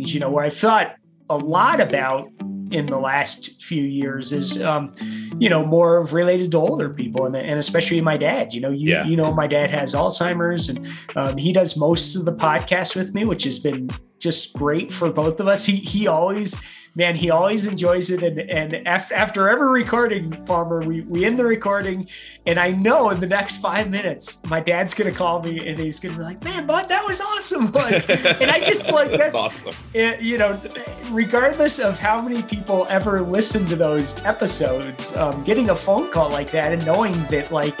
things, 0.00 0.14
you 0.14 0.20
know, 0.20 0.30
where 0.30 0.44
I 0.44 0.50
thought 0.50 0.96
a 1.28 1.36
lot 1.36 1.80
about 1.80 2.28
in 2.70 2.86
the 2.86 2.98
last 2.98 3.60
few 3.62 3.82
years 3.82 4.32
is 4.32 4.62
um, 4.62 4.94
you 5.38 5.48
know 5.48 5.64
more 5.64 5.98
of 5.98 6.12
related 6.12 6.52
to 6.52 6.56
older 6.56 6.88
people 6.88 7.26
and, 7.26 7.36
and 7.36 7.58
especially 7.58 8.00
my 8.00 8.16
dad 8.16 8.54
you 8.54 8.60
know 8.60 8.70
you 8.70 8.90
yeah. 8.90 9.04
you 9.04 9.16
know 9.16 9.32
my 9.32 9.48
dad 9.48 9.70
has 9.70 9.92
alzheimer's 9.92 10.68
and 10.68 10.86
um, 11.16 11.36
he 11.36 11.52
does 11.52 11.76
most 11.76 12.14
of 12.14 12.24
the 12.24 12.32
podcast 12.32 12.94
with 12.94 13.12
me 13.12 13.24
which 13.24 13.42
has 13.42 13.58
been 13.58 13.88
just 14.20 14.52
great 14.52 14.92
for 14.92 15.10
both 15.10 15.40
of 15.40 15.48
us 15.48 15.66
he 15.66 15.76
he 15.76 16.06
always 16.06 16.60
man, 16.94 17.14
he 17.14 17.30
always 17.30 17.66
enjoys 17.66 18.10
it. 18.10 18.22
And, 18.22 18.40
and 18.40 18.86
after 18.86 19.48
every 19.48 19.70
recording, 19.70 20.30
Palmer, 20.44 20.80
we, 20.80 21.02
we 21.02 21.24
end 21.24 21.38
the 21.38 21.44
recording, 21.44 22.08
and 22.46 22.58
I 22.58 22.72
know 22.72 23.10
in 23.10 23.20
the 23.20 23.26
next 23.26 23.58
five 23.58 23.90
minutes, 23.90 24.40
my 24.48 24.60
dad's 24.60 24.94
going 24.94 25.10
to 25.10 25.16
call 25.16 25.42
me 25.42 25.68
and 25.68 25.78
he's 25.78 26.00
going 26.00 26.14
to 26.14 26.18
be 26.18 26.24
like, 26.24 26.42
man, 26.44 26.66
bud, 26.66 26.88
that 26.88 27.04
was 27.06 27.20
awesome. 27.20 27.70
Like, 27.80 28.10
and 28.10 28.50
I 28.50 28.60
just 28.60 28.90
like, 28.90 29.10
that's, 29.12 29.32
that's 29.40 29.64
awesome. 29.64 29.74
It, 29.94 30.20
you 30.20 30.36
know, 30.36 30.60
regardless 31.10 31.78
of 31.78 31.98
how 31.98 32.20
many 32.20 32.42
people 32.42 32.86
ever 32.90 33.20
listen 33.20 33.64
to 33.66 33.76
those 33.76 34.18
episodes, 34.24 35.16
um, 35.16 35.42
getting 35.44 35.70
a 35.70 35.74
phone 35.74 36.10
call 36.10 36.30
like 36.30 36.50
that 36.50 36.72
and 36.72 36.84
knowing 36.84 37.12
that, 37.28 37.52
like, 37.52 37.78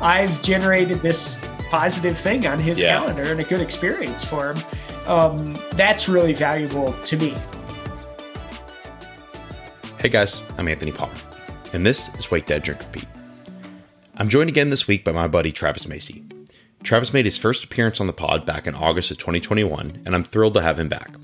I've 0.00 0.42
generated 0.42 1.00
this 1.00 1.40
positive 1.70 2.18
thing 2.18 2.46
on 2.46 2.58
his 2.58 2.80
yeah. 2.80 2.98
calendar 2.98 3.30
and 3.30 3.40
a 3.40 3.44
good 3.44 3.60
experience 3.60 4.24
for 4.24 4.52
him. 4.52 4.64
Um, 5.06 5.54
that's 5.72 6.08
really 6.08 6.32
valuable 6.34 6.92
to 6.92 7.16
me. 7.16 7.34
Hey 9.98 10.08
guys, 10.08 10.42
I'm 10.58 10.68
Anthony 10.68 10.92
Palmer, 10.92 11.14
and 11.72 11.86
this 11.86 12.12
is 12.16 12.30
Wake 12.30 12.46
Dad 12.46 12.62
Drink 12.62 12.80
Repeat. 12.80 13.06
I'm 14.16 14.28
joined 14.28 14.48
again 14.48 14.70
this 14.70 14.88
week 14.88 15.04
by 15.04 15.12
my 15.12 15.28
buddy 15.28 15.52
Travis 15.52 15.86
Macy. 15.86 16.24
Travis 16.82 17.12
made 17.12 17.24
his 17.24 17.38
first 17.38 17.64
appearance 17.64 18.00
on 18.00 18.06
the 18.06 18.12
pod 18.12 18.44
back 18.44 18.66
in 18.66 18.74
August 18.74 19.10
of 19.10 19.18
2021, 19.18 20.02
and 20.04 20.14
I'm 20.14 20.24
thrilled 20.24 20.54
to 20.54 20.62
have 20.62 20.78
him 20.78 20.88
back. 20.88 21.14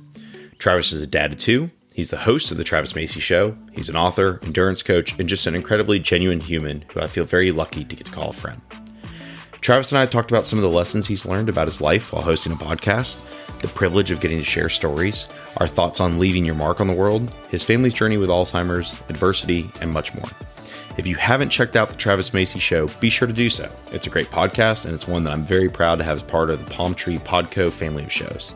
Travis 0.59 0.93
is 0.93 1.03
a 1.03 1.07
dad 1.07 1.33
of 1.33 1.39
two. 1.39 1.71
He's 1.95 2.11
the 2.11 2.17
host 2.17 2.51
of 2.51 2.57
The 2.57 2.65
Travis 2.65 2.95
Macy 2.95 3.21
Show. 3.21 3.57
He's 3.73 3.89
an 3.89 3.97
author, 3.97 4.41
endurance 4.45 4.83
coach, 4.83 5.19
and 5.19 5.29
just 5.29 5.47
an 5.47 5.55
incredibly 5.55 5.99
genuine 5.99 6.41
human 6.41 6.85
who 6.93 7.01
I 7.01 7.07
feel 7.07 7.25
very 7.25 7.53
lucky 7.53 7.85
to 7.85 7.97
get 7.97 8.07
to 8.07 8.13
call 8.13 8.31
a 8.31 8.33
friend. 8.33 8.61
Travis 9.61 9.93
and 9.93 9.99
I 9.99 10.07
talked 10.07 10.31
about 10.31 10.47
some 10.47 10.59
of 10.59 10.63
the 10.63 10.71
lessons 10.77 11.07
he's 11.07 11.27
learned 11.27 11.49
about 11.49 11.69
his 11.69 11.81
life 11.81 12.13
while 12.13 12.23
hosting 12.23 12.53
a 12.53 12.57
podcast, 12.57 13.21
the 13.63 13.69
privilege 13.69 14.11
of 14.11 14.21
getting 14.21 14.39
to 14.39 14.45
share 14.45 14.69
stories, 14.69 15.27
our 15.57 15.67
thoughts 15.67 16.01
on 16.01 16.19
leaving 16.19 16.45
your 16.45 16.55
mark 16.55 16.81
on 16.81 16.89
the 16.89 16.93
world, 16.93 17.33
his 17.49 17.65
family's 17.65 17.95
journey 17.95 18.17
with 18.17 18.29
Alzheimer's, 18.29 19.01
adversity, 19.09 19.71
and 19.81 19.91
much 19.93 20.15
more. 20.15 20.29
If 20.99 21.07
you 21.07 21.17
haven't 21.17 21.49
checked 21.49 21.75
out 21.75 21.89
the 21.89 21.97
Travis 21.97 22.35
Macy 22.35 22.59
Show, 22.59 22.89
be 23.01 23.09
sure 23.09 23.27
to 23.27 23.33
do 23.33 23.49
so. 23.49 23.71
It's 23.93 24.07
a 24.07 24.11
great 24.11 24.27
podcast, 24.27 24.85
and 24.85 24.95
it's 24.95 25.09
one 25.09 25.25
that 25.25 25.33
I'm 25.33 25.45
very 25.45 25.71
proud 25.71 25.97
to 25.99 26.05
have 26.05 26.19
as 26.19 26.23
part 26.23 26.51
of 26.51 26.63
the 26.63 26.71
Palm 26.71 26.95
Tree 26.95 27.19
Pod 27.19 27.51
Co. 27.51 27.71
family 27.71 28.05
of 28.05 28.13
shows. 28.13 28.55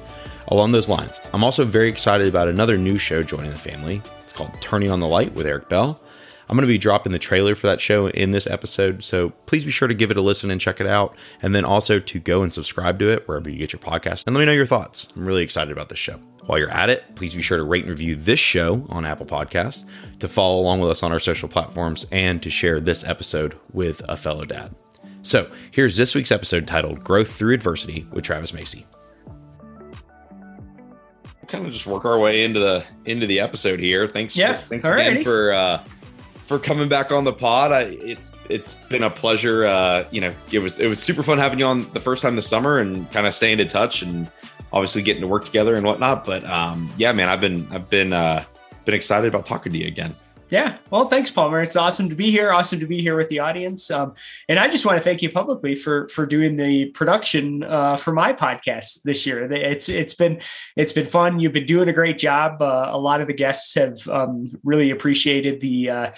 Along 0.48 0.70
those 0.70 0.88
lines, 0.88 1.20
I'm 1.32 1.42
also 1.42 1.64
very 1.64 1.88
excited 1.88 2.26
about 2.26 2.48
another 2.48 2.76
new 2.76 2.98
show 2.98 3.22
joining 3.22 3.50
the 3.50 3.58
family. 3.58 4.02
It's 4.20 4.32
called 4.32 4.52
Turning 4.60 4.90
on 4.90 5.00
the 5.00 5.08
Light 5.08 5.32
with 5.34 5.46
Eric 5.46 5.68
Bell. 5.68 5.98
I'm 6.48 6.56
going 6.56 6.62
to 6.62 6.72
be 6.72 6.78
dropping 6.78 7.12
the 7.12 7.18
trailer 7.18 7.54
for 7.56 7.66
that 7.66 7.80
show 7.80 8.08
in 8.08 8.30
this 8.30 8.46
episode, 8.46 9.02
so 9.02 9.30
please 9.46 9.64
be 9.64 9.72
sure 9.72 9.88
to 9.88 9.94
give 9.94 10.12
it 10.12 10.16
a 10.16 10.20
listen 10.20 10.50
and 10.50 10.60
check 10.60 10.80
it 10.80 10.86
out. 10.86 11.16
And 11.42 11.54
then 11.54 11.64
also 11.64 11.98
to 11.98 12.20
go 12.20 12.42
and 12.42 12.52
subscribe 12.52 12.98
to 13.00 13.10
it 13.10 13.26
wherever 13.26 13.50
you 13.50 13.58
get 13.58 13.72
your 13.72 13.80
podcast. 13.80 14.24
And 14.26 14.36
let 14.36 14.40
me 14.40 14.46
know 14.46 14.52
your 14.52 14.66
thoughts. 14.66 15.12
I'm 15.16 15.26
really 15.26 15.42
excited 15.42 15.72
about 15.72 15.88
this 15.88 15.98
show. 15.98 16.20
While 16.46 16.58
you're 16.58 16.70
at 16.70 16.88
it, 16.88 17.16
please 17.16 17.34
be 17.34 17.42
sure 17.42 17.58
to 17.58 17.64
rate 17.64 17.82
and 17.82 17.90
review 17.90 18.14
this 18.14 18.38
show 18.38 18.86
on 18.88 19.04
Apple 19.04 19.26
Podcasts, 19.26 19.84
to 20.20 20.28
follow 20.28 20.60
along 20.60 20.80
with 20.80 20.90
us 20.90 21.02
on 21.02 21.10
our 21.10 21.18
social 21.18 21.48
platforms, 21.48 22.06
and 22.12 22.40
to 22.44 22.50
share 22.50 22.78
this 22.78 23.02
episode 23.02 23.58
with 23.72 24.00
a 24.08 24.16
fellow 24.16 24.44
dad. 24.44 24.72
So 25.22 25.50
here's 25.72 25.96
this 25.96 26.14
week's 26.14 26.30
episode 26.30 26.68
titled 26.68 27.02
Growth 27.02 27.32
Through 27.32 27.54
Adversity 27.54 28.06
with 28.12 28.24
Travis 28.24 28.52
Macy 28.52 28.86
kind 31.48 31.64
of 31.64 31.72
just 31.72 31.86
work 31.86 32.04
our 32.04 32.18
way 32.18 32.44
into 32.44 32.60
the 32.60 32.84
into 33.04 33.26
the 33.26 33.40
episode 33.40 33.78
here. 33.78 34.08
Thanks, 34.08 34.36
yeah. 34.36 34.56
thanks 34.56 34.84
Alrighty. 34.84 35.12
again 35.12 35.24
for 35.24 35.52
uh, 35.52 35.84
for 36.46 36.58
coming 36.58 36.88
back 36.88 37.10
on 37.10 37.24
the 37.24 37.32
pod. 37.32 37.72
I, 37.72 37.80
it's 37.82 38.32
it's 38.48 38.74
been 38.74 39.02
a 39.02 39.10
pleasure. 39.10 39.66
Uh, 39.66 40.06
you 40.10 40.20
know, 40.20 40.32
it 40.52 40.60
was 40.60 40.78
it 40.78 40.86
was 40.86 41.02
super 41.02 41.22
fun 41.22 41.38
having 41.38 41.58
you 41.58 41.66
on 41.66 41.90
the 41.92 42.00
first 42.00 42.22
time 42.22 42.36
this 42.36 42.48
summer 42.48 42.78
and 42.78 43.10
kind 43.10 43.26
of 43.26 43.34
staying 43.34 43.60
in 43.60 43.68
touch 43.68 44.02
and 44.02 44.30
obviously 44.72 45.02
getting 45.02 45.22
to 45.22 45.28
work 45.28 45.44
together 45.44 45.74
and 45.74 45.84
whatnot. 45.84 46.24
But 46.24 46.44
um, 46.44 46.90
yeah, 46.96 47.12
man, 47.12 47.28
I've 47.28 47.40
been 47.40 47.66
I've 47.70 47.90
been 47.90 48.12
uh, 48.12 48.44
been 48.84 48.94
excited 48.94 49.26
about 49.26 49.44
talking 49.44 49.72
to 49.72 49.78
you 49.78 49.88
again. 49.88 50.14
Yeah. 50.48 50.78
Well, 50.90 51.08
thanks, 51.08 51.30
Palmer. 51.30 51.60
It's 51.60 51.74
awesome 51.74 52.08
to 52.08 52.14
be 52.14 52.30
here. 52.30 52.52
Awesome 52.52 52.78
to 52.78 52.86
be 52.86 53.02
here 53.02 53.16
with 53.16 53.28
the 53.28 53.40
audience. 53.40 53.90
Um, 53.90 54.14
and 54.48 54.60
I 54.60 54.68
just 54.68 54.86
want 54.86 54.96
to 54.96 55.02
thank 55.02 55.20
you 55.20 55.30
publicly 55.30 55.74
for 55.74 56.08
for 56.08 56.24
doing 56.24 56.54
the 56.54 56.86
production 56.86 57.64
uh, 57.64 57.96
for 57.96 58.12
my 58.12 58.32
podcast 58.32 59.02
this 59.02 59.26
year. 59.26 59.50
It's 59.52 59.88
it's 59.88 60.14
been 60.14 60.40
it's 60.76 60.92
been 60.92 61.06
fun. 61.06 61.40
You've 61.40 61.52
been 61.52 61.66
doing 61.66 61.88
a 61.88 61.92
great 61.92 62.18
job. 62.18 62.62
Uh, 62.62 62.90
a 62.92 62.98
lot 62.98 63.20
of 63.20 63.26
the 63.26 63.34
guests 63.34 63.74
have 63.74 64.06
um, 64.08 64.52
really 64.62 64.90
appreciated 64.90 65.60
the 65.60 65.90
uh, 65.90 66.10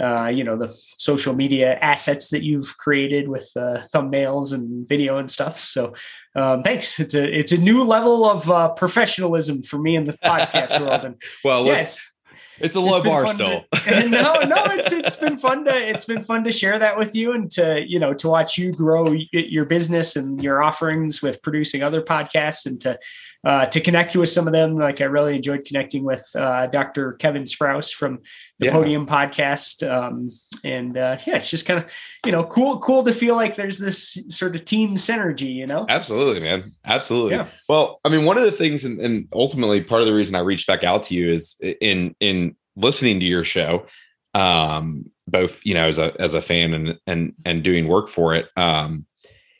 uh, 0.00 0.32
you 0.32 0.44
know 0.44 0.56
the 0.56 0.70
social 0.70 1.34
media 1.34 1.74
assets 1.80 2.30
that 2.30 2.42
you've 2.42 2.78
created 2.78 3.28
with 3.28 3.50
uh, 3.54 3.80
thumbnails 3.94 4.54
and 4.54 4.88
video 4.88 5.18
and 5.18 5.30
stuff. 5.30 5.60
So 5.60 5.92
um, 6.34 6.62
thanks. 6.62 6.98
It's 6.98 7.14
a 7.14 7.30
it's 7.30 7.52
a 7.52 7.58
new 7.58 7.84
level 7.84 8.24
of 8.24 8.48
uh, 8.50 8.70
professionalism 8.70 9.62
for 9.62 9.78
me 9.78 9.94
in 9.94 10.04
the 10.04 10.14
podcast 10.14 10.80
world. 10.80 11.04
And 11.04 11.22
well, 11.44 11.66
yeah, 11.66 11.72
let's 11.72 12.13
it's 12.58 12.76
a 12.76 12.80
low 12.80 12.96
it's 12.96 13.06
bar 13.06 13.26
still. 13.26 13.64
To, 13.84 14.08
no, 14.08 14.34
no, 14.40 14.56
it's 14.70 14.92
it's 14.92 15.16
been 15.16 15.36
fun 15.36 15.64
to 15.64 15.74
it's 15.74 16.04
been 16.04 16.22
fun 16.22 16.44
to 16.44 16.52
share 16.52 16.78
that 16.78 16.96
with 16.96 17.14
you 17.14 17.32
and 17.32 17.50
to 17.52 17.84
you 17.86 17.98
know 17.98 18.14
to 18.14 18.28
watch 18.28 18.56
you 18.56 18.72
grow 18.72 19.14
your 19.32 19.64
business 19.64 20.16
and 20.16 20.42
your 20.42 20.62
offerings 20.62 21.22
with 21.22 21.42
producing 21.42 21.82
other 21.82 22.02
podcasts 22.02 22.66
and 22.66 22.80
to 22.80 22.98
uh, 23.44 23.66
to 23.66 23.80
connect 23.80 24.16
with 24.16 24.28
some 24.28 24.46
of 24.46 24.52
them. 24.52 24.76
Like 24.76 25.00
I 25.00 25.04
really 25.04 25.36
enjoyed 25.36 25.64
connecting 25.64 26.02
with 26.02 26.26
uh, 26.34 26.66
Dr. 26.68 27.12
Kevin 27.12 27.42
Sprouse 27.42 27.92
from 27.92 28.20
the 28.58 28.66
yeah. 28.66 28.72
Podium 28.72 29.06
podcast. 29.06 29.88
Um, 29.88 30.30
and 30.64 30.96
uh, 30.96 31.18
yeah, 31.26 31.36
it's 31.36 31.50
just 31.50 31.66
kind 31.66 31.84
of, 31.84 31.92
you 32.24 32.32
know, 32.32 32.44
cool, 32.44 32.78
cool 32.80 33.02
to 33.02 33.12
feel 33.12 33.34
like 33.34 33.56
there's 33.56 33.78
this 33.78 34.18
sort 34.28 34.54
of 34.54 34.64
team 34.64 34.94
synergy, 34.94 35.54
you 35.54 35.66
know? 35.66 35.84
Absolutely, 35.88 36.40
man. 36.40 36.64
Absolutely. 36.86 37.32
Yeah. 37.32 37.46
Well, 37.68 38.00
I 38.04 38.08
mean, 38.08 38.24
one 38.24 38.38
of 38.38 38.44
the 38.44 38.52
things, 38.52 38.84
and, 38.84 38.98
and 39.00 39.28
ultimately 39.32 39.82
part 39.82 40.00
of 40.00 40.06
the 40.06 40.14
reason 40.14 40.34
I 40.34 40.40
reached 40.40 40.66
back 40.66 40.82
out 40.82 41.02
to 41.04 41.14
you 41.14 41.30
is 41.32 41.60
in, 41.80 42.14
in 42.20 42.56
listening 42.76 43.20
to 43.20 43.26
your 43.26 43.44
show, 43.44 43.86
um, 44.32 45.10
both, 45.28 45.60
you 45.64 45.74
know, 45.74 45.86
as 45.86 45.98
a, 45.98 46.18
as 46.18 46.32
a 46.32 46.40
fan 46.40 46.72
and, 46.72 46.98
and, 47.06 47.34
and 47.44 47.62
doing 47.62 47.88
work 47.88 48.08
for 48.08 48.34
it. 48.34 48.46
Um, 48.56 49.06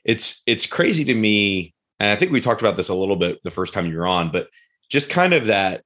it's, 0.04 0.42
it's 0.46 0.66
crazy 0.66 1.04
to 1.04 1.14
me 1.14 1.73
and 2.04 2.12
I 2.12 2.16
think 2.16 2.32
we 2.32 2.42
talked 2.42 2.60
about 2.60 2.76
this 2.76 2.90
a 2.90 2.94
little 2.94 3.16
bit 3.16 3.42
the 3.44 3.50
first 3.50 3.72
time 3.72 3.86
you 3.86 3.96
were 3.96 4.06
on, 4.06 4.30
but 4.30 4.48
just 4.90 5.08
kind 5.08 5.32
of 5.32 5.46
that 5.46 5.82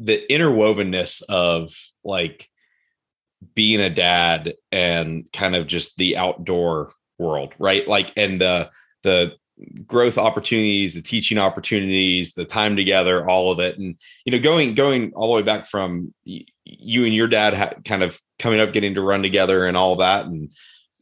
the 0.00 0.26
interwovenness 0.28 1.22
of 1.28 1.72
like 2.02 2.48
being 3.54 3.78
a 3.80 3.88
dad 3.88 4.54
and 4.72 5.26
kind 5.32 5.54
of 5.54 5.68
just 5.68 5.96
the 5.98 6.16
outdoor 6.16 6.92
world, 7.16 7.52
right? 7.60 7.86
Like 7.86 8.12
and 8.16 8.40
the 8.40 8.70
the 9.04 9.34
growth 9.86 10.18
opportunities, 10.18 10.94
the 10.94 11.02
teaching 11.02 11.38
opportunities, 11.38 12.32
the 12.32 12.44
time 12.44 12.74
together, 12.74 13.28
all 13.28 13.52
of 13.52 13.60
it, 13.60 13.78
and 13.78 13.94
you 14.24 14.32
know, 14.32 14.40
going 14.40 14.74
going 14.74 15.12
all 15.14 15.28
the 15.28 15.36
way 15.36 15.42
back 15.42 15.68
from 15.68 16.12
you 16.24 17.04
and 17.04 17.14
your 17.14 17.28
dad 17.28 17.54
ha- 17.54 17.74
kind 17.84 18.02
of 18.02 18.20
coming 18.40 18.58
up, 18.58 18.72
getting 18.72 18.94
to 18.96 19.00
run 19.00 19.22
together, 19.22 19.66
and 19.66 19.76
all 19.76 19.94
that, 19.94 20.26
and 20.26 20.52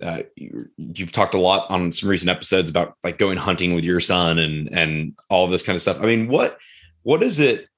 uh, 0.03 0.23
you, 0.37 0.69
have 0.99 1.13
talked 1.13 1.35
a 1.35 1.39
lot 1.39 1.71
on 1.71 1.93
some 1.93 2.09
recent 2.09 2.31
episodes 2.31 2.71
about 2.71 2.95
like 3.03 3.19
going 3.19 3.37
hunting 3.37 3.75
with 3.75 3.85
your 3.85 4.01
son 4.01 4.39
and 4.39 4.69
and 4.73 5.17
all 5.29 5.49
this 5.49 5.63
kind 5.63 5.75
of 5.75 5.83
stuff. 5.83 5.99
I 6.01 6.07
mean, 6.07 6.29
what 6.29 6.59
what 7.03 7.21
does 7.21 7.39
it 7.39 7.69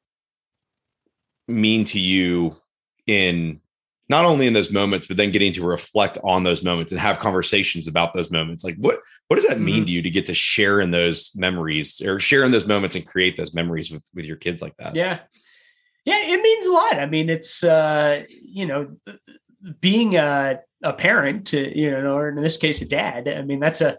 mean 1.49 1.85
to 1.87 1.99
you 1.99 2.57
in 3.07 3.61
not 4.09 4.25
only 4.25 4.47
in 4.47 4.53
those 4.53 4.73
moments, 4.73 5.07
but 5.07 5.17
then 5.17 5.31
getting 5.31 5.53
to 5.53 5.65
reflect 5.65 6.19
on 6.25 6.43
those 6.43 6.65
moments 6.65 6.91
and 6.91 7.01
have 7.01 7.21
conversations 7.21 7.87
about 7.87 8.13
those 8.13 8.31
moments? 8.31 8.65
Like, 8.65 8.77
what 8.77 8.99
what 9.29 9.37
does 9.37 9.47
that 9.47 9.61
mean 9.61 9.77
mm-hmm. 9.77 9.85
to 9.85 9.93
you 9.93 10.03
to 10.03 10.11
get 10.11 10.27
to 10.27 10.35
share 10.35 10.81
in 10.81 10.91
those 10.91 11.33
memories 11.37 12.01
or 12.01 12.21
share 12.21 12.45
in 12.45 12.51
those 12.51 12.67
moments 12.67 12.97
and 12.97 13.07
create 13.07 13.37
those 13.37 13.55
memories 13.55 13.91
with 13.91 14.03
with 14.15 14.25
your 14.25 14.37
kids 14.37 14.61
like 14.61 14.77
that? 14.79 14.95
Yeah, 14.95 15.21
yeah, 16.05 16.19
it 16.19 16.43
means 16.43 16.67
a 16.67 16.73
lot. 16.73 16.95
I 16.97 17.07
mean, 17.07 17.31
it's 17.31 17.63
uh, 17.63 18.25
you 18.43 18.67
know, 18.67 18.97
being 19.81 20.17
a 20.17 20.61
a 20.83 20.93
parent 20.93 21.49
to 21.49 21.79
you 21.79 21.91
know 21.91 22.17
or 22.17 22.29
in 22.29 22.37
this 22.37 22.57
case 22.57 22.81
a 22.81 22.89
dad 22.89 23.29
i 23.29 23.43
mean 23.43 23.61
that's 23.61 23.81
a 23.81 23.99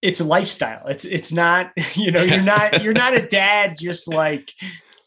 it's 0.00 0.20
a 0.20 0.24
lifestyle 0.24 0.86
it's 0.86 1.04
it's 1.04 1.32
not 1.32 1.70
you 1.94 2.10
know 2.10 2.22
you're 2.22 2.42
not 2.42 2.82
you're 2.82 2.92
not 2.92 3.14
a 3.14 3.26
dad 3.26 3.76
just 3.78 4.08
like 4.08 4.52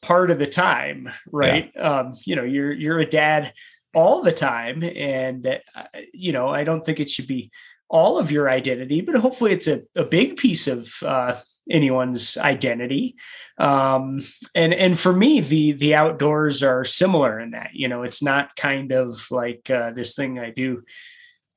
part 0.02 0.30
of 0.30 0.40
the 0.40 0.48
time 0.48 1.10
right 1.32 1.72
yeah. 1.76 2.00
um 2.00 2.14
you 2.26 2.36
know 2.36 2.44
you're 2.44 2.72
you're 2.72 3.00
a 3.00 3.06
dad 3.06 3.52
all 3.96 4.22
the 4.22 4.32
time 4.32 4.84
and 4.84 5.48
uh, 5.48 5.84
you 6.14 6.32
know 6.32 6.50
i 6.50 6.64
don't 6.64 6.86
think 6.86 7.00
it 7.00 7.10
should 7.10 7.28
be 7.28 7.50
all 7.90 8.18
of 8.18 8.32
your 8.32 8.50
identity 8.50 9.02
but 9.02 9.16
hopefully 9.16 9.52
it's 9.52 9.68
a, 9.68 9.82
a 9.96 10.04
big 10.04 10.36
piece 10.38 10.68
of 10.68 10.92
uh 11.04 11.36
anyone's 11.70 12.38
identity. 12.38 13.16
Um 13.58 14.22
and 14.56 14.74
and 14.74 14.98
for 14.98 15.14
me 15.14 15.42
the 15.42 15.74
the 15.74 15.96
outdoors 15.96 16.64
are 16.64 16.86
similar 16.86 17.40
in 17.40 17.52
that 17.52 17.72
you 17.74 17.88
know 17.88 18.04
it's 18.04 18.24
not 18.24 18.56
kind 18.56 18.92
of 18.92 19.30
like 19.32 19.70
uh, 19.70 19.92
this 19.92 20.16
thing 20.16 20.40
i 20.40 20.52
do 20.52 20.84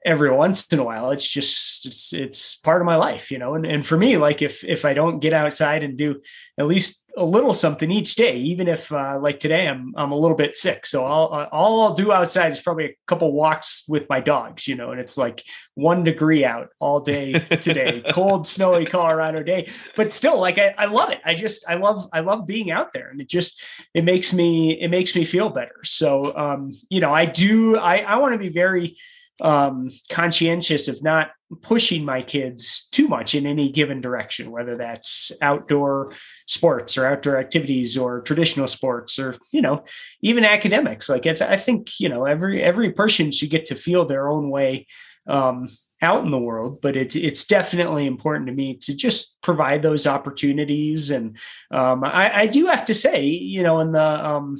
every 0.05 0.31
once 0.31 0.67
in 0.69 0.79
a 0.79 0.85
while. 0.85 1.11
It's 1.11 1.29
just 1.29 1.87
it's 1.87 2.12
it's 2.12 2.56
part 2.56 2.81
of 2.81 2.87
my 2.87 2.97
life 2.97 3.31
you 3.31 3.38
know 3.38 3.55
and, 3.55 3.67
and 3.67 3.85
for 3.85 3.97
me 3.97 4.17
like 4.17 4.43
if 4.43 4.65
if 4.65 4.85
i 4.85 4.94
don't 4.94 5.21
get 5.21 5.32
outside 5.32 5.82
and 5.82 5.97
do 5.97 6.21
at 6.59 6.67
least 6.67 7.05
a 7.20 7.25
little 7.25 7.52
something 7.52 7.90
each 7.90 8.14
day, 8.14 8.38
even 8.38 8.67
if 8.67 8.90
uh, 8.90 9.19
like 9.20 9.38
today 9.38 9.69
I'm 9.69 9.93
I'm 9.94 10.11
a 10.11 10.17
little 10.17 10.37
bit 10.37 10.56
sick. 10.56 10.87
So 10.87 11.05
I'll 11.05 11.28
uh, 11.32 11.49
all 11.52 11.82
I'll 11.82 11.93
do 11.93 12.12
outside 12.12 12.50
is 12.50 12.61
probably 12.61 12.87
a 12.87 12.96
couple 13.06 13.31
walks 13.32 13.84
with 13.87 14.08
my 14.08 14.20
dogs, 14.20 14.67
you 14.67 14.75
know, 14.75 14.90
and 14.90 14.99
it's 14.99 15.19
like 15.19 15.44
one 15.75 16.02
degree 16.02 16.46
out 16.46 16.70
all 16.78 16.99
day 16.99 17.34
today, 17.34 18.02
cold, 18.11 18.46
snowy 18.46 18.87
Colorado 18.87 19.43
day. 19.43 19.69
But 19.96 20.14
still, 20.14 20.40
like 20.40 20.56
I, 20.56 20.75
I 20.78 20.87
love 20.87 21.11
it. 21.11 21.20
I 21.22 21.34
just 21.34 21.62
I 21.69 21.75
love 21.75 22.08
I 22.11 22.20
love 22.20 22.46
being 22.46 22.70
out 22.70 22.93
there, 22.94 23.11
and 23.11 23.20
it 23.20 23.28
just 23.28 23.62
it 23.93 24.02
makes 24.02 24.32
me 24.32 24.81
it 24.81 24.88
makes 24.88 25.14
me 25.14 25.25
feel 25.25 25.50
better. 25.50 25.76
So 25.84 26.34
um, 26.34 26.72
you 26.88 27.00
know, 27.00 27.12
I 27.12 27.26
do 27.26 27.76
I 27.76 27.99
I 27.99 28.17
want 28.17 28.32
to 28.32 28.38
be 28.38 28.49
very 28.49 28.96
um, 29.43 29.88
conscientious 30.11 30.88
of 30.88 31.02
not 31.02 31.32
pushing 31.62 32.05
my 32.05 32.22
kids 32.22 32.88
too 32.93 33.08
much 33.08 33.34
in 33.34 33.46
any 33.46 33.70
given 33.70 34.00
direction, 34.00 34.50
whether 34.50 34.76
that's 34.76 35.32
outdoor 35.43 36.12
sports 36.50 36.99
or 36.99 37.06
outdoor 37.06 37.37
activities 37.37 37.97
or 37.97 38.23
traditional 38.23 38.67
sports 38.67 39.20
or 39.20 39.37
you 39.52 39.62
know 39.62 39.85
even 40.20 40.44
academics. 40.44 41.08
Like 41.08 41.25
I, 41.26 41.35
th- 41.35 41.50
I 41.50 41.56
think 41.56 42.00
you 42.00 42.08
know 42.08 42.25
every 42.25 42.61
every 42.62 42.91
person 42.91 43.31
should 43.31 43.50
get 43.50 43.64
to 43.67 43.76
feel 43.76 44.05
their 44.05 44.29
own 44.29 44.50
way 44.50 44.88
um, 45.29 45.69
out 46.02 46.25
in 46.25 46.32
the 46.32 46.38
world, 46.41 46.81
but 46.82 46.97
it, 46.97 47.14
it's 47.14 47.44
definitely 47.44 48.06
important 48.06 48.49
to 48.49 48.52
me 48.52 48.75
to 48.79 48.97
just 48.97 49.41
provide 49.43 49.82
those 49.82 50.08
opportunities. 50.08 51.11
And 51.11 51.38
um, 51.70 52.02
I, 52.02 52.41
I, 52.41 52.47
do 52.47 52.67
have 52.67 52.87
to 52.87 52.94
say, 52.94 53.26
you 53.26 53.62
know, 53.62 53.81
in 53.81 53.93
the 53.93 54.26
um, 54.26 54.56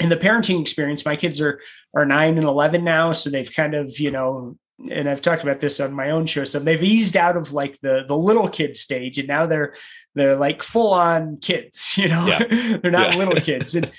in 0.00 0.10
the 0.10 0.16
parenting 0.16 0.60
experience, 0.60 1.06
my 1.06 1.16
kids 1.16 1.40
are 1.40 1.60
are 1.94 2.04
nine 2.04 2.36
and 2.36 2.46
eleven 2.46 2.84
now, 2.84 3.12
so 3.12 3.30
they've 3.30 3.52
kind 3.52 3.74
of 3.74 3.98
you 3.98 4.10
know 4.10 4.58
and 4.90 5.08
I've 5.08 5.20
talked 5.20 5.42
about 5.42 5.60
this 5.60 5.80
on 5.80 5.92
my 5.92 6.10
own 6.10 6.26
show. 6.26 6.44
So 6.44 6.58
they've 6.58 6.82
eased 6.82 7.16
out 7.16 7.36
of 7.36 7.52
like 7.52 7.78
the 7.80 8.04
the 8.06 8.16
little 8.16 8.48
kid 8.48 8.76
stage, 8.76 9.18
and 9.18 9.28
now 9.28 9.46
they're 9.46 9.74
they're 10.14 10.36
like 10.36 10.62
full 10.62 10.92
on 10.92 11.38
kids. 11.38 11.94
You 12.00 12.08
know, 12.08 12.26
yeah. 12.26 12.76
they're 12.82 12.90
not 12.90 13.12
yeah. 13.12 13.18
little 13.18 13.34
kids. 13.42 13.74
And 13.74 13.90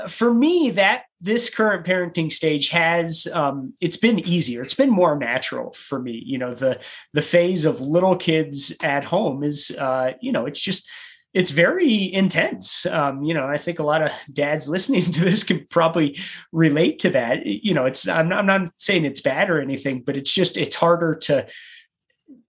uh, 0.00 0.06
for 0.06 0.32
me, 0.32 0.70
that 0.70 1.04
this 1.20 1.50
current 1.50 1.84
parenting 1.84 2.30
stage 2.30 2.68
has 2.68 3.26
um, 3.32 3.72
it's 3.80 3.96
been 3.96 4.20
easier. 4.20 4.62
It's 4.62 4.74
been 4.74 4.90
more 4.90 5.16
natural 5.16 5.72
for 5.72 6.00
me. 6.00 6.22
You 6.24 6.38
know, 6.38 6.54
the 6.54 6.80
the 7.14 7.22
phase 7.22 7.64
of 7.64 7.80
little 7.80 8.16
kids 8.16 8.76
at 8.82 9.04
home 9.04 9.42
is 9.42 9.72
uh, 9.78 10.12
you 10.20 10.30
know 10.30 10.46
it's 10.46 10.60
just 10.60 10.88
it's 11.34 11.50
very 11.50 12.12
intense. 12.12 12.86
Um, 12.86 13.22
you 13.22 13.34
know, 13.34 13.46
I 13.46 13.58
think 13.58 13.78
a 13.78 13.84
lot 13.84 14.02
of 14.02 14.12
dads 14.32 14.68
listening 14.68 15.02
to 15.02 15.24
this 15.24 15.44
can 15.44 15.66
probably 15.68 16.18
relate 16.52 16.98
to 17.00 17.10
that. 17.10 17.46
You 17.46 17.74
know, 17.74 17.86
it's 17.86 18.08
I'm 18.08 18.28
not, 18.28 18.38
I'm 18.40 18.46
not 18.46 18.70
saying 18.78 19.04
it's 19.04 19.20
bad 19.20 19.50
or 19.50 19.60
anything, 19.60 20.02
but 20.02 20.16
it's 20.16 20.32
just 20.32 20.56
it's 20.56 20.76
harder 20.76 21.14
to 21.14 21.46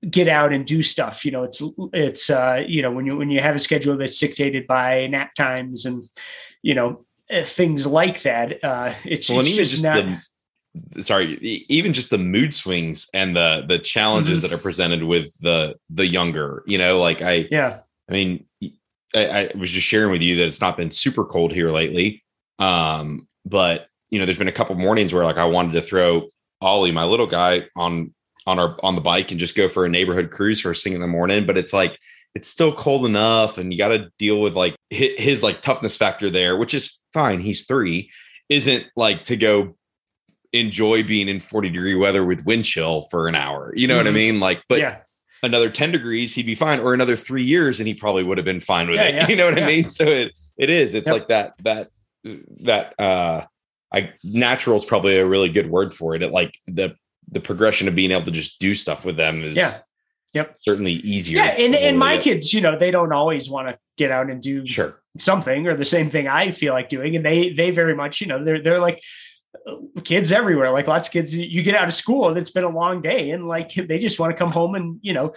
get 0.10 0.28
out 0.28 0.54
and 0.54 0.66
do 0.66 0.82
stuff. 0.82 1.26
You 1.26 1.32
know, 1.32 1.44
it's 1.44 1.62
it's 1.94 2.30
uh, 2.30 2.64
you 2.66 2.82
know 2.82 2.92
when 2.92 3.06
you 3.06 3.18
when 3.18 3.30
you 3.30 3.42
have 3.42 3.56
a 3.56 3.60
schedule 3.60 3.98
that's 3.98 4.20
dictated 4.20 4.68
by 4.68 5.08
nap 5.08 5.36
times 5.36 5.86
and 5.86 6.02
you 6.62 6.74
know 6.74 7.06
eh, 7.30 7.44
things 7.44 7.86
like 7.86 8.22
that. 8.22 8.64
Uh, 8.64 8.94
it's, 9.04 9.30
well, 9.30 9.40
it's 9.40 9.56
just, 9.56 9.72
just, 9.72 9.84
not. 9.84 10.06
The, 10.94 11.04
sorry, 11.04 11.34
even 11.68 11.94
just 11.94 12.12
the 12.12 12.18
mood 12.18 12.54
swings 12.54 13.10
and 13.14 13.36
the 13.36 13.66
the 13.68 13.80
challenges 13.80 14.40
mm-hmm. 14.40 14.50
that 14.50 14.56
are 14.58 14.62
presented 14.62 15.04
with 15.04 15.38
the 15.40 15.76
the 15.90 16.08
younger. 16.08 16.64
You 16.66 16.78
know, 16.78 17.00
like 17.00 17.22
I 17.22 17.48
yeah. 17.52 17.82
I 18.10 18.14
mean, 18.14 18.46
I, 19.16 19.28
I, 19.28 19.52
was 19.56 19.72
just 19.72 19.88
sharing 19.88 20.12
with 20.12 20.22
you 20.22 20.38
that 20.38 20.48
it's 20.48 20.62
not 20.62 20.78
been 20.78 20.92
super 20.92 21.24
cold 21.26 21.54
here 21.54 21.72
lately. 21.72 22.24
Um, 22.58 23.28
but 23.46 23.88
you 24.10 24.20
know, 24.20 24.26
there's 24.26 24.38
been 24.38 24.48
a 24.48 24.54
couple 24.54 24.76
mornings 24.76 25.14
where 25.14 25.24
like 25.24 25.38
I 25.38 25.46
wanted 25.46 25.74
to 25.74 25.82
throw 25.82 26.28
Ollie, 26.62 26.92
my 26.92 27.06
little 27.06 27.28
guy, 27.28 27.68
on 27.76 28.14
on 28.46 28.60
our 28.60 28.78
on 28.82 28.96
the 28.96 29.02
bike 29.02 29.32
and 29.32 29.40
just 29.40 29.56
go 29.56 29.70
for 29.70 29.86
a 29.86 29.90
neighborhood 29.90 30.32
cruise 30.32 30.62
first 30.62 30.84
thing 30.84 30.94
in 30.94 31.02
the 31.02 31.08
morning. 31.08 31.46
But 31.46 31.58
it's 31.58 31.74
like 31.74 31.98
it's 32.36 32.50
still 32.50 32.74
cold 32.74 33.06
enough, 33.06 33.58
and 33.58 33.72
you 33.72 33.78
got 33.78 33.90
to 33.90 34.12
deal 34.18 34.42
with 34.42 34.56
like 34.56 34.76
his, 34.90 35.12
his 35.18 35.44
like 35.44 35.62
toughness 35.62 35.98
factor 35.98 36.30
there, 36.30 36.58
which 36.58 36.74
is 36.74 37.00
fine. 37.14 37.40
He's 37.40 37.66
three, 37.66 38.12
isn't 38.50 38.86
like 38.96 39.24
to 39.26 39.38
go 39.38 39.76
enjoy 40.52 41.04
being 41.04 41.30
in 41.30 41.40
40 41.40 41.70
degree 41.70 41.94
weather 41.94 42.26
with 42.26 42.44
wind 42.44 42.66
chill 42.66 43.04
for 43.12 43.28
an 43.28 43.36
hour. 43.36 43.72
You 43.76 43.88
know 43.88 43.94
mm-hmm. 43.94 44.00
what 44.00 44.08
I 44.08 44.10
mm-hmm. 44.10 44.16
mean? 44.16 44.40
Like, 44.40 44.64
but 44.68 44.80
yeah 44.80 45.00
another 45.44 45.70
10 45.70 45.92
degrees, 45.92 46.34
he'd 46.34 46.46
be 46.46 46.56
fine, 46.56 46.80
or 46.80 46.94
another 46.94 47.16
three 47.16 47.44
years 47.44 47.80
and 47.80 47.88
he 47.88 47.94
probably 47.94 48.24
would 48.24 48.38
have 48.38 48.46
been 48.46 48.60
fine 48.60 48.90
with 48.90 48.98
yeah, 48.98 49.08
it. 49.08 49.16
Yeah, 49.16 49.28
you 49.28 49.36
know 49.36 49.46
what 49.46 49.58
yeah. 49.58 49.64
I 49.64 49.68
mean? 49.68 49.90
So 49.90 50.06
it 50.06 50.34
it 50.58 50.70
is. 50.70 50.94
It's 50.94 51.08
yep. 51.08 51.14
like 51.14 51.28
that, 51.30 51.54
that, 51.64 51.90
that 52.62 53.00
uh 53.00 53.46
I 53.92 54.14
natural 54.24 54.76
is 54.76 54.86
probably 54.86 55.18
a 55.18 55.26
really 55.26 55.50
good 55.50 55.70
word 55.70 55.94
for 55.94 56.16
it. 56.16 56.22
It 56.22 56.32
like 56.32 56.56
the 56.68 56.96
the 57.32 57.40
progression 57.40 57.88
of 57.88 57.96
being 57.96 58.12
able 58.12 58.26
to 58.26 58.32
just 58.32 58.60
do 58.60 58.74
stuff 58.74 59.06
with 59.06 59.18
them 59.18 59.44
is 59.44 59.56
yeah. 59.56 59.72
Yep. 60.34 60.58
Certainly 60.60 60.94
easier. 60.94 61.38
Yeah. 61.38 61.56
And, 61.58 61.76
and 61.76 61.98
my 61.98 62.18
kids, 62.18 62.54
you 62.54 62.62
know, 62.62 62.78
they 62.78 62.92
don't 62.92 63.12
always 63.12 63.50
want 63.50 63.68
to 63.68 63.78
get 63.98 64.12
out 64.12 64.30
and 64.30 64.42
do 64.42 64.66
sure. 64.66 65.02
something 65.18 65.68
or 65.68 65.74
the 65.74 65.86
same 65.86 66.10
thing 66.10 66.28
I 66.28 66.52
feel 66.52 66.74
like 66.74 66.90
doing. 66.90 67.16
And 67.16 67.26
they, 67.26 67.50
they 67.50 67.72
very 67.72 67.96
much, 67.96 68.22
you 68.22 68.28
know, 68.28 68.44
they're, 68.44 68.62
they're 68.62 68.80
like, 68.80 69.02
kids 70.04 70.32
everywhere 70.32 70.72
like 70.72 70.88
lots 70.88 71.08
of 71.08 71.12
kids 71.12 71.36
you 71.36 71.64
get 71.64 71.76
out 71.76 71.88
of 71.88 71.94
school 71.94 72.30
and 72.30 72.38
it's 72.38 72.52
been 72.52 72.64
a 72.64 72.70
long 72.70 73.02
day 73.02 73.32
and 73.32 73.48
like 73.48 73.74
they 73.74 73.98
just 73.98 74.20
want 74.20 74.32
to 74.32 74.38
come 74.38 74.52
home 74.52 74.76
and 74.76 75.00
you 75.02 75.14
know 75.14 75.34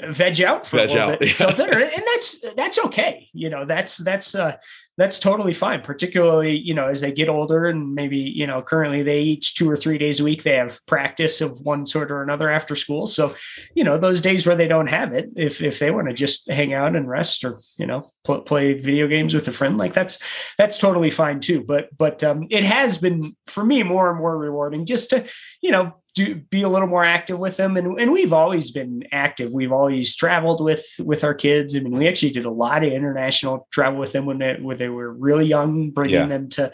veg 0.00 0.40
out 0.40 0.66
for 0.66 0.78
veg 0.78 0.90
a 0.90 0.92
little 0.92 1.10
out. 1.10 1.20
bit 1.20 1.40
until 1.40 1.54
dinner. 1.66 1.78
And 1.78 2.02
that's 2.14 2.54
that's 2.54 2.78
okay. 2.86 3.28
You 3.32 3.50
know 3.50 3.64
that's 3.64 3.98
that's 3.98 4.34
uh 4.34 4.56
that's 4.98 5.18
totally 5.18 5.54
fine 5.54 5.80
particularly 5.80 6.54
you 6.54 6.74
know 6.74 6.86
as 6.86 7.00
they 7.00 7.10
get 7.10 7.30
older 7.30 7.66
and 7.66 7.94
maybe 7.94 8.18
you 8.18 8.46
know 8.46 8.60
currently 8.60 9.02
they 9.02 9.22
each 9.22 9.54
two 9.54 9.68
or 9.68 9.76
three 9.76 9.98
days 9.98 10.20
a 10.20 10.24
week. 10.24 10.42
They 10.42 10.56
have 10.56 10.84
practice 10.86 11.40
of 11.40 11.60
one 11.60 11.86
sort 11.86 12.10
or 12.10 12.22
another 12.22 12.50
after 12.50 12.74
school. 12.74 13.06
So 13.06 13.34
you 13.74 13.84
know 13.84 13.98
those 13.98 14.20
days 14.20 14.46
where 14.46 14.56
they 14.56 14.68
don't 14.68 14.88
have 14.88 15.12
it 15.12 15.30
if 15.36 15.60
if 15.60 15.78
they 15.78 15.90
want 15.90 16.08
to 16.08 16.14
just 16.14 16.50
hang 16.50 16.72
out 16.72 16.96
and 16.96 17.08
rest 17.08 17.44
or 17.44 17.56
you 17.78 17.86
know 17.86 18.04
pl- 18.24 18.42
play 18.42 18.74
video 18.74 19.08
games 19.08 19.34
with 19.34 19.48
a 19.48 19.52
friend 19.52 19.76
like 19.76 19.92
that's 19.92 20.18
that's 20.56 20.78
totally 20.78 21.10
fine 21.10 21.40
too. 21.40 21.64
But 21.66 21.88
but 21.96 22.24
um 22.24 22.46
it 22.50 22.64
has 22.64 22.98
been 22.98 23.36
for 23.46 23.64
me 23.64 23.82
more 23.82 24.08
and 24.10 24.18
more 24.18 24.38
rewarding 24.38 24.86
just 24.86 25.10
to 25.10 25.26
you 25.60 25.70
know 25.70 25.94
do 26.14 26.34
be 26.34 26.62
a 26.62 26.68
little 26.68 26.88
more 26.88 27.04
active 27.04 27.38
with 27.38 27.56
them. 27.56 27.76
And, 27.76 27.98
and 27.98 28.12
we've 28.12 28.32
always 28.32 28.70
been 28.70 29.04
active. 29.12 29.52
We've 29.52 29.72
always 29.72 30.14
traveled 30.14 30.62
with 30.62 30.84
with 31.00 31.24
our 31.24 31.34
kids. 31.34 31.76
I 31.76 31.80
mean 31.80 31.96
we 31.96 32.08
actually 32.08 32.32
did 32.32 32.44
a 32.44 32.50
lot 32.50 32.84
of 32.84 32.92
international 32.92 33.66
travel 33.72 33.98
with 33.98 34.12
them 34.12 34.26
when 34.26 34.38
they, 34.38 34.56
when 34.60 34.76
they 34.76 34.88
were 34.88 35.12
really 35.12 35.46
young 35.46 35.90
bringing 35.90 36.14
yeah. 36.14 36.26
them 36.26 36.48
to 36.50 36.72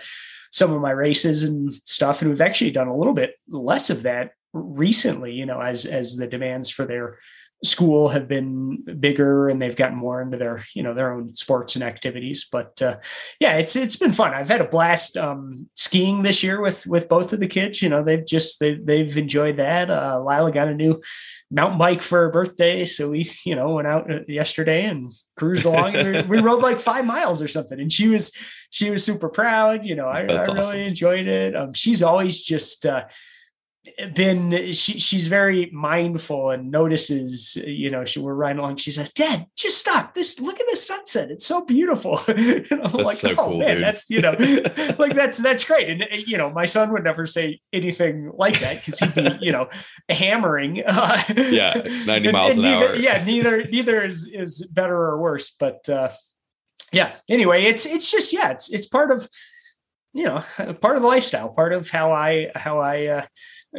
some 0.50 0.72
of 0.72 0.80
my 0.80 0.90
races 0.90 1.44
and 1.44 1.72
stuff. 1.86 2.20
And 2.20 2.30
we've 2.30 2.40
actually 2.40 2.70
done 2.70 2.88
a 2.88 2.96
little 2.96 3.14
bit 3.14 3.34
less 3.48 3.90
of 3.90 4.02
that 4.02 4.32
recently 4.54 5.32
you 5.32 5.44
know 5.44 5.60
as 5.60 5.84
as 5.84 6.16
the 6.16 6.26
demands 6.26 6.70
for 6.70 6.86
their 6.86 7.18
school 7.64 8.08
have 8.08 8.28
been 8.28 8.84
bigger 9.00 9.48
and 9.48 9.60
they've 9.60 9.74
gotten 9.74 9.98
more 9.98 10.22
into 10.22 10.36
their 10.36 10.64
you 10.74 10.82
know 10.82 10.94
their 10.94 11.12
own 11.12 11.34
sports 11.34 11.74
and 11.74 11.82
activities. 11.82 12.46
But 12.50 12.80
uh, 12.80 12.98
yeah 13.40 13.56
it's 13.56 13.74
it's 13.74 13.96
been 13.96 14.12
fun. 14.12 14.32
I've 14.32 14.48
had 14.48 14.60
a 14.60 14.68
blast 14.68 15.16
um, 15.16 15.68
skiing 15.74 16.22
this 16.22 16.42
year 16.42 16.60
with 16.60 16.86
with 16.86 17.08
both 17.08 17.32
of 17.32 17.40
the 17.40 17.48
kids. 17.48 17.82
You 17.82 17.88
know 17.88 18.04
they've 18.04 18.24
just 18.24 18.60
they, 18.60 18.74
they've 18.74 19.16
enjoyed 19.16 19.56
that. 19.56 19.90
Uh, 19.90 20.22
lila 20.22 20.52
got 20.52 20.68
a 20.68 20.74
new 20.74 21.00
mountain 21.50 21.78
bike 21.78 22.02
for 22.02 22.20
her 22.20 22.30
birthday. 22.30 22.84
So 22.84 23.10
we 23.10 23.30
you 23.44 23.56
know 23.56 23.74
went 23.74 23.88
out 23.88 24.10
uh, 24.10 24.20
yesterday 24.28 24.84
and 24.84 25.12
cruised 25.36 25.64
along. 25.64 25.96
And 25.96 26.28
we 26.28 26.38
rode 26.40 26.62
like 26.62 26.80
five 26.80 27.04
miles 27.04 27.42
or 27.42 27.48
something. 27.48 27.80
And 27.80 27.92
she 27.92 28.08
was 28.08 28.32
she 28.70 28.90
was 28.90 29.04
super 29.04 29.28
proud. 29.28 29.84
You 29.84 29.96
know 29.96 30.06
i, 30.06 30.20
I 30.20 30.22
really 30.22 30.58
awesome. 30.58 30.76
enjoyed 30.78 31.26
it. 31.26 31.56
Um, 31.56 31.72
she's 31.72 32.04
always 32.04 32.42
just 32.42 32.86
uh, 32.86 33.04
been 34.14 34.72
she 34.72 34.98
she's 34.98 35.26
very 35.26 35.70
mindful 35.72 36.50
and 36.50 36.70
notices 36.70 37.56
you 37.66 37.90
know 37.90 38.04
she 38.04 38.20
we're 38.20 38.34
riding 38.34 38.58
along. 38.58 38.76
She 38.76 38.90
says 38.90 39.10
dad 39.10 39.46
just 39.56 39.78
stop. 39.78 40.14
This 40.14 40.40
look 40.40 40.58
at 40.60 40.66
the 40.68 40.76
sunset. 40.76 41.30
It's 41.30 41.46
so 41.46 41.64
beautiful. 41.64 42.20
And 42.28 42.66
i'm 42.72 42.80
that's 42.80 42.94
like 42.94 43.16
so 43.16 43.30
oh 43.30 43.36
cool, 43.36 43.58
man 43.58 43.76
dude. 43.76 43.84
that's 43.84 44.10
you 44.10 44.20
know 44.20 44.30
like 44.98 45.14
that's 45.14 45.38
that's 45.38 45.64
great. 45.64 45.88
And 45.88 46.06
you 46.26 46.38
know 46.38 46.50
my 46.50 46.64
son 46.64 46.92
would 46.92 47.04
never 47.04 47.26
say 47.26 47.60
anything 47.72 48.30
like 48.34 48.60
that 48.60 48.76
because 48.76 49.00
he'd 49.00 49.14
be 49.14 49.38
you 49.40 49.52
know 49.52 49.68
hammering 50.08 50.82
uh, 50.86 51.22
yeah 51.28 51.82
90 52.06 52.32
miles 52.32 52.56
and, 52.56 52.64
and 52.64 52.66
an 52.66 52.80
neither, 52.80 52.88
hour. 52.88 52.96
yeah 52.96 53.24
neither 53.24 53.64
neither 53.64 54.04
is 54.04 54.26
is 54.26 54.66
better 54.72 54.96
or 54.96 55.20
worse 55.20 55.50
but 55.58 55.88
uh 55.88 56.08
yeah. 56.92 57.12
Anyway 57.28 57.64
it's 57.64 57.86
it's 57.86 58.10
just 58.10 58.32
yeah 58.32 58.50
it's 58.50 58.72
it's 58.72 58.86
part 58.86 59.10
of 59.10 59.28
you 60.14 60.24
know 60.24 60.40
part 60.80 60.96
of 60.96 61.02
the 61.02 61.08
lifestyle 61.08 61.50
part 61.50 61.72
of 61.72 61.88
how 61.90 62.12
i 62.12 62.50
how 62.54 62.78
i 62.80 63.06
uh 63.06 63.26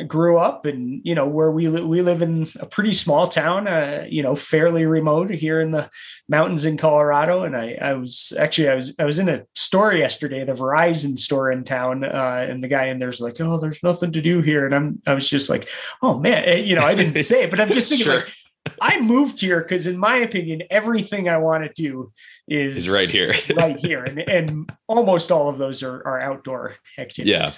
grew 0.07 0.37
up 0.37 0.65
and 0.65 1.01
you 1.03 1.15
know 1.15 1.27
where 1.27 1.51
we 1.51 1.67
li- 1.67 1.81
we 1.81 2.01
live 2.01 2.21
in 2.21 2.45
a 2.59 2.65
pretty 2.65 2.93
small 2.93 3.25
town 3.25 3.67
uh, 3.67 4.05
you 4.07 4.21
know 4.21 4.35
fairly 4.35 4.85
remote 4.85 5.31
here 5.31 5.59
in 5.59 5.71
the 5.71 5.89
mountains 6.27 6.65
in 6.65 6.77
Colorado. 6.77 7.43
And 7.43 7.55
I 7.55 7.77
I 7.81 7.93
was 7.93 8.33
actually 8.37 8.69
I 8.69 8.75
was 8.75 8.95
I 8.99 9.05
was 9.05 9.19
in 9.19 9.29
a 9.29 9.43
store 9.55 9.93
yesterday 9.93 10.43
the 10.43 10.53
Verizon 10.53 11.17
store 11.17 11.51
in 11.51 11.63
town 11.63 12.03
uh, 12.03 12.45
and 12.47 12.63
the 12.63 12.67
guy 12.67 12.85
in 12.85 12.99
there's 12.99 13.21
like 13.21 13.41
oh 13.41 13.59
there's 13.59 13.83
nothing 13.83 14.11
to 14.11 14.21
do 14.21 14.41
here. 14.41 14.65
And 14.65 14.75
I'm 14.75 15.01
I 15.07 15.13
was 15.13 15.29
just 15.29 15.49
like 15.49 15.69
oh 16.01 16.19
man 16.19 16.43
eh, 16.45 16.57
you 16.57 16.75
know 16.75 16.85
I 16.85 16.93
didn't 16.93 17.21
say 17.23 17.43
it 17.43 17.49
but 17.49 17.59
I'm 17.59 17.71
just 17.71 17.89
thinking 17.89 18.05
sure. 18.05 18.15
like 18.17 18.33
I 18.81 18.99
moved 18.99 19.39
here 19.39 19.61
because, 19.61 19.87
in 19.87 19.97
my 19.97 20.17
opinion, 20.17 20.63
everything 20.69 21.27
I 21.27 21.37
want 21.37 21.63
to 21.63 21.81
do 21.81 22.11
is, 22.47 22.77
is 22.77 22.89
right 22.89 23.09
here, 23.09 23.33
right 23.55 23.77
here, 23.77 24.03
and, 24.03 24.19
and 24.19 24.71
almost 24.87 25.31
all 25.31 25.49
of 25.49 25.57
those 25.57 25.81
are, 25.81 26.05
are 26.05 26.19
outdoor 26.19 26.75
activities. 26.97 27.31
Yeah, 27.31 27.49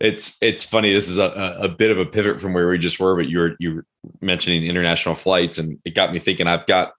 it's 0.00 0.36
it's 0.40 0.64
funny. 0.64 0.92
This 0.92 1.08
is 1.08 1.18
a, 1.18 1.56
a 1.60 1.68
bit 1.68 1.90
of 1.90 1.98
a 1.98 2.06
pivot 2.06 2.40
from 2.40 2.52
where 2.52 2.68
we 2.68 2.78
just 2.78 3.00
were, 3.00 3.16
but 3.16 3.28
you 3.28 3.38
were 3.38 3.56
you 3.58 3.76
were 3.76 3.86
mentioning 4.20 4.64
international 4.64 5.14
flights, 5.14 5.58
and 5.58 5.78
it 5.84 5.94
got 5.94 6.12
me 6.12 6.18
thinking. 6.18 6.46
I've 6.46 6.66
got 6.66 6.92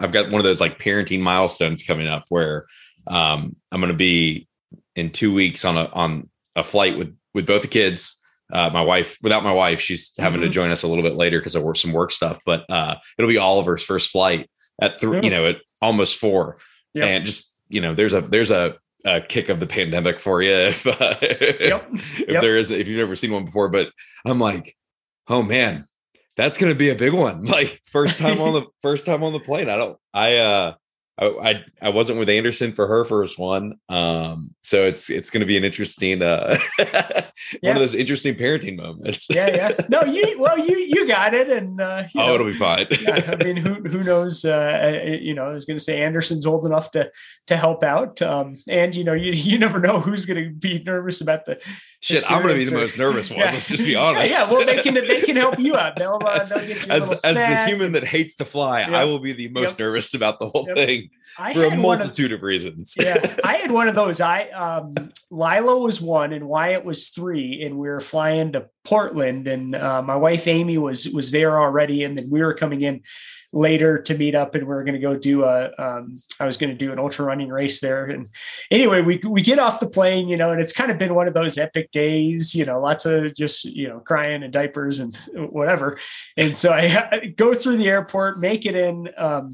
I've 0.00 0.12
got 0.12 0.30
one 0.30 0.40
of 0.40 0.44
those 0.44 0.60
like 0.60 0.78
parenting 0.78 1.20
milestones 1.20 1.82
coming 1.82 2.06
up 2.06 2.24
where 2.28 2.66
um, 3.06 3.56
I'm 3.72 3.80
going 3.80 3.92
to 3.92 3.96
be 3.96 4.48
in 4.96 5.10
two 5.10 5.32
weeks 5.32 5.64
on 5.64 5.76
a 5.76 5.84
on 5.86 6.28
a 6.56 6.62
flight 6.62 6.96
with 6.96 7.16
with 7.34 7.46
both 7.46 7.62
the 7.62 7.68
kids. 7.68 8.16
Uh, 8.52 8.68
my 8.72 8.82
wife, 8.82 9.16
without 9.22 9.44
my 9.44 9.52
wife, 9.52 9.80
she's 9.80 10.12
having 10.18 10.40
mm-hmm. 10.40 10.48
to 10.48 10.54
join 10.54 10.70
us 10.72 10.82
a 10.82 10.88
little 10.88 11.04
bit 11.04 11.14
later 11.14 11.38
because 11.38 11.54
of 11.54 11.62
work, 11.62 11.76
some 11.76 11.92
work 11.92 12.10
stuff. 12.10 12.40
But 12.44 12.64
uh, 12.68 12.96
it'll 13.16 13.30
be 13.30 13.38
Oliver's 13.38 13.84
first 13.84 14.10
flight 14.10 14.50
at 14.80 15.00
three, 15.00 15.20
you 15.22 15.30
know, 15.30 15.46
at 15.48 15.58
almost 15.80 16.18
four, 16.18 16.58
yep. 16.92 17.06
and 17.06 17.24
just 17.24 17.50
you 17.68 17.80
know, 17.80 17.94
there's 17.94 18.12
a 18.12 18.20
there's 18.20 18.50
a, 18.50 18.76
a 19.04 19.20
kick 19.20 19.48
of 19.48 19.60
the 19.60 19.66
pandemic 19.66 20.20
for 20.20 20.42
you 20.42 20.52
if, 20.54 20.86
uh, 20.86 21.16
yep. 21.20 21.88
if 21.92 22.28
yep. 22.28 22.42
there 22.42 22.56
is 22.56 22.70
if 22.70 22.86
you've 22.88 22.98
never 22.98 23.16
seen 23.16 23.32
one 23.32 23.44
before. 23.44 23.68
But 23.68 23.90
I'm 24.24 24.38
like, 24.38 24.76
oh 25.28 25.42
man, 25.42 25.86
that's 26.36 26.58
going 26.58 26.72
to 26.72 26.78
be 26.78 26.90
a 26.90 26.94
big 26.94 27.12
one. 27.12 27.44
Like 27.50 27.80
first 27.84 28.18
time 28.18 28.40
on 28.40 28.54
the 28.54 28.66
first 28.82 29.06
time 29.06 29.22
on 29.22 29.32
the 29.32 29.40
plane. 29.40 29.68
I 29.68 29.76
don't. 29.76 29.98
I 30.12 30.36
uh 30.36 30.74
I, 31.20 31.64
I, 31.82 31.90
wasn't 31.90 32.18
with 32.18 32.30
Anderson 32.30 32.72
for 32.72 32.86
her 32.86 33.04
first 33.04 33.38
one. 33.38 33.74
Um, 33.90 34.54
so 34.62 34.84
it's 34.84 35.10
it's 35.10 35.28
going 35.28 35.40
to 35.40 35.46
be 35.46 35.58
an 35.58 35.64
interesting 35.64 36.22
uh, 36.22 36.56
yeah. 36.78 37.28
one 37.60 37.76
of 37.76 37.80
those 37.80 37.94
interesting 37.94 38.34
parenting 38.34 38.76
moments. 38.76 39.26
yeah, 39.28 39.54
yeah. 39.54 39.72
No, 39.90 40.02
you 40.04 40.40
well 40.40 40.58
you 40.58 40.78
you 40.78 41.06
got 41.06 41.34
it, 41.34 41.50
and 41.50 41.78
uh, 41.80 42.04
oh, 42.16 42.26
know, 42.26 42.34
it'll 42.34 42.46
be 42.46 42.54
fine. 42.54 42.86
yeah, 43.02 43.34
I 43.34 43.36
mean, 43.44 43.56
who 43.56 43.74
who 43.74 44.02
knows? 44.02 44.44
Uh, 44.44 45.18
you 45.20 45.34
know, 45.34 45.44
I 45.44 45.52
was 45.52 45.66
going 45.66 45.76
to 45.76 45.84
say 45.84 46.02
Anderson's 46.02 46.46
old 46.46 46.64
enough 46.64 46.90
to 46.92 47.10
to 47.48 47.56
help 47.56 47.84
out, 47.84 48.22
um, 48.22 48.56
and 48.68 48.96
you 48.96 49.04
know, 49.04 49.14
you 49.14 49.32
you 49.32 49.58
never 49.58 49.78
know 49.78 50.00
who's 50.00 50.24
going 50.24 50.42
to 50.42 50.50
be 50.50 50.82
nervous 50.82 51.20
about 51.20 51.44
the 51.44 51.62
Shit, 52.02 52.24
I'm 52.30 52.42
going 52.42 52.54
to 52.54 52.58
be 52.58 52.64
the 52.64 52.74
most 52.74 52.96
nervous 52.96 53.28
one. 53.28 53.40
Yeah. 53.40 53.52
Let's 53.52 53.68
just 53.68 53.84
be 53.84 53.94
honest. 53.94 54.30
Yeah, 54.30 54.44
yeah, 54.48 54.50
well, 54.50 54.64
they 54.64 54.82
can 54.82 54.94
they 54.94 55.20
can 55.20 55.36
help 55.36 55.58
you 55.58 55.76
out. 55.76 55.96
They'll, 55.96 56.18
uh, 56.24 56.44
they'll 56.44 56.66
get 56.66 56.86
you 56.86 56.92
as, 56.92 57.24
as 57.24 57.36
the 57.36 57.64
human 57.66 57.92
that 57.92 58.04
hates 58.04 58.36
to 58.36 58.46
fly, 58.46 58.80
yep. 58.80 58.90
I 58.90 59.04
will 59.04 59.18
be 59.18 59.34
the 59.34 59.48
most 59.48 59.72
yep. 59.72 59.80
nervous 59.80 60.14
about 60.14 60.38
the 60.38 60.48
whole 60.48 60.64
yep. 60.66 60.76
thing 60.76 61.10
I 61.38 61.52
for 61.52 61.64
a 61.64 61.76
multitude 61.76 62.32
of, 62.32 62.38
of, 62.38 62.42
reasons. 62.42 62.94
yeah, 62.98 63.36
I 63.44 63.56
had 63.56 63.70
one 63.70 63.86
of 63.86 63.94
those. 63.94 64.22
I 64.22 64.48
um, 64.48 64.94
Lila 65.30 65.78
was 65.78 66.00
one, 66.00 66.32
and 66.32 66.48
Wyatt 66.48 66.86
was 66.86 67.10
three, 67.10 67.62
and 67.64 67.76
we 67.76 67.88
were 67.88 68.00
flying 68.00 68.52
to 68.52 68.70
Portland, 68.82 69.46
and 69.46 69.74
uh, 69.74 70.00
my 70.00 70.16
wife 70.16 70.48
Amy 70.48 70.78
was 70.78 71.06
was 71.10 71.32
there 71.32 71.60
already, 71.60 72.04
and 72.04 72.16
then 72.16 72.30
we 72.30 72.40
were 72.40 72.54
coming 72.54 72.80
in 72.80 73.02
later 73.52 73.98
to 73.98 74.16
meet 74.16 74.34
up 74.34 74.54
and 74.54 74.66
we 74.66 74.74
are 74.74 74.84
going 74.84 74.94
to 74.94 75.00
go 75.00 75.16
do 75.16 75.44
a 75.44 75.72
um, 75.78 76.16
I 76.38 76.46
was 76.46 76.56
going 76.56 76.70
to 76.70 76.76
do 76.76 76.92
an 76.92 76.98
ultra 76.98 77.24
running 77.24 77.48
race 77.48 77.80
there 77.80 78.06
and 78.06 78.28
anyway 78.70 79.02
we 79.02 79.20
we 79.26 79.42
get 79.42 79.58
off 79.58 79.80
the 79.80 79.88
plane 79.88 80.28
you 80.28 80.36
know 80.36 80.52
and 80.52 80.60
it's 80.60 80.72
kind 80.72 80.90
of 80.90 80.98
been 80.98 81.14
one 81.14 81.26
of 81.26 81.34
those 81.34 81.58
epic 81.58 81.90
days 81.90 82.54
you 82.54 82.64
know 82.64 82.80
lots 82.80 83.06
of 83.06 83.34
just 83.34 83.64
you 83.64 83.88
know 83.88 83.98
crying 84.00 84.44
and 84.44 84.52
diapers 84.52 85.00
and 85.00 85.16
whatever 85.50 85.98
and 86.36 86.56
so 86.56 86.70
I, 86.70 87.08
I 87.10 87.26
go 87.26 87.52
through 87.54 87.78
the 87.78 87.88
airport 87.88 88.38
make 88.38 88.66
it 88.66 88.76
in 88.76 89.08
um, 89.16 89.52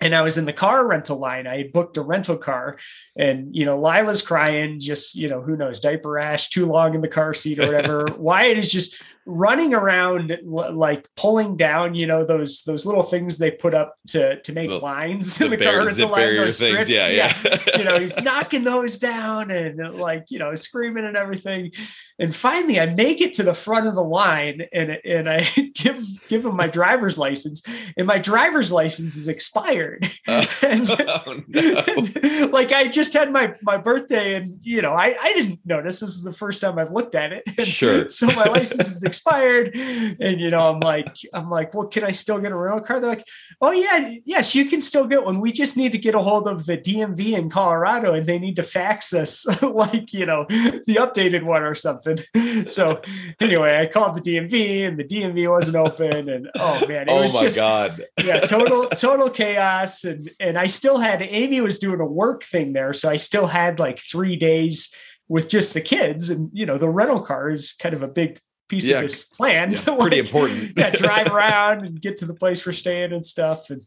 and 0.00 0.14
I 0.14 0.22
was 0.22 0.36
in 0.36 0.44
the 0.44 0.52
car 0.52 0.86
rental 0.86 1.18
line. 1.18 1.46
I 1.46 1.58
had 1.58 1.72
booked 1.72 1.96
a 1.96 2.02
rental 2.02 2.36
car, 2.36 2.76
and 3.16 3.54
you 3.54 3.64
know, 3.64 3.78
Lila's 3.78 4.20
crying, 4.22 4.80
just 4.80 5.14
you 5.14 5.28
know, 5.28 5.40
who 5.40 5.56
knows, 5.56 5.80
diaper 5.80 6.10
rash, 6.10 6.50
too 6.50 6.66
long 6.66 6.94
in 6.94 7.00
the 7.00 7.08
car 7.08 7.34
seat 7.34 7.58
or 7.58 7.66
whatever. 7.66 8.06
Wyatt 8.18 8.58
is 8.58 8.72
just 8.72 9.00
running 9.26 9.72
around 9.72 10.36
like 10.42 11.08
pulling 11.16 11.56
down, 11.56 11.94
you 11.94 12.06
know, 12.06 12.24
those 12.24 12.62
those 12.64 12.86
little 12.86 13.02
things 13.02 13.38
they 13.38 13.50
put 13.50 13.74
up 13.74 13.94
to 14.08 14.40
to 14.40 14.52
make 14.52 14.68
the, 14.68 14.78
lines 14.78 15.40
in 15.40 15.50
the 15.50 15.56
bear, 15.56 15.78
car 15.78 15.86
rental 15.86 16.08
line, 16.08 16.36
those 16.36 16.56
strips. 16.56 16.88
Yeah, 16.88 17.08
yeah. 17.08 17.38
yeah. 17.44 17.78
you 17.78 17.84
know, 17.84 17.98
he's 17.98 18.20
knocking 18.22 18.64
those 18.64 18.98
down 18.98 19.50
and 19.50 19.94
like 19.94 20.24
you 20.30 20.38
know, 20.38 20.54
screaming 20.54 21.04
and 21.04 21.16
everything. 21.16 21.72
And 22.18 22.34
finally, 22.34 22.78
I 22.78 22.86
make 22.86 23.20
it 23.20 23.32
to 23.34 23.42
the 23.42 23.54
front 23.54 23.86
of 23.86 23.94
the 23.94 24.04
line, 24.04 24.62
and 24.72 24.98
and 25.04 25.28
I 25.28 25.40
give 25.74 26.02
give 26.28 26.44
him 26.44 26.56
my 26.56 26.68
driver's 26.68 27.18
license, 27.18 27.62
and 27.96 28.06
my 28.06 28.18
driver's 28.18 28.72
license 28.72 29.16
is 29.16 29.28
expired. 29.28 30.08
Uh, 30.28 30.46
and, 30.62 30.90
oh, 30.90 31.42
no. 31.48 31.84
and, 31.88 32.52
like 32.52 32.72
I 32.72 32.88
just 32.88 33.12
had 33.12 33.32
my 33.32 33.54
my 33.62 33.76
birthday, 33.76 34.34
and 34.34 34.64
you 34.64 34.82
know, 34.82 34.92
I 34.92 35.16
I 35.20 35.32
didn't 35.32 35.60
notice. 35.64 36.00
This 36.00 36.10
is 36.10 36.22
the 36.24 36.32
first 36.32 36.60
time 36.60 36.78
I've 36.78 36.92
looked 36.92 37.14
at 37.14 37.32
it. 37.32 37.42
And 37.58 37.66
sure. 37.66 38.08
So 38.08 38.26
my 38.26 38.44
license 38.44 38.96
is 38.96 39.02
expired. 39.12 39.76
And 39.76 40.40
you 40.40 40.48
know, 40.48 40.70
I'm 40.70 40.80
like, 40.80 41.14
I'm 41.34 41.50
like, 41.50 41.74
well, 41.74 41.86
can 41.86 42.02
I 42.02 42.12
still 42.12 42.38
get 42.38 42.50
a 42.50 42.56
rental 42.56 42.80
car? 42.80 42.98
They're 42.98 43.10
like, 43.10 43.26
oh 43.60 43.72
yeah, 43.72 44.14
yes, 44.24 44.54
you 44.54 44.64
can 44.64 44.80
still 44.80 45.06
get 45.06 45.22
one. 45.22 45.38
We 45.38 45.52
just 45.52 45.76
need 45.76 45.92
to 45.92 45.98
get 45.98 46.14
a 46.14 46.22
hold 46.22 46.48
of 46.48 46.64
the 46.64 46.78
DMV 46.78 47.36
in 47.36 47.50
Colorado 47.50 48.14
and 48.14 48.24
they 48.24 48.38
need 48.38 48.56
to 48.56 48.62
fax 48.62 49.12
us 49.12 49.62
like, 49.62 50.14
you 50.14 50.24
know, 50.24 50.46
the 50.48 50.96
updated 50.98 51.42
one 51.42 51.62
or 51.62 51.74
something. 51.74 52.18
So 52.66 53.00
anyway, 53.40 53.78
I 53.78 53.86
called 53.86 54.14
the 54.14 54.20
DMV 54.20 54.86
and 54.86 54.98
the 54.98 55.04
DMV 55.04 55.50
wasn't 55.50 55.76
open. 55.76 56.28
And 56.28 56.50
oh 56.54 56.86
man, 56.86 57.08
it 57.08 57.10
oh 57.10 57.22
was 57.22 57.34
my 57.34 57.40
just 57.40 57.56
God. 57.56 58.04
yeah, 58.22 58.40
total, 58.40 58.86
total 58.90 59.30
chaos. 59.30 60.04
And 60.04 60.30
and 60.38 60.58
I 60.58 60.66
still 60.66 60.98
had 60.98 61.22
Amy 61.22 61.60
was 61.60 61.78
doing 61.78 62.00
a 62.00 62.06
work 62.06 62.42
thing 62.42 62.72
there. 62.72 62.92
So 62.92 63.08
I 63.08 63.16
still 63.16 63.46
had 63.46 63.80
like 63.80 63.98
three 63.98 64.36
days 64.36 64.94
with 65.28 65.48
just 65.48 65.72
the 65.72 65.80
kids 65.80 66.28
and 66.28 66.50
you 66.52 66.66
know 66.66 66.76
the 66.76 66.88
rental 66.88 67.20
car 67.20 67.50
is 67.50 67.72
kind 67.72 67.94
of 67.94 68.02
a 68.02 68.08
big 68.08 68.38
piece 68.72 68.88
yeah, 68.88 68.96
of 68.96 69.02
his 69.02 69.24
plan 69.24 69.70
yeah, 69.70 69.76
to 69.76 69.96
pretty 69.98 70.18
important. 70.18 70.72
yeah, 70.78 70.88
drive 70.90 71.26
around 71.30 71.84
and 71.84 72.00
get 72.00 72.16
to 72.16 72.24
the 72.24 72.32
place 72.34 72.64
we're 72.64 72.72
staying 72.72 73.12
and 73.12 73.24
stuff. 73.24 73.68
And 73.68 73.82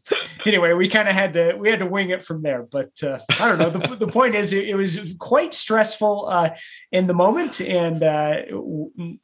anyway, 0.46 0.74
we 0.74 0.88
kind 0.88 1.08
of 1.08 1.14
had 1.14 1.34
to 1.34 1.56
we 1.58 1.68
had 1.68 1.80
to 1.80 1.86
wing 1.86 2.10
it 2.10 2.22
from 2.22 2.40
there. 2.40 2.62
But 2.62 2.92
uh, 3.02 3.18
I 3.40 3.48
don't 3.48 3.58
know. 3.58 3.70
The, 3.70 3.96
the 4.06 4.06
point 4.06 4.36
is, 4.36 4.52
it, 4.52 4.68
it 4.68 4.76
was 4.76 5.14
quite 5.18 5.54
stressful 5.54 6.28
uh, 6.30 6.50
in 6.92 7.08
the 7.08 7.14
moment, 7.14 7.60
and 7.60 8.00
uh, 8.00 8.36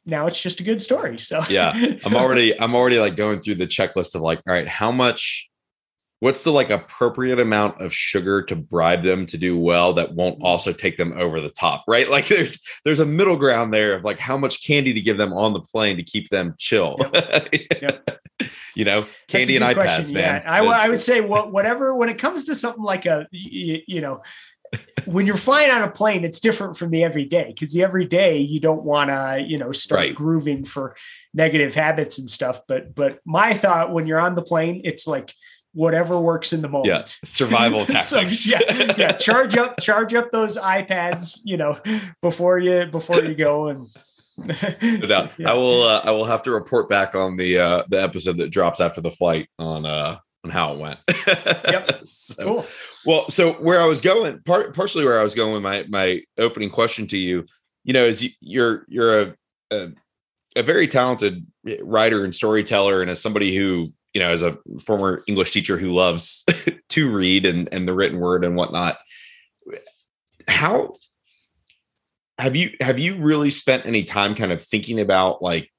now 0.05 0.25
it's 0.25 0.41
just 0.41 0.59
a 0.59 0.63
good 0.63 0.81
story. 0.81 1.17
So 1.17 1.41
yeah, 1.49 1.71
I'm 2.05 2.15
already 2.15 2.59
I'm 2.59 2.75
already 2.75 2.99
like 2.99 3.15
going 3.15 3.39
through 3.39 3.55
the 3.55 3.67
checklist 3.67 4.15
of 4.15 4.21
like, 4.21 4.41
all 4.45 4.53
right, 4.53 4.67
how 4.67 4.91
much 4.91 5.49
what's 6.23 6.45
the 6.45 6.51
like 6.53 6.69
appropriate 6.69 7.37
amount 7.37 7.81
of 7.81 7.93
sugar 7.93 8.41
to 8.41 8.55
bribe 8.55 9.03
them 9.03 9.25
to 9.25 9.37
do 9.37 9.59
well 9.59 9.91
that 9.91 10.13
won't 10.13 10.39
mm. 10.39 10.43
also 10.45 10.71
take 10.71 10.95
them 10.95 11.13
over 11.17 11.41
the 11.41 11.49
top 11.49 11.83
right 11.85 12.09
like 12.09 12.27
there's 12.29 12.61
there's 12.85 13.01
a 13.01 13.05
middle 13.05 13.35
ground 13.35 13.73
there 13.73 13.93
of 13.93 14.05
like 14.05 14.19
how 14.19 14.37
much 14.37 14.65
candy 14.65 14.93
to 14.93 15.01
give 15.01 15.17
them 15.17 15.33
on 15.33 15.51
the 15.51 15.59
plane 15.59 15.97
to 15.97 16.03
keep 16.03 16.29
them 16.29 16.55
chill 16.57 16.95
yep. 17.13 17.53
Yep. 17.81 18.19
you 18.75 18.85
know 18.85 19.05
candy 19.27 19.57
and 19.57 19.65
ipads 19.65 19.73
question. 19.73 20.13
man 20.13 20.41
yeah. 20.41 20.51
I, 20.51 20.63
I 20.63 20.87
would 20.87 21.01
say 21.11 21.19
whatever 21.19 21.93
when 21.93 22.07
it 22.07 22.17
comes 22.17 22.45
to 22.45 22.55
something 22.55 22.83
like 22.83 23.05
a 23.05 23.27
you, 23.31 23.79
you 23.85 23.99
know 23.99 24.21
when 25.05 25.27
you're 25.27 25.37
flying 25.37 25.69
on 25.69 25.83
a 25.83 25.91
plane, 25.91 26.23
it's 26.23 26.39
different 26.39 26.77
from 26.77 26.89
the 26.89 27.03
everyday 27.03 27.47
because 27.47 27.73
the 27.73 27.83
everyday 27.83 28.37
you 28.37 28.59
don't 28.59 28.83
want 28.83 29.11
to, 29.11 29.45
you 29.47 29.59
know, 29.59 29.71
start 29.71 29.99
right. 29.99 30.15
grooving 30.15 30.65
for 30.65 30.95
negative 31.31 31.75
habits 31.75 32.17
and 32.17 32.27
stuff. 32.27 32.61
But 32.67 32.95
but 32.95 33.19
my 33.23 33.53
thought 33.53 33.93
when 33.93 34.07
you're 34.07 34.19
on 34.19 34.33
the 34.33 34.41
plane, 34.41 34.81
it's 34.83 35.05
like 35.05 35.31
whatever 35.73 36.19
works 36.19 36.53
in 36.53 36.61
the 36.61 36.69
moment. 36.69 36.87
Yeah, 36.87 37.27
survival 37.27 37.79
tactics. 37.85 38.39
so, 38.39 38.51
yeah, 38.51 38.95
yeah. 38.97 39.11
Charge 39.13 39.57
up, 39.57 39.79
charge 39.79 40.13
up 40.13 40.31
those 40.31 40.57
iPads. 40.57 41.41
You 41.43 41.57
know, 41.57 41.79
before 42.21 42.59
you 42.59 42.85
before 42.85 43.21
you 43.21 43.35
go 43.35 43.67
and. 43.67 43.87
no 44.81 45.05
doubt. 45.05 45.31
Yeah. 45.37 45.51
I 45.51 45.53
will. 45.53 45.83
Uh, 45.83 46.01
I 46.03 46.09
will 46.09 46.25
have 46.25 46.41
to 46.43 46.51
report 46.51 46.89
back 46.89 47.13
on 47.13 47.37
the 47.37 47.59
uh, 47.59 47.83
the 47.89 48.01
episode 48.01 48.37
that 48.37 48.49
drops 48.49 48.81
after 48.81 48.99
the 48.99 49.11
flight 49.11 49.47
on 49.59 49.85
uh, 49.85 50.17
on 50.43 50.49
how 50.49 50.73
it 50.73 50.79
went. 50.79 50.99
yep. 51.67 52.01
so, 52.05 52.43
cool. 52.43 52.65
Well, 53.05 53.29
so 53.29 53.53
where 53.53 53.79
I 53.79 53.85
was 53.85 54.01
going, 54.01 54.39
part, 54.39 54.75
partially 54.75 55.05
where 55.05 55.19
I 55.19 55.23
was 55.23 55.35
going 55.35 55.53
with 55.53 55.61
my 55.61 55.85
my 55.87 56.21
opening 56.39 56.71
question 56.71 57.05
to 57.07 57.17
you, 57.17 57.45
you 57.83 57.93
know, 57.93 58.05
is 58.05 58.23
you, 58.23 58.29
you're 58.39 58.85
you're 58.87 59.21
a, 59.21 59.35
a 59.69 59.91
a 60.55 60.63
very 60.63 60.87
talented 60.87 61.45
writer 61.81 62.23
and 62.23 62.33
storyteller, 62.33 63.01
and 63.01 63.09
as 63.09 63.21
somebody 63.21 63.55
who 63.55 63.87
you 64.13 64.21
know, 64.21 64.29
as 64.29 64.43
a 64.43 64.57
former 64.85 65.23
English 65.27 65.51
teacher 65.51 65.77
who 65.77 65.91
loves 65.91 66.45
to 66.89 67.11
read 67.11 67.45
and, 67.45 67.69
and 67.71 67.87
the 67.87 67.93
written 67.93 68.19
word 68.19 68.45
and 68.45 68.55
whatnot, 68.55 68.97
how 70.47 70.95
have 72.37 72.55
you 72.55 72.71
have 72.81 72.99
you 72.99 73.15
really 73.17 73.49
spent 73.49 73.85
any 73.85 74.03
time 74.03 74.35
kind 74.35 74.51
of 74.51 74.61
thinking 74.61 74.99
about 74.99 75.41
like 75.41 75.69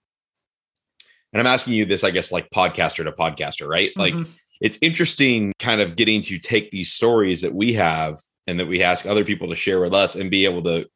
and 1.32 1.40
I'm 1.40 1.52
asking 1.52 1.74
you 1.74 1.84
this, 1.84 2.04
I 2.04 2.12
guess, 2.12 2.30
like 2.30 2.48
podcaster 2.50 3.02
to 3.02 3.10
podcaster, 3.10 3.68
right? 3.68 3.90
Mm-hmm. 3.98 4.18
Like 4.18 4.26
it's 4.60 4.78
interesting 4.80 5.52
kind 5.58 5.80
of 5.80 5.96
getting 5.96 6.22
to 6.22 6.38
take 6.38 6.70
these 6.70 6.92
stories 6.92 7.42
that 7.42 7.52
we 7.52 7.72
have 7.72 8.20
and 8.46 8.60
that 8.60 8.66
we 8.66 8.82
ask 8.84 9.04
other 9.04 9.24
people 9.24 9.48
to 9.48 9.56
share 9.56 9.80
with 9.80 9.92
us 9.92 10.14
and 10.14 10.30
be 10.30 10.44
able 10.44 10.62
to 10.62 10.86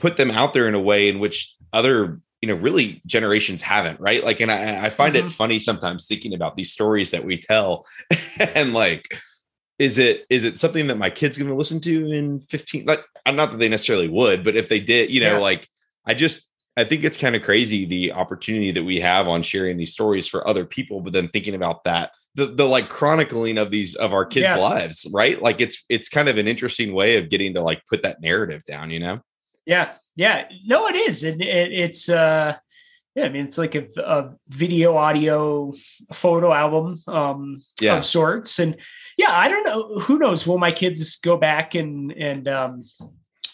put 0.00 0.16
them 0.16 0.32
out 0.32 0.52
there 0.52 0.66
in 0.66 0.74
a 0.74 0.80
way 0.80 1.08
in 1.08 1.20
which 1.20 1.54
other 1.72 2.20
you 2.42 2.48
know 2.48 2.54
really 2.54 3.00
generations 3.06 3.62
haven't 3.62 3.98
right 4.00 4.22
like 4.22 4.40
and 4.40 4.50
i, 4.50 4.86
I 4.86 4.90
find 4.90 5.14
mm-hmm. 5.14 5.28
it 5.28 5.32
funny 5.32 5.58
sometimes 5.58 6.06
thinking 6.06 6.34
about 6.34 6.56
these 6.56 6.72
stories 6.72 7.12
that 7.12 7.24
we 7.24 7.38
tell 7.38 7.86
and 8.38 8.74
like 8.74 9.16
is 9.78 9.98
it 9.98 10.26
is 10.28 10.44
it 10.44 10.58
something 10.58 10.88
that 10.88 10.98
my 10.98 11.08
kids 11.08 11.38
going 11.38 11.48
to 11.48 11.56
listen 11.56 11.80
to 11.80 12.10
in 12.10 12.40
15 12.40 12.84
like 12.84 13.00
i'm 13.24 13.36
not 13.36 13.52
that 13.52 13.58
they 13.58 13.68
necessarily 13.68 14.08
would 14.08 14.44
but 14.44 14.56
if 14.56 14.68
they 14.68 14.80
did 14.80 15.10
you 15.10 15.20
know 15.20 15.34
yeah. 15.34 15.38
like 15.38 15.68
i 16.04 16.12
just 16.12 16.50
i 16.76 16.84
think 16.84 17.04
it's 17.04 17.16
kind 17.16 17.36
of 17.36 17.42
crazy 17.42 17.86
the 17.86 18.12
opportunity 18.12 18.72
that 18.72 18.84
we 18.84 19.00
have 19.00 19.28
on 19.28 19.42
sharing 19.42 19.76
these 19.76 19.92
stories 19.92 20.26
for 20.28 20.46
other 20.46 20.64
people 20.64 21.00
but 21.00 21.12
then 21.12 21.28
thinking 21.28 21.54
about 21.54 21.84
that 21.84 22.10
the, 22.34 22.46
the 22.46 22.64
like 22.64 22.88
chronicling 22.88 23.58
of 23.58 23.70
these 23.70 23.94
of 23.94 24.12
our 24.12 24.24
kids 24.24 24.44
yeah. 24.44 24.56
lives 24.56 25.06
right 25.12 25.40
like 25.40 25.60
it's 25.60 25.84
it's 25.88 26.08
kind 26.08 26.28
of 26.28 26.38
an 26.38 26.48
interesting 26.48 26.92
way 26.92 27.18
of 27.18 27.30
getting 27.30 27.54
to 27.54 27.60
like 27.60 27.82
put 27.86 28.02
that 28.02 28.20
narrative 28.20 28.64
down 28.64 28.90
you 28.90 28.98
know 28.98 29.20
yeah, 29.66 29.92
yeah. 30.16 30.48
No, 30.64 30.86
it 30.88 30.96
is, 30.96 31.24
and 31.24 31.40
it, 31.42 31.72
it's 31.72 32.08
uh, 32.08 32.56
Yeah, 33.14 33.24
I 33.24 33.28
mean 33.28 33.44
it's 33.44 33.58
like 33.58 33.74
a, 33.74 33.86
a 34.04 34.30
video, 34.48 34.96
audio, 34.96 35.72
photo 36.12 36.52
album 36.52 36.96
um, 37.08 37.56
yeah. 37.80 37.98
of 37.98 38.04
sorts, 38.04 38.58
and 38.58 38.76
yeah, 39.18 39.30
I 39.30 39.48
don't 39.48 39.64
know. 39.64 39.98
Who 40.00 40.18
knows? 40.18 40.46
Will 40.46 40.58
my 40.58 40.72
kids 40.72 41.16
go 41.16 41.36
back 41.36 41.74
and 41.74 42.10
and 42.12 42.48
um, 42.48 42.82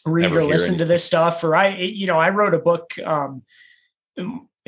read 0.06 0.22
Never 0.22 0.40
or 0.40 0.44
listen 0.44 0.74
anything. 0.74 0.78
to 0.86 0.92
this 0.92 1.04
stuff? 1.04 1.42
Or 1.42 1.56
I, 1.56 1.76
you 1.76 2.06
know, 2.06 2.18
I 2.18 2.30
wrote 2.30 2.54
a 2.54 2.60
book 2.60 2.92
um, 3.04 3.42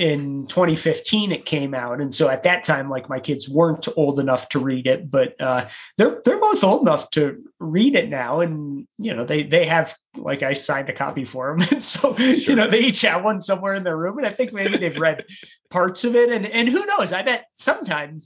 in 0.01 0.47
2015 0.47 1.31
it 1.31 1.45
came 1.45 1.75
out. 1.75 2.01
And 2.01 2.13
so 2.13 2.31
at 2.31 2.45
that 2.45 2.65
time 2.65 2.89
like 2.89 3.11
my 3.11 3.21
kids 3.21 3.51
weren't 3.51 3.87
old 3.99 4.19
enough 4.19 4.49
to 4.49 4.59
read 4.59 4.87
it 4.87 5.11
but 5.11 5.39
uh, 5.39 5.69
they're 5.99 6.23
they're 6.25 6.41
both 6.41 6.65
old 6.65 6.83
enough 6.83 7.11
to 7.11 7.43
read 7.59 7.95
it 7.95 8.09
now. 8.09 8.41
And 8.41 8.89
you 8.99 9.15
know 9.15 9.25
they 9.25 9.43
they 9.43 9.67
have 9.67 9.95
like 10.17 10.43
I 10.43 10.55
signed 10.55 10.89
a 10.89 10.95
copy 10.95 11.27
for 11.27 11.51
them 11.51 11.69
and 11.71 11.83
so 11.93 12.17
sure. 12.17 12.27
you 12.27 12.55
know 12.55 12.67
they 12.67 12.81
each 12.81 13.03
have 13.03 13.23
one 13.23 13.43
somewhere 13.43 13.75
in 13.75 13.85
their 13.85 13.97
room 13.97 14.17
and 14.17 14.27
I 14.27 14.31
think 14.31 14.55
maybe 14.55 14.79
they've 14.79 14.99
read 14.99 15.27
parts 15.71 16.05
of 16.05 16.17
it. 16.17 16.31
And 16.31 16.47
and 16.47 16.67
who 16.67 16.87
knows? 16.87 17.13
I 17.13 17.21
bet 17.21 17.45
sometime 17.55 18.23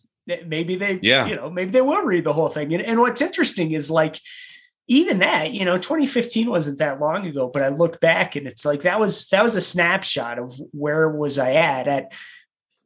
maybe 0.46 0.76
they 0.76 1.00
yeah. 1.02 1.26
you 1.26 1.34
know 1.34 1.50
maybe 1.50 1.72
they 1.72 1.82
will 1.82 2.04
read 2.04 2.22
the 2.22 2.32
whole 2.32 2.48
thing. 2.48 2.72
And, 2.72 2.84
and 2.84 3.00
what's 3.00 3.20
interesting 3.20 3.72
is 3.72 3.90
like 3.90 4.20
even 4.86 5.20
that, 5.20 5.52
you 5.52 5.64
know, 5.64 5.76
2015 5.76 6.50
wasn't 6.50 6.78
that 6.78 7.00
long 7.00 7.26
ago, 7.26 7.48
but 7.52 7.62
I 7.62 7.68
look 7.68 8.00
back 8.00 8.36
and 8.36 8.46
it's 8.46 8.64
like 8.64 8.82
that 8.82 9.00
was 9.00 9.28
that 9.28 9.42
was 9.42 9.56
a 9.56 9.60
snapshot 9.60 10.38
of 10.38 10.54
where 10.72 11.08
was 11.08 11.38
I 11.38 11.54
at 11.54 11.88
at 11.88 12.12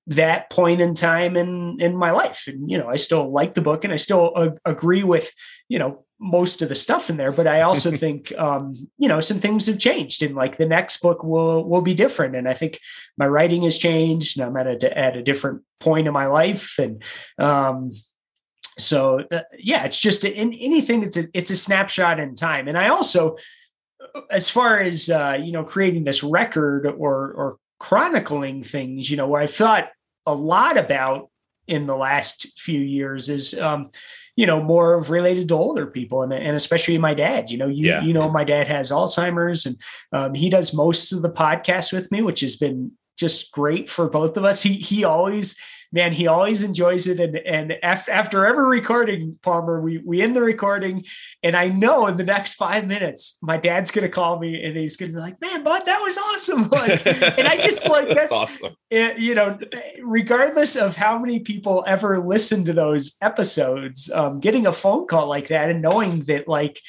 that 0.07 0.49
point 0.49 0.81
in 0.81 0.95
time 0.95 1.37
in 1.37 1.81
in 1.81 1.97
my 1.97 2.13
life. 2.13 2.45
And 2.47 2.71
you 2.71 2.79
know, 2.79 2.89
I 2.89 2.97
still 2.97 3.31
like 3.31 3.55
the 3.55 3.63
book 3.63 3.83
and 3.85 3.93
I 3.93 3.97
still 3.97 4.33
uh, 4.37 4.51
agree 4.65 5.03
with, 5.03 5.33
you 5.69 5.79
know, 5.79 6.05
most 6.21 6.63
of 6.63 6.69
the 6.69 6.75
stuff 6.75 7.11
in 7.11 7.17
there, 7.17 7.33
but 7.33 7.49
I 7.49 7.63
also 7.63 7.91
think 7.97 8.33
um, 8.39 8.75
you 8.97 9.09
know, 9.09 9.19
some 9.19 9.41
things 9.41 9.67
have 9.67 9.79
changed 9.79 10.23
and 10.23 10.37
like 10.37 10.57
the 10.57 10.67
next 10.67 10.99
book 10.99 11.25
will 11.25 11.69
will 11.69 11.83
be 11.83 11.95
different 11.95 12.37
and 12.37 12.49
I 12.49 12.55
think 12.55 12.79
my 13.17 13.27
writing 13.27 13.63
has 13.63 13.77
changed 13.77 14.39
and 14.39 14.47
I'm 14.47 14.57
at 14.57 14.85
a 14.85 14.99
at 14.99 15.17
a 15.17 15.23
different 15.23 15.63
point 15.81 16.07
in 16.07 16.13
my 16.13 16.27
life 16.27 16.79
and 16.79 17.03
um 17.39 17.91
so 18.79 19.21
uh, 19.31 19.41
yeah 19.59 19.85
it's 19.85 20.01
just 20.01 20.25
in 20.25 20.53
anything 20.55 21.03
it's 21.03 21.17
a, 21.17 21.25
it's 21.35 21.51
a 21.51 21.57
snapshot 21.57 22.21
in 22.21 22.35
time. 22.35 22.69
And 22.69 22.79
i 22.79 22.89
also 22.89 23.37
as 24.31 24.49
far 24.49 24.79
as 24.81 25.11
uh, 25.11 25.39
you 25.41 25.53
know 25.53 25.65
creating 25.65 26.05
this 26.05 26.23
record 26.23 26.87
or 26.87 27.33
or 27.33 27.57
chronicling 27.79 28.63
things 28.63 29.09
you 29.11 29.17
know 29.17 29.29
where 29.29 29.41
i 29.41 29.47
thought 29.47 29.91
a 30.27 30.35
lot 30.35 30.77
about 30.77 31.31
in 31.69 31.87
the 31.87 31.97
last 31.97 32.59
few 32.59 32.81
years 32.81 33.29
is 33.29 33.59
um, 33.59 33.91
you 34.37 34.47
know 34.47 34.63
more 34.63 34.95
of 34.95 35.11
related 35.11 35.49
to 35.49 35.55
older 35.55 35.87
people 35.87 36.23
and, 36.23 36.33
and 36.33 36.57
especially 36.57 36.99
my 36.99 37.15
dad. 37.15 37.51
You 37.51 37.59
know 37.59 37.69
you 37.69 37.87
yeah. 37.87 38.03
you 38.03 38.13
know 38.13 38.31
my 38.31 38.45
dad 38.45 38.67
has 38.67 38.91
alzheimer's 38.91 39.67
and 39.67 39.77
um, 40.13 40.35
he 40.35 40.49
does 40.51 40.75
most 40.75 41.13
of 41.13 41.23
the 41.23 41.31
podcast 41.31 41.93
with 41.93 42.11
me 42.11 42.23
which 42.23 42.41
has 42.41 42.57
been 42.57 42.93
just 43.19 43.53
great 43.53 43.91
for 43.91 44.09
both 44.09 44.37
of 44.37 44.45
us. 44.45 44.63
He 44.63 44.75
he 44.75 45.05
always 45.05 45.57
man, 45.93 46.13
he 46.13 46.27
always 46.27 46.63
enjoys 46.63 47.07
it. 47.07 47.21
And 47.21 47.37
and 47.37 47.73
after 47.83 48.47
every 48.47 48.67
recording, 48.67 49.39
Palmer, 49.43 49.81
we 49.81 49.99
we 49.99 50.23
end 50.23 50.37
the 50.37 50.43
recording, 50.43 51.05
and 51.43 51.57
I 51.57 51.69
know 51.69 52.07
in 52.07 52.17
the 52.17 52.25
next 52.25 52.55
five 52.55 52.87
minutes, 52.87 53.39
my 53.43 53.57
dad's 53.57 53.91
gonna 53.91 54.09
call 54.09 54.39
me 54.39 54.65
and 54.65 54.77
he's 54.77 54.97
gonna 54.97 55.13
be 55.13 55.19
like, 55.19 55.41
"Man, 55.41 55.65
bud, 55.65 55.83
that 55.87 56.01
was 56.01 56.19
awesome!" 56.19 56.69
Like, 56.79 57.07
and 57.07 57.49
I 57.49 57.57
just 57.57 57.89
like 57.91 58.09
that's, 58.09 58.31
that's 58.31 58.33
awesome. 58.33 58.77
It, 58.91 59.19
you 59.19 59.35
know, 59.35 59.59
regardless 60.03 60.77
of 60.77 60.97
how 60.97 61.19
many 61.19 61.41
people 61.41 61.85
ever 61.87 62.21
listen 62.25 62.65
to 62.67 62.73
those 62.73 63.17
episodes, 63.21 64.11
um, 64.11 64.41
getting 64.41 64.67
a 64.67 64.73
phone 64.73 65.07
call 65.07 65.29
like 65.29 65.49
that 65.49 65.71
and 65.71 65.83
knowing 65.83 66.21
that 66.21 66.47
like 66.47 66.81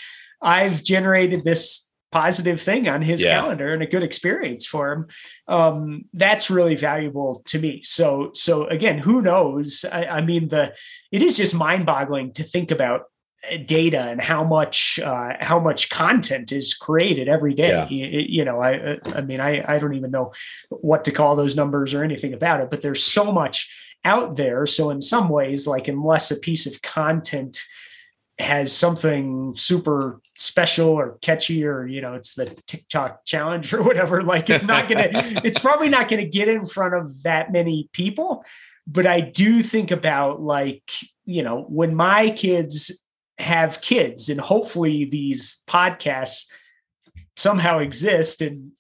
I've 0.41 0.83
generated 0.83 1.43
this 1.43 1.88
positive 2.11 2.59
thing 2.59 2.87
on 2.87 3.01
his 3.01 3.23
yeah. 3.23 3.39
calendar 3.39 3.73
and 3.73 3.83
a 3.83 3.87
good 3.87 4.03
experience 4.03 4.65
for 4.65 4.91
him 4.91 5.07
um, 5.47 6.05
that's 6.13 6.49
really 6.49 6.75
valuable 6.75 7.43
to 7.45 7.59
me 7.59 7.81
so 7.83 8.31
so 8.33 8.65
again 8.67 8.97
who 8.97 9.21
knows 9.21 9.85
I, 9.91 10.05
I 10.05 10.21
mean 10.21 10.47
the 10.47 10.75
it 11.11 11.21
is 11.21 11.37
just 11.37 11.53
mind 11.53 11.85
boggling 11.85 12.31
to 12.33 12.43
think 12.43 12.71
about 12.71 13.03
uh, 13.51 13.57
data 13.57 14.01
and 14.09 14.19
how 14.19 14.43
much 14.43 14.99
uh, 14.99 15.33
how 15.39 15.59
much 15.59 15.89
content 15.89 16.51
is 16.51 16.73
created 16.73 17.27
every 17.27 17.53
day 17.53 17.69
yeah. 17.69 17.87
you, 17.89 18.25
you, 18.27 18.45
know 18.45 18.59
i 18.59 18.77
uh, 18.77 18.95
i 19.15 19.21
mean 19.21 19.39
i 19.39 19.63
i 19.67 19.77
don't 19.77 19.93
even 19.93 20.11
know 20.11 20.33
what 20.69 21.03
to 21.05 21.11
call 21.11 21.35
those 21.35 21.55
numbers 21.55 21.93
or 21.93 22.03
anything 22.03 22.33
about 22.33 22.59
it 22.59 22.69
but 22.71 22.81
there's 22.81 23.03
so 23.03 23.31
much 23.31 23.71
out 24.03 24.35
there 24.35 24.65
so 24.65 24.89
in 24.89 25.01
some 25.01 25.29
ways 25.29 25.67
like 25.67 25.87
unless 25.87 26.31
a 26.31 26.39
piece 26.39 26.65
of 26.65 26.81
content 26.81 27.61
has 28.39 28.75
something 28.75 29.53
super 29.53 30.21
special 30.35 30.89
or 30.89 31.17
catchy 31.21 31.65
or 31.65 31.85
you 31.85 31.99
know 31.99 32.13
it's 32.13 32.35
the 32.35 32.55
TikTok 32.67 33.25
challenge 33.25 33.73
or 33.73 33.83
whatever 33.83 34.21
like 34.21 34.49
it's 34.49 34.65
not 34.65 34.87
going 34.87 35.03
to 35.11 35.41
it's 35.43 35.59
probably 35.59 35.89
not 35.89 36.07
going 36.07 36.23
to 36.23 36.29
get 36.29 36.47
in 36.47 36.65
front 36.65 36.93
of 36.93 37.23
that 37.23 37.51
many 37.51 37.89
people. 37.93 38.43
But 38.87 39.05
I 39.05 39.19
do 39.19 39.61
think 39.61 39.91
about 39.91 40.41
like 40.41 40.89
you 41.25 41.43
know 41.43 41.63
when 41.63 41.95
my 41.95 42.31
kids 42.31 43.03
have 43.37 43.81
kids 43.81 44.29
and 44.29 44.39
hopefully 44.39 45.05
these 45.05 45.63
podcasts 45.67 46.47
somehow 47.37 47.79
exist 47.79 48.41
and 48.41 48.71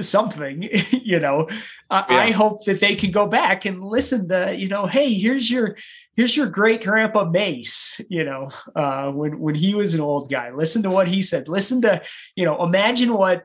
something 0.00 0.62
you 0.90 1.18
know. 1.18 1.46
Yeah. 1.90 2.04
i 2.08 2.30
hope 2.30 2.64
that 2.64 2.80
they 2.80 2.94
can 2.94 3.10
go 3.10 3.26
back 3.26 3.64
and 3.64 3.82
listen 3.82 4.28
to 4.28 4.54
you 4.56 4.68
know 4.68 4.86
hey 4.86 5.12
here's 5.12 5.50
your 5.50 5.76
here's 6.16 6.36
your 6.36 6.46
great 6.46 6.84
grandpa 6.84 7.24
mace 7.24 8.00
you 8.08 8.24
know 8.24 8.48
uh, 8.74 9.10
when 9.10 9.38
when 9.38 9.54
he 9.54 9.74
was 9.74 9.94
an 9.94 10.00
old 10.00 10.30
guy. 10.30 10.50
Listen 10.50 10.82
to 10.82 10.90
what 10.90 11.08
he 11.08 11.22
said. 11.22 11.48
Listen 11.48 11.82
to 11.82 12.02
you 12.34 12.44
know 12.44 12.62
imagine 12.64 13.12
what 13.12 13.44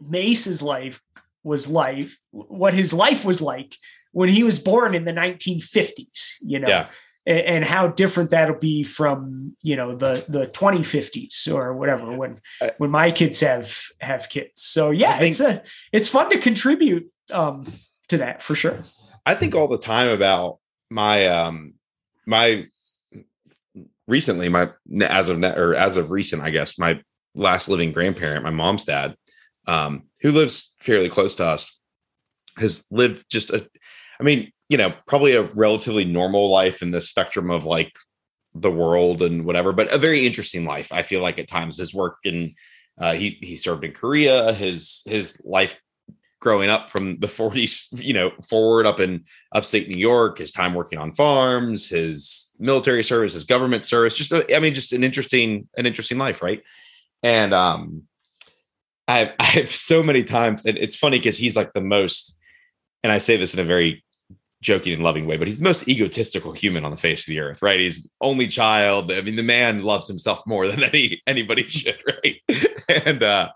mace's 0.00 0.62
life 0.62 1.00
was 1.42 1.68
like 1.68 2.06
what 2.30 2.74
his 2.74 2.92
life 2.92 3.24
was 3.24 3.40
like 3.40 3.76
when 4.12 4.28
he 4.28 4.42
was 4.42 4.58
born 4.58 4.94
in 4.94 5.04
the 5.04 5.12
1950s 5.12 6.32
you 6.42 6.58
know. 6.58 6.68
Yeah 6.68 6.86
and, 7.26 7.64
how 7.64 7.88
different 7.88 8.30
that'll 8.30 8.58
be 8.58 8.82
from 8.82 9.56
you 9.62 9.76
know 9.76 9.94
the 9.94 10.24
the 10.28 10.46
2050s 10.46 11.52
or 11.52 11.74
whatever 11.74 12.16
when 12.16 12.40
when 12.78 12.90
my 12.90 13.10
kids 13.10 13.40
have 13.40 13.78
have 14.00 14.28
kids. 14.28 14.62
So 14.62 14.90
yeah 14.90 15.18
think, 15.18 15.32
it's 15.32 15.40
a 15.40 15.62
it's 15.92 16.08
fun 16.08 16.30
to 16.30 16.38
contribute 16.38 17.10
um 17.32 17.66
to 18.08 18.18
that 18.18 18.42
for 18.42 18.54
sure. 18.54 18.78
I 19.26 19.34
think 19.34 19.54
all 19.54 19.68
the 19.68 19.78
time 19.78 20.08
about 20.08 20.58
my 20.90 21.26
um 21.26 21.74
my 22.26 22.66
recently 24.06 24.48
my 24.48 24.70
as 25.02 25.28
of 25.28 25.42
or 25.42 25.74
as 25.74 25.96
of 25.96 26.10
recent 26.10 26.42
i 26.42 26.50
guess 26.50 26.78
my 26.78 27.00
last 27.34 27.68
living 27.68 27.92
grandparent 27.92 28.42
my 28.42 28.50
mom's 28.50 28.84
dad 28.84 29.14
um 29.66 30.02
who 30.20 30.32
lives 30.32 30.74
fairly 30.80 31.08
close 31.08 31.36
to 31.36 31.46
us 31.46 31.78
has 32.56 32.84
lived 32.90 33.24
just 33.30 33.50
a 33.50 33.66
i 34.18 34.24
mean 34.24 34.50
you 34.70 34.76
know, 34.76 34.94
probably 35.06 35.34
a 35.34 35.42
relatively 35.42 36.04
normal 36.04 36.48
life 36.48 36.80
in 36.80 36.92
the 36.92 37.00
spectrum 37.00 37.50
of 37.50 37.66
like 37.66 37.92
the 38.54 38.70
world 38.70 39.20
and 39.20 39.44
whatever, 39.44 39.72
but 39.72 39.92
a 39.92 39.98
very 39.98 40.24
interesting 40.24 40.64
life. 40.64 40.92
I 40.92 41.02
feel 41.02 41.20
like 41.20 41.38
at 41.38 41.48
times 41.48 41.76
his 41.76 41.92
work 41.92 42.18
and 42.24 42.54
uh, 42.98 43.12
he 43.12 43.36
he 43.42 43.56
served 43.56 43.84
in 43.84 43.92
Korea. 43.92 44.54
His 44.54 45.02
his 45.06 45.42
life 45.44 45.78
growing 46.40 46.70
up 46.70 46.88
from 46.88 47.18
the 47.18 47.26
40s, 47.38 47.86
you 48.00 48.14
know, 48.14 48.30
forward 48.48 48.86
up 48.86 49.00
in 49.00 49.24
upstate 49.52 49.88
New 49.88 49.98
York, 49.98 50.38
his 50.38 50.52
time 50.52 50.72
working 50.72 50.98
on 50.98 51.12
farms, 51.14 51.88
his 51.88 52.50
military 52.58 53.02
service, 53.02 53.34
his 53.34 53.44
government 53.44 53.84
service, 53.84 54.14
just 54.14 54.32
a, 54.32 54.56
I 54.56 54.60
mean, 54.60 54.72
just 54.72 54.92
an 54.92 55.02
interesting, 55.02 55.68
an 55.76 55.84
interesting 55.84 56.16
life, 56.16 56.42
right? 56.42 56.62
And 57.24 57.52
um 57.52 58.04
I've 59.08 59.34
I've 59.40 59.74
so 59.74 60.00
many 60.00 60.22
times, 60.22 60.64
and 60.64 60.78
it's 60.78 60.96
funny 60.96 61.18
because 61.18 61.36
he's 61.36 61.56
like 61.56 61.72
the 61.72 61.80
most, 61.80 62.38
and 63.02 63.12
I 63.12 63.18
say 63.18 63.36
this 63.36 63.52
in 63.52 63.60
a 63.60 63.64
very 63.64 64.04
joking 64.62 64.92
and 64.92 65.02
loving 65.02 65.26
way, 65.26 65.36
but 65.36 65.48
he's 65.48 65.58
the 65.58 65.64
most 65.64 65.88
egotistical 65.88 66.52
human 66.52 66.84
on 66.84 66.90
the 66.90 66.96
face 66.96 67.26
of 67.26 67.32
the 67.32 67.40
earth, 67.40 67.62
right? 67.62 67.80
He's 67.80 68.10
only 68.20 68.46
child. 68.46 69.10
I 69.10 69.22
mean, 69.22 69.36
the 69.36 69.42
man 69.42 69.82
loves 69.82 70.06
himself 70.06 70.46
more 70.46 70.68
than 70.68 70.82
any 70.82 71.20
anybody 71.26 71.62
should, 71.68 71.98
right? 72.06 72.36
and 73.04 73.22
uh, 73.22 73.48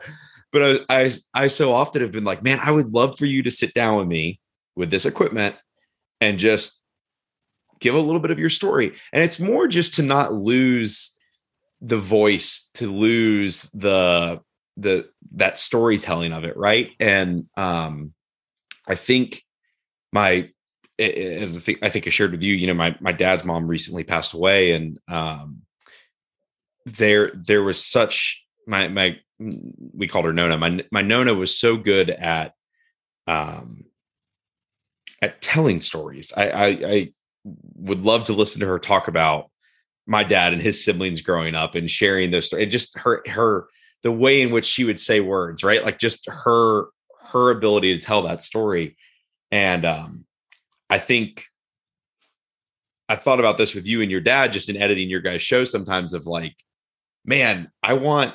but 0.53 0.85
I, 0.89 1.05
I 1.05 1.13
I 1.35 1.47
so 1.49 1.73
often 1.73 2.03
have 2.03 2.13
been 2.13 2.25
like, 2.25 2.43
man, 2.43 2.59
I 2.63 2.71
would 2.71 2.93
love 2.93 3.19
for 3.19 3.27
you 3.27 3.43
to 3.43 3.51
sit 3.51 3.75
down 3.75 3.99
with 3.99 4.09
me 4.09 4.41
with 4.77 4.91
this 4.91 5.05
equipment 5.05 5.57
and 6.21 6.39
just 6.39 6.83
give 7.81 7.95
a 7.95 8.01
little 8.01 8.21
bit 8.21 8.31
of 8.31 8.39
your 8.39 8.51
story. 8.51 8.95
And 9.13 9.23
it's 9.23 9.39
more 9.39 9.69
just 9.69 9.95
to 9.95 10.03
not 10.03 10.33
lose 10.33 11.19
the 11.81 11.99
voice, 11.99 12.71
to 12.75 12.91
lose 12.91 13.63
the 13.75 14.41
the 14.77 15.09
that 15.33 15.59
storytelling 15.59 16.33
of 16.33 16.45
it, 16.45 16.57
right? 16.57 16.91
And 16.99 17.45
um 17.57 18.15
I 18.87 18.95
think 18.95 19.43
my 20.13 20.51
as 20.99 21.57
I 21.57 21.61
think, 21.61 21.79
I 21.83 21.89
think 21.89 22.07
I 22.07 22.11
shared 22.11 22.33
with 22.33 22.43
you, 22.43 22.55
you 22.55 22.67
know, 22.67 22.75
my 22.75 22.97
my 23.01 23.13
dad's 23.13 23.45
mom 23.45 23.67
recently 23.67 24.05
passed 24.05 24.33
away, 24.33 24.73
and 24.73 24.99
um, 25.09 25.63
there 26.87 27.33
there 27.35 27.63
was 27.63 27.85
such 27.85 28.45
my 28.67 28.89
my 28.89 29.19
we 29.39 30.07
called 30.07 30.25
her 30.25 30.33
Nona. 30.33 30.57
My 30.57 30.85
my 30.91 31.03
Nona 31.03 31.35
was 31.35 31.59
so 31.59 31.77
good 31.77 32.11
at 32.11 32.55
um 33.27 33.85
at 35.23 35.41
telling 35.41 35.81
stories. 35.81 36.33
I, 36.37 36.51
I 36.51 36.67
I 36.67 37.13
would 37.77 38.03
love 38.03 38.27
to 38.27 38.33
listen 38.33 38.61
to 38.61 38.67
her 38.67 38.79
talk 38.79 39.09
about 39.09 39.51
my 40.07 40.23
dad 40.23 40.53
and 40.53 40.63
his 40.63 40.85
siblings 40.85 41.23
growing 41.23 41.55
up 41.55 41.75
and 41.75 41.91
sharing 41.91 42.31
those 42.31 42.47
stories. 42.47 42.65
And 42.65 42.73
just 42.73 42.99
her 42.99 43.23
her 43.27 43.69
the 44.03 44.13
way 44.13 44.43
in 44.43 44.51
which 44.51 44.67
she 44.67 44.85
would 44.85 45.01
say 45.01 45.21
words, 45.21 45.65
right? 45.65 45.85
Like 45.85 45.99
just 45.99 46.29
her 46.29 46.87
her 47.33 47.51
ability 47.51 47.99
to 47.99 48.05
tell 48.05 48.23
that 48.23 48.43
story 48.43 48.97
And 49.51 49.85
um, 49.85 50.25
I 50.95 50.99
think 50.99 51.47
I 53.09 53.17
thought 53.17 53.41
about 53.41 53.59
this 53.59 53.75
with 53.75 53.85
you 53.85 54.01
and 54.01 54.13
your 54.13 54.21
dad 54.21 54.53
just 54.53 54.69
in 54.69 54.77
editing 54.77 55.11
your 55.11 55.23
guys' 55.23 55.43
show 55.43 55.65
sometimes 55.65 56.13
of 56.13 56.25
like, 56.25 56.55
man, 57.25 57.69
I 57.83 57.95
want 57.95 58.33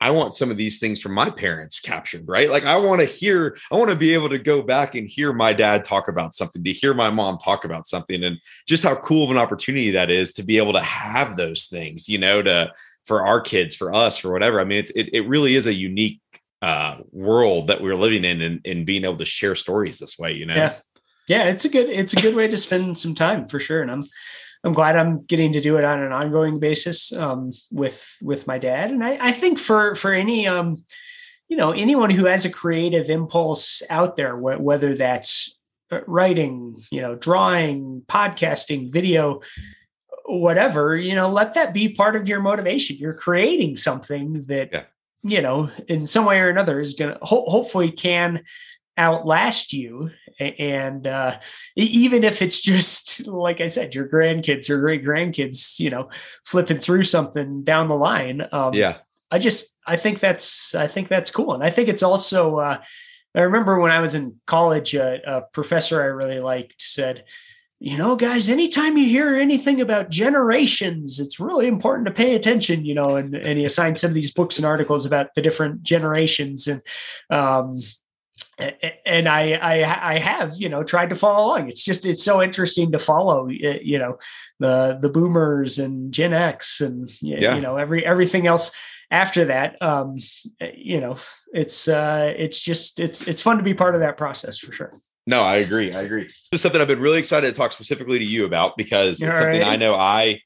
I 0.00 0.10
want 0.10 0.36
some 0.36 0.52
of 0.52 0.56
these 0.56 0.78
things 0.78 1.00
from 1.00 1.14
my 1.14 1.30
parents 1.30 1.80
captured, 1.80 2.28
right? 2.28 2.48
Like 2.48 2.64
I 2.64 2.76
want 2.76 3.00
to 3.00 3.06
hear, 3.06 3.56
I 3.72 3.76
want 3.76 3.90
to 3.90 3.96
be 3.96 4.14
able 4.14 4.28
to 4.28 4.38
go 4.38 4.62
back 4.62 4.94
and 4.94 5.08
hear 5.08 5.32
my 5.32 5.52
dad 5.52 5.84
talk 5.84 6.06
about 6.06 6.36
something, 6.36 6.62
to 6.62 6.72
hear 6.72 6.94
my 6.94 7.10
mom 7.10 7.38
talk 7.38 7.64
about 7.64 7.88
something, 7.88 8.22
and 8.22 8.38
just 8.68 8.84
how 8.84 8.94
cool 8.94 9.24
of 9.24 9.30
an 9.32 9.38
opportunity 9.38 9.90
that 9.92 10.10
is 10.12 10.32
to 10.34 10.44
be 10.44 10.58
able 10.58 10.74
to 10.74 10.82
have 10.82 11.34
those 11.34 11.66
things, 11.66 12.08
you 12.08 12.18
know, 12.18 12.40
to 12.40 12.70
for 13.04 13.26
our 13.26 13.40
kids, 13.40 13.74
for 13.74 13.92
us, 13.92 14.16
for 14.16 14.30
whatever. 14.30 14.60
I 14.60 14.64
mean, 14.64 14.78
it's 14.78 14.92
it, 14.92 15.08
it 15.12 15.26
really 15.26 15.56
is 15.56 15.66
a 15.66 15.74
unique 15.74 16.20
uh, 16.62 16.98
world 17.10 17.66
that 17.66 17.82
we're 17.82 17.96
living 17.96 18.24
in, 18.24 18.42
and, 18.42 18.60
and 18.64 18.86
being 18.86 19.02
able 19.02 19.18
to 19.18 19.24
share 19.24 19.56
stories 19.56 19.98
this 19.98 20.16
way, 20.16 20.34
you 20.34 20.46
know. 20.46 20.54
Yeah, 20.54 20.74
yeah, 21.28 21.44
it's 21.44 21.64
a 21.64 21.68
good 21.68 21.88
it's 21.88 22.12
a 22.12 22.20
good 22.20 22.34
way 22.34 22.48
to 22.48 22.56
spend 22.56 22.98
some 22.98 23.14
time 23.14 23.48
for 23.48 23.58
sure, 23.58 23.82
and 23.82 23.90
I'm 23.90 24.04
I'm 24.64 24.72
glad 24.72 24.96
I'm 24.96 25.24
getting 25.24 25.52
to 25.52 25.60
do 25.60 25.76
it 25.76 25.84
on 25.84 26.02
an 26.02 26.12
ongoing 26.12 26.58
basis 26.58 27.12
um, 27.12 27.52
with 27.70 28.16
with 28.22 28.46
my 28.46 28.58
dad. 28.58 28.90
And 28.90 29.04
I, 29.04 29.28
I 29.28 29.32
think 29.32 29.58
for 29.58 29.94
for 29.94 30.12
any 30.12 30.46
um, 30.46 30.76
you 31.48 31.56
know 31.56 31.70
anyone 31.72 32.10
who 32.10 32.24
has 32.24 32.44
a 32.44 32.50
creative 32.50 33.10
impulse 33.10 33.82
out 33.90 34.16
there, 34.16 34.36
wh- 34.36 34.60
whether 34.60 34.94
that's 34.94 35.56
uh, 35.90 36.00
writing, 36.06 36.76
you 36.90 37.02
know, 37.02 37.14
drawing, 37.14 38.02
podcasting, 38.08 38.90
video, 38.90 39.42
whatever, 40.24 40.96
you 40.96 41.14
know, 41.14 41.30
let 41.30 41.54
that 41.54 41.74
be 41.74 41.90
part 41.90 42.16
of 42.16 42.26
your 42.26 42.40
motivation. 42.40 42.96
You're 42.96 43.12
creating 43.12 43.76
something 43.76 44.44
that 44.46 44.70
yeah. 44.72 44.84
you 45.22 45.42
know 45.42 45.70
in 45.88 46.06
some 46.06 46.24
way 46.24 46.40
or 46.40 46.48
another 46.48 46.80
is 46.80 46.94
going 46.94 47.12
to 47.12 47.18
ho- 47.22 47.44
hopefully 47.48 47.90
can 47.90 48.42
outlast 48.98 49.72
you 49.72 50.10
and 50.38 51.06
uh, 51.06 51.38
even 51.76 52.24
if 52.24 52.42
it's 52.42 52.60
just 52.60 53.26
like 53.26 53.60
i 53.60 53.66
said 53.66 53.94
your 53.94 54.08
grandkids 54.08 54.70
or 54.70 54.80
great 54.80 55.04
grandkids 55.04 55.78
you 55.80 55.90
know 55.90 56.08
flipping 56.44 56.78
through 56.78 57.04
something 57.04 57.64
down 57.64 57.88
the 57.88 57.96
line 57.96 58.46
um, 58.52 58.72
yeah 58.72 58.96
i 59.30 59.38
just 59.38 59.74
i 59.86 59.96
think 59.96 60.20
that's 60.20 60.74
i 60.74 60.86
think 60.86 61.08
that's 61.08 61.30
cool 61.30 61.54
and 61.54 61.64
i 61.64 61.70
think 61.70 61.88
it's 61.88 62.02
also 62.02 62.58
uh, 62.58 62.78
i 63.34 63.40
remember 63.40 63.78
when 63.78 63.90
i 63.90 64.00
was 64.00 64.14
in 64.14 64.34
college 64.46 64.94
a, 64.94 65.20
a 65.26 65.42
professor 65.52 66.00
i 66.00 66.06
really 66.06 66.40
liked 66.40 66.80
said 66.80 67.24
you 67.80 67.98
know, 67.98 68.16
guys, 68.16 68.48
anytime 68.48 68.96
you 68.96 69.06
hear 69.06 69.34
anything 69.34 69.82
about 69.82 70.08
generations, 70.08 71.20
it's 71.20 71.38
really 71.38 71.66
important 71.66 72.06
to 72.06 72.12
pay 72.14 72.34
attention, 72.34 72.82
you 72.82 72.94
know, 72.94 73.16
and, 73.16 73.34
and 73.34 73.58
he 73.58 73.64
assigned 73.66 73.98
some 73.98 74.08
of 74.08 74.14
these 74.14 74.32
books 74.32 74.56
and 74.56 74.64
articles 74.64 75.04
about 75.04 75.34
the 75.34 75.42
different 75.42 75.82
generations. 75.82 76.66
And, 76.66 76.80
um, 77.28 77.78
and 78.58 79.28
I, 79.28 79.52
I, 79.52 80.14
I 80.14 80.18
have, 80.18 80.54
you 80.56 80.68
know, 80.68 80.82
tried 80.82 81.10
to 81.10 81.16
follow 81.16 81.46
along. 81.46 81.68
It's 81.68 81.84
just, 81.84 82.06
it's 82.06 82.22
so 82.22 82.42
interesting 82.42 82.92
to 82.92 82.98
follow, 82.98 83.48
you 83.48 83.98
know, 83.98 84.18
the, 84.58 84.98
the 85.00 85.08
boomers 85.08 85.78
and 85.78 86.12
Gen 86.12 86.32
X 86.32 86.80
and, 86.80 87.10
yeah. 87.20 87.54
you 87.54 87.60
know, 87.60 87.76
every, 87.76 88.04
everything 88.06 88.46
else 88.46 88.72
after 89.10 89.46
that. 89.46 89.80
Um, 89.82 90.18
you 90.74 91.00
know, 91.00 91.16
it's, 91.52 91.88
uh, 91.88 92.32
it's 92.36 92.60
just, 92.60 93.00
it's, 93.00 93.22
it's 93.26 93.42
fun 93.42 93.56
to 93.56 93.62
be 93.62 93.74
part 93.74 93.94
of 93.94 94.00
that 94.00 94.16
process 94.16 94.58
for 94.58 94.72
sure. 94.72 94.92
No, 95.26 95.42
I 95.42 95.56
agree. 95.56 95.92
I 95.92 96.02
agree. 96.02 96.24
This 96.24 96.48
is 96.52 96.60
something 96.60 96.80
I've 96.80 96.88
been 96.88 97.00
really 97.00 97.18
excited 97.18 97.46
to 97.46 97.58
talk 97.58 97.72
specifically 97.72 98.18
to 98.18 98.24
you 98.24 98.44
about 98.44 98.76
because 98.76 99.22
it's 99.22 99.30
All 99.30 99.34
something 99.36 99.60
right. 99.60 99.68
I 99.68 99.76
know 99.76 99.94
I 99.94 100.42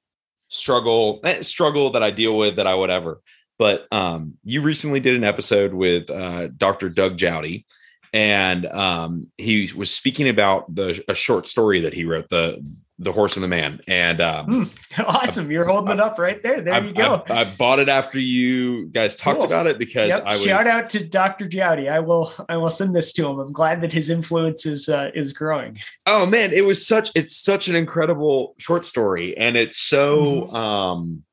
struggle, 0.49 1.21
eh, 1.25 1.43
struggle 1.43 1.91
that 1.93 2.03
I 2.03 2.11
deal 2.11 2.37
with 2.37 2.57
that 2.57 2.67
I 2.67 2.75
whatever. 2.75 3.21
But 3.59 3.87
um, 3.93 4.35
you 4.45 4.63
recently 4.63 5.01
did 5.01 5.17
an 5.17 5.25
episode 5.25 5.75
with 5.75 6.11
uh, 6.11 6.49
Dr. 6.49 6.89
Doug 6.89 7.17
Jowdy, 7.17 7.67
and 8.13 8.67
um, 8.67 9.27
he 9.37 9.71
was 9.77 9.93
speaking 9.93 10.29
about 10.29 10.73
the 10.75 11.03
a 11.09 11.15
short 11.15 11.47
story 11.47 11.81
that 11.81 11.93
he 11.93 12.05
wrote, 12.05 12.29
the 12.29 12.65
the 13.01 13.13
horse 13.13 13.37
and 13.37 13.45
the 13.45 13.49
man, 13.49 13.81
and 13.87 14.21
um, 14.21 14.47
mm, 14.47 15.05
awesome. 15.07 15.49
I, 15.49 15.53
You're 15.53 15.67
holding 15.67 15.91
I, 15.91 15.95
it 15.95 16.01
up 16.01 16.19
right 16.19 16.43
there. 16.43 16.61
There 16.61 16.75
I, 16.75 16.81
you 16.81 16.93
go. 16.93 17.23
I, 17.29 17.45
bought 17.45 17.79
it 17.79 17.89
after 17.89 18.19
you 18.19 18.87
guys 18.87 19.15
talked 19.15 19.39
cool. 19.39 19.47
about 19.47 19.67
it 19.67 19.79
because 19.79 20.09
yep. 20.09 20.25
I 20.25 20.33
was 20.35 20.43
shout 20.43 20.67
out 20.67 20.91
to 20.91 21.07
Dr. 21.07 21.47
Jowdy. 21.47 21.89
I 21.89 22.01
will 22.01 22.33
I 22.49 22.57
will 22.57 22.71
send 22.71 22.95
this 22.95 23.13
to 23.15 23.29
him. 23.29 23.39
I'm 23.39 23.53
glad 23.53 23.81
that 23.83 23.93
his 23.93 24.11
influence 24.11 24.67
is 24.67 24.89
uh, 24.89 25.11
is 25.15 25.33
growing. 25.33 25.79
Oh 26.07 26.27
man, 26.27 26.53
it 26.53 26.65
was 26.65 26.87
such 26.87 27.11
it's 27.15 27.37
such 27.37 27.69
an 27.69 27.77
incredible 27.77 28.55
short 28.59 28.85
story, 28.85 29.37
and 29.37 29.57
it's 29.57 29.79
so. 29.79 30.21
Mm-hmm. 30.23 30.57
um 30.57 31.25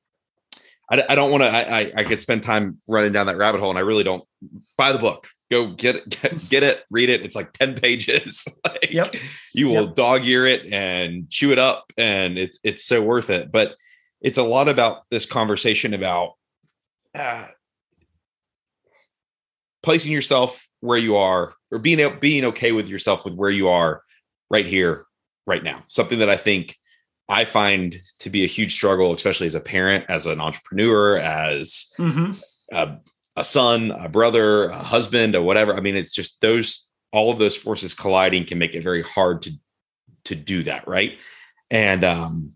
I, 0.89 1.03
I 1.09 1.15
don't 1.15 1.31
want 1.31 1.43
to. 1.43 1.49
I, 1.49 1.91
I 1.95 2.03
could 2.03 2.21
spend 2.21 2.43
time 2.43 2.77
running 2.87 3.11
down 3.11 3.27
that 3.27 3.37
rabbit 3.37 3.59
hole, 3.59 3.69
and 3.69 3.79
I 3.79 3.81
really 3.81 4.03
don't. 4.03 4.23
Buy 4.77 4.91
the 4.91 4.99
book. 4.99 5.27
Go 5.49 5.71
get 5.71 5.95
it. 5.95 6.09
Get, 6.09 6.49
get 6.49 6.63
it. 6.63 6.83
Read 6.91 7.09
it. 7.09 7.25
It's 7.25 7.35
like 7.35 7.53
ten 7.53 7.75
pages. 7.75 8.47
like, 8.65 8.91
yep. 8.91 9.13
You 9.53 9.67
will 9.67 9.85
yep. 9.85 9.95
dog 9.95 10.25
ear 10.25 10.45
it 10.45 10.71
and 10.71 11.29
chew 11.29 11.51
it 11.51 11.59
up, 11.59 11.91
and 11.97 12.37
it's 12.37 12.59
it's 12.63 12.85
so 12.85 13.01
worth 13.01 13.29
it. 13.29 13.51
But 13.51 13.75
it's 14.21 14.37
a 14.37 14.43
lot 14.43 14.67
about 14.67 15.03
this 15.09 15.25
conversation 15.25 15.93
about 15.93 16.33
uh, 17.13 17.47
placing 19.81 20.11
yourself 20.11 20.67
where 20.81 20.97
you 20.97 21.15
are, 21.15 21.53
or 21.71 21.79
being 21.79 22.17
being 22.19 22.45
okay 22.45 22.71
with 22.71 22.87
yourself 22.87 23.25
with 23.25 23.33
where 23.33 23.51
you 23.51 23.69
are 23.69 24.03
right 24.51 24.67
here, 24.67 25.05
right 25.47 25.63
now. 25.63 25.83
Something 25.87 26.19
that 26.19 26.29
I 26.29 26.37
think 26.37 26.77
I 27.27 27.45
find 27.45 27.99
to 28.19 28.29
be 28.29 28.43
a 28.43 28.47
huge 28.47 28.73
struggle, 28.73 29.13
especially 29.13 29.47
as 29.47 29.55
a 29.55 29.59
parent, 29.59 30.05
as 30.09 30.27
an 30.27 30.39
entrepreneur, 30.39 31.17
as 31.17 31.91
mm-hmm. 31.97 32.33
a, 32.71 32.97
a, 33.35 33.43
son, 33.43 33.91
a 33.91 34.07
brother, 34.07 34.69
a 34.69 34.77
husband, 34.77 35.35
or 35.35 35.41
whatever. 35.41 35.75
I 35.75 35.79
mean, 35.79 35.95
it's 35.95 36.11
just 36.11 36.41
those 36.41 36.87
all 37.11 37.31
of 37.31 37.39
those 37.39 37.55
forces 37.55 37.93
colliding 37.93 38.45
can 38.45 38.57
make 38.57 38.75
it 38.75 38.83
very 38.83 39.01
hard 39.01 39.41
to 39.43 39.51
to 40.25 40.35
do 40.35 40.63
that, 40.63 40.87
right? 40.87 41.17
And 41.71 42.03
um, 42.03 42.53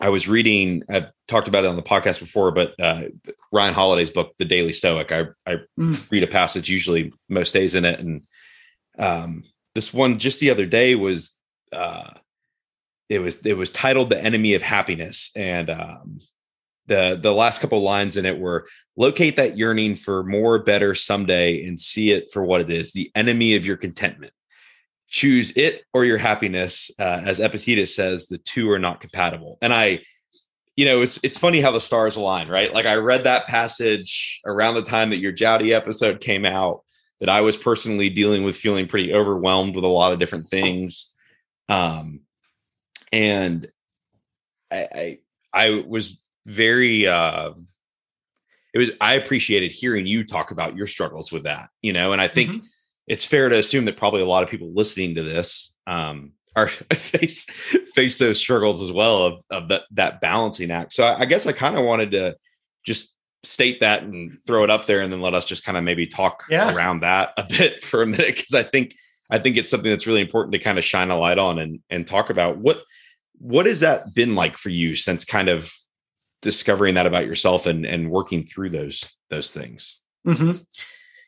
I 0.00 0.08
was 0.10 0.28
reading, 0.28 0.82
I've 0.90 1.10
talked 1.28 1.48
about 1.48 1.64
it 1.64 1.68
on 1.68 1.76
the 1.76 1.82
podcast 1.82 2.20
before, 2.20 2.50
but 2.52 2.78
uh, 2.80 3.04
Ryan 3.52 3.74
Holiday's 3.74 4.10
book, 4.10 4.32
The 4.38 4.44
Daily 4.44 4.72
Stoic. 4.72 5.10
I 5.10 5.26
I 5.46 5.56
mm. 5.78 6.10
read 6.10 6.22
a 6.22 6.28
passage 6.28 6.68
usually 6.68 7.12
most 7.28 7.52
days 7.52 7.74
in 7.74 7.84
it, 7.84 7.98
and 7.98 8.22
um, 8.98 9.44
this 9.74 9.92
one 9.92 10.20
just 10.20 10.38
the 10.38 10.50
other 10.50 10.66
day 10.66 10.94
was. 10.94 11.32
Uh, 11.72 12.10
it 13.08 13.20
was 13.20 13.36
it 13.46 13.56
was 13.56 13.70
titled 13.70 14.10
"The 14.10 14.22
Enemy 14.22 14.54
of 14.54 14.62
Happiness," 14.62 15.30
and 15.36 15.70
um, 15.70 16.20
the 16.86 17.18
the 17.20 17.32
last 17.32 17.60
couple 17.60 17.80
lines 17.82 18.16
in 18.16 18.26
it 18.26 18.38
were 18.38 18.66
locate 18.96 19.36
that 19.36 19.56
yearning 19.56 19.96
for 19.96 20.24
more, 20.24 20.58
better 20.58 20.94
someday, 20.94 21.64
and 21.64 21.78
see 21.78 22.10
it 22.10 22.32
for 22.32 22.44
what 22.44 22.60
it 22.60 22.70
is: 22.70 22.92
the 22.92 23.10
enemy 23.14 23.54
of 23.54 23.66
your 23.66 23.76
contentment. 23.76 24.32
Choose 25.08 25.52
it 25.56 25.84
or 25.94 26.04
your 26.04 26.18
happiness, 26.18 26.90
uh, 26.98 27.20
as 27.24 27.38
Epictetus 27.38 27.94
says. 27.94 28.26
The 28.26 28.38
two 28.38 28.70
are 28.70 28.78
not 28.78 29.00
compatible. 29.00 29.56
And 29.62 29.72
I, 29.72 30.00
you 30.74 30.84
know, 30.84 31.00
it's 31.00 31.20
it's 31.22 31.38
funny 31.38 31.60
how 31.60 31.70
the 31.70 31.80
stars 31.80 32.16
align, 32.16 32.48
right? 32.48 32.74
Like 32.74 32.86
I 32.86 32.96
read 32.96 33.24
that 33.24 33.46
passage 33.46 34.40
around 34.44 34.74
the 34.74 34.82
time 34.82 35.10
that 35.10 35.20
your 35.20 35.32
Jowdy 35.32 35.72
episode 35.72 36.20
came 36.20 36.44
out. 36.44 36.82
That 37.20 37.30
I 37.30 37.40
was 37.40 37.56
personally 37.56 38.10
dealing 38.10 38.44
with 38.44 38.56
feeling 38.56 38.88
pretty 38.88 39.14
overwhelmed 39.14 39.74
with 39.74 39.84
a 39.84 39.88
lot 39.88 40.12
of 40.12 40.18
different 40.18 40.48
things. 40.48 41.14
Um, 41.68 42.20
and 43.16 43.66
I, 44.70 44.88
I, 44.94 45.18
I 45.54 45.84
was 45.88 46.20
very 46.44 47.06
uh, 47.06 47.52
it 48.74 48.78
was 48.78 48.90
I 49.00 49.14
appreciated 49.14 49.72
hearing 49.72 50.06
you 50.06 50.22
talk 50.22 50.50
about 50.50 50.76
your 50.76 50.86
struggles 50.86 51.32
with 51.32 51.44
that, 51.44 51.70
you 51.80 51.94
know, 51.94 52.12
and 52.12 52.20
I 52.20 52.28
think 52.28 52.50
mm-hmm. 52.50 52.66
it's 53.06 53.24
fair 53.24 53.48
to 53.48 53.56
assume 53.56 53.86
that 53.86 53.96
probably 53.96 54.20
a 54.20 54.26
lot 54.26 54.42
of 54.42 54.50
people 54.50 54.70
listening 54.74 55.14
to 55.14 55.22
this 55.22 55.74
um, 55.86 56.32
are 56.54 56.68
face 56.92 57.46
face 57.94 58.18
those 58.18 58.38
struggles 58.38 58.82
as 58.82 58.92
well 58.92 59.24
of 59.24 59.40
of 59.50 59.68
that 59.68 59.82
that 59.92 60.20
balancing 60.20 60.70
act. 60.70 60.92
So 60.92 61.04
I, 61.04 61.20
I 61.20 61.24
guess 61.24 61.46
I 61.46 61.52
kind 61.52 61.78
of 61.78 61.86
wanted 61.86 62.10
to 62.10 62.36
just 62.84 63.14
state 63.44 63.80
that 63.80 64.02
and 64.02 64.36
throw 64.46 64.62
it 64.62 64.70
up 64.70 64.84
there 64.84 65.00
and 65.00 65.10
then 65.10 65.22
let 65.22 65.32
us 65.32 65.46
just 65.46 65.64
kind 65.64 65.78
of 65.78 65.84
maybe 65.84 66.06
talk 66.06 66.44
yeah. 66.50 66.74
around 66.74 67.00
that 67.00 67.32
a 67.38 67.44
bit 67.48 67.82
for 67.82 68.02
a 68.02 68.06
minute 68.06 68.36
because 68.36 68.52
I 68.52 68.62
think 68.62 68.94
I 69.30 69.38
think 69.38 69.56
it's 69.56 69.70
something 69.70 69.90
that's 69.90 70.06
really 70.06 70.20
important 70.20 70.52
to 70.52 70.58
kind 70.58 70.78
of 70.78 70.84
shine 70.84 71.10
a 71.10 71.16
light 71.16 71.38
on 71.38 71.58
and 71.58 71.80
and 71.88 72.06
talk 72.06 72.28
about 72.28 72.58
what 72.58 72.82
what 73.38 73.66
has 73.66 73.80
that 73.80 74.14
been 74.14 74.34
like 74.34 74.56
for 74.56 74.70
you 74.70 74.94
since 74.94 75.24
kind 75.24 75.48
of 75.48 75.72
discovering 76.42 76.94
that 76.94 77.06
about 77.06 77.26
yourself 77.26 77.66
and 77.66 77.84
and 77.84 78.10
working 78.10 78.44
through 78.44 78.70
those 78.70 79.16
those 79.30 79.50
things. 79.50 80.00
Mm-hmm. 80.26 80.62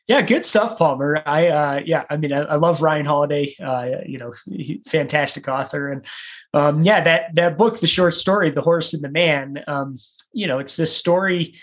Yeah, 0.07 0.23
good 0.23 0.43
stuff, 0.43 0.77
Palmer. 0.77 1.21
I 1.25 1.47
uh, 1.47 1.81
yeah, 1.85 2.03
I 2.09 2.17
mean, 2.17 2.33
I, 2.33 2.39
I 2.39 2.55
love 2.55 2.81
Ryan 2.81 3.05
Holiday. 3.05 3.53
Uh, 3.61 3.97
you 4.05 4.17
know, 4.17 4.33
he, 4.49 4.81
fantastic 4.87 5.47
author, 5.47 5.91
and 5.91 6.05
um, 6.53 6.81
yeah, 6.81 7.01
that 7.01 7.35
that 7.35 7.57
book, 7.57 7.79
the 7.79 7.87
short 7.87 8.15
story, 8.15 8.49
"The 8.49 8.61
Horse 8.61 8.93
and 8.93 9.03
the 9.03 9.11
Man." 9.11 9.63
Um, 9.67 9.97
you 10.33 10.47
know, 10.47 10.57
it's 10.57 10.77
this 10.77 10.95
story 10.95 11.59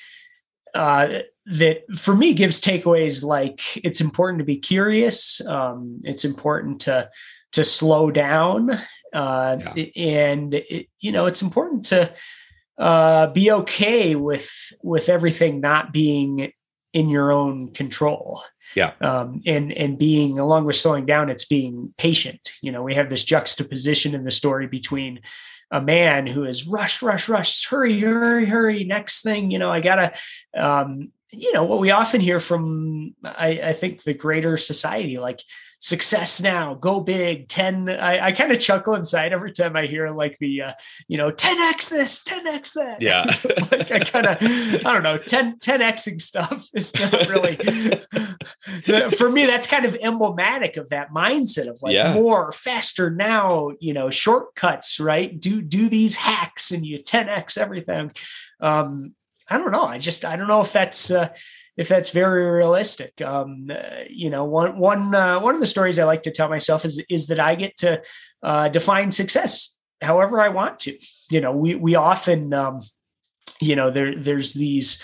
uh, 0.74 1.22
that 1.46 1.82
for 1.96 2.14
me 2.14 2.34
gives 2.34 2.60
takeaways 2.60 3.24
like 3.24 3.60
it's 3.84 4.00
important 4.00 4.38
to 4.38 4.44
be 4.44 4.58
curious. 4.58 5.44
Um, 5.44 6.00
it's 6.04 6.24
important 6.24 6.82
to 6.82 7.10
to 7.52 7.64
slow 7.64 8.10
down, 8.10 8.78
uh, 9.16 9.56
yeah. 9.74 9.84
and 9.96 10.54
it, 10.54 10.88
you 11.00 11.10
know, 11.10 11.24
it's 11.24 11.40
important 11.40 11.86
to 11.86 12.12
uh, 12.78 13.28
be 13.28 13.50
okay 13.50 14.14
with 14.14 14.50
with 14.82 15.08
everything 15.08 15.60
not 15.60 15.92
being 15.92 16.52
in 16.92 17.08
your 17.08 17.32
own 17.32 17.72
control. 17.72 18.42
Yeah. 18.74 18.92
Um, 19.00 19.40
and 19.46 19.72
and 19.72 19.96
being 19.96 20.38
along 20.38 20.66
with 20.66 20.76
slowing 20.76 21.06
down, 21.06 21.30
it's 21.30 21.46
being 21.46 21.94
patient. 21.96 22.52
You 22.60 22.72
know, 22.72 22.82
we 22.82 22.94
have 22.94 23.08
this 23.08 23.24
juxtaposition 23.24 24.14
in 24.14 24.24
the 24.24 24.30
story 24.30 24.66
between 24.66 25.20
a 25.70 25.80
man 25.80 26.26
who 26.26 26.44
is 26.44 26.66
rush, 26.66 27.02
rush, 27.02 27.28
rush, 27.28 27.66
hurry, 27.66 27.98
hurry, 27.98 28.44
hurry. 28.44 28.84
Next 28.84 29.22
thing, 29.22 29.50
you 29.50 29.58
know, 29.58 29.70
I 29.70 29.80
gotta 29.80 30.12
um, 30.54 31.10
you 31.32 31.52
know 31.52 31.64
what 31.64 31.80
we 31.80 31.90
often 31.90 32.20
hear 32.20 32.40
from 32.40 33.14
I, 33.24 33.60
I 33.62 33.72
think 33.72 34.02
the 34.02 34.14
greater 34.14 34.56
society 34.56 35.18
like 35.18 35.40
success 35.78 36.40
now 36.40 36.74
go 36.74 37.00
big 37.00 37.48
10 37.48 37.90
i, 37.90 38.26
I 38.28 38.32
kind 38.32 38.50
of 38.50 38.58
chuckle 38.58 38.94
inside 38.94 39.32
every 39.32 39.52
time 39.52 39.76
i 39.76 39.86
hear 39.86 40.08
like 40.10 40.38
the 40.38 40.62
uh, 40.62 40.72
you 41.06 41.18
know 41.18 41.30
10x 41.30 41.90
this 41.90 42.24
10x 42.24 42.74
that. 42.74 43.02
Yeah. 43.02 43.26
Like 43.70 43.90
i 43.90 43.98
kind 44.00 44.26
of 44.26 44.38
i 44.40 44.92
don't 44.92 45.02
know 45.02 45.18
10 45.18 45.58
10xing 45.58 46.20
stuff 46.20 46.66
is 46.74 46.94
not 46.94 47.28
really 47.28 47.56
for 49.10 49.28
me 49.28 49.44
that's 49.46 49.66
kind 49.66 49.84
of 49.84 49.98
emblematic 50.00 50.76
of 50.76 50.88
that 50.90 51.10
mindset 51.10 51.68
of 51.68 51.78
like 51.82 51.94
yeah. 51.94 52.14
more 52.14 52.52
faster 52.52 53.10
now 53.10 53.72
you 53.80 53.92
know 53.92 54.08
shortcuts 54.08 54.98
right? 55.00 55.38
Do 55.38 55.62
do 55.62 55.88
these 55.88 56.16
hacks 56.16 56.70
and 56.70 56.84
you 56.86 56.98
10x 57.02 57.58
everything. 57.58 58.12
Um 58.60 59.14
I 59.48 59.58
don't 59.58 59.72
know. 59.72 59.84
I 59.84 59.98
just 59.98 60.24
I 60.24 60.36
don't 60.36 60.48
know 60.48 60.60
if 60.60 60.72
that's 60.72 61.10
uh, 61.10 61.34
if 61.76 61.88
that's 61.88 62.10
very 62.10 62.50
realistic. 62.50 63.20
Um, 63.20 63.70
uh, 63.70 64.04
you 64.08 64.30
know, 64.30 64.44
one 64.44 64.78
one 64.78 65.14
uh, 65.14 65.40
one 65.40 65.54
of 65.54 65.60
the 65.60 65.66
stories 65.66 65.98
I 65.98 66.04
like 66.04 66.22
to 66.24 66.30
tell 66.30 66.48
myself 66.48 66.84
is 66.84 67.02
is 67.08 67.28
that 67.28 67.40
I 67.40 67.54
get 67.54 67.76
to 67.78 68.02
uh, 68.42 68.68
define 68.68 69.10
success 69.10 69.76
however 70.02 70.40
I 70.40 70.48
want 70.48 70.80
to. 70.80 70.98
You 71.30 71.40
know, 71.40 71.52
we 71.52 71.74
we 71.74 71.94
often 71.94 72.52
um, 72.52 72.80
you 73.60 73.76
know 73.76 73.90
there 73.90 74.14
there's 74.14 74.54
these 74.54 75.02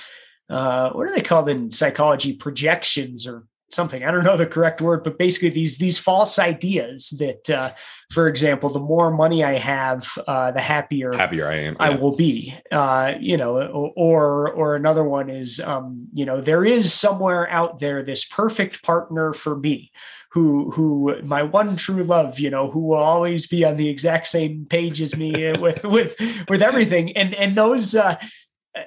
uh, 0.50 0.90
what 0.90 1.08
are 1.08 1.14
they 1.14 1.22
called 1.22 1.48
in 1.48 1.70
psychology 1.70 2.34
projections 2.34 3.26
or 3.26 3.46
something. 3.74 4.04
I 4.04 4.10
don't 4.10 4.24
know 4.24 4.36
the 4.36 4.46
correct 4.46 4.80
word 4.80 5.02
but 5.04 5.18
basically 5.18 5.50
these 5.50 5.78
these 5.78 5.98
false 5.98 6.38
ideas 6.38 7.10
that 7.18 7.50
uh, 7.50 7.72
for 8.10 8.28
example 8.28 8.68
the 8.68 8.80
more 8.80 9.10
money 9.10 9.44
i 9.44 9.56
have 9.58 10.06
uh, 10.26 10.50
the 10.52 10.60
happier 10.60 11.12
happier 11.12 11.46
i 11.46 11.54
am 11.54 11.76
yeah. 11.78 11.86
i 11.86 11.90
will 11.90 12.16
be. 12.16 12.54
Uh, 12.70 13.14
you 13.20 13.36
know 13.36 13.92
or 13.96 14.50
or 14.52 14.74
another 14.74 15.04
one 15.04 15.28
is 15.30 15.60
um, 15.60 16.06
you 16.12 16.24
know 16.24 16.40
there 16.40 16.64
is 16.64 16.92
somewhere 16.92 17.48
out 17.50 17.78
there 17.78 18.02
this 18.02 18.24
perfect 18.24 18.82
partner 18.82 19.32
for 19.32 19.56
me 19.56 19.90
who 20.32 20.70
who 20.70 21.14
my 21.22 21.42
one 21.42 21.76
true 21.76 22.02
love 22.02 22.40
you 22.40 22.48
know 22.48 22.70
who 22.70 22.80
will 22.80 22.96
always 22.96 23.46
be 23.46 23.64
on 23.64 23.76
the 23.76 23.88
exact 23.88 24.26
same 24.26 24.64
page 24.66 25.00
as 25.00 25.16
me 25.16 25.52
with 25.58 25.84
with 25.84 26.14
with 26.48 26.62
everything. 26.62 27.16
And 27.16 27.34
and 27.34 27.54
those 27.54 27.94
uh 27.94 28.16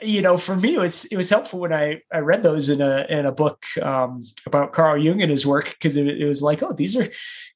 you 0.02 0.22
know, 0.22 0.36
for 0.36 0.56
me, 0.56 0.76
it 0.76 0.80
was 0.80 1.06
it 1.06 1.18
was 1.18 1.30
helpful 1.30 1.60
when 1.60 1.74
I 1.74 2.02
I 2.12 2.20
read 2.20 2.42
those 2.42 2.70
in 2.70 2.82
a 2.82 3.06
in 3.08 3.26
a 3.26 3.32
book 3.32 3.66
um, 3.82 4.24
about 4.46 4.74
Carl 4.74 4.98
Jung 4.98 5.22
and 5.22 5.30
his 5.30 5.46
work 5.46 5.70
because 5.70 5.96
it, 5.96 6.08
it, 6.08 6.26
was 6.26 6.42
like, 6.42 6.64
oh, 6.64 6.74
these 6.74 6.98
are, 6.98 7.08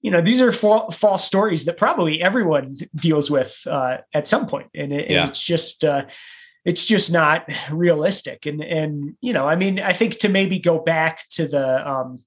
you 0.02 0.12
know, 0.12 0.22
these 0.22 0.42
are 0.42 0.52
fa- 0.52 0.92
false 0.92 1.26
stories 1.26 1.66
that 1.66 1.78
probably 1.78 2.22
everyone 2.22 2.76
deals 2.96 3.32
with 3.32 3.60
uh, 3.66 3.98
at 4.14 4.28
some 4.28 4.46
point, 4.46 4.70
and, 4.76 4.94
it, 4.94 5.10
yeah. 5.10 5.22
and 5.22 5.30
it's 5.30 5.44
just. 5.44 5.84
Uh, 5.84 6.06
it's 6.66 6.84
just 6.84 7.10
not 7.10 7.46
realistic 7.72 8.46
and 8.46 8.62
and 8.62 9.16
you 9.22 9.32
know 9.32 9.48
i 9.48 9.56
mean 9.56 9.80
i 9.80 9.94
think 9.94 10.18
to 10.18 10.28
maybe 10.28 10.60
go 10.60 10.78
back 10.78 11.24
to 11.30 11.48
the 11.48 11.90
um 11.90 12.22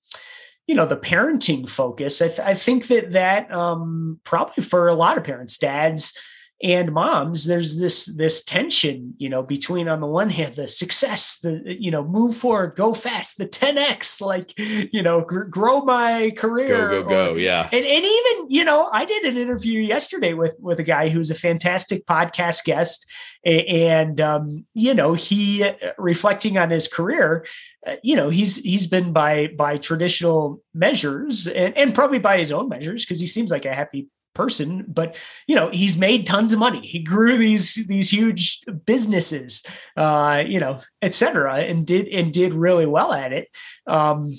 you 0.66 0.74
know 0.74 0.86
the 0.86 0.96
parenting 0.96 1.68
focus 1.68 2.22
i, 2.22 2.28
th- 2.28 2.40
I 2.40 2.54
think 2.54 2.86
that 2.86 3.12
that 3.12 3.52
um 3.52 4.20
probably 4.24 4.64
for 4.64 4.88
a 4.88 4.94
lot 4.94 5.18
of 5.18 5.24
parents 5.24 5.58
dads 5.58 6.18
and 6.62 6.92
moms 6.92 7.46
there's 7.46 7.80
this 7.80 8.06
this 8.16 8.44
tension 8.44 9.14
you 9.18 9.28
know 9.28 9.42
between 9.42 9.88
on 9.88 10.00
the 10.00 10.06
one 10.06 10.30
hand 10.30 10.54
the 10.54 10.68
success 10.68 11.38
the 11.38 11.60
you 11.66 11.90
know 11.90 12.04
move 12.04 12.36
forward 12.36 12.74
go 12.76 12.94
fast 12.94 13.36
the 13.38 13.46
10x 13.46 14.20
like 14.20 14.52
you 14.92 15.02
know 15.02 15.20
gr- 15.20 15.42
grow 15.44 15.80
my 15.80 16.30
career 16.36 16.88
go 16.90 17.02
go 17.02 17.08
go 17.08 17.34
yeah. 17.34 17.68
And, 17.72 17.84
and 17.84 18.04
even 18.04 18.50
you 18.50 18.64
know 18.64 18.88
i 18.92 19.04
did 19.04 19.24
an 19.24 19.36
interview 19.36 19.80
yesterday 19.80 20.34
with 20.34 20.56
with 20.60 20.78
a 20.78 20.84
guy 20.84 21.08
who's 21.08 21.30
a 21.30 21.34
fantastic 21.34 22.06
podcast 22.06 22.64
guest 22.64 23.06
and 23.44 24.20
um, 24.20 24.64
you 24.74 24.94
know 24.94 25.14
he 25.14 25.64
uh, 25.64 25.72
reflecting 25.98 26.58
on 26.58 26.70
his 26.70 26.86
career 26.86 27.44
uh, 27.86 27.96
you 28.02 28.14
know 28.14 28.28
he's 28.28 28.58
he's 28.58 28.86
been 28.86 29.12
by 29.12 29.48
by 29.58 29.76
traditional 29.76 30.62
measures 30.74 31.48
and, 31.48 31.76
and 31.76 31.94
probably 31.94 32.20
by 32.20 32.38
his 32.38 32.52
own 32.52 32.68
measures 32.68 33.04
because 33.04 33.18
he 33.18 33.26
seems 33.26 33.50
like 33.50 33.64
a 33.64 33.74
happy 33.74 34.08
person 34.34 34.84
but 34.88 35.16
you 35.46 35.54
know 35.54 35.68
he's 35.70 35.98
made 35.98 36.26
tons 36.26 36.52
of 36.52 36.58
money. 36.58 36.80
He 36.80 37.02
grew 37.02 37.36
these 37.36 37.74
these 37.86 38.10
huge 38.10 38.60
businesses 38.86 39.64
uh 39.96 40.42
you 40.46 40.60
know 40.60 40.78
etc 41.02 41.56
and 41.58 41.86
did 41.86 42.08
and 42.08 42.32
did 42.32 42.54
really 42.54 42.86
well 42.86 43.12
at 43.12 43.32
it. 43.32 43.48
Um 43.86 44.30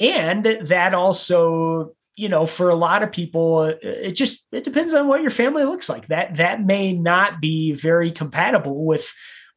and 0.00 0.44
that 0.44 0.94
also 0.94 1.94
you 2.14 2.28
know 2.28 2.46
for 2.46 2.70
a 2.70 2.74
lot 2.74 3.02
of 3.02 3.12
people 3.12 3.64
it 3.64 4.12
just 4.12 4.46
it 4.52 4.64
depends 4.64 4.94
on 4.94 5.08
what 5.08 5.20
your 5.20 5.30
family 5.30 5.64
looks 5.64 5.88
like. 5.88 6.06
That 6.06 6.36
that 6.36 6.64
may 6.64 6.92
not 6.92 7.40
be 7.40 7.72
very 7.72 8.10
compatible 8.10 8.84
with 8.84 9.12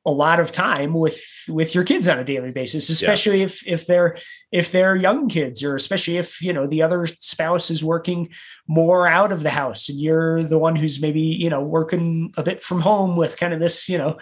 a 0.10 0.12
lot 0.12 0.39
of 0.39 0.52
time 0.52 0.93
with 0.93 1.24
with 1.48 1.76
your 1.76 1.84
kids 1.84 2.10
on 2.10 2.17
a 2.17 2.24
daily 2.24 2.52
basis 2.52 2.89
especially 2.89 3.39
yeah. 3.39 3.45
if 3.45 3.67
if 3.67 3.86
they're 3.86 4.17
if 4.52 4.72
they're 4.72 4.95
young 4.95 5.30
kids 5.30 5.63
or 5.63 5.76
especially 5.76 6.17
if 6.17 6.41
you 6.41 6.52
know 6.52 6.65
the 6.65 6.82
other 6.82 7.06
spouse 7.06 7.69
is 7.69 7.84
working 7.84 8.30
more 8.67 9.08
out 9.08 9.32
of 9.32 9.43
the 9.43 9.50
house 9.50 9.88
and 9.88 10.00
you're 10.00 10.41
the 10.41 10.58
one 10.58 10.76
who's 10.76 11.00
maybe 11.00 11.22
you 11.22 11.50
know 11.50 11.62
working 11.62 12.34
a 12.38 12.43
bit 12.43 12.63
from 12.63 12.82
home 12.82 13.15
with 13.15 13.38
kind 13.38 13.54
of 13.54 13.60
this 13.60 13.88
you 13.88 13.98
know 13.98 14.17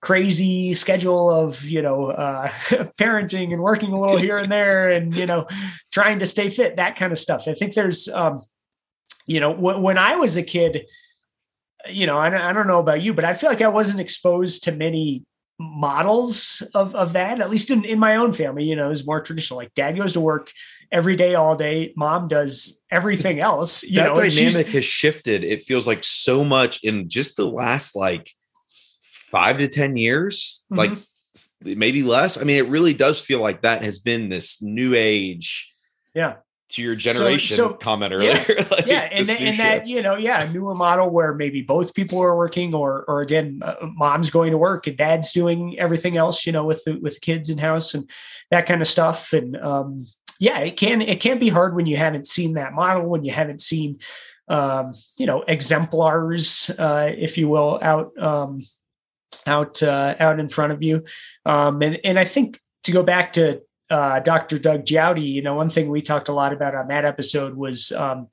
crazy 0.00 0.74
schedule 0.74 1.30
of 1.30 1.62
you 1.64 1.82
know 1.82 2.10
uh, 2.10 2.48
parenting 3.00 3.52
and 3.52 3.62
working 3.62 3.92
a 3.92 4.00
little 4.00 4.16
here 4.16 4.38
and 4.38 4.50
there 4.50 4.90
and 4.90 5.14
you 5.14 5.26
know 5.26 5.46
trying 5.92 6.20
to 6.20 6.26
stay 6.26 6.48
fit 6.48 6.76
that 6.76 6.96
kind 6.96 7.12
of 7.12 7.18
stuff 7.18 7.48
i 7.48 7.54
think 7.54 7.74
there's 7.74 8.08
um 8.08 8.40
you 9.26 9.40
know 9.40 9.52
w- 9.52 9.80
when 9.80 9.98
i 9.98 10.14
was 10.16 10.36
a 10.36 10.42
kid 10.42 10.84
you 11.88 12.06
know, 12.06 12.18
I, 12.18 12.50
I 12.50 12.52
don't 12.52 12.66
know 12.66 12.78
about 12.78 13.02
you, 13.02 13.14
but 13.14 13.24
I 13.24 13.34
feel 13.34 13.50
like 13.50 13.60
I 13.60 13.68
wasn't 13.68 14.00
exposed 14.00 14.64
to 14.64 14.72
many 14.72 15.24
models 15.62 16.62
of, 16.74 16.94
of 16.94 17.12
that, 17.14 17.40
at 17.40 17.50
least 17.50 17.70
in, 17.70 17.84
in 17.84 17.98
my 17.98 18.16
own 18.16 18.32
family, 18.32 18.64
you 18.64 18.76
know, 18.76 18.90
is 18.90 19.06
more 19.06 19.20
traditional. 19.20 19.58
Like 19.58 19.74
dad 19.74 19.96
goes 19.96 20.12
to 20.14 20.20
work 20.20 20.50
every 20.90 21.16
day, 21.16 21.34
all 21.34 21.56
day. 21.56 21.92
Mom 21.96 22.28
does 22.28 22.84
everything 22.90 23.40
else. 23.40 23.82
You 23.82 23.96
that 23.96 24.14
know, 24.14 24.22
dynamic 24.22 24.66
has 24.68 24.84
shifted. 24.84 25.44
It 25.44 25.64
feels 25.64 25.86
like 25.86 26.04
so 26.04 26.44
much 26.44 26.82
in 26.82 27.08
just 27.08 27.36
the 27.36 27.46
last 27.46 27.96
like 27.96 28.30
five 29.30 29.58
to 29.58 29.68
10 29.68 29.96
years, 29.96 30.64
mm-hmm. 30.72 30.78
like 30.78 30.98
maybe 31.78 32.02
less. 32.02 32.36
I 32.38 32.44
mean, 32.44 32.58
it 32.58 32.68
really 32.68 32.94
does 32.94 33.20
feel 33.20 33.40
like 33.40 33.62
that 33.62 33.84
has 33.84 33.98
been 33.98 34.28
this 34.28 34.60
new 34.60 34.94
age. 34.94 35.72
Yeah 36.14 36.36
to 36.72 36.82
your 36.82 36.94
generation 36.94 37.56
so, 37.56 37.68
so, 37.68 37.74
comment 37.74 38.12
earlier. 38.12 38.32
Yeah, 38.32 38.66
like 38.70 38.86
yeah. 38.86 39.08
and, 39.12 39.26
th- 39.26 39.40
and 39.40 39.58
that 39.58 39.86
you 39.86 40.02
know, 40.02 40.16
yeah, 40.16 40.48
newer 40.52 40.74
model 40.74 41.10
where 41.10 41.34
maybe 41.34 41.62
both 41.62 41.94
people 41.94 42.20
are 42.20 42.36
working, 42.36 42.74
or 42.74 43.04
or 43.06 43.20
again, 43.20 43.60
uh, 43.62 43.74
mom's 43.80 44.30
going 44.30 44.52
to 44.52 44.58
work 44.58 44.86
and 44.86 44.96
dad's 44.96 45.32
doing 45.32 45.78
everything 45.78 46.16
else, 46.16 46.46
you 46.46 46.52
know, 46.52 46.64
with 46.64 46.82
the 46.84 46.98
with 46.98 47.20
kids 47.20 47.50
in 47.50 47.58
house 47.58 47.94
and 47.94 48.08
that 48.50 48.66
kind 48.66 48.80
of 48.80 48.88
stuff. 48.88 49.32
And 49.32 49.56
um, 49.58 50.04
yeah, 50.38 50.60
it 50.60 50.76
can 50.76 51.02
it 51.02 51.20
can 51.20 51.38
be 51.38 51.48
hard 51.48 51.76
when 51.76 51.86
you 51.86 51.96
haven't 51.96 52.26
seen 52.26 52.54
that 52.54 52.72
model, 52.72 53.06
when 53.06 53.24
you 53.24 53.32
haven't 53.32 53.60
seen 53.60 53.98
um, 54.48 54.94
you 55.18 55.26
know 55.26 55.42
exemplars, 55.42 56.70
uh, 56.78 57.10
if 57.16 57.36
you 57.36 57.48
will, 57.48 57.78
out 57.82 58.16
um, 58.18 58.60
out 59.46 59.82
uh, 59.82 60.14
out 60.18 60.40
in 60.40 60.48
front 60.48 60.72
of 60.72 60.82
you. 60.82 61.04
Um, 61.44 61.82
and 61.82 62.00
and 62.04 62.18
I 62.18 62.24
think 62.24 62.60
to 62.84 62.92
go 62.92 63.02
back 63.02 63.34
to 63.34 63.62
uh, 63.92 64.20
Dr. 64.20 64.58
Doug 64.58 64.86
Jowdy, 64.86 65.20
you 65.20 65.42
know, 65.42 65.54
one 65.54 65.68
thing 65.68 65.90
we 65.90 66.00
talked 66.00 66.28
a 66.28 66.32
lot 66.32 66.54
about 66.54 66.74
on 66.74 66.88
that 66.88 67.04
episode 67.04 67.54
was, 67.54 67.92
um, 67.92 68.28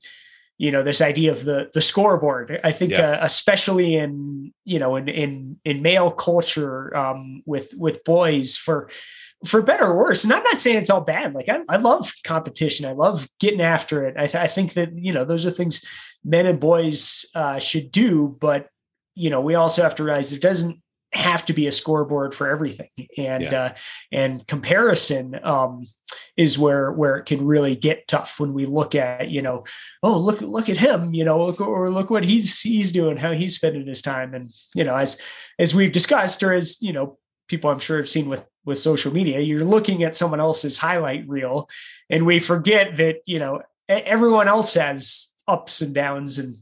you 0.58 0.72
know, 0.72 0.84
this 0.84 1.02
idea 1.02 1.32
of 1.32 1.44
the 1.44 1.70
the 1.74 1.82
scoreboard. 1.82 2.60
I 2.64 2.72
think, 2.72 2.92
yeah. 2.92 3.12
uh, 3.12 3.20
especially 3.22 3.96
in 3.96 4.54
you 4.64 4.80
know, 4.80 4.96
in 4.96 5.10
in 5.10 5.58
in 5.66 5.82
male 5.82 6.12
culture, 6.12 6.96
um, 6.96 7.44
with 7.46 7.74
with 7.78 8.04
boys, 8.06 8.56
for 8.56 8.90
for 9.46 9.62
better 9.62 9.86
or 9.86 9.98
worse. 9.98 10.24
And 10.24 10.34
I'm 10.34 10.44
not 10.44 10.62
saying 10.62 10.78
it's 10.78 10.90
all 10.90 11.02
bad. 11.02 11.34
Like 11.34 11.50
I, 11.50 11.60
I 11.70 11.78
love 11.78 12.12
competition. 12.24 12.86
I 12.86 12.94
love 12.94 13.28
getting 13.40 13.62
after 13.62 14.06
it. 14.06 14.16
I, 14.18 14.28
th- 14.28 14.36
I, 14.36 14.48
think 14.48 14.74
that 14.74 14.98
you 14.98 15.14
know 15.14 15.24
those 15.24 15.46
are 15.46 15.52
things 15.52 15.86
men 16.26 16.46
and 16.46 16.60
boys 16.60 17.26
uh, 17.36 17.60
should 17.60 17.92
do. 17.92 18.36
But 18.40 18.68
you 19.16 19.30
know, 19.30 19.42
we 19.42 19.56
also 19.56 19.84
have 19.84 19.96
to 19.96 20.04
realize 20.04 20.34
it 20.34 20.42
doesn't 20.42 20.82
have 21.12 21.46
to 21.46 21.54
be 21.54 21.68
a 21.68 21.72
scoreboard 21.72 22.34
for 22.34 22.50
everything. 22.50 22.90
And 23.18 23.44
yeah. 23.44 23.62
uh, 23.62 23.74
and 24.12 24.46
comparison 24.48 25.40
um, 25.44 25.84
is 26.38 26.58
where 26.58 26.92
where 26.92 27.18
it 27.18 27.26
can 27.26 27.46
really 27.46 27.76
get 27.76 28.08
tough 28.08 28.40
when 28.40 28.54
we 28.54 28.66
look 28.66 28.96
at 28.96 29.30
you 29.30 29.42
know 29.42 29.64
oh 30.04 30.18
look 30.18 30.42
look 30.42 30.70
at 30.70 30.78
him 30.78 31.14
you 31.14 31.24
know 31.24 31.46
look, 31.46 31.62
or 31.62 31.90
look 31.90 32.10
what 32.10 32.24
he's 32.24 32.62
he's 32.62 32.92
doing 32.92 33.18
how 33.18 33.32
he's 33.32 33.56
spending 33.56 33.88
his 33.88 34.02
time. 34.02 34.34
And 34.34 34.50
you 34.76 34.84
know 34.84 34.96
as 34.96 35.20
as 35.58 35.74
we've 35.74 35.92
discussed 35.92 36.44
or 36.44 36.54
as 36.54 36.82
you 36.82 36.94
know 36.94 37.18
people 37.48 37.70
I'm 37.70 37.80
sure 37.80 37.98
have 37.98 38.10
seen 38.10 38.30
with 38.30 38.46
with 38.66 38.78
social 38.78 39.12
media 39.12 39.40
you're 39.40 39.64
looking 39.64 40.04
at 40.04 40.14
someone 40.14 40.40
else's 40.40 40.78
highlight 40.78 41.28
reel 41.28 41.68
and 42.10 42.26
we 42.26 42.38
forget 42.38 42.98
that 42.98 43.18
you 43.26 43.40
know 43.40 43.62
everyone 43.88 44.48
else 44.48 44.76
has 44.76 45.30
ups 45.48 45.82
and 45.82 45.96
downs 45.96 46.38
and 46.38 46.56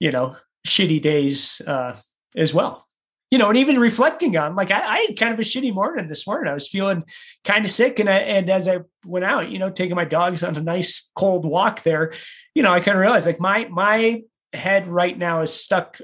you 0.00 0.10
know 0.10 0.36
shitty 0.66 1.00
days 1.00 1.62
uh, 1.66 1.96
as 2.36 2.52
well 2.52 2.84
you 3.32 3.38
know, 3.38 3.48
and 3.48 3.56
even 3.56 3.78
reflecting 3.78 4.36
on 4.36 4.54
like 4.54 4.70
I, 4.70 4.80
I, 4.80 4.98
had 5.08 5.18
kind 5.18 5.32
of 5.32 5.40
a 5.40 5.42
shitty 5.42 5.72
morning 5.72 6.06
this 6.06 6.26
morning. 6.26 6.50
I 6.50 6.54
was 6.54 6.68
feeling 6.68 7.02
kind 7.44 7.64
of 7.64 7.70
sick, 7.70 7.98
and 7.98 8.10
I, 8.10 8.18
and 8.18 8.50
as 8.50 8.68
I 8.68 8.80
went 9.06 9.24
out, 9.24 9.48
you 9.48 9.58
know, 9.58 9.70
taking 9.70 9.96
my 9.96 10.04
dogs 10.04 10.44
on 10.44 10.54
a 10.54 10.60
nice 10.60 11.10
cold 11.16 11.46
walk 11.46 11.82
there, 11.82 12.12
you 12.54 12.62
know, 12.62 12.70
I 12.70 12.80
kind 12.80 12.94
of 12.94 13.00
realized 13.00 13.26
like 13.26 13.40
my 13.40 13.66
my 13.70 14.20
head 14.52 14.86
right 14.86 15.16
now 15.16 15.40
is 15.40 15.50
stuck. 15.50 15.98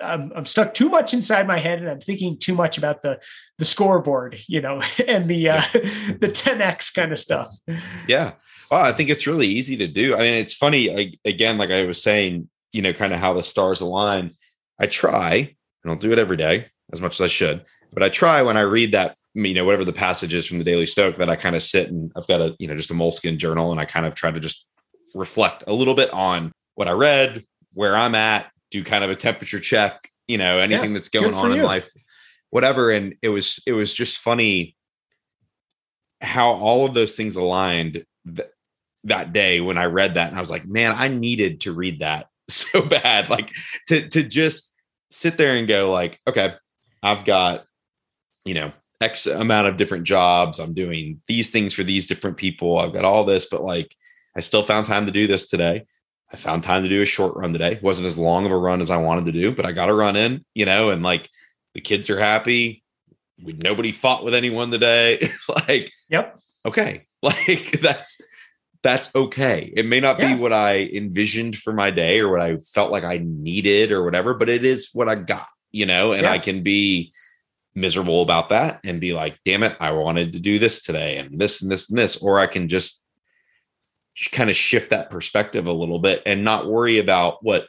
I'm, 0.00 0.32
I'm 0.36 0.46
stuck 0.46 0.72
too 0.72 0.88
much 0.88 1.12
inside 1.12 1.48
my 1.48 1.58
head, 1.58 1.80
and 1.80 1.90
I'm 1.90 1.98
thinking 1.98 2.38
too 2.38 2.54
much 2.54 2.78
about 2.78 3.02
the 3.02 3.20
the 3.58 3.64
scoreboard, 3.64 4.38
you 4.46 4.60
know, 4.60 4.80
and 5.08 5.28
the 5.28 5.48
uh, 5.48 5.62
the 5.72 6.30
10x 6.32 6.94
kind 6.94 7.10
of 7.10 7.18
stuff. 7.18 7.48
Yeah, 8.06 8.34
well, 8.70 8.84
I 8.84 8.92
think 8.92 9.10
it's 9.10 9.26
really 9.26 9.48
easy 9.48 9.76
to 9.78 9.88
do. 9.88 10.14
I 10.14 10.18
mean, 10.18 10.34
it's 10.34 10.54
funny. 10.54 10.96
I, 10.96 11.14
again, 11.24 11.58
like 11.58 11.72
I 11.72 11.86
was 11.86 12.00
saying, 12.00 12.48
you 12.70 12.82
know, 12.82 12.92
kind 12.92 13.12
of 13.12 13.18
how 13.18 13.32
the 13.32 13.42
stars 13.42 13.80
align. 13.80 14.36
I 14.78 14.86
try 14.86 15.56
I 15.84 15.88
don't 15.88 16.00
do 16.00 16.12
it 16.12 16.18
every 16.18 16.36
day 16.36 16.66
as 16.92 17.00
much 17.00 17.14
as 17.14 17.20
I 17.20 17.26
should, 17.28 17.64
but 17.92 18.02
I 18.02 18.08
try 18.08 18.42
when 18.42 18.56
I 18.56 18.62
read 18.62 18.92
that, 18.92 19.16
you 19.34 19.54
know, 19.54 19.64
whatever 19.64 19.84
the 19.84 19.92
passage 19.92 20.34
is 20.34 20.46
from 20.46 20.58
the 20.58 20.64
Daily 20.64 20.86
Stoic 20.86 21.16
that 21.16 21.30
I 21.30 21.36
kind 21.36 21.56
of 21.56 21.62
sit 21.62 21.88
and 21.88 22.12
I've 22.16 22.26
got 22.26 22.40
a, 22.40 22.54
you 22.58 22.68
know, 22.68 22.76
just 22.76 22.90
a 22.90 22.94
moleskin 22.94 23.38
journal 23.38 23.70
and 23.70 23.80
I 23.80 23.84
kind 23.84 24.06
of 24.06 24.14
try 24.14 24.30
to 24.30 24.40
just 24.40 24.66
reflect 25.14 25.64
a 25.66 25.72
little 25.72 25.94
bit 25.94 26.10
on 26.10 26.52
what 26.74 26.88
I 26.88 26.92
read, 26.92 27.44
where 27.74 27.96
I'm 27.96 28.14
at, 28.14 28.50
do 28.70 28.82
kind 28.84 29.04
of 29.04 29.10
a 29.10 29.14
temperature 29.14 29.60
check, 29.60 30.08
you 30.26 30.38
know, 30.38 30.58
anything 30.58 30.90
yeah, 30.90 30.94
that's 30.94 31.08
going 31.08 31.34
on 31.34 31.52
you. 31.52 31.60
in 31.60 31.64
life, 31.64 31.90
whatever. 32.50 32.90
And 32.90 33.14
it 33.22 33.28
was, 33.28 33.62
it 33.66 33.72
was 33.72 33.92
just 33.92 34.18
funny 34.18 34.76
how 36.20 36.52
all 36.52 36.86
of 36.86 36.94
those 36.94 37.14
things 37.14 37.36
aligned 37.36 38.04
th- 38.34 38.48
that 39.04 39.32
day 39.32 39.60
when 39.60 39.76
I 39.76 39.86
read 39.86 40.14
that. 40.14 40.28
And 40.28 40.36
I 40.36 40.40
was 40.40 40.50
like, 40.50 40.66
man, 40.66 40.94
I 40.96 41.08
needed 41.08 41.62
to 41.62 41.72
read 41.72 42.00
that 42.00 42.28
so 42.48 42.82
bad. 42.82 43.28
Like 43.28 43.50
to, 43.88 44.08
to 44.08 44.22
just, 44.22 44.71
sit 45.12 45.36
there 45.36 45.56
and 45.56 45.68
go 45.68 45.90
like, 45.92 46.20
okay, 46.26 46.54
I've 47.02 47.24
got, 47.24 47.64
you 48.44 48.54
know, 48.54 48.72
X 49.00 49.26
amount 49.26 49.66
of 49.66 49.76
different 49.76 50.04
jobs. 50.04 50.58
I'm 50.58 50.74
doing 50.74 51.20
these 51.26 51.50
things 51.50 51.74
for 51.74 51.82
these 51.82 52.06
different 52.06 52.36
people. 52.36 52.78
I've 52.78 52.92
got 52.92 53.04
all 53.04 53.24
this, 53.24 53.46
but 53.46 53.62
like 53.62 53.94
I 54.36 54.40
still 54.40 54.62
found 54.62 54.86
time 54.86 55.06
to 55.06 55.12
do 55.12 55.26
this 55.26 55.46
today. 55.46 55.84
I 56.32 56.36
found 56.36 56.62
time 56.62 56.82
to 56.82 56.88
do 56.88 57.02
a 57.02 57.06
short 57.06 57.36
run 57.36 57.52
today. 57.52 57.72
It 57.72 57.82
wasn't 57.82 58.06
as 58.06 58.18
long 58.18 58.46
of 58.46 58.52
a 58.52 58.56
run 58.56 58.80
as 58.80 58.90
I 58.90 58.96
wanted 58.96 59.26
to 59.26 59.32
do, 59.32 59.54
but 59.54 59.66
I 59.66 59.72
got 59.72 59.90
a 59.90 59.94
run 59.94 60.16
in, 60.16 60.44
you 60.54 60.64
know, 60.64 60.90
and 60.90 61.02
like 61.02 61.28
the 61.74 61.80
kids 61.80 62.08
are 62.08 62.18
happy. 62.18 62.82
We, 63.42 63.52
nobody 63.52 63.92
fought 63.92 64.24
with 64.24 64.34
anyone 64.34 64.70
today. 64.70 65.28
like, 65.68 65.92
yep. 66.08 66.38
Okay. 66.64 67.02
Like 67.24 67.78
that's 67.80 68.20
that's 68.82 69.14
okay. 69.14 69.72
It 69.76 69.86
may 69.86 70.00
not 70.00 70.18
yeah. 70.18 70.34
be 70.34 70.40
what 70.40 70.52
I 70.52 70.90
envisioned 70.92 71.56
for 71.56 71.72
my 71.72 71.90
day 71.90 72.20
or 72.20 72.30
what 72.30 72.40
I 72.40 72.56
felt 72.58 72.90
like 72.90 73.04
I 73.04 73.20
needed 73.22 73.92
or 73.92 74.04
whatever, 74.04 74.34
but 74.34 74.48
it 74.48 74.64
is 74.64 74.90
what 74.92 75.08
I 75.08 75.14
got, 75.14 75.46
you 75.70 75.86
know, 75.86 76.12
and 76.12 76.22
yeah. 76.22 76.32
I 76.32 76.38
can 76.38 76.62
be 76.62 77.12
miserable 77.74 78.22
about 78.22 78.50
that 78.50 78.80
and 78.84 79.00
be 79.00 79.12
like, 79.12 79.38
damn 79.44 79.62
it, 79.62 79.76
I 79.80 79.92
wanted 79.92 80.32
to 80.32 80.40
do 80.40 80.58
this 80.58 80.82
today 80.82 81.16
and 81.18 81.38
this 81.38 81.62
and 81.62 81.70
this 81.70 81.88
and 81.88 81.98
this. 81.98 82.16
Or 82.16 82.38
I 82.38 82.46
can 82.46 82.68
just 82.68 83.04
kind 84.30 84.50
of 84.50 84.56
shift 84.56 84.90
that 84.90 85.10
perspective 85.10 85.66
a 85.66 85.72
little 85.72 85.98
bit 85.98 86.22
and 86.26 86.44
not 86.44 86.68
worry 86.68 86.98
about 86.98 87.42
what 87.42 87.66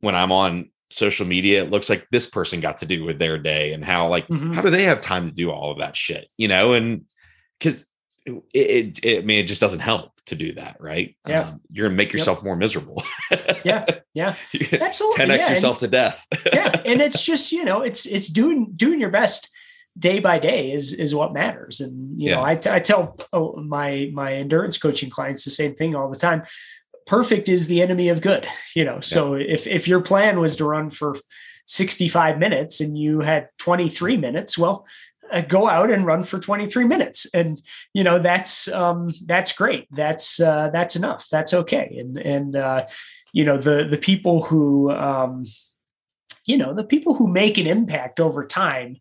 when 0.00 0.14
I'm 0.14 0.32
on 0.32 0.70
social 0.90 1.26
media, 1.26 1.62
it 1.62 1.70
looks 1.70 1.88
like 1.88 2.06
this 2.10 2.26
person 2.26 2.60
got 2.60 2.78
to 2.78 2.86
do 2.86 3.04
with 3.04 3.18
their 3.18 3.38
day 3.38 3.72
and 3.72 3.84
how 3.84 4.08
like 4.08 4.28
mm-hmm. 4.28 4.52
how 4.52 4.62
do 4.62 4.70
they 4.70 4.84
have 4.84 5.00
time 5.00 5.28
to 5.28 5.34
do 5.34 5.50
all 5.50 5.70
of 5.70 5.78
that 5.78 5.96
shit, 5.96 6.28
you 6.36 6.48
know? 6.48 6.72
And 6.72 7.04
because 7.58 7.84
it, 8.26 8.42
it, 8.52 9.04
it, 9.04 9.18
I 9.22 9.24
mean, 9.24 9.38
it 9.38 9.48
just 9.48 9.60
doesn't 9.60 9.80
help 9.80 10.13
to 10.26 10.34
do 10.34 10.54
that, 10.54 10.76
right? 10.80 11.16
Yeah. 11.26 11.48
Um, 11.48 11.60
you're 11.70 11.88
gonna 11.88 11.96
make 11.96 12.12
yourself 12.12 12.38
yep. 12.38 12.44
more 12.44 12.56
miserable. 12.56 13.02
yeah. 13.64 13.86
Yeah. 14.16 14.36
Absolutely. 14.52 15.24
10x 15.24 15.38
yeah. 15.40 15.50
yourself 15.50 15.82
and, 15.82 15.90
to 15.90 15.96
death. 15.96 16.24
yeah. 16.52 16.80
And 16.84 17.00
it's 17.02 17.26
just, 17.26 17.50
you 17.50 17.64
know, 17.64 17.82
it's 17.82 18.06
it's 18.06 18.28
doing 18.28 18.70
doing 18.76 19.00
your 19.00 19.10
best 19.10 19.50
day 19.98 20.20
by 20.20 20.38
day 20.38 20.72
is 20.72 20.92
is 20.92 21.16
what 21.16 21.32
matters. 21.32 21.80
And 21.80 22.20
you 22.20 22.30
yeah. 22.30 22.36
know, 22.36 22.44
I, 22.44 22.54
t- 22.54 22.70
I 22.70 22.78
tell 22.78 23.16
oh, 23.32 23.56
my 23.56 24.10
my 24.12 24.34
endurance 24.34 24.78
coaching 24.78 25.10
clients 25.10 25.44
the 25.44 25.50
same 25.50 25.74
thing 25.74 25.96
all 25.96 26.08
the 26.08 26.16
time. 26.16 26.44
Perfect 27.06 27.48
is 27.48 27.66
the 27.66 27.82
enemy 27.82 28.08
of 28.08 28.22
good, 28.22 28.46
you 28.74 28.84
know. 28.84 29.00
So 29.00 29.34
yeah. 29.34 29.52
if 29.52 29.66
if 29.66 29.88
your 29.88 30.00
plan 30.00 30.38
was 30.38 30.54
to 30.56 30.64
run 30.64 30.90
for 30.90 31.16
65 31.66 32.38
minutes 32.38 32.80
and 32.80 32.96
you 32.96 33.20
had 33.20 33.48
23 33.58 34.16
minutes, 34.16 34.58
well, 34.58 34.86
uh, 35.30 35.40
go 35.42 35.68
out 35.68 35.90
and 35.90 36.06
run 36.06 36.22
for 36.22 36.38
23 36.38 36.84
minutes. 36.84 37.26
And 37.34 37.60
you 37.92 38.04
know 38.04 38.18
that's 38.18 38.68
um 38.68 39.12
that's 39.26 39.52
great. 39.52 39.86
That's 39.90 40.40
uh 40.40 40.70
that's 40.72 40.96
enough. 40.96 41.28
That's 41.30 41.54
okay. 41.54 41.96
And 41.98 42.18
and 42.18 42.56
uh 42.56 42.86
you 43.32 43.44
know 43.44 43.58
the 43.58 43.84
the 43.84 43.98
people 43.98 44.42
who 44.42 44.90
um 44.90 45.44
you 46.46 46.56
know 46.56 46.74
the 46.74 46.84
people 46.84 47.14
who 47.14 47.28
make 47.28 47.58
an 47.58 47.66
impact 47.66 48.20
over 48.20 48.44
time 48.46 48.96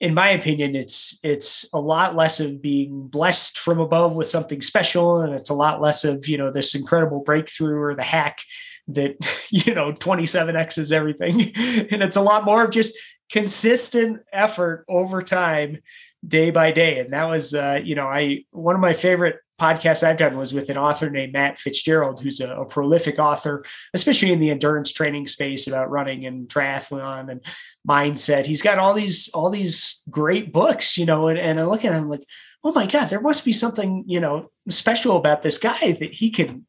in 0.00 0.14
my 0.14 0.30
opinion 0.30 0.76
it's 0.76 1.18
it's 1.24 1.68
a 1.72 1.80
lot 1.80 2.14
less 2.14 2.38
of 2.38 2.62
being 2.62 3.08
blessed 3.08 3.58
from 3.58 3.80
above 3.80 4.14
with 4.14 4.26
something 4.26 4.62
special. 4.62 5.20
And 5.20 5.34
it's 5.34 5.50
a 5.50 5.54
lot 5.54 5.80
less 5.80 6.04
of 6.04 6.28
you 6.28 6.38
know 6.38 6.50
this 6.50 6.74
incredible 6.74 7.20
breakthrough 7.20 7.80
or 7.80 7.94
the 7.94 8.02
hack 8.02 8.40
that 8.88 9.16
you 9.50 9.74
know 9.74 9.92
27x 9.92 10.78
is 10.78 10.92
everything. 10.92 11.52
And 11.90 12.02
it's 12.02 12.16
a 12.16 12.22
lot 12.22 12.44
more 12.44 12.64
of 12.64 12.70
just 12.70 12.96
consistent 13.30 14.20
effort 14.32 14.84
over 14.88 15.22
time 15.22 15.78
day 16.26 16.50
by 16.50 16.72
day. 16.72 16.98
And 16.98 17.12
that 17.12 17.24
was 17.24 17.54
uh, 17.54 17.80
you 17.82 17.94
know 17.94 18.06
i 18.06 18.44
one 18.50 18.74
of 18.74 18.80
my 18.80 18.92
favorite 18.92 19.40
podcasts 19.60 20.06
i've 20.06 20.16
done 20.16 20.36
was 20.36 20.54
with 20.54 20.70
an 20.70 20.78
author 20.78 21.10
named 21.10 21.32
matt 21.32 21.58
fitzgerald 21.58 22.20
who's 22.20 22.38
a, 22.38 22.48
a, 22.48 22.64
prolific 22.64 23.18
author 23.18 23.64
especially 23.92 24.30
in 24.30 24.38
the 24.38 24.52
endurance 24.52 24.92
training 24.92 25.26
space 25.26 25.66
about 25.66 25.90
running 25.90 26.26
and 26.26 26.48
triathlon 26.48 27.28
and 27.28 27.44
mindset. 27.88 28.46
He's 28.46 28.62
got 28.62 28.78
all 28.78 28.94
these 28.94 29.30
all 29.30 29.50
these 29.50 30.02
great 30.08 30.52
books 30.52 30.96
you 30.96 31.06
know 31.06 31.26
and, 31.26 31.38
and 31.38 31.58
i 31.58 31.64
look 31.64 31.84
at 31.84 31.92
him 31.92 32.08
like 32.08 32.24
oh 32.62 32.72
my 32.72 32.86
god 32.86 33.06
there 33.06 33.20
must 33.20 33.44
be 33.44 33.52
something 33.52 34.04
you 34.06 34.20
know 34.20 34.50
special 34.68 35.16
about 35.16 35.42
this 35.42 35.58
guy 35.58 35.92
that 35.92 36.12
he 36.12 36.30
can 36.30 36.64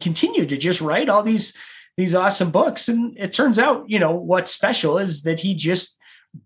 continue 0.00 0.46
to 0.46 0.56
just 0.56 0.80
write 0.80 1.08
all 1.08 1.22
these 1.22 1.56
these 1.96 2.14
awesome 2.14 2.50
books. 2.50 2.88
And 2.88 3.16
it 3.18 3.32
turns 3.32 3.58
out 3.58 3.88
you 3.88 3.98
know 3.98 4.12
what's 4.12 4.50
special 4.50 4.98
is 4.98 5.22
that 5.22 5.40
he 5.40 5.54
just 5.54 5.96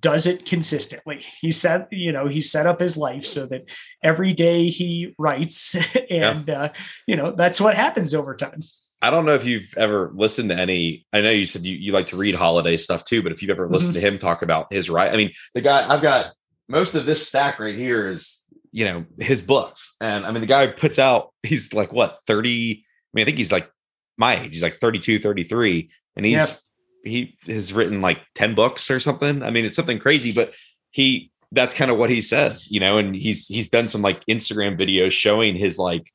does 0.00 0.26
it 0.26 0.44
consistently. 0.44 1.24
He 1.40 1.50
set, 1.52 1.88
you 1.92 2.12
know, 2.12 2.26
he 2.26 2.40
set 2.40 2.66
up 2.66 2.80
his 2.80 2.96
life 2.96 3.24
so 3.24 3.46
that 3.46 3.68
every 4.02 4.32
day 4.32 4.68
he 4.68 5.14
writes, 5.18 5.74
and 6.10 6.48
yeah. 6.48 6.62
uh, 6.62 6.68
you 7.06 7.16
know 7.16 7.32
that's 7.32 7.60
what 7.60 7.74
happens 7.74 8.14
over 8.14 8.34
time. 8.34 8.60
I 9.02 9.10
don't 9.10 9.24
know 9.24 9.34
if 9.34 9.44
you've 9.44 9.72
ever 9.76 10.10
listened 10.14 10.48
to 10.50 10.56
any. 10.56 11.06
I 11.12 11.20
know 11.20 11.30
you 11.30 11.46
said 11.46 11.64
you, 11.64 11.76
you 11.76 11.92
like 11.92 12.08
to 12.08 12.16
read 12.16 12.34
holiday 12.34 12.76
stuff 12.76 13.04
too, 13.04 13.22
but 13.22 13.30
if 13.30 13.42
you've 13.42 13.50
ever 13.50 13.68
listened 13.68 13.94
mm-hmm. 13.94 14.00
to 14.00 14.08
him 14.08 14.18
talk 14.18 14.42
about 14.42 14.72
his 14.72 14.90
right, 14.90 15.12
I 15.12 15.16
mean, 15.16 15.32
the 15.54 15.60
guy 15.60 15.88
I've 15.88 16.02
got 16.02 16.32
most 16.68 16.94
of 16.94 17.06
this 17.06 17.26
stack 17.26 17.60
right 17.60 17.76
here 17.76 18.10
is 18.10 18.42
you 18.72 18.84
know 18.84 19.04
his 19.18 19.42
books, 19.42 19.94
and 20.00 20.26
I 20.26 20.32
mean 20.32 20.40
the 20.40 20.46
guy 20.46 20.66
puts 20.66 20.98
out 20.98 21.32
he's 21.42 21.72
like 21.72 21.92
what 21.92 22.18
thirty. 22.26 22.84
I 22.84 23.10
mean, 23.14 23.22
I 23.22 23.26
think 23.26 23.38
he's 23.38 23.52
like 23.52 23.70
my 24.18 24.40
age. 24.42 24.52
He's 24.52 24.62
like 24.62 24.74
32, 24.74 25.20
33, 25.20 25.90
and 26.16 26.26
he's 26.26 26.34
yep 26.34 26.58
he 27.06 27.36
has 27.46 27.72
written 27.72 28.00
like 28.00 28.20
10 28.34 28.54
books 28.54 28.90
or 28.90 29.00
something. 29.00 29.42
I 29.42 29.50
mean, 29.50 29.64
it's 29.64 29.76
something 29.76 29.98
crazy, 29.98 30.32
but 30.32 30.52
he 30.90 31.30
that's 31.52 31.74
kind 31.74 31.90
of 31.90 31.98
what 31.98 32.10
he 32.10 32.20
says, 32.20 32.70
you 32.70 32.80
know, 32.80 32.98
and 32.98 33.14
he's 33.14 33.46
he's 33.46 33.68
done 33.68 33.88
some 33.88 34.02
like 34.02 34.24
Instagram 34.26 34.78
videos 34.78 35.12
showing 35.12 35.56
his 35.56 35.78
like 35.78 36.12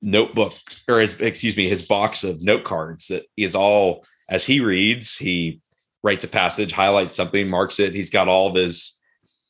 notebook 0.00 0.52
or 0.88 1.00
his 1.00 1.20
excuse 1.20 1.56
me, 1.56 1.68
his 1.68 1.86
box 1.86 2.24
of 2.24 2.42
note 2.42 2.64
cards 2.64 3.08
that 3.08 3.24
is 3.36 3.54
all 3.54 4.04
as 4.28 4.44
he 4.44 4.60
reads, 4.60 5.16
he 5.16 5.60
writes 6.02 6.24
a 6.24 6.28
passage, 6.28 6.72
highlights 6.72 7.16
something, 7.16 7.48
marks 7.48 7.80
it. 7.80 7.94
He's 7.94 8.10
got 8.10 8.28
all 8.28 8.48
of 8.48 8.54
his 8.54 9.00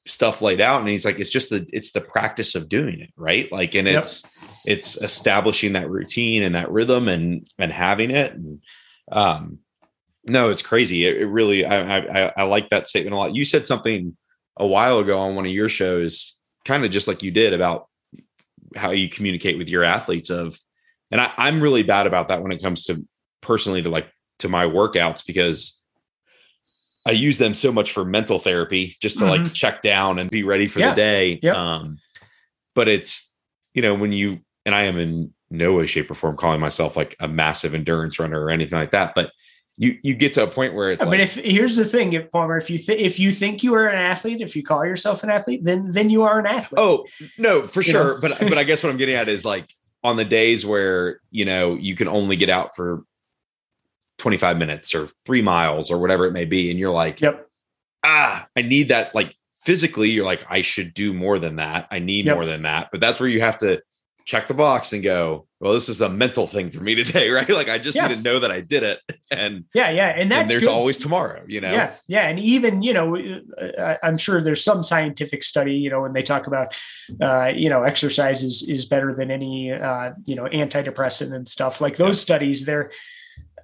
stuff 0.06 0.40
laid 0.42 0.60
out 0.60 0.80
and 0.80 0.88
he's 0.88 1.04
like 1.04 1.18
it's 1.18 1.30
just 1.30 1.50
the 1.50 1.66
it's 1.72 1.92
the 1.92 2.00
practice 2.00 2.54
of 2.54 2.68
doing 2.68 3.00
it 3.00 3.10
right 3.16 3.52
like 3.52 3.74
and 3.74 3.86
yep. 3.86 3.98
it's 3.98 4.26
it's 4.64 4.96
establishing 4.96 5.74
that 5.74 5.90
routine 5.90 6.42
and 6.42 6.54
that 6.54 6.70
rhythm 6.70 7.08
and 7.08 7.46
and 7.58 7.70
having 7.70 8.10
it 8.10 8.32
and 8.32 8.62
um 9.12 9.58
no, 10.24 10.50
it's 10.50 10.62
crazy. 10.62 11.06
It, 11.06 11.22
it 11.22 11.26
really, 11.26 11.64
I, 11.64 11.98
I, 11.98 12.32
I 12.36 12.42
like 12.42 12.70
that 12.70 12.88
statement 12.88 13.14
a 13.14 13.16
lot. 13.16 13.34
You 13.34 13.44
said 13.44 13.66
something 13.66 14.16
a 14.56 14.66
while 14.66 14.98
ago 14.98 15.18
on 15.18 15.34
one 15.34 15.46
of 15.46 15.52
your 15.52 15.68
shows, 15.68 16.36
kind 16.64 16.84
of 16.84 16.90
just 16.90 17.08
like 17.08 17.22
you 17.22 17.30
did 17.30 17.52
about 17.52 17.88
how 18.76 18.90
you 18.90 19.08
communicate 19.08 19.58
with 19.58 19.68
your 19.68 19.84
athletes. 19.84 20.30
Of, 20.30 20.58
and 21.10 21.20
I, 21.20 21.32
I'm 21.36 21.60
really 21.60 21.82
bad 21.82 22.06
about 22.06 22.28
that 22.28 22.42
when 22.42 22.52
it 22.52 22.62
comes 22.62 22.84
to 22.84 23.06
personally 23.40 23.82
to 23.82 23.88
like 23.88 24.08
to 24.40 24.48
my 24.48 24.66
workouts 24.66 25.24
because 25.26 25.80
I 27.06 27.12
use 27.12 27.38
them 27.38 27.54
so 27.54 27.72
much 27.72 27.92
for 27.92 28.04
mental 28.04 28.38
therapy, 28.38 28.96
just 29.00 29.18
to 29.18 29.24
mm-hmm. 29.24 29.44
like 29.44 29.54
check 29.54 29.80
down 29.80 30.18
and 30.18 30.30
be 30.30 30.42
ready 30.42 30.68
for 30.68 30.80
yeah. 30.80 30.90
the 30.90 30.96
day. 30.96 31.40
Yep. 31.42 31.56
Um, 31.56 31.98
but 32.74 32.88
it's 32.88 33.32
you 33.72 33.82
know 33.82 33.94
when 33.94 34.12
you 34.12 34.40
and 34.66 34.74
I 34.74 34.84
am 34.84 34.98
in 34.98 35.32
no 35.50 35.72
way, 35.72 35.86
shape, 35.86 36.10
or 36.10 36.14
form 36.14 36.36
calling 36.36 36.60
myself 36.60 36.96
like 36.96 37.16
a 37.18 37.26
massive 37.26 37.74
endurance 37.74 38.18
runner 38.18 38.40
or 38.40 38.50
anything 38.50 38.78
like 38.78 38.92
that, 38.92 39.14
but 39.14 39.32
you 39.80 39.98
you 40.02 40.14
get 40.14 40.34
to 40.34 40.42
a 40.42 40.46
point 40.46 40.74
where 40.74 40.90
it's. 40.90 41.02
But 41.02 41.08
like, 41.08 41.20
if 41.20 41.36
here's 41.36 41.74
the 41.74 41.86
thing, 41.86 42.12
if 42.12 42.30
Palmer, 42.30 42.58
if 42.58 42.68
you 42.68 42.76
th- 42.76 42.98
if 42.98 43.18
you 43.18 43.30
think 43.30 43.62
you 43.62 43.72
are 43.72 43.88
an 43.88 43.96
athlete, 43.96 44.42
if 44.42 44.54
you 44.54 44.62
call 44.62 44.84
yourself 44.84 45.24
an 45.24 45.30
athlete, 45.30 45.64
then 45.64 45.90
then 45.90 46.10
you 46.10 46.22
are 46.22 46.38
an 46.38 46.44
athlete. 46.44 46.78
Oh 46.78 47.06
no, 47.38 47.62
for 47.62 47.80
you 47.80 47.90
sure. 47.90 48.04
Know? 48.04 48.18
but 48.20 48.38
but 48.40 48.58
I 48.58 48.64
guess 48.64 48.82
what 48.82 48.90
I'm 48.90 48.98
getting 48.98 49.14
at 49.14 49.26
is 49.26 49.46
like 49.46 49.74
on 50.04 50.16
the 50.16 50.24
days 50.26 50.66
where 50.66 51.20
you 51.30 51.46
know 51.46 51.76
you 51.76 51.96
can 51.96 52.08
only 52.08 52.36
get 52.36 52.50
out 52.50 52.76
for 52.76 53.04
25 54.18 54.58
minutes 54.58 54.94
or 54.94 55.08
three 55.24 55.40
miles 55.40 55.90
or 55.90 55.98
whatever 55.98 56.26
it 56.26 56.32
may 56.32 56.44
be, 56.44 56.70
and 56.70 56.78
you're 56.78 56.90
like, 56.90 57.22
yep. 57.22 57.48
ah, 58.04 58.46
I 58.54 58.60
need 58.60 58.88
that. 58.88 59.14
Like 59.14 59.34
physically, 59.62 60.10
you're 60.10 60.26
like, 60.26 60.44
I 60.50 60.60
should 60.60 60.92
do 60.92 61.14
more 61.14 61.38
than 61.38 61.56
that. 61.56 61.88
I 61.90 62.00
need 62.00 62.26
yep. 62.26 62.36
more 62.36 62.44
than 62.44 62.62
that. 62.62 62.90
But 62.92 63.00
that's 63.00 63.18
where 63.18 63.30
you 63.30 63.40
have 63.40 63.56
to 63.58 63.80
check 64.26 64.46
the 64.46 64.52
box 64.52 64.92
and 64.92 65.02
go, 65.02 65.46
well, 65.60 65.74
this 65.74 65.90
is 65.90 66.00
a 66.00 66.08
mental 66.08 66.46
thing 66.46 66.70
for 66.70 66.80
me 66.80 66.94
today, 66.94 67.28
right? 67.30 67.48
Like 67.48 67.68
I 67.68 67.78
just 67.78 67.94
yeah. 67.94 68.08
need 68.08 68.16
to 68.16 68.22
know 68.22 68.38
that 68.38 68.50
I 68.50 68.62
did 68.62 68.82
it. 68.82 68.98
And 69.30 69.66
yeah, 69.74 69.90
yeah. 69.90 70.08
And 70.08 70.30
that's 70.30 70.40
and 70.40 70.50
there's 70.50 70.66
good. 70.66 70.72
always 70.72 70.96
tomorrow, 70.96 71.44
you 71.46 71.60
know? 71.60 71.72
Yeah. 71.72 71.94
Yeah. 72.08 72.28
And 72.28 72.40
even, 72.40 72.82
you 72.82 72.94
know, 72.94 73.16
uh, 73.16 73.96
I'm 74.02 74.16
sure 74.16 74.40
there's 74.40 74.64
some 74.64 74.82
scientific 74.82 75.44
study, 75.44 75.74
you 75.74 75.90
know, 75.90 76.00
when 76.00 76.12
they 76.12 76.22
talk 76.22 76.46
about, 76.46 76.74
uh, 77.20 77.52
you 77.54 77.68
know, 77.68 77.82
exercise 77.82 78.42
is, 78.42 78.66
is 78.68 78.86
better 78.86 79.14
than 79.14 79.30
any, 79.30 79.70
uh, 79.70 80.12
you 80.24 80.34
know, 80.34 80.44
antidepressant 80.44 81.34
and 81.34 81.46
stuff 81.46 81.80
like 81.80 81.96
those 81.96 82.18
yeah. 82.18 82.22
studies, 82.22 82.64
they're, 82.64 82.90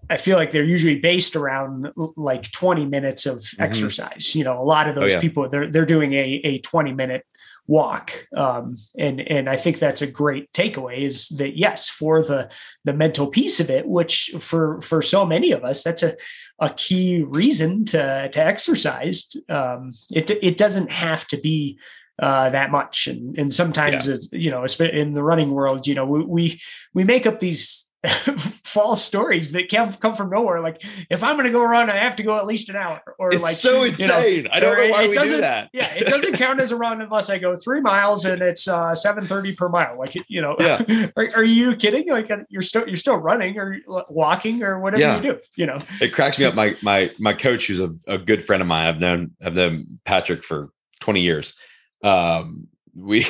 I 0.09 0.16
feel 0.18 0.36
like 0.36 0.51
they're 0.51 0.64
usually 0.64 1.01
based 1.01 1.34
around 1.34 1.92
like 2.16 2.51
20 2.53 2.84
minutes 2.84 3.26
of 3.26 3.38
mm-hmm. 3.38 3.62
exercise. 3.62 4.36
You 4.36 4.44
know, 4.44 4.61
a 4.61 4.62
lot 4.62 4.88
of 4.88 4.97
oh, 4.97 5.01
those 5.01 5.12
oh, 5.12 5.14
yeah. 5.16 5.20
people 5.20 5.49
they're 5.49 5.68
they're 5.68 5.86
doing 5.86 6.12
a 6.12 6.40
a 6.44 6.59
20 6.59 6.92
minute 6.92 7.24
walk. 7.66 8.26
Um, 8.36 8.76
and 8.98 9.20
and 9.20 9.48
i 9.48 9.56
think 9.56 9.78
that's 9.78 10.02
a 10.02 10.10
great 10.10 10.52
takeaway 10.52 10.98
is 10.98 11.28
that 11.30 11.56
yes 11.56 11.88
for 11.88 12.22
the 12.22 12.50
the 12.84 12.92
mental 12.92 13.26
piece 13.26 13.60
of 13.60 13.70
it 13.70 13.86
which 13.86 14.32
for 14.38 14.80
for 14.80 15.02
so 15.02 15.26
many 15.26 15.52
of 15.52 15.64
us 15.64 15.82
that's 15.82 16.02
a 16.02 16.14
a 16.58 16.70
key 16.70 17.22
reason 17.22 17.84
to 17.86 18.28
to 18.30 18.44
exercise. 18.44 19.36
Um, 19.48 19.92
it 20.10 20.30
it 20.30 20.56
doesn't 20.56 20.90
have 20.90 21.26
to 21.28 21.36
be 21.36 21.78
uh, 22.18 22.50
that 22.50 22.70
much. 22.70 23.06
And 23.06 23.38
and 23.38 23.52
sometimes 23.52 24.06
yeah. 24.06 24.14
it's 24.14 24.28
you 24.32 24.50
know 24.50 24.64
in 24.80 25.12
the 25.12 25.22
running 25.22 25.50
world 25.50 25.86
you 25.86 25.94
know 25.94 26.06
we 26.06 26.24
we, 26.24 26.60
we 26.94 27.04
make 27.04 27.26
up 27.26 27.40
these 27.40 27.86
false 28.64 29.02
stories 29.02 29.52
that 29.52 29.70
come 29.70 29.92
come 29.92 30.14
from 30.14 30.30
nowhere. 30.30 30.61
Like 30.61 30.82
if 31.11 31.24
I'm 31.24 31.36
going 31.36 31.46
to 31.46 31.52
go 31.52 31.62
run, 31.64 31.88
I 31.88 31.96
have 31.96 32.16
to 32.16 32.22
go 32.22 32.36
at 32.36 32.46
least 32.46 32.68
an 32.68 32.76
hour. 32.76 33.00
Or 33.18 33.32
it's 33.32 33.42
like 33.42 33.57
so 33.57 33.84
insane. 33.84 34.36
You 34.36 34.42
know, 34.42 34.50
I 34.52 34.61
don't 34.61 34.76
know 34.76 34.88
why 34.88 35.02
it 35.04 35.09
we 35.09 35.14
doesn't, 35.14 35.38
do 35.38 35.40
that. 35.40 35.70
yeah, 35.72 35.92
it 35.94 36.07
doesn't 36.07 36.32
count 36.34 36.61
as 36.61 36.72
a 36.72 36.76
run 36.76 37.00
unless 37.00 37.30
I 37.30 37.38
go 37.38 37.57
three 37.57 37.80
miles 37.80 38.24
and 38.24 38.42
it's 38.42 38.68
uh, 38.68 38.94
seven 38.94 39.26
thirty 39.26 39.54
per 39.54 39.68
mile. 39.68 39.98
Like 39.98 40.14
you 40.28 40.42
know, 40.42 40.57
yeah. 40.61 41.09
are, 41.16 41.28
are, 41.36 41.44
you 41.44 41.74
kidding? 41.76 42.09
Like 42.09 42.30
uh, 42.30 42.44
you're 42.48 42.62
still 42.62 42.86
you're 42.86 42.96
still 42.96 43.16
running 43.16 43.59
or 43.59 43.78
walking 44.09 44.62
or 44.62 44.78
whatever 44.78 45.00
yeah. 45.00 45.16
you 45.16 45.22
do. 45.22 45.38
You 45.57 45.66
know, 45.66 45.82
it 46.00 46.12
cracks 46.12 46.38
me 46.38 46.44
up. 46.44 46.54
My 46.54 46.76
my 46.82 47.11
my 47.18 47.32
coach, 47.32 47.66
who's 47.66 47.80
a, 47.80 47.94
a 48.07 48.18
good 48.18 48.44
friend 48.44 48.61
of 48.61 48.68
mine. 48.68 48.88
I've 48.88 49.00
known 49.00 49.32
I've 49.42 49.54
known 49.54 50.00
Patrick 50.04 50.44
for 50.44 50.68
twenty 51.00 51.22
years. 51.22 51.54
Um, 52.02 52.68
we 52.94 53.26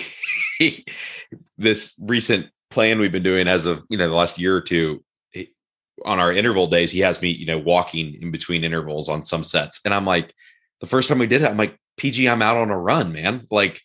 this 1.58 1.94
recent 2.00 2.48
plan 2.76 2.98
we've 2.98 3.10
been 3.10 3.22
doing 3.22 3.48
as 3.48 3.64
of 3.64 3.82
you 3.88 3.96
know 3.96 4.06
the 4.06 4.14
last 4.14 4.38
year 4.38 4.54
or 4.54 4.60
two 4.60 5.02
on 6.04 6.20
our 6.20 6.30
interval 6.30 6.66
days 6.66 6.92
he 6.92 7.00
has 7.00 7.22
me 7.22 7.30
you 7.30 7.46
know 7.46 7.56
walking 7.56 8.18
in 8.20 8.30
between 8.30 8.64
intervals 8.64 9.08
on 9.08 9.22
some 9.22 9.42
sets 9.42 9.80
and 9.86 9.94
i'm 9.94 10.04
like 10.04 10.34
the 10.82 10.86
first 10.86 11.08
time 11.08 11.18
we 11.18 11.26
did 11.26 11.40
it 11.40 11.50
i'm 11.50 11.56
like 11.56 11.80
pg 11.96 12.28
i'm 12.28 12.42
out 12.42 12.58
on 12.58 12.68
a 12.68 12.78
run 12.78 13.14
man. 13.14 13.46
Like 13.50 13.80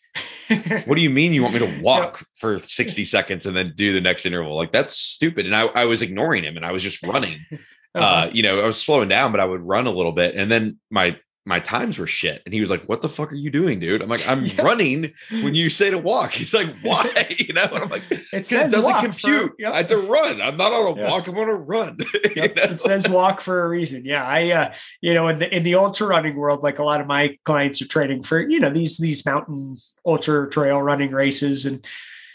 what 0.83 0.95
do 0.97 1.01
you 1.01 1.09
mean 1.09 1.31
you 1.31 1.41
want 1.41 1.53
me 1.53 1.61
to 1.61 1.81
walk 1.81 2.25
for 2.35 2.59
60 2.59 3.05
seconds 3.05 3.45
and 3.45 3.55
then 3.55 3.71
do 3.77 3.93
the 3.93 4.01
next 4.01 4.25
interval? 4.25 4.57
Like 4.57 4.73
that's 4.73 4.97
stupid 4.97 5.45
and 5.45 5.55
i, 5.55 5.67
I 5.67 5.85
was 5.85 6.01
ignoring 6.01 6.43
him 6.43 6.57
and 6.57 6.65
i 6.65 6.73
was 6.73 6.83
just 6.83 7.01
running. 7.03 7.39
Uh-huh. 7.93 8.07
uh 8.07 8.29
you 8.31 8.41
know 8.41 8.61
i 8.61 8.65
was 8.65 8.81
slowing 8.81 9.09
down 9.09 9.33
but 9.33 9.41
i 9.41 9.43
would 9.43 9.59
run 9.59 9.85
a 9.85 9.91
little 9.91 10.13
bit 10.13 10.33
and 10.35 10.49
then 10.49 10.79
my 10.89 11.19
my 11.45 11.59
times 11.59 11.97
were 11.97 12.07
shit. 12.07 12.41
And 12.45 12.53
he 12.53 12.61
was 12.61 12.69
like, 12.69 12.83
What 12.83 13.01
the 13.01 13.09
fuck 13.09 13.31
are 13.31 13.35
you 13.35 13.49
doing, 13.49 13.79
dude? 13.79 14.01
I'm 14.01 14.09
like, 14.09 14.27
I'm 14.27 14.45
yeah. 14.45 14.61
running 14.61 15.13
when 15.43 15.55
you 15.55 15.69
say 15.69 15.89
to 15.89 15.97
walk. 15.97 16.33
He's 16.33 16.53
like, 16.53 16.75
Why? 16.81 17.07
You 17.41 17.53
know, 17.55 17.63
and 17.63 17.83
I'm 17.83 17.89
like, 17.89 18.03
It, 18.11 18.45
says 18.45 18.71
it 18.71 18.75
doesn't 18.75 19.01
compute. 19.01 19.49
For, 19.49 19.55
yep. 19.57 19.73
It's 19.75 19.91
a 19.91 19.97
run. 19.97 20.41
I'm 20.41 20.57
not 20.57 20.71
on 20.71 20.97
a 20.97 21.01
yeah. 21.01 21.09
walk, 21.09 21.27
I'm 21.27 21.37
on 21.37 21.49
a 21.49 21.55
run. 21.55 21.97
Yep. 22.35 22.57
It 22.57 22.81
says 22.81 23.09
walk 23.09 23.41
for 23.41 23.65
a 23.65 23.69
reason. 23.69 24.05
Yeah. 24.05 24.23
I 24.23 24.51
uh, 24.51 24.73
you 25.01 25.13
know, 25.13 25.27
in 25.27 25.39
the 25.39 25.53
in 25.55 25.63
the 25.63 25.75
ultra 25.75 26.07
running 26.07 26.35
world, 26.35 26.61
like 26.61 26.79
a 26.79 26.83
lot 26.83 27.01
of 27.01 27.07
my 27.07 27.37
clients 27.45 27.81
are 27.81 27.87
training 27.87 28.23
for, 28.23 28.39
you 28.39 28.59
know, 28.59 28.69
these 28.69 28.97
these 28.97 29.25
mountain 29.25 29.77
ultra 30.05 30.49
trail 30.49 30.81
running 30.81 31.11
races. 31.11 31.65
And 31.65 31.85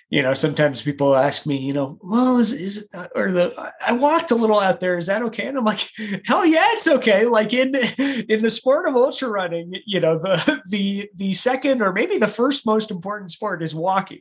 you 0.08 0.22
know, 0.22 0.34
sometimes 0.34 0.82
people 0.82 1.16
ask 1.16 1.46
me, 1.46 1.56
you 1.56 1.72
know, 1.72 1.98
well, 2.00 2.38
is 2.38 2.52
is 2.52 2.88
or 3.16 3.32
the 3.32 3.72
I 3.84 3.92
walked 3.92 4.30
a 4.30 4.36
little 4.36 4.60
out 4.60 4.78
there. 4.78 4.96
Is 4.96 5.08
that 5.08 5.22
okay? 5.22 5.46
And 5.46 5.58
I'm 5.58 5.64
like, 5.64 5.88
hell 6.24 6.46
yeah, 6.46 6.64
it's 6.70 6.86
okay. 6.86 7.26
Like 7.26 7.52
in 7.52 7.74
in 8.28 8.40
the 8.40 8.50
sport 8.50 8.88
of 8.88 8.94
ultra 8.94 9.28
running, 9.28 9.72
you 9.84 9.98
know, 9.98 10.16
the 10.16 10.62
the 10.70 11.10
the 11.16 11.32
second 11.32 11.82
or 11.82 11.92
maybe 11.92 12.18
the 12.18 12.28
first 12.28 12.64
most 12.66 12.92
important 12.92 13.32
sport 13.32 13.64
is 13.64 13.74
walking, 13.74 14.20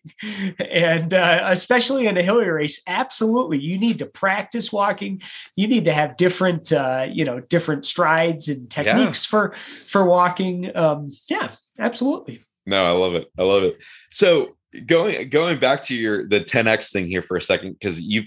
and 0.60 1.14
uh, 1.14 1.42
especially 1.44 2.08
in 2.08 2.18
a 2.18 2.24
hilly 2.24 2.50
race, 2.50 2.82
absolutely, 2.88 3.60
you 3.60 3.78
need 3.78 4.00
to 4.00 4.08
practice 4.08 4.74
walking. 4.74 5.22
You 5.56 5.68
need 5.68 5.86
to 5.86 5.94
have 5.94 6.18
different, 6.18 6.72
uh, 6.72 7.06
you 7.08 7.26
know, 7.26 7.42
different 7.42 7.86
strides 7.86 8.50
and 8.50 8.72
techniques 8.72 9.26
yeah. 9.26 9.30
for 9.30 9.54
for 9.86 10.04
walking. 10.04 10.76
Um, 10.76 11.10
yeah, 11.30 11.52
absolutely. 11.78 12.42
No, 12.66 12.84
I 12.84 12.98
love 12.98 13.14
it. 13.14 13.32
I 13.38 13.44
love 13.44 13.62
it. 13.62 13.78
So 14.10 14.56
going 14.82 15.30
going 15.30 15.60
back 15.60 15.82
to 15.84 15.96
your 15.96 16.28
the 16.28 16.42
10x 16.42 16.92
thing 16.92 17.06
here 17.06 17.22
for 17.22 17.38
a 17.38 17.42
second 17.42 17.74
because 17.74 18.02
you 18.02 18.24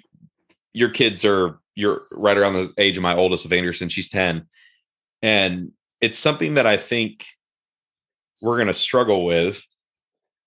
your 0.72 0.90
kids 0.90 1.24
are 1.24 1.58
you're 1.74 2.02
right 2.12 2.36
around 2.36 2.54
the 2.54 2.72
age 2.78 2.96
of 2.96 3.02
my 3.02 3.14
oldest 3.14 3.44
of 3.44 3.52
Anderson 3.52 3.88
she's 3.88 4.08
10 4.08 4.46
and 5.22 5.72
it's 6.00 6.18
something 6.18 6.54
that 6.54 6.66
I 6.66 6.76
think 6.76 7.26
we're 8.42 8.56
going 8.56 8.68
to 8.68 8.74
struggle 8.74 9.24
with 9.24 9.62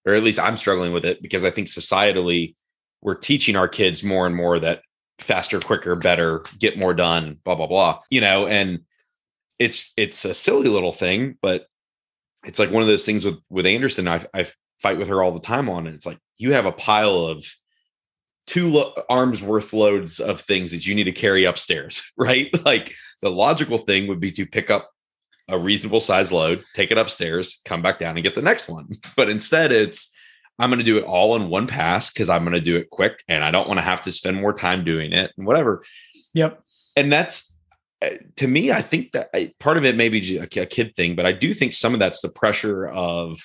or 0.06 0.14
at 0.14 0.24
least 0.24 0.39
I'm 0.39 0.58
struggling 0.58 0.93
with 0.93 1.06
it 1.06 1.22
because 1.22 1.43
I 1.43 1.52
think 1.52 1.68
societally 1.68 2.56
we're 3.02 3.16
teaching 3.16 3.56
our 3.56 3.68
kids 3.68 4.04
more 4.04 4.26
and 4.26 4.36
more 4.36 4.60
that 4.60 4.82
faster 5.20 5.60
quicker 5.60 5.95
better 5.95 6.43
get 6.60 6.78
more 6.78 6.93
done 6.93 7.38
blah 7.43 7.56
blah 7.56 7.68
blah 7.68 7.99
you 8.10 8.22
know? 8.22 8.47
And 8.47 8.82
it's 9.60 9.93
it's 9.97 10.26
a 10.26 10.34
silly 10.34 10.70
little 10.70 10.93
thing 10.93 11.38
but 11.41 11.68
it's 12.43 12.58
like 12.58 12.72
one 12.72 12.82
of 12.82 12.88
those 12.88 13.06
things 13.06 13.24
with 13.24 13.38
with 13.49 13.66
Anderson 13.66 14.08
I 14.08 14.26
I 14.34 14.47
fight 14.82 14.98
with 14.98 15.08
her 15.08 15.22
all 15.22 15.32
the 15.32 15.40
time 15.40 15.70
on 15.70 15.88
And 15.88 15.96
It's 15.96 16.06
like 16.06 16.20
you 16.38 16.54
have 16.54 16.66
a 16.66 16.72
pile 16.72 17.26
of 17.26 17.46
two 18.48 18.68
lo- 18.68 18.94
arms 19.10 19.44
worth 19.44 19.74
loads 19.74 20.20
of 20.20 20.42
things 20.42 20.72
that 20.72 20.86
you 20.86 20.96
need 20.96 21.04
to 21.06 21.12
carry 21.12 21.46
upstairs, 21.46 22.12
right? 22.18 22.50
Like 22.66 22.94
the 23.22 23.32
logical 23.32 23.78
thing 23.78 24.08
would 24.08 24.20
be 24.20 24.32
to 24.32 24.46
pick 24.46 24.70
up 24.70 24.90
a 25.48 25.58
reasonable 25.58 26.00
size 26.00 26.32
load, 26.32 26.64
take 26.76 26.92
it 26.92 26.98
upstairs, 26.98 27.60
come 27.66 27.82
back 27.82 28.00
down 28.00 28.16
and 28.16 28.24
get 28.24 28.36
the 28.36 28.42
next 28.42 28.70
one. 28.70 28.90
But 29.16 29.30
instead, 29.30 29.72
it's 29.72 30.14
I'm 30.60 30.70
going 30.70 30.80
to 30.80 30.86
do 30.86 30.98
it 30.98 31.04
all 31.04 31.36
in 31.36 31.50
one 31.50 31.68
pass 31.68 32.12
because 32.12 32.30
I'm 32.30 32.44
going 32.44 32.54
to 32.54 32.62
do 32.62 32.78
it 32.78 32.90
quick 32.90 33.24
and 33.28 33.44
I 33.44 33.52
don't 33.52 33.68
want 33.68 33.80
to 33.80 33.84
have 33.84 34.02
to 34.04 34.12
spend 34.12 34.38
more 34.38 34.54
time 34.54 34.84
doing 34.84 35.12
it 35.12 35.32
and 35.36 35.48
whatever. 35.48 35.84
Yep. 36.34 36.62
And 36.96 37.12
that's 37.12 37.52
uh, 38.02 38.10
to 38.38 38.48
me, 38.48 38.72
I 38.72 38.82
think 38.82 39.12
that 39.14 39.32
part 39.60 39.78
of 39.78 39.86
it 39.86 39.96
may 39.96 40.10
be 40.10 40.38
a 40.38 40.48
kid 40.48 40.96
thing, 40.96 41.16
but 41.16 41.26
I 41.26 41.32
do 41.32 41.54
think 41.54 41.74
some 41.74 41.94
of 41.94 42.00
that's 42.00 42.22
the 42.22 42.30
pressure 42.30 42.88
of 42.88 43.40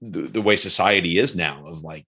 the, 0.00 0.22
the 0.22 0.42
way 0.42 0.56
society 0.56 1.18
is 1.18 1.34
now 1.34 1.66
of 1.66 1.82
like 1.82 2.06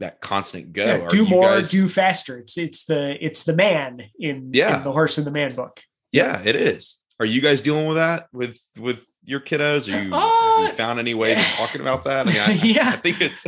that 0.00 0.20
constant 0.20 0.72
go. 0.72 0.84
Yeah, 0.84 1.08
do 1.08 1.26
more, 1.26 1.56
guys... 1.56 1.70
do 1.70 1.88
faster. 1.88 2.38
It's 2.38 2.58
it's 2.58 2.84
the 2.84 3.22
it's 3.24 3.44
the 3.44 3.54
man 3.54 4.02
in, 4.18 4.50
yeah. 4.52 4.78
in 4.78 4.84
the 4.84 4.92
horse 4.92 5.18
and 5.18 5.26
the 5.26 5.30
man 5.30 5.54
book. 5.54 5.80
Yeah, 6.12 6.42
it 6.44 6.56
is. 6.56 6.98
Are 7.18 7.26
you 7.26 7.40
guys 7.40 7.62
dealing 7.62 7.86
with 7.86 7.96
that 7.96 8.26
with 8.32 8.60
with 8.78 9.06
your 9.24 9.40
kiddos? 9.40 9.88
Are 9.88 10.02
you, 10.02 10.14
uh, 10.14 10.66
you 10.66 10.68
found 10.72 10.98
any 10.98 11.14
ways 11.14 11.38
of 11.38 11.44
talking 11.44 11.80
about 11.80 12.04
that? 12.04 12.28
I 12.28 12.30
mean, 12.30 12.40
I, 12.40 12.52
yeah, 12.62 12.88
I 12.92 12.96
think 12.96 13.20
it's 13.22 13.46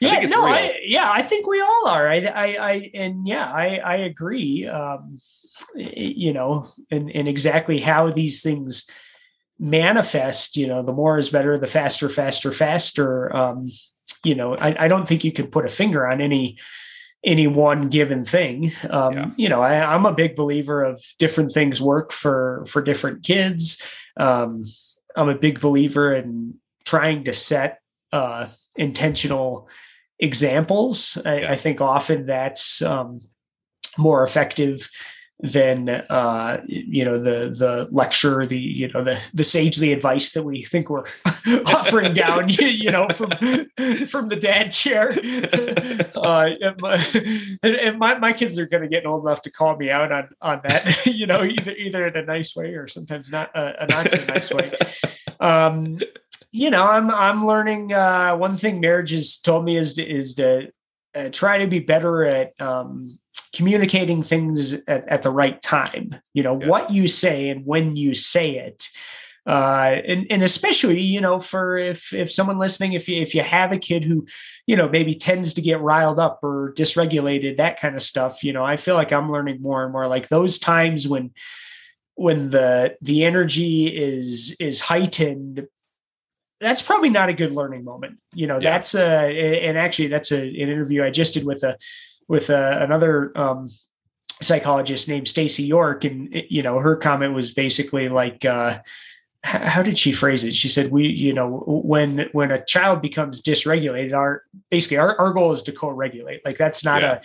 yeah, 0.00 0.20
it's 0.20 0.32
no, 0.32 0.46
I, 0.46 0.78
yeah, 0.84 1.10
I 1.10 1.22
think 1.22 1.48
we 1.48 1.60
all 1.60 1.88
are. 1.88 2.08
I, 2.08 2.20
I, 2.20 2.46
I 2.46 2.90
and 2.94 3.26
yeah, 3.26 3.50
I, 3.50 3.78
I 3.78 3.96
agree. 3.96 4.66
Um, 4.68 5.18
you 5.74 6.32
know, 6.32 6.66
and 6.90 7.10
and 7.10 7.26
exactly 7.26 7.78
how 7.78 8.10
these 8.10 8.42
things 8.42 8.88
manifest, 9.58 10.56
you 10.56 10.66
know, 10.66 10.82
the 10.82 10.92
more 10.92 11.18
is 11.18 11.30
better, 11.30 11.58
the 11.58 11.66
faster, 11.66 12.08
faster, 12.08 12.52
faster. 12.52 13.34
Um, 13.34 13.68
you 14.24 14.34
know, 14.34 14.54
I, 14.56 14.84
I, 14.84 14.88
don't 14.88 15.06
think 15.06 15.24
you 15.24 15.32
can 15.32 15.48
put 15.48 15.64
a 15.64 15.68
finger 15.68 16.06
on 16.06 16.20
any 16.20 16.58
any 17.24 17.46
one 17.46 17.88
given 17.88 18.24
thing. 18.24 18.70
Um, 18.88 19.12
yeah. 19.12 19.30
You 19.36 19.48
know, 19.48 19.60
I, 19.60 19.94
am 19.94 20.06
a 20.06 20.14
big 20.14 20.36
believer 20.36 20.84
of 20.84 21.02
different 21.18 21.52
things 21.52 21.82
work 21.82 22.12
for 22.12 22.64
for 22.68 22.80
different 22.80 23.24
kids. 23.24 23.82
Um, 24.16 24.62
I'm 25.16 25.28
a 25.28 25.34
big 25.34 25.60
believer 25.60 26.14
in 26.14 26.54
trying 26.84 27.24
to 27.24 27.32
set 27.32 27.80
uh, 28.12 28.46
intentional 28.76 29.68
examples. 30.18 31.18
I. 31.24 31.46
I, 31.46 31.54
think 31.56 31.80
often 31.80 32.26
that's 32.26 32.82
um, 32.82 33.20
more 33.98 34.22
effective 34.22 34.88
than 35.40 35.88
uh, 35.88 36.60
you 36.66 37.04
know 37.04 37.18
the 37.18 37.54
the 37.56 37.88
lecture, 37.92 38.44
the 38.44 38.58
you 38.58 38.88
know 38.88 39.04
the 39.04 39.20
the 39.32 39.44
sagely 39.44 39.92
advice 39.92 40.32
that 40.32 40.42
we 40.42 40.62
think 40.64 40.90
we're 40.90 41.04
offering 41.66 42.12
down, 42.12 42.48
you, 42.48 42.66
you, 42.66 42.90
know, 42.90 43.08
from 43.08 43.30
from 44.06 44.28
the 44.28 44.38
dad 44.40 44.70
chair. 44.70 45.16
Uh, 46.18 46.50
and 46.60 46.80
my, 46.80 47.58
and 47.62 47.98
my, 47.98 48.18
my 48.18 48.32
kids 48.32 48.58
are 48.58 48.66
going 48.66 48.82
to 48.82 48.88
get 48.88 49.06
old 49.06 49.24
enough 49.24 49.40
to 49.40 49.50
call 49.50 49.76
me 49.76 49.90
out 49.90 50.10
on 50.10 50.28
on 50.40 50.60
that, 50.64 51.06
you 51.06 51.26
know, 51.26 51.44
either 51.44 51.72
either 51.72 52.06
in 52.06 52.16
a 52.16 52.22
nice 52.22 52.56
way 52.56 52.74
or 52.74 52.88
sometimes 52.88 53.30
not 53.30 53.54
uh, 53.54 53.72
a 53.78 53.86
not 53.86 54.10
so 54.10 54.24
nice 54.24 54.52
way. 54.52 54.72
Um, 55.38 56.00
you 56.50 56.70
know, 56.70 56.84
I'm 56.84 57.10
I'm 57.10 57.46
learning. 57.46 57.92
Uh, 57.92 58.36
one 58.36 58.56
thing 58.56 58.80
marriage 58.80 59.10
has 59.10 59.38
told 59.38 59.64
me 59.64 59.76
is 59.76 59.94
to, 59.94 60.06
is 60.06 60.34
to 60.36 60.72
uh, 61.14 61.28
try 61.30 61.58
to 61.58 61.66
be 61.66 61.78
better 61.78 62.24
at 62.24 62.60
um, 62.60 63.18
communicating 63.54 64.22
things 64.22 64.74
at, 64.86 65.08
at 65.08 65.22
the 65.22 65.30
right 65.30 65.60
time. 65.62 66.16
You 66.34 66.42
know, 66.42 66.60
yeah. 66.60 66.68
what 66.68 66.90
you 66.90 67.08
say 67.08 67.48
and 67.48 67.64
when 67.64 67.96
you 67.96 68.14
say 68.14 68.56
it 68.58 68.88
uh, 69.48 70.02
and 70.06 70.26
and 70.28 70.42
especially 70.42 71.00
you 71.00 71.22
know 71.22 71.40
for 71.40 71.78
if 71.78 72.12
if 72.12 72.30
someone 72.30 72.58
listening, 72.58 72.92
if 72.92 73.08
you 73.08 73.22
if 73.22 73.34
you 73.34 73.40
have 73.40 73.72
a 73.72 73.78
kid 73.78 74.04
who, 74.04 74.26
you 74.66 74.76
know, 74.76 74.90
maybe 74.90 75.14
tends 75.14 75.54
to 75.54 75.62
get 75.62 75.80
riled 75.80 76.20
up 76.20 76.40
or 76.42 76.74
dysregulated, 76.76 77.56
that 77.56 77.80
kind 77.80 77.96
of 77.96 78.02
stuff, 78.02 78.44
you 78.44 78.52
know, 78.52 78.62
I 78.62 78.76
feel 78.76 78.94
like 78.94 79.10
I'm 79.10 79.32
learning 79.32 79.62
more 79.62 79.84
and 79.84 79.90
more 79.92 80.06
like 80.06 80.28
those 80.28 80.58
times 80.58 81.08
when 81.08 81.32
when 82.14 82.50
the 82.50 82.94
the 83.00 83.24
energy 83.24 83.86
is 83.86 84.54
is 84.60 84.82
heightened 84.82 85.66
that's 86.60 86.82
probably 86.82 87.08
not 87.08 87.28
a 87.28 87.32
good 87.32 87.52
learning 87.52 87.84
moment 87.84 88.18
you 88.34 88.48
know 88.48 88.54
yeah. 88.54 88.72
that's 88.72 88.96
a 88.96 89.62
and 89.64 89.78
actually 89.78 90.08
that's 90.08 90.32
a, 90.32 90.40
an 90.40 90.56
interview 90.56 91.04
i 91.04 91.10
just 91.10 91.34
did 91.34 91.46
with 91.46 91.62
a 91.62 91.78
with 92.28 92.50
a, 92.50 92.82
another 92.82 93.36
um, 93.36 93.68
psychologist 94.40 95.08
named 95.08 95.26
stacy 95.26 95.64
york 95.64 96.04
and 96.04 96.44
you 96.48 96.62
know 96.62 96.78
her 96.78 96.94
comment 96.96 97.34
was 97.34 97.52
basically 97.52 98.08
like 98.08 98.44
uh, 98.44 98.78
how 99.42 99.82
did 99.82 99.98
she 99.98 100.12
phrase 100.12 100.44
it 100.44 100.54
she 100.54 100.68
said 100.68 100.92
we 100.92 101.06
you 101.08 101.32
know 101.32 101.62
when 101.66 102.28
when 102.32 102.50
a 102.50 102.64
child 102.64 103.02
becomes 103.02 103.42
dysregulated 103.42 104.12
our 104.12 104.44
basically 104.70 104.96
our, 104.96 105.18
our 105.18 105.32
goal 105.32 105.50
is 105.50 105.62
to 105.62 105.72
co-regulate 105.72 106.44
like 106.44 106.56
that's 106.56 106.84
not 106.84 107.02
yeah. 107.02 107.14
a 107.14 107.20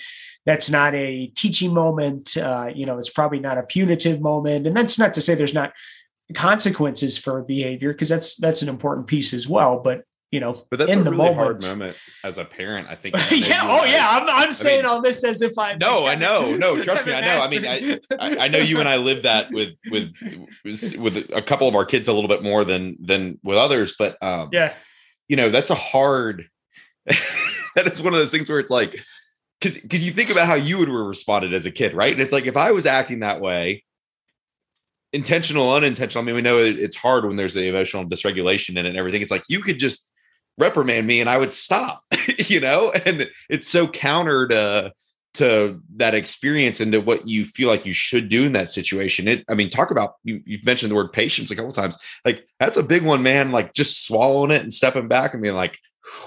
that's 0.45 0.70
not 0.70 0.93
a 0.93 1.28
teaching 1.28 1.74
moment. 1.74 2.36
Uh, 2.38 2.70
you 2.74 2.86
know, 2.86 2.97
it's 2.97 3.10
probably 3.10 3.39
not 3.39 3.58
a 3.58 3.64
punitive 3.64 4.22
moment, 4.22 4.68
and 4.68 4.76
that's 4.76 4.99
not 4.99 5.14
to 5.14 5.22
say 5.22 5.36
there's 5.36 5.54
not 5.54 5.74
consequences 6.34 7.18
for 7.18 7.41
behavior 7.43 7.91
because 7.91 8.10
that's 8.10 8.36
that's 8.36 8.62
an 8.62 8.70
important 8.70 9.08
piece 9.08 9.34
as 9.34 9.47
well. 9.47 9.80
But 9.80 10.04
you 10.34 10.40
know, 10.40 10.60
but 10.72 10.80
that's 10.80 10.92
in 10.92 11.02
a 11.02 11.04
the 11.04 11.12
really 11.12 11.26
moment, 11.26 11.38
hard 11.38 11.64
moment 11.64 11.96
as 12.24 12.40
a 12.40 12.44
parent. 12.44 12.88
I 12.90 12.96
think. 12.96 13.16
yeah. 13.32 13.68
Oh, 13.70 13.86
yeah. 13.86 14.08
I'm, 14.10 14.28
I'm 14.28 14.52
saying 14.52 14.82
mean, 14.82 14.86
all 14.88 15.00
this 15.00 15.24
as 15.24 15.44
if 15.44 15.60
I. 15.60 15.76
No, 15.76 16.08
I 16.08 16.16
know. 16.16 16.56
No, 16.56 16.82
trust 16.84 17.06
me. 17.06 17.14
I 17.14 17.22
know. 17.22 17.38
I 17.38 17.50
mean, 17.50 18.00
I, 18.20 18.46
I 18.46 18.48
know 18.48 18.58
you 18.58 18.80
and 18.80 18.90
I 18.90 18.98
live 18.98 19.22
that 19.24 19.52
with 19.52 19.78
with 19.92 20.12
with 20.98 21.30
a 21.32 21.44
couple 21.44 21.68
of 21.68 21.76
our 21.76 21.86
kids 21.86 22.08
a 22.08 22.14
little 22.14 22.28
bit 22.28 22.42
more 22.42 22.66
than 22.66 22.98
than 23.00 23.38
with 23.44 23.60
others, 23.60 23.94
but 23.98 24.22
um, 24.24 24.50
yeah, 24.52 24.74
you 25.28 25.36
know, 25.36 25.52
that's 25.52 25.70
a 25.70 25.76
hard. 25.76 26.50
that 27.06 27.92
is 27.92 28.02
one 28.02 28.14
of 28.14 28.20
those 28.20 28.32
things 28.32 28.50
where 28.50 28.60
it's 28.60 28.72
like 28.72 29.00
because 29.62 29.78
because 29.78 30.04
you 30.04 30.12
think 30.12 30.32
about 30.32 30.48
how 30.48 30.56
you 30.56 30.80
would 30.80 30.88
have 30.88 30.98
responded 30.98 31.54
as 31.54 31.68
a 31.68 31.72
kid, 31.72 31.94
right? 31.94 32.12
And 32.12 32.24
it's 32.24 32.32
like 32.32 32.48
if 32.48 32.58
I 32.58 32.72
was 32.72 32.88
acting 32.88 33.20
that 33.20 33.40
way, 33.40 33.84
intentional, 35.12 35.72
unintentional. 35.72 36.24
I 36.24 36.26
mean, 36.26 36.34
we 36.34 36.42
know 36.42 36.58
it's 36.58 36.96
hard 36.96 37.24
when 37.24 37.36
there's 37.36 37.54
the 37.54 37.68
emotional 37.68 38.04
dysregulation 38.04 38.72
in 38.72 38.88
it 38.88 38.88
and 38.88 38.98
everything. 38.98 39.22
It's 39.22 39.30
like 39.30 39.44
you 39.48 39.60
could 39.60 39.78
just 39.78 40.10
reprimand 40.58 41.08
me 41.08 41.20
and 41.20 41.30
I 41.30 41.38
would 41.38 41.54
stop, 41.54 42.04
you 42.38 42.60
know. 42.60 42.91
And 43.06 43.30
it's 43.49 43.68
so 43.68 43.88
counter 43.88 44.47
to 44.47 44.93
to 45.36 45.82
that 45.95 46.14
experience 46.14 46.80
and 46.80 46.91
to 46.91 46.99
what 46.99 47.28
you 47.28 47.43
feel 47.43 47.68
like 47.68 47.88
you 47.88 47.93
should 47.93 48.30
do 48.30 48.45
in 48.45 48.54
that 48.54 48.70
situation. 48.70 49.28
It, 49.28 49.43
I 49.49 49.56
mean, 49.56 49.70
talk 49.70 49.89
about 49.89 50.16
you, 50.24 50.41
you've 50.45 50.66
mentioned 50.66 50.91
the 50.91 50.95
word 50.95 51.12
patience 51.12 51.49
a 51.49 51.56
couple 51.56 51.72
times. 51.72 51.97
Like 52.24 52.47
that's 52.60 52.78
a 52.78 52.84
big 52.84 53.04
one, 53.04 53.24
man. 53.24 53.51
Like 53.51 53.74
just 53.74 54.06
swallowing 54.06 54.51
it 54.51 54.62
and 54.62 54.72
stepping 54.72 55.08
back 55.08 55.34
and 55.34 55.41
being 55.41 55.56
like, 55.56 55.80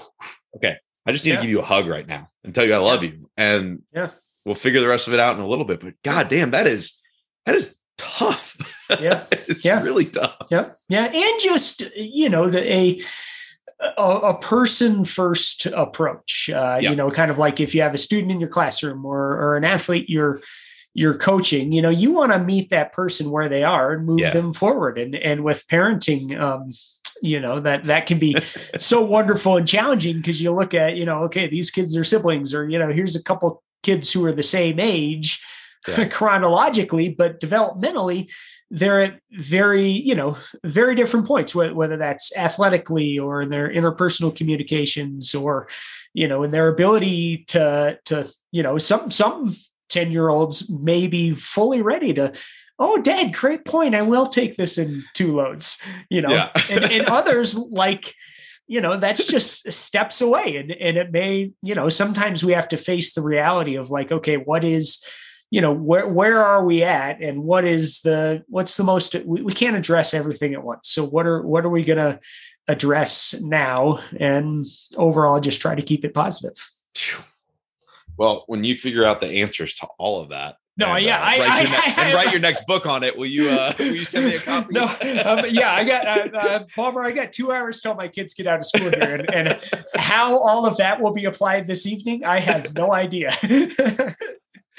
okay, 0.55 0.75
I 1.05 1.11
just 1.13 1.23
need 1.23 1.31
yeah. 1.31 1.35
to 1.37 1.41
give 1.43 1.51
you 1.51 1.59
a 1.59 1.65
hug 1.65 1.87
right 1.87 2.07
now 2.07 2.29
and 2.43 2.53
tell 2.53 2.65
you 2.65 2.73
I 2.73 2.79
love 2.79 3.03
yeah. 3.03 3.11
you. 3.11 3.29
And 3.37 3.81
yeah, 3.93 4.09
we'll 4.45 4.55
figure 4.55 4.81
the 4.81 4.89
rest 4.89 5.07
of 5.07 5.13
it 5.13 5.21
out 5.21 5.37
in 5.37 5.41
a 5.41 5.47
little 5.47 5.65
bit. 5.65 5.79
But 5.79 5.93
god 6.03 6.27
damn, 6.27 6.51
that 6.51 6.67
is 6.67 6.99
that 7.45 7.55
is 7.55 7.77
tough. 7.97 8.57
Yeah. 8.99 9.23
it's 9.31 9.65
yeah. 9.65 9.81
really 9.83 10.05
tough. 10.05 10.35
Yeah. 10.49 10.71
Yeah. 10.89 11.05
And 11.05 11.41
just, 11.41 11.83
you 11.95 12.29
know, 12.29 12.49
the, 12.49 12.61
a, 12.61 13.01
a, 13.79 14.01
a 14.01 14.39
person 14.39 15.05
first 15.05 15.65
approach, 15.67 16.49
uh, 16.49 16.79
yeah. 16.81 16.89
you 16.89 16.95
know, 16.95 17.11
kind 17.11 17.31
of 17.31 17.37
like 17.37 17.59
if 17.59 17.75
you 17.75 17.81
have 17.81 17.93
a 17.93 17.97
student 17.97 18.31
in 18.31 18.39
your 18.39 18.49
classroom 18.49 19.05
or, 19.05 19.33
or 19.33 19.55
an 19.55 19.63
athlete 19.63 20.09
you're, 20.09 20.41
you're 20.93 21.17
coaching, 21.17 21.71
you 21.71 21.81
know, 21.81 21.91
you 21.91 22.11
want 22.11 22.31
to 22.31 22.39
meet 22.39 22.69
that 22.69 22.91
person 22.91 23.29
where 23.29 23.47
they 23.47 23.63
are 23.63 23.93
and 23.93 24.05
move 24.05 24.19
yeah. 24.19 24.31
them 24.31 24.51
forward. 24.51 24.97
And, 24.97 25.15
and 25.15 25.43
with 25.43 25.67
parenting, 25.67 26.39
um, 26.39 26.71
you 27.21 27.39
know 27.39 27.59
that 27.59 27.85
that 27.85 28.05
can 28.05 28.19
be 28.19 28.35
so 28.77 29.01
wonderful 29.05 29.57
and 29.57 29.67
challenging 29.67 30.17
because 30.17 30.41
you 30.41 30.53
look 30.53 30.73
at 30.73 30.95
you 30.95 31.05
know 31.05 31.23
okay 31.23 31.47
these 31.47 31.71
kids 31.71 31.95
are 31.95 32.03
siblings 32.03 32.53
or 32.53 32.69
you 32.69 32.77
know 32.77 32.89
here's 32.89 33.15
a 33.15 33.23
couple 33.23 33.63
kids 33.83 34.11
who 34.11 34.23
are 34.25 34.31
the 34.31 34.43
same 34.43 34.79
age 34.79 35.41
yeah. 35.87 36.07
chronologically 36.09 37.09
but 37.09 37.39
developmentally 37.39 38.29
they're 38.69 39.01
at 39.01 39.19
very 39.31 39.87
you 39.87 40.13
know 40.13 40.37
very 40.63 40.93
different 40.93 41.25
points 41.25 41.55
whether 41.55 41.97
that's 41.97 42.35
athletically 42.35 43.17
or 43.17 43.41
in 43.41 43.49
their 43.49 43.69
interpersonal 43.69 44.35
communications 44.35 45.33
or 45.33 45.69
you 46.13 46.27
know 46.27 46.43
in 46.43 46.51
their 46.51 46.67
ability 46.67 47.45
to 47.47 47.97
to 48.03 48.27
you 48.51 48.61
know 48.61 48.77
some 48.77 49.09
some 49.09 49.55
10 49.89 50.11
year 50.11 50.27
olds 50.27 50.69
may 50.69 51.07
be 51.07 51.31
fully 51.31 51.81
ready 51.81 52.13
to 52.13 52.33
oh 52.79 53.01
dad 53.01 53.33
great 53.33 53.65
point. 53.65 53.95
I 53.95 54.01
will 54.01 54.25
take 54.25 54.55
this 54.55 54.77
in 54.77 55.03
two 55.13 55.35
loads 55.35 55.81
you 56.09 56.21
know? 56.21 56.29
Yeah. 56.29 56.49
and, 56.69 56.83
and 56.85 57.05
others 57.07 57.57
like 57.57 58.13
you 58.67 58.81
know 58.81 58.97
that's 58.97 59.27
just 59.27 59.71
steps 59.71 60.19
away. 60.19 60.57
And 60.57 60.71
and 60.71 60.97
it 60.97 61.11
may 61.11 61.51
you 61.61 61.73
know 61.73 61.87
sometimes 61.87 62.43
we 62.43 62.51
have 62.51 62.67
to 62.69 62.77
face 62.77 63.13
the 63.13 63.21
reality 63.21 63.75
of 63.75 63.89
like 63.89 64.11
okay 64.11 64.35
what 64.35 64.65
is 64.65 65.01
you 65.49 65.61
know 65.61 65.71
where 65.71 66.07
where 66.07 66.43
are 66.43 66.65
we 66.65 66.83
at 66.83 67.21
and 67.21 67.43
what 67.43 67.65
is 67.65 68.01
the 68.01 68.43
what's 68.47 68.75
the 68.77 68.83
most 68.83 69.15
we, 69.25 69.41
we 69.41 69.53
can't 69.53 69.75
address 69.75 70.13
everything 70.13 70.53
at 70.53 70.63
once 70.63 70.89
so 70.89 71.03
what 71.05 71.25
are 71.25 71.41
what 71.41 71.65
are 71.65 71.69
we 71.69 71.83
going 71.83 71.97
to 71.97 72.19
address 72.67 73.33
now 73.41 73.99
and 74.19 74.65
overall 74.97 75.39
just 75.39 75.61
try 75.61 75.73
to 75.73 75.81
keep 75.81 76.03
it 76.03 76.13
positive 76.13 76.69
well 78.17 78.43
when 78.47 78.63
you 78.63 78.75
figure 78.75 79.05
out 79.05 79.21
the 79.21 79.27
answers 79.27 79.73
to 79.73 79.87
all 79.97 80.21
of 80.21 80.29
that 80.29 80.55
no, 80.79 80.93
and, 80.93 81.05
yeah, 81.05 81.17
uh, 81.17 81.25
I, 81.25 81.39
write 81.39 81.49
I, 81.49 81.63
ne- 81.63 81.69
I, 81.69 82.05
and 82.05 82.13
write 82.13 82.31
your 82.31 82.39
next 82.39 82.67
book 82.67 82.85
on 82.85 83.03
it. 83.03 83.17
Will 83.17 83.25
you? 83.25 83.49
Uh, 83.49 83.73
will 83.79 83.95
you 83.95 84.05
send 84.05 84.25
me 84.25 84.35
a 84.35 84.39
copy? 84.39 84.73
no, 84.73 84.83
um, 84.83 85.45
yeah, 85.49 85.73
I 85.73 85.83
got 85.83 86.05
uh, 86.05 86.37
uh, 86.37 86.63
Palmer. 86.75 87.03
I 87.03 87.11
got 87.11 87.33
two 87.33 87.51
hours 87.51 87.81
till 87.81 87.95
my 87.95 88.07
kids 88.07 88.35
get 88.35 88.45
out 88.45 88.59
of 88.59 88.65
school 88.65 88.91
here, 88.91 89.15
and, 89.15 89.33
and 89.33 89.59
how 89.95 90.37
all 90.37 90.67
of 90.67 90.77
that 90.77 91.01
will 91.01 91.13
be 91.13 91.25
applied 91.25 91.65
this 91.65 91.87
evening, 91.87 92.23
I 92.25 92.39
have 92.39 92.75
no 92.75 92.93
idea. 92.93 93.31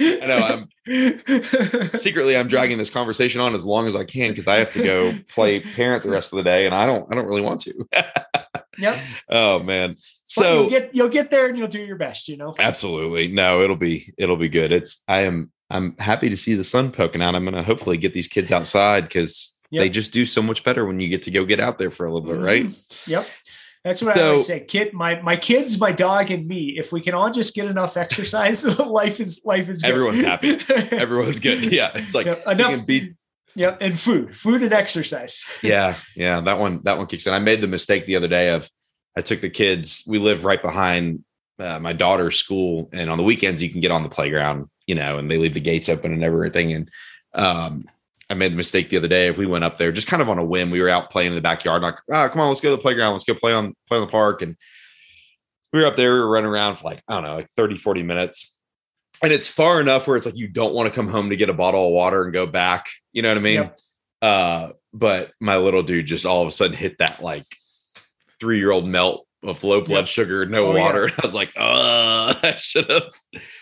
I 0.01 0.27
know. 0.27 0.67
I'm 0.87 1.97
secretly 1.97 2.37
I'm 2.37 2.49
dragging 2.49 2.79
this 2.79 2.91
conversation 2.91 3.41
on 3.41 3.55
as 3.55 3.65
long 3.65 3.87
as 3.87 3.97
I 3.97 4.05
can 4.05 4.31
because 4.31 4.49
I 4.49 4.57
have 4.59 4.73
to 4.73 4.83
go 4.83 5.13
play 5.29 5.61
parent 5.61 6.03
the 6.03 6.11
rest 6.11 6.33
of 6.33 6.37
the 6.37 6.45
day, 6.45 6.67
and 6.67 6.75
I 6.75 6.87
don't. 6.87 7.11
I 7.11 7.15
don't 7.15 7.27
really 7.27 7.43
want 7.43 7.61
to. 7.63 7.89
yep. 8.79 8.99
Oh 9.29 9.59
man. 9.61 9.97
So 10.27 10.61
you'll 10.61 10.71
get 10.71 10.95
you'll 10.95 11.09
get 11.09 11.31
there 11.31 11.49
and 11.49 11.57
you'll 11.57 11.69
do 11.69 11.85
your 11.85 11.97
best. 11.97 12.29
You 12.29 12.37
know. 12.37 12.55
Absolutely. 12.59 13.29
No, 13.29 13.63
it'll 13.63 13.77
be 13.77 14.13
it'll 14.19 14.37
be 14.37 14.49
good. 14.49 14.73
It's 14.73 15.03
I 15.09 15.21
am 15.21 15.51
I'm 15.71 15.97
happy 15.99 16.29
to 16.31 16.37
see 16.37 16.55
the 16.55 16.65
sun 16.65 16.93
poking 16.93 17.23
out. 17.23 17.35
I'm 17.35 17.45
going 17.45 17.55
to 17.55 17.63
hopefully 17.63 17.97
get 17.97 18.15
these 18.15 18.29
kids 18.29 18.53
outside 18.53 19.05
because 19.05 19.55
yep. 19.71 19.83
they 19.83 19.89
just 19.89 20.13
do 20.13 20.25
so 20.25 20.43
much 20.43 20.65
better 20.65 20.87
when 20.87 21.01
you 21.01 21.09
get 21.09 21.23
to 21.25 21.31
go 21.31 21.45
get 21.45 21.61
out 21.61 21.79
there 21.79 21.91
for 21.91 22.07
a 22.07 22.13
little 22.13 22.27
bit, 22.27 22.41
right? 22.41 22.67
Mm-hmm. 22.67 23.11
Yep. 23.11 23.27
That's 23.85 24.03
what 24.03 24.17
so, 24.17 24.23
I 24.23 24.27
always 24.27 24.47
say. 24.47 24.61
Kid, 24.61 24.93
my 24.93 25.21
my 25.23 25.37
kids, 25.37 25.81
my 25.81 25.93
dog, 25.93 26.31
and 26.31 26.47
me. 26.47 26.79
If 26.79 26.93
we 26.93 27.01
can 27.01 27.15
all 27.15 27.31
just 27.31 27.55
get 27.55 27.67
enough 27.67 27.97
exercise, 27.97 28.65
life 28.79 29.21
is 29.21 29.43
life 29.45 29.69
is. 29.69 29.83
Good. 29.83 29.91
Everyone's 29.91 30.23
happy. 30.23 30.59
Everyone's 30.97 31.39
good. 31.39 31.73
Yeah, 31.73 31.91
it's 31.95 32.15
like 32.15 32.27
enough. 32.47 32.87
Be- 32.87 33.15
yep, 33.55 33.79
and 33.81 33.99
food, 33.99 34.37
food 34.37 34.63
and 34.63 34.73
exercise. 34.73 35.45
yeah, 35.63 35.97
yeah. 36.17 36.41
That 36.41 36.59
one, 36.59 36.81
that 36.85 36.99
one 36.99 37.07
kicks 37.07 37.27
in. 37.27 37.33
I 37.33 37.39
made 37.39 37.61
the 37.61 37.67
mistake 37.67 38.07
the 38.07 38.17
other 38.17 38.29
day 38.29 38.51
of 38.51 38.69
I 39.17 39.23
took 39.23 39.41
the 39.41 39.51
kids. 39.51 40.03
We 40.07 40.19
live 40.19 40.45
right 40.45 40.61
behind 40.61 41.25
uh, 41.59 41.79
my 41.79 41.93
daughter's 41.93 42.37
school, 42.37 42.89
and 42.93 43.11
on 43.11 43.19
the 43.19 43.25
weekends 43.25 43.63
you 43.63 43.71
can 43.71 43.81
get 43.81 43.91
on 43.91 44.03
the 44.03 44.09
playground 44.09 44.69
you 44.89 44.95
know, 44.95 45.19
and 45.19 45.31
they 45.31 45.37
leave 45.37 45.55
the 45.55 45.61
gates 45.61 45.89
open 45.89 46.13
and 46.13 46.25
everything. 46.25 46.73
And 46.73 46.91
um, 47.35 47.85
I 48.31 48.35
made 48.35 48.53
the 48.53 48.57
mistake 48.57 48.91
the 48.91 48.99
other 48.99 49.09
day. 49.09 49.29
If 49.29 49.39
we 49.39 49.47
went 49.47 49.65
up 49.65 49.79
there, 49.79 49.91
just 49.91 50.07
kind 50.07 50.21
of 50.21 50.29
on 50.29 50.39
a 50.39 50.45
whim, 50.45 50.71
we 50.71 50.81
were 50.81 50.89
out 50.89 51.11
playing 51.11 51.31
in 51.31 51.35
the 51.35 51.41
backyard. 51.41 51.83
Like, 51.83 51.99
ah, 52.13 52.29
come 52.29 52.41
on, 52.41 52.49
let's 52.49 52.61
go 52.61 52.71
to 52.71 52.77
the 52.77 52.83
playground. 52.83 53.13
Let's 53.13 53.25
go 53.25 53.35
play 53.35 53.53
on 53.53 53.75
play 53.87 53.99
on 53.99 54.07
the 54.07 54.11
park. 54.11 54.43
And 54.43 54.57
we 55.73 55.81
were 55.81 55.87
up 55.87 55.97
there. 55.97 56.15
We 56.15 56.21
were 56.21 56.31
running 56.31 56.51
around 56.51 56.77
for 56.77 56.85
like 56.85 57.03
I 57.09 57.15
don't 57.15 57.25
know, 57.25 57.35
like 57.35 57.51
30, 57.51 57.77
40 57.77 58.03
minutes. 58.03 58.59
And 59.23 59.33
it's 59.33 59.49
far 59.49 59.81
enough 59.81 60.07
where 60.07 60.17
it's 60.17 60.27
like 60.27 60.37
you 60.37 60.49
don't 60.49 60.75
want 60.75 60.89
to 60.89 60.95
come 60.95 61.09
home 61.09 61.31
to 61.31 61.37
get 61.37 61.49
a 61.49 61.55
bottle 61.55 61.87
of 61.87 61.93
water 61.93 62.23
and 62.25 62.33
go 62.33 62.47
back. 62.47 62.87
You 63.13 63.23
know 63.23 63.31
what 63.31 63.39
I 63.39 63.41
mean? 63.41 63.55
Yep. 63.55 63.79
Uh, 64.21 64.69
but 64.93 65.33
my 65.41 65.57
little 65.57 65.83
dude 65.83 66.07
just 66.07 66.27
all 66.27 66.43
of 66.43 66.49
a 66.49 66.51
sudden 66.51 66.77
hit 66.77 66.99
that 66.99 67.23
like 67.23 67.45
three 68.41 68.59
year 68.59 68.71
old 68.71 68.87
melt 68.87 69.27
of 69.49 69.63
low 69.65 69.81
blood 69.81 70.09
sugar, 70.09 70.45
no 70.47 70.67
oh, 70.67 70.77
water. 70.77 71.09
Yeah. 71.09 71.15
I 71.19 71.23
was 71.23 71.35
like, 71.35 71.53
oh, 71.57 72.35
I 72.43 72.55
should 72.59 72.91
have 72.91 73.13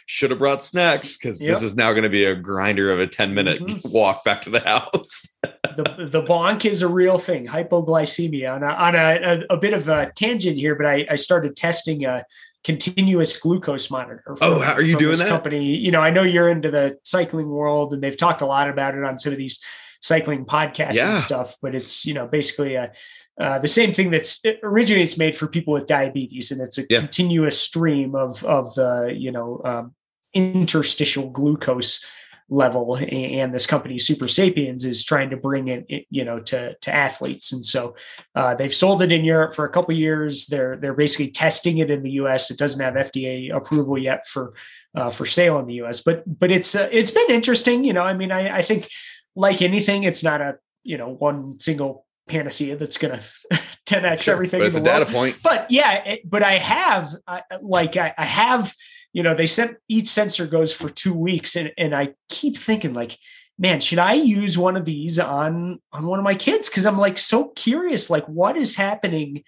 should 0.06 0.30
have 0.30 0.38
brought 0.38 0.64
snacks 0.64 1.16
because 1.16 1.40
yep. 1.40 1.54
this 1.54 1.62
is 1.62 1.76
now 1.76 1.92
going 1.92 2.04
to 2.04 2.08
be 2.08 2.24
a 2.24 2.34
grinder 2.34 2.92
of 2.92 3.00
a 3.00 3.06
10 3.06 3.34
minute 3.34 3.60
mm-hmm. 3.60 3.88
walk 3.92 4.24
back 4.24 4.42
to 4.42 4.50
the 4.50 4.60
house. 4.60 5.34
the 5.76 6.08
the 6.10 6.22
bonk 6.22 6.64
is 6.64 6.82
a 6.82 6.88
real 6.88 7.18
thing, 7.18 7.46
hypoglycemia. 7.46 8.54
On 8.54 8.62
a, 8.62 8.66
on 8.66 8.94
a, 8.94 9.44
a, 9.50 9.54
a 9.54 9.56
bit 9.56 9.74
of 9.74 9.88
a 9.88 10.12
tangent 10.14 10.56
here, 10.56 10.74
but 10.74 10.86
I, 10.86 11.06
I 11.10 11.14
started 11.16 11.56
testing 11.56 12.04
a 12.04 12.24
continuous 12.64 13.38
glucose 13.38 13.90
monitor. 13.90 14.22
From, 14.24 14.38
oh, 14.40 14.60
how 14.60 14.72
are 14.72 14.82
you 14.82 14.98
doing 14.98 15.18
that? 15.18 15.28
Company, 15.28 15.76
you 15.76 15.90
know, 15.92 16.00
I 16.00 16.10
know 16.10 16.22
you're 16.22 16.48
into 16.48 16.70
the 16.70 16.98
cycling 17.04 17.48
world, 17.48 17.94
and 17.94 18.02
they've 18.02 18.16
talked 18.16 18.42
a 18.42 18.46
lot 18.46 18.68
about 18.68 18.96
it 18.96 19.04
on 19.04 19.18
some 19.18 19.32
of 19.32 19.38
these 19.38 19.60
cycling 20.00 20.44
podcasts 20.44 20.96
yeah. 20.96 21.10
and 21.10 21.18
stuff. 21.18 21.56
But 21.62 21.74
it's 21.74 22.04
you 22.04 22.14
know 22.14 22.26
basically 22.26 22.74
a 22.74 22.92
uh, 23.40 23.58
the 23.58 23.68
same 23.68 23.92
thing 23.92 24.10
that's 24.10 24.44
it 24.44 24.60
originates 24.62 25.18
made 25.18 25.36
for 25.36 25.46
people 25.46 25.74
with 25.74 25.86
diabetes, 25.86 26.50
and 26.50 26.60
it's 26.60 26.78
a 26.78 26.84
yeah. 26.88 27.00
continuous 27.00 27.60
stream 27.60 28.14
of 28.14 28.42
of 28.44 28.74
the 28.74 29.14
you 29.16 29.30
know 29.30 29.60
um, 29.64 29.94
interstitial 30.32 31.30
glucose 31.30 32.04
level 32.48 32.94
and 32.96 33.52
this 33.52 33.66
company 33.66 33.96
Supersapiens 33.96 34.84
is 34.84 35.04
trying 35.04 35.30
to 35.30 35.36
bring 35.36 35.66
it 35.66 36.06
you 36.10 36.24
know 36.24 36.38
to 36.40 36.74
to 36.80 36.94
athletes. 36.94 37.52
And 37.52 37.66
so 37.66 37.96
uh, 38.36 38.54
they've 38.54 38.72
sold 38.72 39.02
it 39.02 39.12
in 39.12 39.24
europe 39.24 39.52
for 39.52 39.64
a 39.64 39.70
couple 39.70 39.94
years. 39.94 40.46
They're 40.46 40.76
they're 40.76 40.94
basically 40.94 41.30
testing 41.30 41.78
it 41.78 41.90
in 41.90 42.02
the 42.02 42.12
us 42.12 42.50
it 42.50 42.58
doesn't 42.58 42.80
have 42.80 42.94
fda 42.94 43.54
approval 43.54 43.98
yet 43.98 44.26
for 44.26 44.54
uh, 44.94 45.10
for 45.10 45.26
sale 45.26 45.58
in 45.58 45.66
the 45.66 45.74
us 45.82 46.00
but 46.00 46.22
but 46.38 46.50
it's 46.50 46.74
uh, 46.74 46.88
it's 46.90 47.10
been 47.10 47.30
interesting 47.30 47.84
you 47.84 47.92
know 47.92 48.02
i 48.02 48.14
mean 48.14 48.32
I, 48.32 48.58
I 48.58 48.62
think 48.62 48.88
like 49.34 49.60
anything 49.60 50.04
it's 50.04 50.24
not 50.24 50.40
a 50.40 50.56
you 50.84 50.96
know 50.96 51.08
one 51.08 51.60
single 51.60 52.05
panacea 52.28 52.76
that's 52.76 52.98
going 52.98 53.18
to 53.50 53.56
10x 53.86 54.22
sure, 54.22 54.34
everything. 54.34 54.60
But 54.60 54.66
it's 54.66 54.76
a 54.76 54.80
world. 54.80 54.98
data 55.00 55.06
point. 55.06 55.36
But 55.42 55.70
yeah, 55.70 56.04
it, 56.04 56.28
but 56.28 56.42
I 56.42 56.54
have 56.54 57.14
uh, 57.26 57.40
like 57.60 57.96
I, 57.96 58.14
I, 58.18 58.24
have 58.24 58.74
you 59.12 59.22
know 59.22 59.34
they 59.34 59.46
said 59.46 59.76
each 59.88 60.08
sensor 60.08 60.46
goes 60.46 60.72
for 60.72 60.90
two 60.90 61.14
weeks, 61.14 61.56
and 61.56 61.72
and 61.78 61.94
I 61.94 62.14
keep 62.28 62.56
thinking 62.56 62.94
like, 62.94 63.16
man, 63.58 63.80
should 63.80 63.98
I 63.98 64.14
use 64.14 64.58
one 64.58 64.76
of 64.76 64.84
these 64.84 65.18
on 65.18 65.80
on 65.92 66.06
one 66.06 66.18
of 66.18 66.24
my 66.24 66.34
kids? 66.34 66.68
Because 66.68 66.86
I'm 66.86 66.98
like 66.98 67.18
so 67.18 67.48
curious, 67.50 68.10
like 68.10 68.26
what 68.26 68.56
is 68.56 68.76
happening 68.76 69.44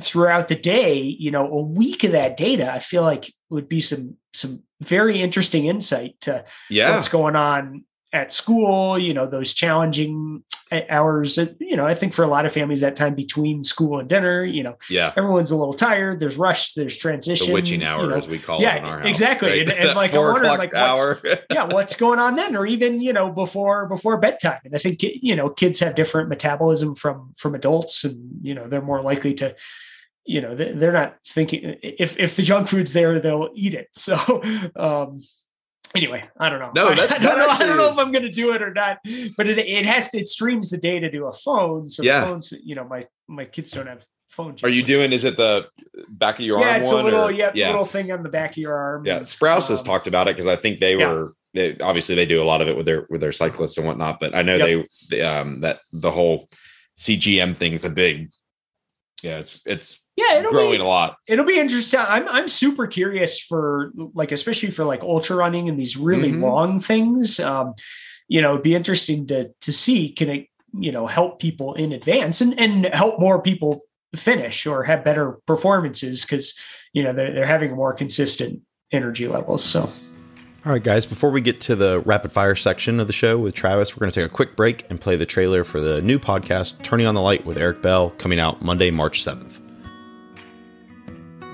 throughout 0.00 0.48
the 0.48 0.56
day. 0.56 0.98
You 1.00 1.30
know, 1.30 1.46
a 1.46 1.62
week 1.62 2.04
of 2.04 2.12
that 2.12 2.36
data, 2.36 2.72
I 2.72 2.80
feel 2.80 3.02
like 3.02 3.32
would 3.50 3.68
be 3.68 3.80
some 3.80 4.16
some 4.34 4.62
very 4.80 5.20
interesting 5.20 5.66
insight 5.66 6.20
to 6.22 6.44
yeah. 6.68 6.94
what's 6.94 7.08
going 7.08 7.36
on 7.36 7.84
at 8.12 8.32
school. 8.32 8.98
You 8.98 9.14
know, 9.14 9.26
those 9.26 9.54
challenging 9.54 10.42
hours 10.88 11.38
you 11.60 11.76
know 11.76 11.86
i 11.86 11.94
think 11.94 12.14
for 12.14 12.22
a 12.22 12.26
lot 12.26 12.46
of 12.46 12.52
families 12.52 12.80
that 12.80 12.96
time 12.96 13.14
between 13.14 13.62
school 13.62 13.98
and 13.98 14.08
dinner 14.08 14.44
you 14.44 14.62
know 14.62 14.76
yeah 14.88 15.12
everyone's 15.16 15.50
a 15.50 15.56
little 15.56 15.74
tired 15.74 16.18
there's 16.18 16.36
rush 16.36 16.72
there's 16.72 16.96
transition 16.96 17.48
the 17.48 17.52
witching 17.52 17.82
hour 17.82 18.04
you 18.04 18.10
know. 18.10 18.16
as 18.16 18.28
we 18.28 18.38
call 18.38 18.60
yeah, 18.60 18.76
it 18.76 18.78
in 18.78 18.84
our 18.84 18.98
house, 18.98 19.08
exactly 19.08 19.50
right? 19.50 19.60
and, 19.62 19.72
and 19.72 19.94
like 19.94 20.12
four 20.12 20.44
i'm 20.44 20.58
like 20.58 20.74
hour. 20.74 21.18
what's, 21.22 21.42
yeah 21.50 21.64
what's 21.64 21.96
going 21.96 22.18
on 22.18 22.36
then 22.36 22.56
or 22.56 22.66
even 22.66 23.00
you 23.00 23.12
know 23.12 23.30
before 23.30 23.86
before 23.86 24.16
bedtime 24.16 24.60
and 24.64 24.74
i 24.74 24.78
think 24.78 25.02
you 25.02 25.36
know 25.36 25.48
kids 25.50 25.80
have 25.80 25.94
different 25.94 26.28
metabolism 26.28 26.94
from 26.94 27.32
from 27.36 27.54
adults 27.54 28.04
and 28.04 28.38
you 28.42 28.54
know 28.54 28.66
they're 28.66 28.82
more 28.82 29.02
likely 29.02 29.34
to 29.34 29.54
you 30.24 30.40
know 30.40 30.54
they're 30.54 30.92
not 30.92 31.16
thinking 31.26 31.76
if 31.82 32.18
if 32.18 32.36
the 32.36 32.42
junk 32.42 32.68
food's 32.68 32.92
there 32.92 33.20
they'll 33.20 33.50
eat 33.54 33.74
it 33.74 33.88
so 33.94 34.16
um 34.76 35.20
anyway, 35.94 36.24
I 36.38 36.48
don't 36.48 36.58
know. 36.58 36.72
No, 36.74 36.88
I, 36.88 36.92
I 36.92 37.18
don't 37.18 37.38
know. 37.38 37.48
I 37.48 37.58
don't 37.58 37.76
know 37.76 37.88
if 37.88 37.98
I'm 37.98 38.12
going 38.12 38.24
to 38.24 38.32
do 38.32 38.54
it 38.54 38.62
or 38.62 38.72
not. 38.72 38.98
But 39.36 39.46
it, 39.46 39.58
it 39.58 39.84
has 39.84 40.10
to. 40.10 40.18
It 40.18 40.28
streams 40.28 40.70
the 40.70 40.78
data 40.78 41.10
to 41.10 41.26
a 41.26 41.32
phone. 41.32 41.88
So 41.88 42.02
yeah. 42.02 42.24
phones. 42.24 42.52
You 42.62 42.74
know, 42.74 42.84
my 42.84 43.06
my 43.28 43.44
kids 43.44 43.70
don't 43.70 43.86
have 43.86 44.06
phones. 44.28 44.62
Are 44.64 44.68
you 44.68 44.82
doing? 44.82 45.12
Is 45.12 45.24
it 45.24 45.36
the 45.36 45.68
back 46.08 46.38
of 46.38 46.44
your 46.44 46.60
yeah, 46.60 46.66
arm? 46.66 46.74
Yeah, 46.74 46.80
it's 46.80 46.92
a 46.92 47.02
little. 47.02 47.30
Yeah, 47.30 47.52
yeah, 47.54 47.66
little 47.68 47.84
thing 47.84 48.10
on 48.12 48.22
the 48.22 48.28
back 48.28 48.52
of 48.52 48.56
your 48.58 48.74
arm. 48.74 49.06
Yeah, 49.06 49.20
Sprouse 49.20 49.68
um, 49.68 49.72
has 49.72 49.82
talked 49.82 50.06
about 50.06 50.28
it 50.28 50.36
because 50.36 50.46
I 50.46 50.56
think 50.56 50.78
they 50.78 50.96
were. 50.96 51.34
They, 51.54 51.76
obviously, 51.78 52.14
they 52.14 52.24
do 52.24 52.42
a 52.42 52.44
lot 52.44 52.62
of 52.62 52.68
it 52.68 52.76
with 52.76 52.86
their 52.86 53.06
with 53.10 53.20
their 53.20 53.32
cyclists 53.32 53.76
and 53.76 53.86
whatnot. 53.86 54.20
But 54.20 54.34
I 54.34 54.42
know 54.42 54.56
yep. 54.56 54.86
they, 55.10 55.16
they 55.16 55.22
um 55.22 55.60
that 55.60 55.80
the 55.92 56.10
whole 56.10 56.48
CGM 56.96 57.56
thing's 57.56 57.84
a 57.84 57.90
big. 57.90 58.30
Yeah, 59.22 59.38
it's 59.38 59.64
it's 59.66 60.01
yeah, 60.16 60.38
it'll 60.38 60.52
growing 60.52 60.72
be, 60.72 60.78
a 60.78 60.84
lot. 60.84 61.16
It'll 61.26 61.44
be 61.44 61.58
interesting. 61.58 62.00
I'm 62.00 62.28
I'm 62.28 62.48
super 62.48 62.86
curious 62.86 63.40
for 63.40 63.92
like 63.94 64.32
especially 64.32 64.70
for 64.70 64.84
like 64.84 65.02
ultra 65.02 65.36
running 65.36 65.68
and 65.68 65.78
these 65.78 65.96
really 65.96 66.32
mm-hmm. 66.32 66.44
long 66.44 66.80
things. 66.80 67.40
Um, 67.40 67.74
you 68.28 68.42
know, 68.42 68.52
it'd 68.52 68.62
be 68.62 68.74
interesting 68.74 69.26
to 69.28 69.50
to 69.62 69.72
see 69.72 70.10
can 70.10 70.28
it 70.28 70.46
you 70.74 70.92
know 70.92 71.06
help 71.06 71.38
people 71.38 71.74
in 71.74 71.92
advance 71.92 72.40
and 72.40 72.58
and 72.58 72.86
help 72.94 73.20
more 73.20 73.40
people 73.40 73.82
finish 74.14 74.66
or 74.66 74.84
have 74.84 75.02
better 75.04 75.38
performances 75.46 76.24
because 76.24 76.54
you 76.92 77.02
know 77.02 77.12
they're 77.12 77.32
they're 77.32 77.46
having 77.46 77.74
more 77.74 77.94
consistent 77.94 78.60
energy 78.92 79.26
levels. 79.26 79.64
So. 79.64 79.88
All 80.64 80.70
right, 80.70 80.82
guys, 80.82 81.06
before 81.06 81.30
we 81.30 81.40
get 81.40 81.60
to 81.62 81.74
the 81.74 81.98
rapid 82.00 82.30
fire 82.30 82.54
section 82.54 83.00
of 83.00 83.08
the 83.08 83.12
show 83.12 83.36
with 83.36 83.52
Travis, 83.52 83.96
we're 83.96 84.00
going 84.00 84.12
to 84.12 84.20
take 84.20 84.30
a 84.30 84.32
quick 84.32 84.54
break 84.54 84.88
and 84.90 85.00
play 85.00 85.16
the 85.16 85.26
trailer 85.26 85.64
for 85.64 85.80
the 85.80 86.00
new 86.02 86.20
podcast, 86.20 86.80
Turning 86.84 87.04
on 87.04 87.16
the 87.16 87.20
Light 87.20 87.44
with 87.44 87.58
Eric 87.58 87.82
Bell, 87.82 88.10
coming 88.10 88.38
out 88.38 88.62
Monday, 88.62 88.92
March 88.92 89.24
7th. 89.24 89.61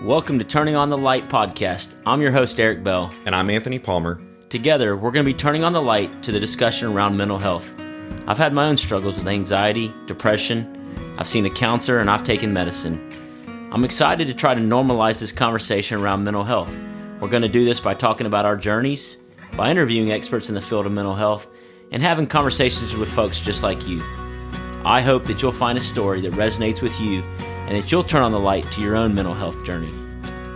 Welcome 0.04 0.38
to 0.38 0.44
Turning 0.44 0.76
on 0.76 0.90
the 0.90 0.96
Light 0.96 1.28
podcast. 1.28 1.96
I'm 2.06 2.20
your 2.20 2.30
host, 2.30 2.60
Eric 2.60 2.84
Bell. 2.84 3.12
And 3.24 3.34
I'm 3.34 3.50
Anthony 3.50 3.80
Palmer. 3.80 4.20
Together, 4.48 4.96
we're 4.96 5.10
going 5.10 5.26
to 5.26 5.32
be 5.32 5.36
turning 5.36 5.64
on 5.64 5.72
the 5.72 5.82
light 5.82 6.22
to 6.22 6.30
the 6.30 6.38
discussion 6.38 6.86
around 6.86 7.16
mental 7.16 7.40
health. 7.40 7.68
I've 8.28 8.38
had 8.38 8.52
my 8.52 8.66
own 8.66 8.76
struggles 8.76 9.16
with 9.16 9.26
anxiety, 9.26 9.92
depression. 10.06 11.16
I've 11.18 11.26
seen 11.26 11.46
a 11.46 11.50
counselor 11.50 11.98
and 11.98 12.08
I've 12.08 12.22
taken 12.22 12.52
medicine. 12.52 13.10
I'm 13.72 13.84
excited 13.84 14.28
to 14.28 14.34
try 14.34 14.54
to 14.54 14.60
normalize 14.60 15.18
this 15.18 15.32
conversation 15.32 15.98
around 15.98 16.22
mental 16.22 16.44
health. 16.44 16.72
We're 17.18 17.26
going 17.26 17.42
to 17.42 17.48
do 17.48 17.64
this 17.64 17.80
by 17.80 17.94
talking 17.94 18.28
about 18.28 18.46
our 18.46 18.56
journeys, 18.56 19.16
by 19.56 19.68
interviewing 19.68 20.12
experts 20.12 20.48
in 20.48 20.54
the 20.54 20.60
field 20.60 20.86
of 20.86 20.92
mental 20.92 21.16
health, 21.16 21.48
and 21.90 22.00
having 22.00 22.28
conversations 22.28 22.94
with 22.94 23.12
folks 23.12 23.40
just 23.40 23.64
like 23.64 23.84
you. 23.88 24.00
I 24.84 25.00
hope 25.00 25.24
that 25.24 25.42
you'll 25.42 25.50
find 25.50 25.76
a 25.76 25.80
story 25.80 26.20
that 26.20 26.34
resonates 26.34 26.82
with 26.82 27.00
you 27.00 27.24
and 27.68 27.76
that 27.76 27.92
you'll 27.92 28.02
turn 28.02 28.22
on 28.22 28.32
the 28.32 28.40
light 28.40 28.64
to 28.72 28.80
your 28.80 28.96
own 28.96 29.14
mental 29.14 29.34
health 29.34 29.62
journey. 29.62 29.92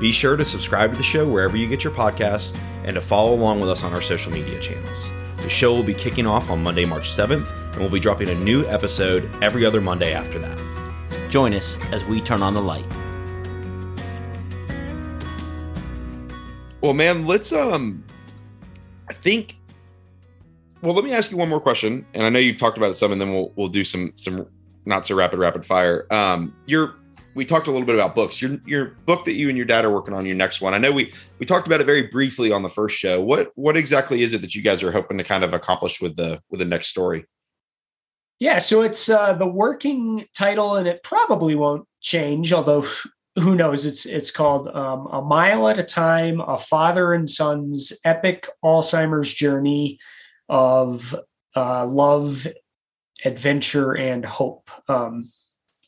Be 0.00 0.12
sure 0.12 0.34
to 0.34 0.44
subscribe 0.46 0.92
to 0.92 0.96
the 0.96 1.02
show 1.02 1.28
wherever 1.28 1.58
you 1.58 1.68
get 1.68 1.84
your 1.84 1.92
podcasts 1.92 2.58
and 2.84 2.94
to 2.94 3.02
follow 3.02 3.34
along 3.34 3.60
with 3.60 3.68
us 3.68 3.84
on 3.84 3.92
our 3.92 4.00
social 4.00 4.32
media 4.32 4.58
channels. 4.60 5.10
The 5.36 5.50
show 5.50 5.74
will 5.74 5.82
be 5.82 5.92
kicking 5.92 6.26
off 6.26 6.50
on 6.50 6.62
Monday, 6.62 6.86
March 6.86 7.10
7th, 7.10 7.48
and 7.72 7.76
we'll 7.76 7.90
be 7.90 8.00
dropping 8.00 8.30
a 8.30 8.34
new 8.36 8.66
episode 8.66 9.30
every 9.42 9.66
other 9.66 9.82
Monday 9.82 10.14
after 10.14 10.38
that. 10.38 11.30
Join 11.30 11.52
us 11.52 11.76
as 11.92 12.02
we 12.06 12.20
turn 12.20 12.42
on 12.42 12.54
the 12.54 12.62
light. 12.62 12.86
Well, 16.80 16.94
man, 16.94 17.26
let's 17.26 17.52
um 17.52 18.02
I 19.08 19.12
think 19.12 19.58
well, 20.80 20.94
let 20.94 21.04
me 21.04 21.12
ask 21.12 21.30
you 21.30 21.36
one 21.36 21.48
more 21.48 21.60
question, 21.60 22.04
and 22.12 22.26
I 22.26 22.28
know 22.28 22.40
you've 22.40 22.58
talked 22.58 22.76
about 22.76 22.90
it 22.90 22.94
some, 22.94 23.12
and 23.12 23.20
then 23.20 23.32
we'll 23.32 23.52
we'll 23.54 23.68
do 23.68 23.84
some 23.84 24.12
some 24.16 24.46
not 24.84 25.06
so 25.06 25.14
rapid 25.14 25.38
rapid 25.38 25.64
fire. 25.64 26.12
Um, 26.12 26.54
you're 26.66 26.96
we 27.34 27.44
talked 27.44 27.66
a 27.66 27.70
little 27.70 27.86
bit 27.86 27.94
about 27.94 28.14
books. 28.14 28.40
Your 28.42 28.58
your 28.66 28.96
book 29.06 29.24
that 29.24 29.34
you 29.34 29.48
and 29.48 29.56
your 29.56 29.66
dad 29.66 29.84
are 29.84 29.90
working 29.90 30.14
on, 30.14 30.26
your 30.26 30.36
next 30.36 30.60
one. 30.60 30.74
I 30.74 30.78
know 30.78 30.92
we 30.92 31.12
we 31.38 31.46
talked 31.46 31.66
about 31.66 31.80
it 31.80 31.84
very 31.84 32.02
briefly 32.02 32.52
on 32.52 32.62
the 32.62 32.70
first 32.70 32.96
show. 32.96 33.20
What 33.20 33.52
what 33.54 33.76
exactly 33.76 34.22
is 34.22 34.34
it 34.34 34.40
that 34.42 34.54
you 34.54 34.62
guys 34.62 34.82
are 34.82 34.92
hoping 34.92 35.18
to 35.18 35.24
kind 35.24 35.44
of 35.44 35.54
accomplish 35.54 36.00
with 36.00 36.16
the 36.16 36.40
with 36.50 36.58
the 36.58 36.64
next 36.64 36.88
story? 36.88 37.24
Yeah, 38.38 38.58
so 38.58 38.82
it's 38.82 39.08
uh, 39.08 39.34
the 39.34 39.46
working 39.46 40.26
title, 40.34 40.76
and 40.76 40.88
it 40.88 41.02
probably 41.02 41.54
won't 41.54 41.86
change. 42.00 42.52
Although 42.52 42.86
who 43.38 43.54
knows? 43.54 43.86
It's 43.86 44.04
it's 44.04 44.30
called 44.30 44.68
um, 44.68 45.06
"A 45.10 45.22
Mile 45.22 45.68
at 45.68 45.78
a 45.78 45.84
Time: 45.84 46.40
A 46.40 46.58
Father 46.58 47.14
and 47.14 47.28
Son's 47.30 47.92
Epic 48.04 48.48
Alzheimer's 48.64 49.32
Journey 49.32 49.98
of 50.48 51.14
uh, 51.56 51.86
Love, 51.86 52.46
Adventure, 53.24 53.96
and 53.96 54.24
Hope." 54.24 54.70
Um, 54.88 55.24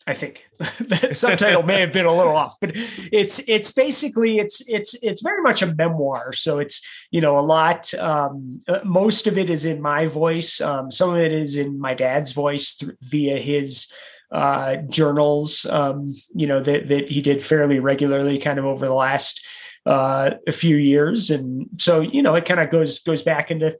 I 0.06 0.12
think 0.12 0.46
that 0.58 1.16
subtitle 1.16 1.62
may 1.62 1.80
have 1.80 1.92
been 1.92 2.04
a 2.04 2.14
little 2.14 2.36
off, 2.36 2.56
but 2.60 2.72
it's 2.74 3.40
it's 3.48 3.72
basically 3.72 4.38
it's 4.38 4.60
it's 4.68 4.94
it's 5.02 5.22
very 5.22 5.42
much 5.42 5.62
a 5.62 5.74
memoir. 5.74 6.32
So 6.32 6.58
it's 6.58 6.82
you 7.10 7.20
know 7.20 7.38
a 7.38 7.40
lot. 7.40 7.92
Um, 7.94 8.60
uh, 8.68 8.80
most 8.84 9.26
of 9.26 9.38
it 9.38 9.48
is 9.48 9.64
in 9.64 9.80
my 9.80 10.06
voice. 10.06 10.60
Um, 10.60 10.90
some 10.90 11.10
of 11.10 11.16
it 11.16 11.32
is 11.32 11.56
in 11.56 11.80
my 11.80 11.94
dad's 11.94 12.32
voice 12.32 12.74
th- 12.74 12.92
via 13.00 13.38
his 13.38 13.90
uh, 14.30 14.76
journals. 14.90 15.64
Um, 15.66 16.12
you 16.34 16.46
know 16.46 16.60
that 16.60 16.88
that 16.88 17.10
he 17.10 17.22
did 17.22 17.42
fairly 17.42 17.80
regularly, 17.80 18.38
kind 18.38 18.58
of 18.58 18.66
over 18.66 18.84
the 18.84 18.94
last 18.94 19.44
uh, 19.86 20.32
a 20.46 20.52
few 20.52 20.76
years, 20.76 21.30
and 21.30 21.66
so 21.78 22.00
you 22.00 22.22
know 22.22 22.34
it 22.34 22.44
kind 22.44 22.60
of 22.60 22.70
goes 22.70 22.98
goes 22.98 23.22
back 23.22 23.50
into 23.50 23.74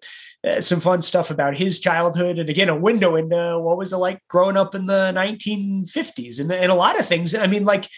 Uh, 0.47 0.61
some 0.61 0.81
fun 0.81 1.01
stuff 1.01 1.31
about 1.31 1.57
his 1.57 1.81
childhood. 1.81 2.39
And 2.39 2.51
again 2.51 2.69
a 2.69 2.77
window 2.77 3.17
into 3.17 3.59
what 3.59 3.79
was 3.79 3.93
it 3.93 3.97
like 3.97 4.21
growing 4.29 4.57
up 4.57 4.75
in 4.75 4.87
the 4.87 5.13
1950s 5.15 6.41
and, 6.41 6.53
and 6.53 6.71
a 6.71 6.75
lot 6.75 6.99
of 6.99 7.07
things. 7.07 7.35
I 7.35 7.47
mean 7.47 7.65
like 7.65 7.89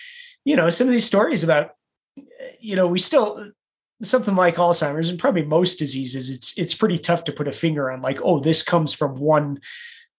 you 0.45 0.57
know 0.57 0.71
some 0.71 0.87
of 0.87 0.93
these 0.93 1.05
stories 1.05 1.43
about 1.43 1.71
you 2.61 2.77
know 2.77 2.87
we 2.87 2.99
still 2.99 3.51
something 4.03 4.35
like 4.35 4.57
alzheimer's 4.57 5.11
and 5.11 5.19
probably 5.19 5.43
most 5.43 5.79
diseases 5.79 6.31
it's 6.31 6.57
it's 6.59 6.75
pretty 6.75 6.99
tough 6.99 7.25
to 7.25 7.33
put 7.33 7.49
a 7.49 7.53
finger 7.53 7.91
on 7.91 8.03
like 8.03 8.21
oh 8.23 8.39
this 8.39 8.63
comes 8.63 8.93
from 8.93 9.17
one 9.17 9.59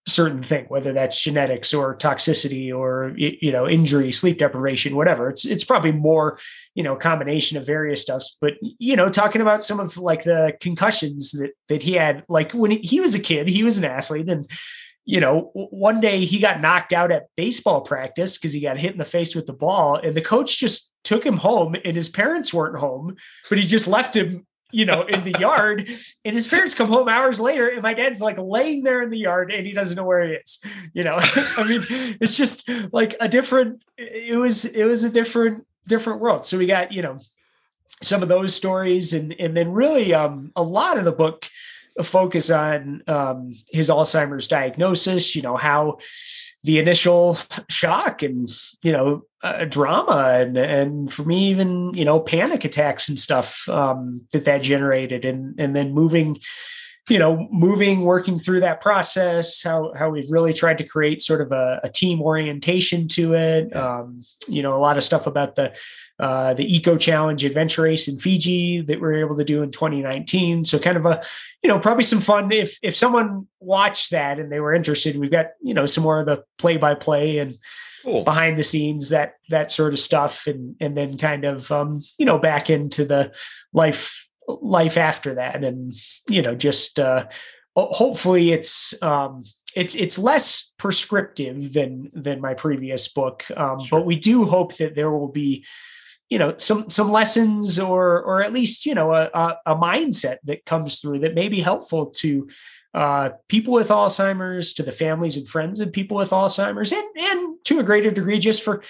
certain 0.07 0.41
thing, 0.41 0.65
whether 0.69 0.93
that's 0.93 1.21
genetics 1.21 1.73
or 1.73 1.95
toxicity 1.95 2.73
or 2.73 3.13
you 3.17 3.51
know 3.51 3.67
injury, 3.67 4.11
sleep 4.11 4.37
deprivation, 4.37 4.95
whatever. 4.95 5.29
It's 5.29 5.45
it's 5.45 5.63
probably 5.63 5.91
more 5.91 6.39
you 6.73 6.83
know 6.83 6.95
combination 6.95 7.57
of 7.57 7.65
various 7.65 8.01
stuffs. 8.01 8.37
But 8.41 8.53
you 8.61 8.95
know, 8.95 9.09
talking 9.09 9.41
about 9.41 9.63
some 9.63 9.79
of 9.79 9.97
like 9.97 10.23
the 10.23 10.53
concussions 10.61 11.33
that 11.33 11.51
that 11.67 11.83
he 11.83 11.93
had, 11.93 12.23
like 12.29 12.53
when 12.53 12.71
he 12.71 12.99
was 12.99 13.13
a 13.13 13.19
kid, 13.19 13.47
he 13.47 13.63
was 13.63 13.77
an 13.77 13.85
athlete, 13.85 14.29
and 14.29 14.49
you 15.05 15.19
know, 15.19 15.51
one 15.53 16.01
day 16.01 16.25
he 16.25 16.39
got 16.39 16.61
knocked 16.61 16.93
out 16.93 17.11
at 17.11 17.27
baseball 17.37 17.81
practice 17.81 18.37
because 18.37 18.51
he 18.51 18.59
got 18.59 18.77
hit 18.77 18.91
in 18.91 18.97
the 18.97 19.05
face 19.05 19.35
with 19.35 19.45
the 19.45 19.53
ball, 19.53 19.95
and 19.95 20.15
the 20.15 20.21
coach 20.21 20.57
just 20.57 20.91
took 21.03 21.25
him 21.25 21.37
home, 21.37 21.75
and 21.85 21.95
his 21.95 22.09
parents 22.09 22.53
weren't 22.53 22.79
home, 22.79 23.15
but 23.49 23.57
he 23.57 23.65
just 23.65 23.87
left 23.87 24.15
him 24.15 24.45
you 24.71 24.85
know, 24.85 25.03
in 25.03 25.23
the 25.23 25.35
yard. 25.39 25.87
And 26.25 26.33
his 26.33 26.47
parents 26.47 26.75
come 26.75 26.87
home 26.87 27.07
hours 27.07 27.39
later, 27.39 27.67
and 27.69 27.81
my 27.81 27.93
dad's 27.93 28.21
like 28.21 28.37
laying 28.37 28.83
there 28.83 29.01
in 29.01 29.09
the 29.09 29.17
yard 29.17 29.51
and 29.51 29.65
he 29.65 29.73
doesn't 29.73 29.95
know 29.95 30.03
where 30.03 30.27
he 30.27 30.33
is. 30.33 30.59
You 30.93 31.03
know, 31.03 31.17
I 31.21 31.67
mean, 31.67 31.83
it's 31.89 32.37
just 32.37 32.69
like 32.91 33.15
a 33.19 33.27
different, 33.27 33.83
it 33.97 34.37
was, 34.37 34.65
it 34.65 34.85
was 34.85 35.03
a 35.03 35.09
different, 35.09 35.65
different 35.87 36.19
world. 36.19 36.45
So 36.45 36.57
we 36.57 36.65
got, 36.65 36.91
you 36.91 37.01
know, 37.01 37.17
some 38.01 38.21
of 38.21 38.29
those 38.29 38.53
stories 38.53 39.13
and 39.13 39.33
and 39.39 39.57
then 39.57 39.71
really 39.71 40.13
um 40.13 40.51
a 40.55 40.61
lot 40.61 40.99
of 40.99 41.05
the 41.05 41.11
book 41.11 41.49
focus 42.03 42.51
on 42.51 43.01
um, 43.07 43.53
his 43.71 43.89
Alzheimer's 43.89 44.47
diagnosis. 44.47 45.35
You 45.35 45.41
know 45.41 45.57
how 45.57 45.97
the 46.63 46.79
initial 46.79 47.37
shock 47.69 48.23
and 48.23 48.49
you 48.83 48.91
know 48.91 49.21
uh, 49.43 49.65
drama 49.65 50.37
and 50.39 50.57
and 50.57 51.13
for 51.13 51.23
me 51.23 51.49
even 51.49 51.93
you 51.93 52.03
know 52.03 52.19
panic 52.19 52.65
attacks 52.65 53.07
and 53.07 53.19
stuff 53.19 53.67
um, 53.69 54.25
that 54.33 54.45
that 54.45 54.61
generated. 54.61 55.25
And 55.25 55.59
and 55.59 55.75
then 55.75 55.93
moving 55.93 56.39
you 57.09 57.19
know 57.19 57.47
moving 57.51 58.01
working 58.01 58.37
through 58.37 58.59
that 58.59 58.81
process 58.81 59.63
how 59.63 59.93
how 59.97 60.09
we've 60.09 60.29
really 60.29 60.53
tried 60.53 60.77
to 60.77 60.83
create 60.83 61.21
sort 61.21 61.41
of 61.41 61.51
a, 61.51 61.79
a 61.83 61.89
team 61.89 62.21
orientation 62.21 63.07
to 63.07 63.33
it. 63.33 63.75
Um, 63.75 64.21
you 64.47 64.61
know 64.61 64.75
a 64.75 64.79
lot 64.79 64.97
of 64.97 65.03
stuff 65.03 65.27
about 65.27 65.55
the 65.55 65.75
uh, 66.19 66.53
the 66.55 66.75
eco 66.75 66.97
challenge 66.97 67.43
adventure 67.43 67.83
race 67.83 68.07
in 68.07 68.19
fiji 68.19 68.81
that 68.81 68.95
we 68.95 69.01
were 69.01 69.17
able 69.17 69.37
to 69.37 69.43
do 69.43 69.61
in 69.61 69.71
2019 69.71 70.63
so 70.63 70.79
kind 70.79 70.97
of 70.97 71.05
a 71.05 71.21
you 71.63 71.67
know 71.67 71.77
probably 71.77 72.03
some 72.03 72.19
fun 72.19 72.51
if 72.51 72.79
if 72.81 72.95
someone 72.95 73.45
watched 73.59 74.09
that 74.11 74.39
and 74.39 74.51
they 74.51 74.59
were 74.59 74.73
interested 74.73 75.15
we've 75.17 75.31
got 75.31 75.47
you 75.61 75.75
know 75.75 75.85
some 75.85 76.03
more 76.03 76.19
of 76.19 76.25
the 76.25 76.43
play 76.57 76.75
by 76.75 76.95
play 76.95 77.37
and 77.37 77.55
cool. 78.03 78.23
behind 78.23 78.57
the 78.57 78.63
scenes 78.63 79.09
that 79.09 79.33
that 79.49 79.69
sort 79.69 79.93
of 79.93 79.99
stuff 79.99 80.47
and 80.47 80.75
and 80.79 80.97
then 80.97 81.17
kind 81.17 81.45
of 81.45 81.71
um 81.71 82.01
you 82.17 82.25
know 82.25 82.39
back 82.39 82.69
into 82.69 83.05
the 83.05 83.31
life 83.73 84.26
life 84.47 84.97
after 84.97 85.35
that 85.35 85.63
and 85.63 85.93
you 86.29 86.41
know 86.41 86.55
just 86.55 86.99
uh 86.99 87.25
hopefully 87.75 88.51
it's 88.51 88.99
um 89.03 89.43
it's 89.75 89.95
it's 89.95 90.17
less 90.17 90.71
prescriptive 90.77 91.73
than 91.73 92.09
than 92.13 92.41
my 92.41 92.53
previous 92.53 93.07
book 93.07 93.45
um 93.57 93.79
sure. 93.83 93.99
but 93.99 94.05
we 94.05 94.15
do 94.15 94.45
hope 94.45 94.75
that 94.77 94.95
there 94.95 95.11
will 95.11 95.27
be 95.27 95.65
you 96.29 96.39
know 96.39 96.55
some 96.57 96.89
some 96.89 97.11
lessons 97.11 97.79
or 97.79 98.21
or 98.23 98.41
at 98.41 98.53
least 98.53 98.85
you 98.85 98.95
know 98.95 99.13
a, 99.13 99.29
a, 99.65 99.75
mindset 99.75 100.37
that 100.43 100.65
comes 100.65 100.99
through 100.99 101.19
that 101.19 101.35
may 101.35 101.47
be 101.47 101.61
helpful 101.61 102.07
to 102.07 102.47
uh, 102.97 103.29
people 103.47 103.73
with 103.73 103.89
Alzheimer's, 103.89 104.73
to 104.73 104.81
the 104.83 104.91
families 104.91 105.37
and 105.37 105.47
friends 105.47 105.79
of 105.79 105.93
people 105.93 106.17
with 106.17 106.31
Alzheimer's, 106.31 106.91
and 106.91 107.05
and 107.15 107.57
to 107.65 107.79
a 107.79 107.83
greater 107.83 108.09
degree, 108.09 108.39
just 108.39 108.63
for 108.63 108.83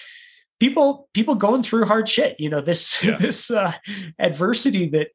people 0.61 1.09
people 1.13 1.35
going 1.35 1.61
through 1.61 1.85
hard 1.85 2.07
shit. 2.07 2.39
You 2.39 2.49
know 2.49 2.61
this 2.61 3.03
yeah. 3.03 3.17
this 3.19 3.51
uh, 3.51 3.73
adversity 4.17 4.87
that 4.89 5.09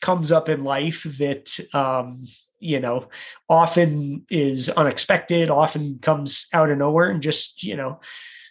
comes 0.00 0.32
up 0.32 0.48
in 0.48 0.64
life 0.64 1.04
that 1.18 1.58
um, 1.74 2.24
you 2.58 2.80
know 2.80 3.08
often 3.48 4.24
is 4.30 4.68
unexpected 4.70 5.50
often 5.50 5.98
comes 6.00 6.46
out 6.52 6.70
of 6.70 6.78
nowhere 6.78 7.10
and 7.10 7.22
just 7.22 7.62
you 7.62 7.76
know 7.76 8.00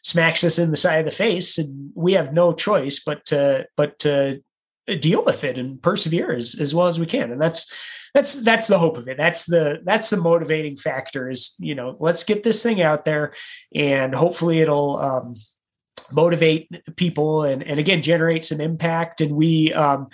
smacks 0.02 0.43
us 0.43 0.60
in 0.60 0.72
the 0.72 0.78
side 0.78 1.00
of 1.00 1.06
the 1.06 1.12
face. 1.12 1.58
And 1.58 1.91
we 1.95 2.14
have 2.14 2.34
no 2.34 2.54
choice 2.54 3.00
but 3.00 3.26
to 3.28 3.68
but 3.76 4.00
to 4.00 4.41
deal 5.00 5.24
with 5.24 5.43
it 5.43 5.58
and 5.58 5.82
persevere 5.82 6.32
as, 6.32 6.56
as 6.60 6.74
well 6.74 6.88
as 6.88 7.00
we 7.00 7.06
can. 7.06 7.32
And 7.32 7.41
that's 7.41 7.72
that's 8.14 8.41
that's 8.41 8.68
the 8.68 8.80
hope 8.80 8.97
of 8.97 9.08
it. 9.08 9.18
That's 9.18 9.45
the 9.45 9.80
that's 9.84 10.10
the 10.10 10.18
motivating 10.18 10.78
factor 10.78 11.30
is 11.30 11.56
you 11.60 11.76
know 11.76 11.95
let's 12.00 12.24
get 12.24 12.43
this 12.43 12.64
thing 12.64 12.82
out 12.82 13.06
there 13.06 13.34
and 13.74 14.16
hopefully 14.16 14.62
it'll 14.62 14.97
um, 14.97 15.36
motivate 16.12 16.95
people 16.95 17.43
and 17.43 17.62
and 17.64 17.80
again 17.80 18.02
generate 18.02 18.45
some 18.45 18.62
impact. 18.62 19.22
And 19.22 19.36
we 19.36 19.74
um 19.74 20.08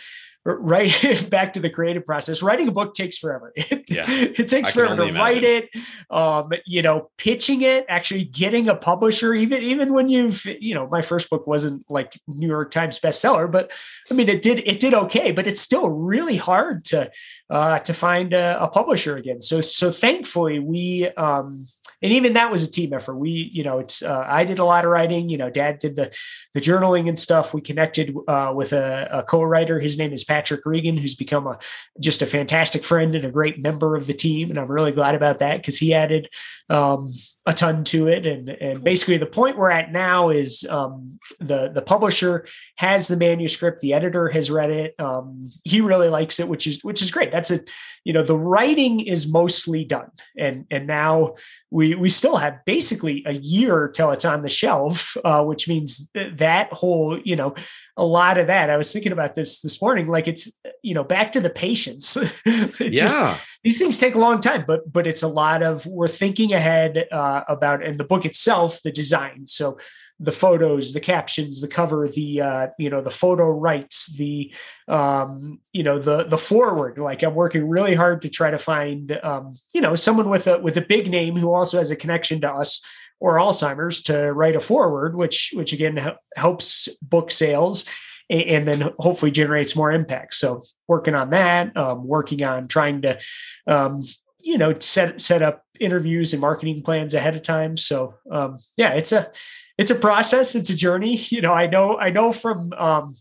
right 0.46 1.28
back 1.30 1.54
to 1.54 1.60
the 1.60 1.70
creative 1.70 2.06
process. 2.06 2.44
Writing 2.44 2.68
a 2.68 2.72
book 2.72 2.94
takes 2.94 3.18
forever. 3.18 3.52
It, 3.76 3.90
yeah, 3.90 4.06
it 4.08 4.48
takes 4.48 4.72
forever 4.72 4.96
to 4.96 5.02
imagine. 5.04 5.16
write 5.16 5.44
it. 5.44 5.70
Um, 6.10 6.52
you 6.66 6.82
know 6.82 7.10
pitching 7.18 7.62
it 7.62 7.86
actually 7.90 8.26
getting 8.26 8.68
a 8.68 8.76
publisher 8.76 9.34
even 9.34 9.62
even 9.64 9.94
when 9.94 10.08
you've 10.08 10.46
you 10.46 10.74
know 10.76 10.88
my 10.88 11.02
first 11.02 11.30
book 11.30 11.48
wasn't 11.48 11.84
like 11.90 12.20
new 12.28 12.48
york 12.48 12.72
times 12.72 13.00
bestseller 13.00 13.50
but 13.50 13.72
i 14.10 14.14
mean 14.14 14.30
it 14.30 14.42
did 14.42 14.60
it 14.66 14.80
did 14.80 14.94
okay 14.94 15.32
but 15.32 15.48
it's 15.48 15.60
still 15.60 15.90
really 15.90 16.38
hard 16.38 16.86
to 16.86 17.10
uh, 17.50 17.80
to 17.80 17.94
find 17.94 18.34
a, 18.34 18.62
a, 18.62 18.68
publisher 18.68 19.18
again. 19.18 19.42
So 19.42 19.62
so 19.62 19.92
thankfully 19.92 20.58
we 20.60 21.08
um, 21.10 21.68
and 22.02 22.12
even 22.12 22.34
that 22.34 22.52
was 22.52 22.68
a 22.68 22.72
team 22.72 22.92
effort. 22.94 23.16
We 23.16 23.30
you 23.30 23.64
know 23.64 23.80
it's 23.80 24.02
uh, 24.02 24.26
i 24.28 24.44
did 24.46 24.60
a 24.60 24.66
lot 24.66 24.84
of 24.84 24.92
writing 24.92 25.30
you 25.30 25.38
know 25.38 25.50
dad 25.50 25.78
did 25.78 25.96
the 25.96 26.16
the 26.54 26.60
journaling 26.60 27.08
and 27.08 27.18
stuff. 27.18 27.54
We 27.54 27.62
connected 27.62 28.16
uh, 28.28 28.52
with 28.56 28.74
a, 28.74 29.08
a 29.12 29.24
co-writer. 29.24 29.80
His 29.80 29.98
name 29.98 30.12
is 30.12 30.24
Patrick 30.36 30.66
Regan, 30.66 30.98
who's 30.98 31.16
become 31.16 31.48
a 31.48 31.58
just 32.02 32.22
a 32.22 32.26
fantastic 32.26 32.84
friend 32.84 33.16
and 33.16 33.24
a 33.24 33.32
great 33.32 33.64
member 33.64 33.96
of 33.96 34.06
the 34.06 34.14
team. 34.14 34.50
And 34.50 34.60
I'm 34.60 34.70
really 34.70 34.92
glad 34.92 35.16
about 35.16 35.40
that 35.40 35.58
because 35.58 35.78
he 35.78 35.94
added 35.94 36.30
um, 36.70 37.10
a 37.46 37.54
ton 37.54 37.86
to 37.86 38.10
it. 38.10 38.26
And 38.26 38.50
and 38.50 38.84
basically 38.84 39.18
the 39.18 39.28
point 39.28 39.58
we're 39.58 39.70
at 39.70 39.94
now 39.94 40.32
is 40.32 40.68
um, 40.70 41.18
the 41.40 41.70
the 41.70 41.82
publisher 41.82 42.46
has 42.76 43.08
the 43.08 43.16
manuscript, 43.16 43.80
the 43.80 43.94
editor 43.94 44.28
has 44.28 44.52
read 44.52 44.72
it, 44.72 44.94
um, 45.00 45.50
he 45.64 45.80
really 45.80 46.10
likes 46.10 46.38
it, 46.42 46.50
which 46.50 46.68
is 46.68 46.84
which 46.84 47.02
is 47.02 47.12
great. 47.12 47.32
That's 47.32 47.52
a 47.52 47.62
you 48.04 48.12
know 48.12 48.24
the 48.24 48.38
writing 48.38 49.00
is 49.00 49.32
mostly 49.32 49.86
done, 49.86 50.12
and 50.38 50.66
and 50.70 50.86
now 50.86 51.36
we 51.76 51.94
we 51.94 52.10
still 52.10 52.38
have 52.38 52.64
basically 52.64 53.22
a 53.26 53.34
year 53.34 53.90
till 53.94 54.12
it's 54.12 54.24
on 54.24 54.44
the 54.44 54.50
shelf, 54.50 55.18
uh, 55.26 55.44
which 55.44 55.68
means 55.68 56.10
that 56.14 56.72
whole 56.72 57.20
you 57.26 57.36
know 57.36 57.54
a 57.98 58.06
lot 58.06 58.38
of 58.38 58.48
that. 58.48 58.70
I 58.70 58.78
was 58.78 58.94
thinking 58.94 59.12
about 59.12 59.36
this 59.36 59.60
this 59.60 59.82
morning. 59.82 60.08
Like 60.08 60.30
it's 60.30 60.50
you 60.84 60.94
know 60.94 61.04
back 61.04 61.34
to 61.34 61.42
the 61.42 61.50
patience. 61.50 62.16
yeah, 62.46 62.90
just, 62.90 63.42
these 63.66 63.78
things 63.78 64.00
take 64.00 64.16
a 64.16 64.20
long 64.20 64.40
time, 64.40 64.64
but 64.66 64.90
but 64.90 65.06
it's 65.06 65.22
a 65.22 65.28
lot 65.28 65.64
of 65.64 65.86
we're 65.86 66.08
thinking 66.08 66.54
ahead 66.54 67.10
uh, 67.12 67.42
about 67.50 67.84
and 67.84 68.00
the 68.00 68.06
book 68.06 68.24
itself, 68.24 68.82
the 68.82 68.92
design. 68.92 69.46
So 69.46 69.78
the 70.20 70.32
photos, 70.32 70.94
the 70.94 71.00
captions, 71.00 71.62
the 71.62 71.68
cover, 71.68 72.08
the 72.08 72.42
uh, 72.42 72.68
you 72.80 72.90
know 72.90 73.02
the 73.02 73.12
photo 73.12 73.50
rights, 73.50 74.16
the 74.18 74.54
um, 74.88 75.60
you 75.74 75.84
know 75.84 76.00
the 76.00 76.24
the 76.24 76.38
forward. 76.38 76.98
Like 76.98 77.24
I'm 77.24 77.36
working 77.36 77.68
really 77.68 77.96
hard 77.96 78.22
to 78.22 78.30
try 78.30 78.52
to 78.52 78.58
find 78.58 79.20
um, 79.24 79.54
you 79.74 79.82
know 79.82 79.96
someone 79.96 80.30
with 80.30 80.48
a 80.48 80.60
with 80.60 80.78
a 80.78 80.82
big 80.82 81.10
name 81.10 81.36
who 81.36 81.54
also 81.54 81.78
has 81.78 81.92
a 81.92 81.96
connection 81.96 82.42
to 82.42 82.52
us 82.52 82.82
or 83.20 83.36
Alzheimer's 83.36 84.02
to 84.04 84.32
write 84.34 84.56
a 84.56 84.60
forward, 84.60 85.16
which 85.16 85.52
which 85.54 85.74
again 85.74 86.14
helps 86.36 86.88
book 87.02 87.32
sales 87.32 87.86
and 88.30 88.68
then 88.68 88.92
hopefully 89.00 89.32
generates 89.32 89.76
more 89.76 89.92
impact. 89.92 90.34
So 90.34 90.62
working 90.88 91.16
on 91.16 91.30
that, 91.30 91.76
um, 91.78 92.08
working 92.08 92.44
on 92.44 92.68
trying 92.68 93.04
to, 93.04 93.20
um, 93.68 94.04
you 94.42 94.58
know, 94.58 94.74
set 94.80 95.22
set 95.22 95.42
up 95.42 95.64
interviews 95.80 96.34
and 96.34 96.42
marketing 96.42 96.82
plans 96.82 97.14
ahead 97.14 97.36
of 97.36 97.44
time. 97.44 97.78
So 97.78 98.16
um, 98.32 98.58
yeah, 98.78 98.94
it's 98.94 99.12
a 99.12 99.32
it's 99.78 99.92
a 99.92 99.96
process. 99.96 100.56
It's 100.56 100.70
a 100.70 100.76
journey. 100.76 101.18
You 101.30 101.42
know, 101.42 101.54
I 101.54 101.68
know 101.68 101.98
I 101.98 102.10
know 102.10 102.32
from 102.32 102.72
um, 102.74 103.16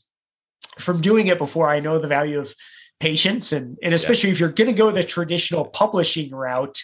from 0.79 1.01
doing 1.01 1.27
it 1.29 1.39
before. 1.39 1.69
I 1.69 1.81
know 1.81 1.99
the 1.99 2.09
value 2.09 2.39
of 2.39 2.55
patience 3.01 3.53
and 3.53 3.77
and 3.83 3.93
especially 3.93 4.31
yeah. 4.31 4.35
if 4.35 4.41
you're 4.41 4.49
going 4.49 4.71
to 4.71 4.77
go 4.77 4.91
the 4.91 5.03
traditional 5.03 5.65
publishing 5.65 6.31
route 6.31 6.83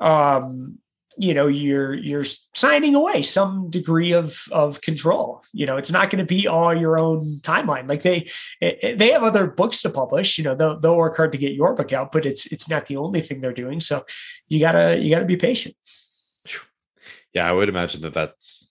um 0.00 0.78
you 1.16 1.32
know 1.32 1.46
you're 1.46 1.94
you're 1.94 2.24
signing 2.54 2.94
away 2.94 3.22
some 3.22 3.70
degree 3.70 4.12
of 4.12 4.42
of 4.52 4.80
control 4.82 5.42
you 5.54 5.64
know 5.64 5.76
it's 5.76 5.90
not 5.90 6.10
going 6.10 6.18
to 6.18 6.26
be 6.26 6.46
all 6.46 6.74
your 6.74 6.98
own 6.98 7.22
timeline 7.40 7.88
like 7.88 8.02
they 8.02 8.28
they 8.60 9.12
have 9.12 9.22
other 9.22 9.46
books 9.46 9.80
to 9.82 9.88
publish 9.88 10.36
you 10.36 10.44
know 10.44 10.54
they'll, 10.54 10.78
they'll 10.78 10.96
work 10.96 11.16
hard 11.16 11.32
to 11.32 11.38
get 11.38 11.52
your 11.52 11.72
book 11.74 11.92
out 11.92 12.12
but 12.12 12.26
it's 12.26 12.46
it's 12.52 12.68
not 12.68 12.86
the 12.86 12.96
only 12.96 13.22
thing 13.22 13.40
they're 13.40 13.52
doing 13.52 13.80
so 13.80 14.04
you 14.48 14.60
gotta 14.60 14.98
you 14.98 15.14
gotta 15.14 15.24
be 15.24 15.36
patient 15.36 15.74
yeah 17.32 17.48
i 17.48 17.52
would 17.52 17.68
imagine 17.68 18.02
that 18.02 18.12
that's 18.12 18.65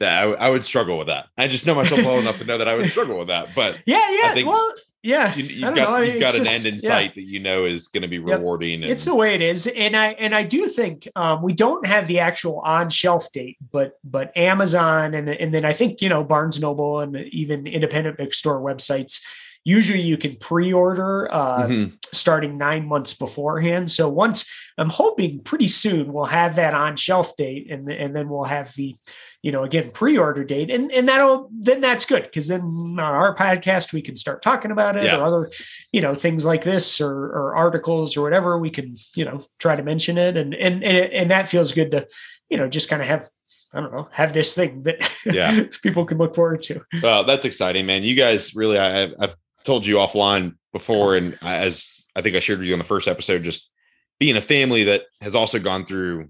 that 0.00 0.22
I, 0.22 0.30
I 0.32 0.48
would 0.50 0.64
struggle 0.64 0.98
with 0.98 1.08
that 1.08 1.26
i 1.36 1.46
just 1.46 1.66
know 1.66 1.74
myself 1.74 2.02
well 2.02 2.18
enough 2.18 2.38
to 2.38 2.44
know 2.44 2.58
that 2.58 2.68
i 2.68 2.74
would 2.74 2.88
struggle 2.90 3.18
with 3.18 3.28
that 3.28 3.48
but 3.54 3.80
yeah 3.86 4.10
yeah 4.10 4.30
I 4.30 4.34
think, 4.34 4.48
well 4.48 4.72
yeah 5.02 5.34
you, 5.36 5.64
have 5.64 5.76
got 5.76 6.06
you've 6.06 6.20
got 6.20 6.34
an 6.34 6.44
just, 6.44 6.66
end 6.66 6.74
in 6.74 6.80
yeah. 6.80 6.88
sight 6.88 7.14
that 7.14 7.22
you 7.22 7.38
know 7.38 7.64
is 7.64 7.88
going 7.88 8.02
to 8.02 8.08
be 8.08 8.18
rewarding 8.18 8.82
yep. 8.82 8.90
it's 8.90 9.04
the 9.04 9.14
way 9.14 9.34
it 9.34 9.40
is 9.40 9.66
and 9.68 9.96
i 9.96 10.08
and 10.12 10.34
i 10.34 10.42
do 10.42 10.66
think 10.66 11.08
um, 11.14 11.40
we 11.42 11.52
don't 11.52 11.86
have 11.86 12.06
the 12.08 12.18
actual 12.18 12.58
on 12.60 12.88
shelf 12.90 13.30
date 13.32 13.56
but 13.70 13.92
but 14.02 14.36
amazon 14.36 15.14
and 15.14 15.28
and 15.28 15.54
then 15.54 15.64
i 15.64 15.72
think 15.72 16.02
you 16.02 16.08
know 16.08 16.24
barnes 16.24 16.60
noble 16.60 17.00
and 17.00 17.16
even 17.16 17.66
independent 17.66 18.16
bookstore 18.16 18.60
websites 18.60 19.20
usually 19.64 20.00
you 20.00 20.16
can 20.16 20.36
pre-order 20.36 21.32
uh, 21.32 21.66
mm-hmm. 21.66 21.94
starting 22.12 22.56
nine 22.58 22.86
months 22.86 23.14
beforehand 23.14 23.90
so 23.90 24.08
once 24.08 24.46
i'm 24.78 24.90
hoping 24.90 25.40
pretty 25.40 25.66
soon 25.66 26.12
we'll 26.12 26.24
have 26.24 26.56
that 26.56 26.74
on 26.74 26.96
shelf 26.96 27.36
date 27.36 27.70
and, 27.70 27.90
and 27.90 28.14
then 28.14 28.28
we'll 28.28 28.44
have 28.44 28.72
the 28.74 28.94
you 29.42 29.52
know, 29.52 29.62
again, 29.62 29.90
pre-order 29.92 30.42
date. 30.42 30.70
And 30.70 30.90
and 30.90 31.08
that'll 31.08 31.48
then 31.52 31.80
that's 31.80 32.04
good 32.04 32.24
because 32.24 32.48
then 32.48 32.60
on 32.60 32.98
our 32.98 33.36
podcast 33.36 33.92
we 33.92 34.02
can 34.02 34.16
start 34.16 34.42
talking 34.42 34.70
about 34.70 34.96
it 34.96 35.04
yeah. 35.04 35.16
or 35.16 35.24
other, 35.24 35.50
you 35.92 36.00
know, 36.00 36.14
things 36.14 36.44
like 36.44 36.64
this 36.64 37.00
or, 37.00 37.12
or 37.12 37.54
articles 37.54 38.16
or 38.16 38.22
whatever. 38.22 38.58
We 38.58 38.70
can, 38.70 38.96
you 39.14 39.24
know, 39.24 39.40
try 39.58 39.76
to 39.76 39.82
mention 39.82 40.18
it. 40.18 40.36
And 40.36 40.54
and 40.54 40.82
and, 40.82 40.96
and 41.12 41.30
that 41.30 41.48
feels 41.48 41.72
good 41.72 41.92
to, 41.92 42.08
you 42.50 42.56
know, 42.56 42.68
just 42.68 42.88
kind 42.88 43.00
of 43.00 43.08
have 43.08 43.28
I 43.72 43.80
don't 43.80 43.92
know, 43.92 44.08
have 44.12 44.32
this 44.32 44.54
thing 44.54 44.82
that 44.84 45.08
yeah. 45.24 45.64
people 45.82 46.04
can 46.04 46.18
look 46.18 46.34
forward 46.34 46.62
to. 46.64 46.80
Well, 47.02 47.24
that's 47.24 47.44
exciting, 47.44 47.86
man. 47.86 48.02
You 48.02 48.14
guys 48.14 48.54
really, 48.56 48.78
I, 48.78 49.10
have 49.20 49.36
told 49.68 49.86
you 49.86 49.96
offline 49.96 50.54
before, 50.72 51.16
and 51.16 51.36
as 51.42 52.04
I 52.16 52.22
think 52.22 52.34
I 52.34 52.40
shared 52.40 52.58
with 52.58 52.68
you 52.68 52.74
on 52.74 52.80
the 52.80 52.84
first 52.84 53.06
episode, 53.06 53.42
just 53.42 53.70
being 54.18 54.36
a 54.36 54.40
family 54.40 54.84
that 54.84 55.02
has 55.20 55.34
also 55.34 55.58
gone 55.58 55.84
through 55.84 56.28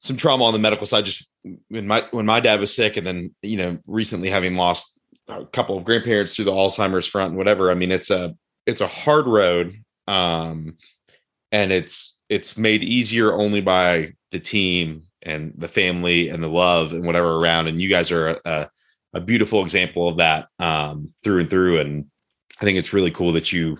some 0.00 0.16
trauma 0.16 0.44
on 0.44 0.52
the 0.52 0.58
medical 0.58 0.86
side 0.86 1.04
just 1.04 1.28
when 1.68 1.86
my 1.86 2.04
when 2.12 2.26
my 2.26 2.40
dad 2.40 2.60
was 2.60 2.74
sick 2.74 2.96
and 2.96 3.06
then 3.06 3.34
you 3.42 3.56
know 3.56 3.78
recently 3.86 4.30
having 4.30 4.56
lost 4.56 4.96
a 5.26 5.44
couple 5.46 5.76
of 5.76 5.84
grandparents 5.84 6.36
through 6.36 6.44
the 6.44 6.52
alzheimer's 6.52 7.06
front 7.06 7.30
and 7.30 7.36
whatever 7.36 7.68
i 7.68 7.74
mean 7.74 7.90
it's 7.90 8.08
a 8.08 8.32
it's 8.64 8.80
a 8.80 8.86
hard 8.86 9.26
road 9.26 9.74
um, 10.06 10.76
and 11.52 11.72
it's 11.72 12.16
it's 12.28 12.56
made 12.56 12.82
easier 12.82 13.32
only 13.32 13.60
by 13.60 14.12
the 14.30 14.40
team 14.40 15.02
and 15.22 15.52
the 15.56 15.68
family 15.68 16.28
and 16.28 16.42
the 16.42 16.48
love 16.48 16.92
and 16.92 17.04
whatever 17.04 17.36
around. 17.36 17.66
And 17.66 17.80
you 17.80 17.88
guys 17.88 18.10
are 18.10 18.28
a, 18.28 18.38
a 18.44 18.70
beautiful 19.20 19.62
example 19.62 20.08
of 20.08 20.18
that 20.18 20.48
um, 20.58 21.12
through 21.22 21.40
and 21.40 21.50
through. 21.50 21.80
And 21.80 22.06
I 22.60 22.64
think 22.64 22.78
it's 22.78 22.92
really 22.92 23.10
cool 23.10 23.32
that 23.32 23.52
you 23.52 23.78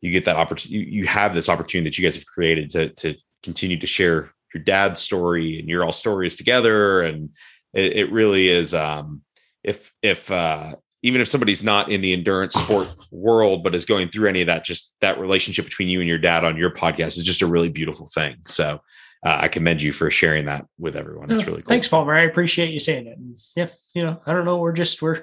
you 0.00 0.10
get 0.10 0.24
that 0.26 0.36
opportunity. 0.36 0.78
You, 0.78 1.00
you 1.00 1.06
have 1.06 1.34
this 1.34 1.48
opportunity 1.48 1.88
that 1.90 1.98
you 1.98 2.04
guys 2.04 2.16
have 2.16 2.26
created 2.26 2.70
to 2.70 2.88
to 2.90 3.14
continue 3.42 3.78
to 3.78 3.86
share 3.86 4.32
your 4.54 4.62
dad's 4.62 5.00
story 5.00 5.58
and 5.58 5.68
your 5.68 5.84
all 5.84 5.92
stories 5.92 6.36
together. 6.36 7.02
And 7.02 7.30
it, 7.72 7.96
it 7.96 8.12
really 8.12 8.48
is. 8.48 8.74
Um, 8.74 9.22
if 9.62 9.92
if 10.02 10.30
uh, 10.30 10.74
even 11.04 11.20
if 11.20 11.28
somebody's 11.28 11.62
not 11.62 11.90
in 11.90 12.00
the 12.00 12.12
endurance 12.12 12.54
sport 12.54 12.88
world 13.10 13.62
but 13.62 13.74
is 13.74 13.84
going 13.84 14.08
through 14.08 14.28
any 14.28 14.40
of 14.40 14.46
that 14.46 14.64
just 14.64 14.94
that 15.00 15.20
relationship 15.20 15.64
between 15.64 15.88
you 15.88 16.00
and 16.00 16.08
your 16.08 16.18
dad 16.18 16.44
on 16.44 16.56
your 16.56 16.70
podcast 16.70 17.16
is 17.18 17.22
just 17.22 17.42
a 17.42 17.46
really 17.46 17.68
beautiful 17.68 18.08
thing 18.12 18.36
so 18.46 18.80
uh, 19.24 19.38
i 19.40 19.48
commend 19.48 19.82
you 19.82 19.92
for 19.92 20.10
sharing 20.10 20.44
that 20.44 20.66
with 20.78 20.96
everyone. 20.96 21.30
It's 21.30 21.46
really 21.46 21.62
cool. 21.62 21.68
thanks 21.68 21.88
palmer. 21.88 22.14
I 22.14 22.22
appreciate 22.22 22.70
you 22.70 22.78
saying 22.78 23.06
it. 23.06 23.18
And 23.18 23.38
yeah 23.56 23.68
you 23.94 24.02
know 24.02 24.20
i 24.26 24.32
don't 24.32 24.44
know. 24.44 24.58
We're 24.58 24.72
just 24.72 25.02
we're 25.02 25.22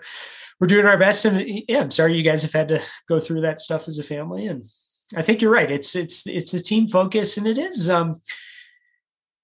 we're 0.60 0.68
doing 0.68 0.86
our 0.86 0.98
best. 0.98 1.26
And 1.26 1.44
yeah 1.68 1.82
i'm 1.82 1.92
sorry 1.92 2.16
you 2.16 2.24
guys 2.24 2.42
have 2.44 2.54
had 2.54 2.68
to 2.70 2.82
go 3.08 3.20
through 3.20 3.42
that 3.42 3.60
stuff 3.60 3.88
as 3.88 4.00
a 4.00 4.04
family. 4.04 4.48
And 4.48 4.66
i 5.16 5.22
think 5.22 5.42
you're 5.42 5.52
right. 5.52 5.72
It's 5.72 5.96
it's 5.96 6.28
it's 6.28 6.52
the 6.52 6.60
team 6.60 6.88
focus 6.88 7.38
and 7.38 7.48
it 7.48 7.58
is 7.58 7.90
um 7.90 8.20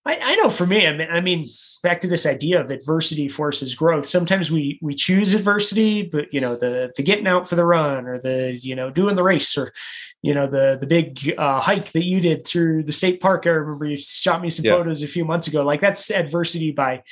I, 0.07 0.19
I, 0.23 0.35
know 0.35 0.49
for 0.49 0.65
me, 0.65 0.87
I 0.87 0.93
mean, 0.93 1.07
I 1.11 1.19
mean, 1.19 1.45
back 1.83 1.99
to 2.01 2.07
this 2.07 2.25
idea 2.25 2.61
of 2.61 2.71
adversity 2.71 3.27
forces 3.27 3.75
growth. 3.75 4.05
Sometimes 4.05 4.49
we 4.49 4.79
we 4.81 4.93
choose 4.93 5.33
adversity, 5.33 6.01
but 6.01 6.33
you 6.33 6.39
know, 6.39 6.55
the 6.55 6.93
the 6.95 7.03
getting 7.03 7.27
out 7.27 7.47
for 7.47 7.55
the 7.55 7.65
run 7.65 8.07
or 8.07 8.17
the 8.17 8.57
you 8.61 8.73
know 8.73 8.89
doing 8.89 9.15
the 9.15 9.23
race 9.23 9.57
or 9.57 9.73
you 10.21 10.33
know 10.33 10.47
the 10.47 10.77
the 10.79 10.87
big 10.87 11.35
uh, 11.37 11.59
hike 11.59 11.91
that 11.91 12.05
you 12.05 12.21
did 12.21 12.47
through 12.47 12.83
the 12.83 12.93
state 12.93 13.19
park. 13.19 13.45
I 13.45 13.49
remember 13.49 13.85
you 13.85 13.97
shot 13.97 14.41
me 14.41 14.49
some 14.49 14.65
yeah. 14.65 14.71
photos 14.71 15.03
a 15.03 15.07
few 15.07 15.25
months 15.25 15.47
ago. 15.47 15.63
Like 15.63 15.81
that's 15.81 16.09
adversity 16.09 16.71
by 16.71 17.03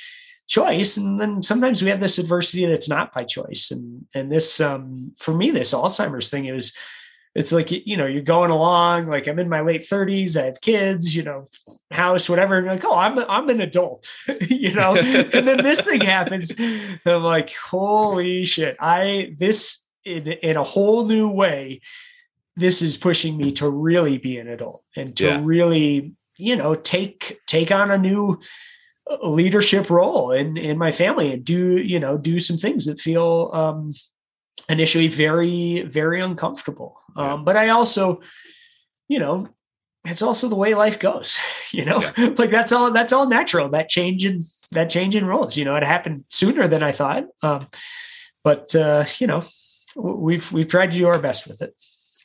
choice, 0.48 0.96
and 0.96 1.20
then 1.20 1.42
sometimes 1.42 1.82
we 1.82 1.90
have 1.90 2.00
this 2.00 2.18
adversity 2.18 2.64
that's 2.64 2.88
not 2.88 3.12
by 3.12 3.24
choice. 3.24 3.70
And 3.70 4.06
and 4.14 4.32
this 4.32 4.58
um, 4.58 5.12
for 5.18 5.34
me, 5.34 5.50
this 5.50 5.74
Alzheimer's 5.74 6.30
thing, 6.30 6.46
it 6.46 6.52
was 6.52 6.74
it's 7.36 7.52
like 7.52 7.70
you 7.70 7.96
know 7.96 8.06
you're 8.06 8.22
going 8.22 8.50
along 8.50 9.06
like 9.06 9.28
i'm 9.28 9.38
in 9.38 9.48
my 9.48 9.60
late 9.60 9.82
30s 9.82 10.40
i 10.40 10.46
have 10.46 10.60
kids 10.60 11.14
you 11.14 11.22
know 11.22 11.46
house 11.92 12.28
whatever. 12.28 12.58
And 12.58 12.66
like 12.66 12.84
oh 12.84 12.96
i'm 12.96 13.18
i'm 13.18 13.48
an 13.48 13.60
adult 13.60 14.12
you 14.48 14.72
know? 14.72 14.96
And 14.96 15.46
then 15.46 15.58
this 15.58 15.86
thing 15.86 16.00
happens 16.16 16.52
and 16.58 17.00
i'm 17.06 17.22
like 17.22 17.54
holy 17.54 18.44
shit. 18.44 18.76
I 18.80 19.34
this 19.38 19.84
in, 20.04 20.26
in 20.26 20.56
a 20.56 20.64
whole 20.64 21.06
new 21.06 21.28
way 21.28 21.80
this 22.56 22.80
is 22.80 22.96
pushing 22.96 23.36
me 23.36 23.52
to 23.52 23.68
really 23.68 24.16
be 24.16 24.38
an 24.38 24.48
adult 24.48 24.82
and 24.96 25.14
to 25.18 25.26
yeah. 25.26 25.40
really 25.42 26.14
you 26.38 26.56
know 26.56 26.74
take 26.74 27.38
take 27.46 27.70
on 27.70 27.90
a 27.90 27.98
new 27.98 28.38
uh, 29.10 29.28
leadership 29.28 29.90
role 29.90 30.32
in 30.32 30.56
in 30.56 30.78
my 30.78 30.90
family 30.90 31.32
and 31.32 31.44
do 31.44 31.76
you 31.76 32.00
know 32.00 32.16
do 32.16 32.40
some 32.40 32.56
things 32.56 32.86
that 32.86 32.98
feel 32.98 33.50
um 33.52 33.92
initially 34.68 35.08
very 35.08 35.82
very 35.82 36.20
uncomfortable 36.20 36.98
yeah. 37.16 37.34
um, 37.34 37.44
but 37.44 37.56
i 37.56 37.68
also 37.68 38.20
you 39.08 39.18
know 39.18 39.48
it's 40.04 40.22
also 40.22 40.48
the 40.48 40.56
way 40.56 40.74
life 40.74 40.98
goes 40.98 41.40
you 41.72 41.84
know 41.84 42.00
yeah. 42.00 42.34
like 42.36 42.50
that's 42.50 42.72
all 42.72 42.90
that's 42.90 43.12
all 43.12 43.28
natural 43.28 43.68
that 43.68 43.88
change 43.88 44.24
in 44.24 44.42
that 44.72 44.90
change 44.90 45.16
in 45.16 45.24
roles 45.24 45.56
you 45.56 45.64
know 45.64 45.76
it 45.76 45.82
happened 45.82 46.24
sooner 46.28 46.68
than 46.68 46.82
i 46.82 46.92
thought 46.92 47.24
um, 47.42 47.66
but 48.42 48.74
uh, 48.74 49.04
you 49.18 49.26
know 49.26 49.42
we've 49.96 50.52
we've 50.52 50.68
tried 50.68 50.90
to 50.92 50.98
do 50.98 51.06
our 51.06 51.18
best 51.18 51.46
with 51.46 51.62
it 51.62 51.74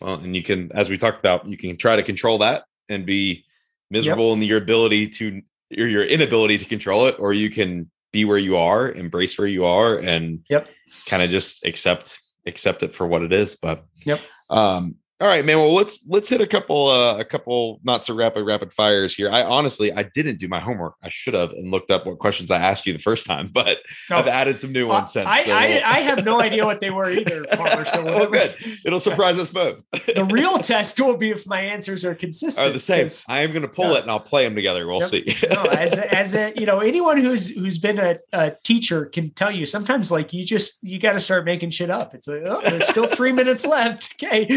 well 0.02 0.16
and 0.16 0.36
you 0.36 0.44
can 0.44 0.72
as 0.74 0.90
we 0.90 0.98
talked 0.98 1.20
about 1.20 1.48
you 1.48 1.58
can 1.58 1.78
try 1.78 1.96
to 1.96 2.04
control 2.04 2.40
that 2.40 2.64
and 2.90 3.06
be 3.06 3.46
miserable 3.90 4.30
yep. 4.30 4.38
in 4.38 4.44
your 4.44 4.58
ability 4.58 5.08
to 5.08 5.42
or 5.78 5.88
your 5.88 6.04
inability 6.04 6.58
to 6.58 6.66
control 6.66 7.08
it 7.08 7.16
or 7.20 7.34
you 7.34 7.50
can 7.50 7.90
be 8.12 8.26
where 8.26 8.38
you 8.38 8.58
are 8.58 8.92
embrace 8.92 9.38
where 9.38 9.48
you 9.48 9.66
are 9.66 9.98
and 9.98 10.44
yep 10.50 10.68
kind 11.08 11.24
of 11.24 11.30
just 11.30 11.66
accept 11.66 12.20
accept 12.46 12.84
it 12.84 12.96
for 12.96 13.08
what 13.08 13.24
it 13.24 13.34
is. 13.34 13.56
But 13.56 13.86
yep. 14.06 14.20
Um, 14.50 14.96
all 15.22 15.28
right, 15.28 15.46
man. 15.46 15.60
Well, 15.60 15.74
let's 15.74 16.04
let's 16.08 16.30
hit 16.30 16.42
a 16.42 16.48
couple 16.48 16.88
uh, 16.88 17.18
a 17.20 17.24
couple 17.24 17.80
not 17.84 18.04
so 18.04 18.16
rapid 18.16 18.44
rapid 18.44 18.74
fires 18.74 19.14
here. 19.14 19.30
I 19.30 19.44
honestly 19.44 19.94
I 19.94 20.04
didn't 20.04 20.40
do 20.40 20.48
my 20.48 20.60
homework. 20.60 20.96
I 21.04 21.10
should 21.10 21.36
have 21.36 21.52
and 21.52 21.70
looked 21.70 21.92
up 21.92 22.08
what 22.08 22.18
questions 22.18 22.50
I 22.50 22.58
asked 22.58 22.88
you 22.88 22.94
the 22.94 23.00
first 23.00 23.28
time, 23.28 23.48
but 23.54 23.80
oh, 24.10 24.16
I've 24.18 24.28
added 24.28 24.60
some 24.60 24.72
new 24.72 24.88
ones 24.88 25.12
since. 25.12 25.28
I, 25.28 25.44
so 25.44 25.52
I, 25.52 25.82
I, 25.86 26.00
have 26.00 26.26
no 26.26 26.42
idea 26.42 26.66
what 26.66 26.80
they 26.80 26.90
were 26.90 27.12
either, 27.12 27.44
Palmer. 27.54 27.86
So 27.86 28.04
oh, 28.08 28.28
good. 28.28 28.56
It'll 28.84 29.00
surprise 29.00 29.38
us 29.38 29.52
both. 29.52 29.84
the 29.92 30.26
real 30.32 30.58
test 30.58 31.00
will 31.00 31.18
be 31.18 31.30
if 31.30 31.46
my 31.46 31.62
answers 31.62 32.04
are 32.04 32.16
consistent. 32.16 32.68
Are 32.68 32.72
the 32.72 32.80
same. 32.80 33.08
I 33.30 33.42
am 33.42 33.52
going 33.52 33.62
to 33.62 33.68
pull 33.68 33.96
it 33.96 34.02
and 34.02 34.10
I'll 34.10 34.20
play 34.20 34.44
them 34.44 34.56
together. 34.56 34.88
We'll 34.88 35.02
yep. 35.02 35.10
see. 35.10 35.48
no, 35.52 35.64
as 35.66 35.98
a, 35.98 36.16
as 36.16 36.34
a 36.34 36.54
you 36.56 36.66
know 36.66 36.80
anyone 36.80 37.18
who's 37.18 37.48
who's 37.48 37.78
been 37.78 38.00
a, 38.00 38.18
a 38.34 38.54
teacher 38.64 39.06
can 39.06 39.30
tell 39.32 39.52
you 39.52 39.68
sometimes 39.68 40.12
like 40.12 40.34
you 40.34 40.44
just 40.44 40.80
you 40.82 41.00
got 41.00 41.14
to 41.14 41.20
start 41.20 41.46
making 41.46 41.70
shit 41.70 41.92
up. 41.92 42.16
It's 42.16 42.28
like 42.28 42.42
oh, 42.44 42.62
there's 42.62 42.88
still 42.88 43.08
three 43.08 43.32
minutes 43.32 43.68
left. 43.68 44.16
Okay, 44.16 44.48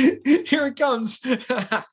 here 0.54 0.66
it 0.66 0.76
comes. 0.76 1.20
uh, 1.50 1.84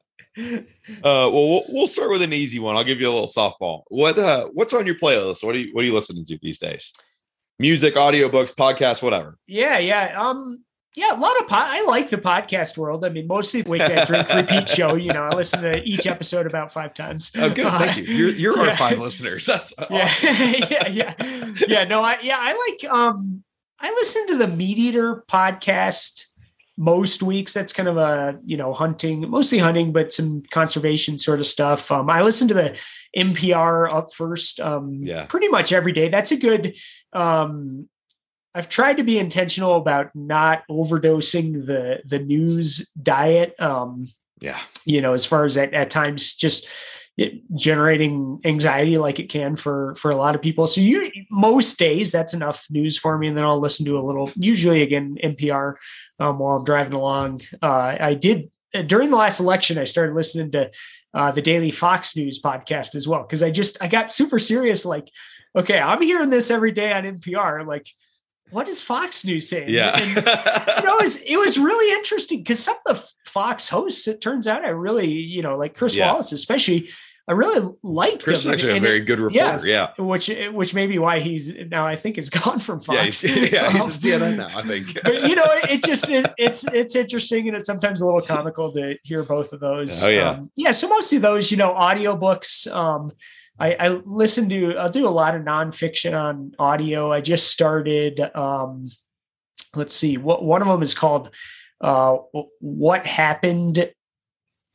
well, 1.03 1.63
we'll 1.69 1.87
start 1.87 2.09
with 2.09 2.21
an 2.21 2.33
easy 2.33 2.59
one. 2.59 2.75
I'll 2.75 2.83
give 2.83 3.01
you 3.01 3.09
a 3.09 3.13
little 3.13 3.27
softball. 3.27 3.83
What 3.89 4.17
uh, 4.17 4.47
what's 4.53 4.73
on 4.73 4.85
your 4.85 4.95
playlist? 4.95 5.43
What 5.43 5.55
are 5.55 5.59
you 5.59 5.73
what 5.73 5.83
are 5.83 5.87
you 5.87 5.93
listening 5.93 6.25
to 6.25 6.39
these 6.41 6.59
days? 6.59 6.93
Music, 7.59 7.95
audiobooks, 7.95 8.53
podcasts, 8.55 9.03
whatever. 9.03 9.37
Yeah, 9.45 9.77
yeah. 9.77 10.19
Um, 10.19 10.63
yeah, 10.95 11.15
a 11.15 11.19
lot 11.19 11.39
of 11.39 11.47
pod. 11.47 11.67
I 11.69 11.85
like 11.85 12.09
the 12.09 12.17
podcast 12.17 12.77
world. 12.77 13.05
I 13.05 13.09
mean, 13.09 13.27
mostly 13.27 13.61
Wake 13.61 13.79
Dad 13.79 14.07
Drink 14.07 14.27
Repeat 14.33 14.67
show. 14.75 14.95
You 14.95 15.13
know, 15.13 15.23
I 15.23 15.33
listen 15.33 15.61
to 15.61 15.81
each 15.83 16.05
episode 16.05 16.45
about 16.45 16.71
five 16.71 16.93
times. 16.93 17.31
Oh, 17.37 17.53
good. 17.53 17.67
Thank 17.67 17.97
you. 17.97 18.03
You're, 18.03 18.29
you're 18.31 18.57
yeah. 18.57 18.71
our 18.71 18.77
five 18.77 18.99
listeners. 18.99 19.45
That's 19.47 19.73
yeah, 19.89 20.11
yeah, 20.69 20.87
yeah, 20.89 21.53
yeah. 21.67 21.83
No, 21.85 22.01
I 22.01 22.19
yeah, 22.21 22.37
I 22.39 22.75
like. 22.81 22.91
Um, 22.91 23.43
I 23.79 23.89
listen 23.91 24.27
to 24.27 24.37
the 24.37 24.47
Meat 24.47 24.77
Eater 24.77 25.23
podcast 25.27 26.25
most 26.77 27.21
weeks 27.21 27.53
that's 27.53 27.73
kind 27.73 27.89
of 27.89 27.97
a 27.97 28.39
you 28.45 28.57
know 28.57 28.73
hunting 28.73 29.29
mostly 29.29 29.57
hunting 29.57 29.91
but 29.91 30.13
some 30.13 30.41
conservation 30.51 31.17
sort 31.17 31.39
of 31.39 31.47
stuff. 31.47 31.91
Um, 31.91 32.09
i 32.09 32.21
listen 32.21 32.47
to 32.47 32.53
the 32.53 32.79
npr 33.17 33.93
up 33.93 34.13
first 34.13 34.59
um, 34.59 34.99
yeah. 35.01 35.25
pretty 35.25 35.49
much 35.49 35.71
every 35.71 35.91
day. 35.91 36.09
That's 36.09 36.31
a 36.31 36.37
good 36.37 36.75
um, 37.13 37.87
i've 38.55 38.69
tried 38.69 38.97
to 38.97 39.03
be 39.03 39.19
intentional 39.19 39.75
about 39.75 40.09
not 40.15 40.63
overdosing 40.69 41.65
the 41.65 42.01
the 42.05 42.19
news 42.19 42.89
diet 43.01 43.59
um, 43.59 44.07
yeah. 44.39 44.59
you 44.85 45.01
know 45.01 45.13
as 45.13 45.25
far 45.25 45.45
as 45.45 45.57
at, 45.57 45.73
at 45.73 45.89
times 45.89 46.33
just 46.33 46.67
generating 47.55 48.39
anxiety 48.45 48.97
like 48.97 49.19
it 49.19 49.29
can 49.29 49.55
for 49.55 49.93
for 49.95 50.11
a 50.11 50.15
lot 50.15 50.35
of 50.35 50.41
people. 50.41 50.67
So 50.67 50.81
you 50.81 51.09
most 51.29 51.77
days 51.77 52.11
that's 52.11 52.33
enough 52.33 52.65
news 52.69 52.97
for 52.97 53.17
me, 53.17 53.27
and 53.27 53.37
then 53.37 53.43
I'll 53.43 53.59
listen 53.59 53.85
to 53.87 53.97
a 53.97 54.01
little. 54.01 54.31
Usually 54.35 54.81
again 54.81 55.17
NPR 55.23 55.75
um, 56.19 56.39
while 56.39 56.57
I'm 56.57 56.63
driving 56.63 56.93
along. 56.93 57.41
Uh, 57.61 57.97
I 57.99 58.13
did 58.13 58.49
uh, 58.73 58.83
during 58.83 59.09
the 59.09 59.17
last 59.17 59.39
election. 59.39 59.77
I 59.77 59.83
started 59.83 60.15
listening 60.15 60.51
to 60.51 60.71
uh, 61.13 61.31
the 61.31 61.41
Daily 61.41 61.71
Fox 61.71 62.15
News 62.15 62.41
podcast 62.41 62.95
as 62.95 63.07
well 63.07 63.23
because 63.23 63.43
I 63.43 63.51
just 63.51 63.77
I 63.81 63.87
got 63.87 64.09
super 64.09 64.39
serious. 64.39 64.85
Like, 64.85 65.09
okay, 65.55 65.79
I'm 65.79 66.01
hearing 66.01 66.29
this 66.29 66.49
every 66.49 66.71
day 66.71 66.93
on 66.93 67.03
NPR. 67.03 67.67
Like 67.67 67.87
what 68.51 68.67
is 68.67 68.81
Fox 68.81 69.25
News 69.25 69.49
saying? 69.49 69.69
Yeah. 69.69 69.97
And, 69.97 70.15
you 70.15 70.83
know, 70.83 70.97
it 70.97 71.03
was, 71.03 71.17
it 71.17 71.37
was 71.37 71.57
really 71.57 71.93
interesting 71.93 72.39
because 72.39 72.63
some 72.63 72.77
of 72.85 72.97
the 72.97 73.09
Fox 73.25 73.69
hosts, 73.69 74.07
it 74.07 74.21
turns 74.21 74.47
out 74.47 74.63
I 74.63 74.69
really, 74.69 75.09
you 75.09 75.41
know, 75.41 75.57
like 75.57 75.75
Chris 75.75 75.95
yeah. 75.95 76.11
Wallace, 76.11 76.31
especially, 76.31 76.89
I 77.27 77.33
really 77.33 77.73
liked 77.83 78.23
Chris 78.23 78.45
him. 78.45 78.49
is 78.49 78.53
actually 78.53 78.77
and, 78.77 78.85
a 78.85 78.87
very 78.87 78.99
good 78.99 79.19
reporter. 79.19 79.67
Yeah, 79.67 79.93
yeah, 79.97 80.03
Which, 80.03 80.29
which 80.51 80.73
may 80.73 80.87
be 80.87 80.99
why 80.99 81.19
he's 81.19 81.53
now, 81.69 81.85
I 81.85 81.95
think, 81.95 82.17
is 82.17 82.29
gone 82.41 82.59
from 82.59 82.79
Fox. 82.79 83.23
Yeah, 83.23 83.31
he's, 83.31 83.51
yeah, 83.53 83.67
um, 83.67 83.73
he's 83.73 83.97
CNN 84.03 84.37
now, 84.37 84.57
I 84.57 84.63
think. 84.63 84.97
but, 85.03 85.29
you 85.29 85.35
know, 85.35 85.45
it, 85.47 85.83
just, 85.83 86.09
it, 86.09 86.31
it's, 86.37 86.65
it's 86.67 86.95
interesting 86.95 87.47
and 87.47 87.55
it's 87.55 87.67
sometimes 87.67 88.01
a 88.01 88.05
little 88.05 88.21
comical 88.21 88.71
to 88.73 88.97
hear 89.03 89.23
both 89.23 89.53
of 89.53 89.59
those. 89.59 90.05
Oh, 90.05 90.09
yeah. 90.09 90.29
Um, 90.31 90.51
yeah. 90.55 90.71
So 90.71 90.89
mostly 90.89 91.19
those, 91.19 91.51
you 91.51 91.57
know, 91.57 91.73
audiobooks, 91.73 92.71
um, 92.71 93.11
I, 93.61 93.75
I 93.79 93.87
listen 93.89 94.49
to 94.49 94.75
I'll 94.77 94.89
do 94.89 95.07
a 95.07 95.09
lot 95.09 95.35
of 95.35 95.43
nonfiction 95.43 96.19
on 96.19 96.53
audio. 96.57 97.11
I 97.11 97.21
just 97.21 97.51
started 97.51 98.19
um 98.33 98.87
let's 99.75 99.95
see 99.95 100.17
what 100.17 100.43
one 100.43 100.63
of 100.63 100.67
them 100.67 100.81
is 100.81 100.95
called 100.95 101.29
uh 101.79 102.17
what 102.59 103.05
happened 103.05 103.91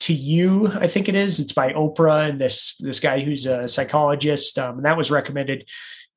to 0.07 0.15
you 0.15 0.69
i 0.79 0.87
think 0.87 1.09
it 1.09 1.17
is 1.17 1.41
it's 1.41 1.53
by 1.53 1.73
oprah 1.73 2.29
and 2.29 2.39
this 2.39 2.77
this 2.79 3.01
guy 3.01 3.21
who's 3.21 3.45
a 3.45 3.67
psychologist 3.67 4.59
um, 4.59 4.77
and 4.77 4.85
that 4.85 4.97
was 4.97 5.11
recommended 5.11 5.69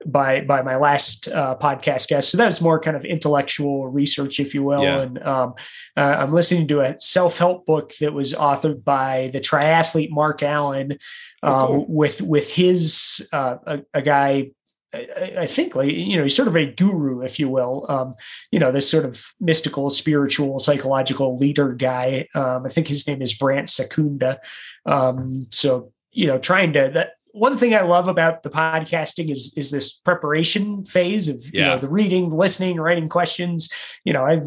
by 0.05 0.41
by 0.41 0.61
my 0.61 0.75
last 0.75 1.27
uh, 1.29 1.57
podcast 1.59 2.07
guest 2.07 2.29
so 2.29 2.37
that 2.37 2.45
was 2.45 2.61
more 2.61 2.79
kind 2.79 2.95
of 2.95 3.03
intellectual 3.03 3.87
research 3.87 4.39
if 4.39 4.53
you 4.53 4.63
will 4.63 4.83
yeah. 4.83 5.01
and 5.01 5.21
um, 5.23 5.55
uh, 5.97 6.17
i'm 6.19 6.31
listening 6.31 6.67
to 6.67 6.81
a 6.81 6.95
self-help 6.99 7.65
book 7.65 7.91
that 7.99 8.13
was 8.13 8.33
authored 8.33 8.83
by 8.83 9.29
the 9.33 9.39
triathlete 9.39 10.11
mark 10.11 10.43
allen 10.43 10.97
oh, 11.41 11.53
um, 11.53 11.67
cool. 11.67 11.85
with 11.89 12.21
with 12.21 12.53
his 12.53 13.27
uh, 13.33 13.57
a, 13.65 13.79
a, 13.95 14.01
guy 14.01 14.51
I, 14.93 15.33
I, 15.39 15.45
think 15.47 15.75
like 15.75 15.91
you 15.91 16.17
know 16.17 16.23
he's 16.23 16.35
sort 16.35 16.47
of 16.47 16.55
a 16.55 16.65
guru, 16.65 17.21
if 17.21 17.39
you 17.39 17.49
will. 17.49 17.85
Um, 17.89 18.13
you 18.51 18.59
know 18.59 18.71
this 18.71 18.89
sort 18.89 19.05
of 19.05 19.23
mystical, 19.39 19.89
spiritual, 19.89 20.59
psychological 20.59 21.35
leader 21.35 21.71
guy. 21.73 22.27
Um, 22.33 22.65
I 22.65 22.69
think 22.69 22.87
his 22.87 23.07
name 23.07 23.21
is 23.21 23.33
Brant 23.33 23.69
Secunda. 23.69 24.39
Um, 24.85 25.47
so 25.51 25.91
you 26.11 26.27
know, 26.27 26.39
trying 26.39 26.73
to 26.73 26.89
that 26.93 27.13
one 27.31 27.55
thing 27.55 27.75
I 27.75 27.81
love 27.81 28.07
about 28.07 28.43
the 28.43 28.49
podcasting 28.49 29.31
is 29.31 29.53
is 29.55 29.71
this 29.71 29.93
preparation 29.93 30.83
phase 30.83 31.27
of 31.27 31.43
yeah. 31.53 31.63
you 31.63 31.69
know 31.71 31.77
the 31.77 31.89
reading, 31.89 32.31
listening, 32.31 32.77
writing 32.77 33.07
questions. 33.07 33.69
You 34.03 34.13
know, 34.13 34.25
I 34.25 34.35
have 34.35 34.45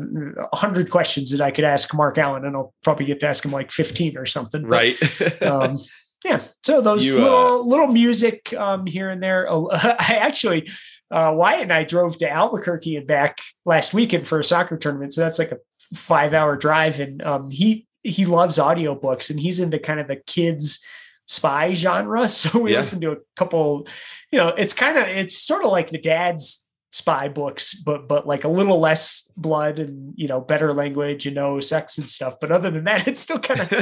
a 0.53 0.57
hundred 0.57 0.91
questions 0.91 1.31
that 1.31 1.41
I 1.41 1.51
could 1.51 1.65
ask 1.65 1.95
Mark 1.95 2.19
Allen, 2.19 2.45
and 2.45 2.57
I'll 2.57 2.75
probably 2.83 3.07
get 3.07 3.21
to 3.21 3.29
ask 3.29 3.45
him 3.45 3.53
like 3.53 3.71
fifteen 3.71 4.17
or 4.17 4.27
something. 4.27 4.65
Right. 4.65 4.99
But, 5.19 5.43
um, 5.47 5.79
yeah. 6.25 6.41
So 6.63 6.81
those 6.81 7.05
you, 7.05 7.21
little 7.21 7.61
uh, 7.61 7.63
little 7.63 7.89
music 7.89 8.53
um, 8.55 8.87
here 8.87 9.11
and 9.11 9.23
there. 9.23 9.49
I 9.53 10.19
actually. 10.21 10.69
Uh, 11.11 11.31
Wyatt 11.31 11.61
and 11.61 11.73
I 11.75 11.85
drove 11.85 12.17
to 12.19 12.31
Albuquerque 12.31 12.97
and 12.97 13.07
back 13.07 13.37
last 13.67 13.93
weekend 13.93 14.27
for 14.27 14.41
a 14.41 14.45
soccer 14.45 14.79
tournament. 14.79 15.13
So 15.13 15.21
that's 15.21 15.39
like 15.39 15.53
a 15.53 15.59
five 15.95 16.33
hour 16.33 16.57
drive. 16.57 17.01
And 17.01 17.23
um, 17.23 17.51
he 17.51 17.87
he 18.03 18.25
loves 18.25 18.59
audiobooks 18.59 19.31
and 19.31 19.39
he's 19.39 19.61
into 19.61 19.79
kind 19.79 20.01
of 20.01 20.09
the 20.09 20.17
kids 20.17 20.83
spy 21.27 21.73
genre. 21.73 22.29
So 22.29 22.61
we 22.61 22.73
yeah. 22.73 22.79
listened 22.79 23.03
to 23.03 23.13
a 23.13 23.17
couple, 23.37 23.87
you 24.31 24.39
know, 24.39 24.49
it's 24.49 24.75
kind 24.75 24.99
of 24.99 25.07
it's 25.07 25.39
sort 25.39 25.65
of 25.65 25.71
like 25.71 25.91
the 25.91 26.01
dad's 26.01 26.67
spy 26.93 27.27
books, 27.27 27.75
but 27.75 28.07
but 28.07 28.27
like 28.27 28.45
a 28.45 28.49
little 28.49 28.79
less 28.79 29.31
blood 29.37 29.79
and 29.79 30.13
you 30.17 30.29
know 30.29 30.41
better 30.41 30.73
language 30.73 31.25
you 31.25 31.33
know 31.33 31.59
sex 31.59 31.99
and 31.99 32.09
stuff. 32.09 32.35
But 32.41 32.53
other 32.53 32.71
than 32.71 32.85
that, 32.85 33.09
it's 33.09 33.21
still 33.21 33.39
kind 33.39 33.61
of 33.61 33.73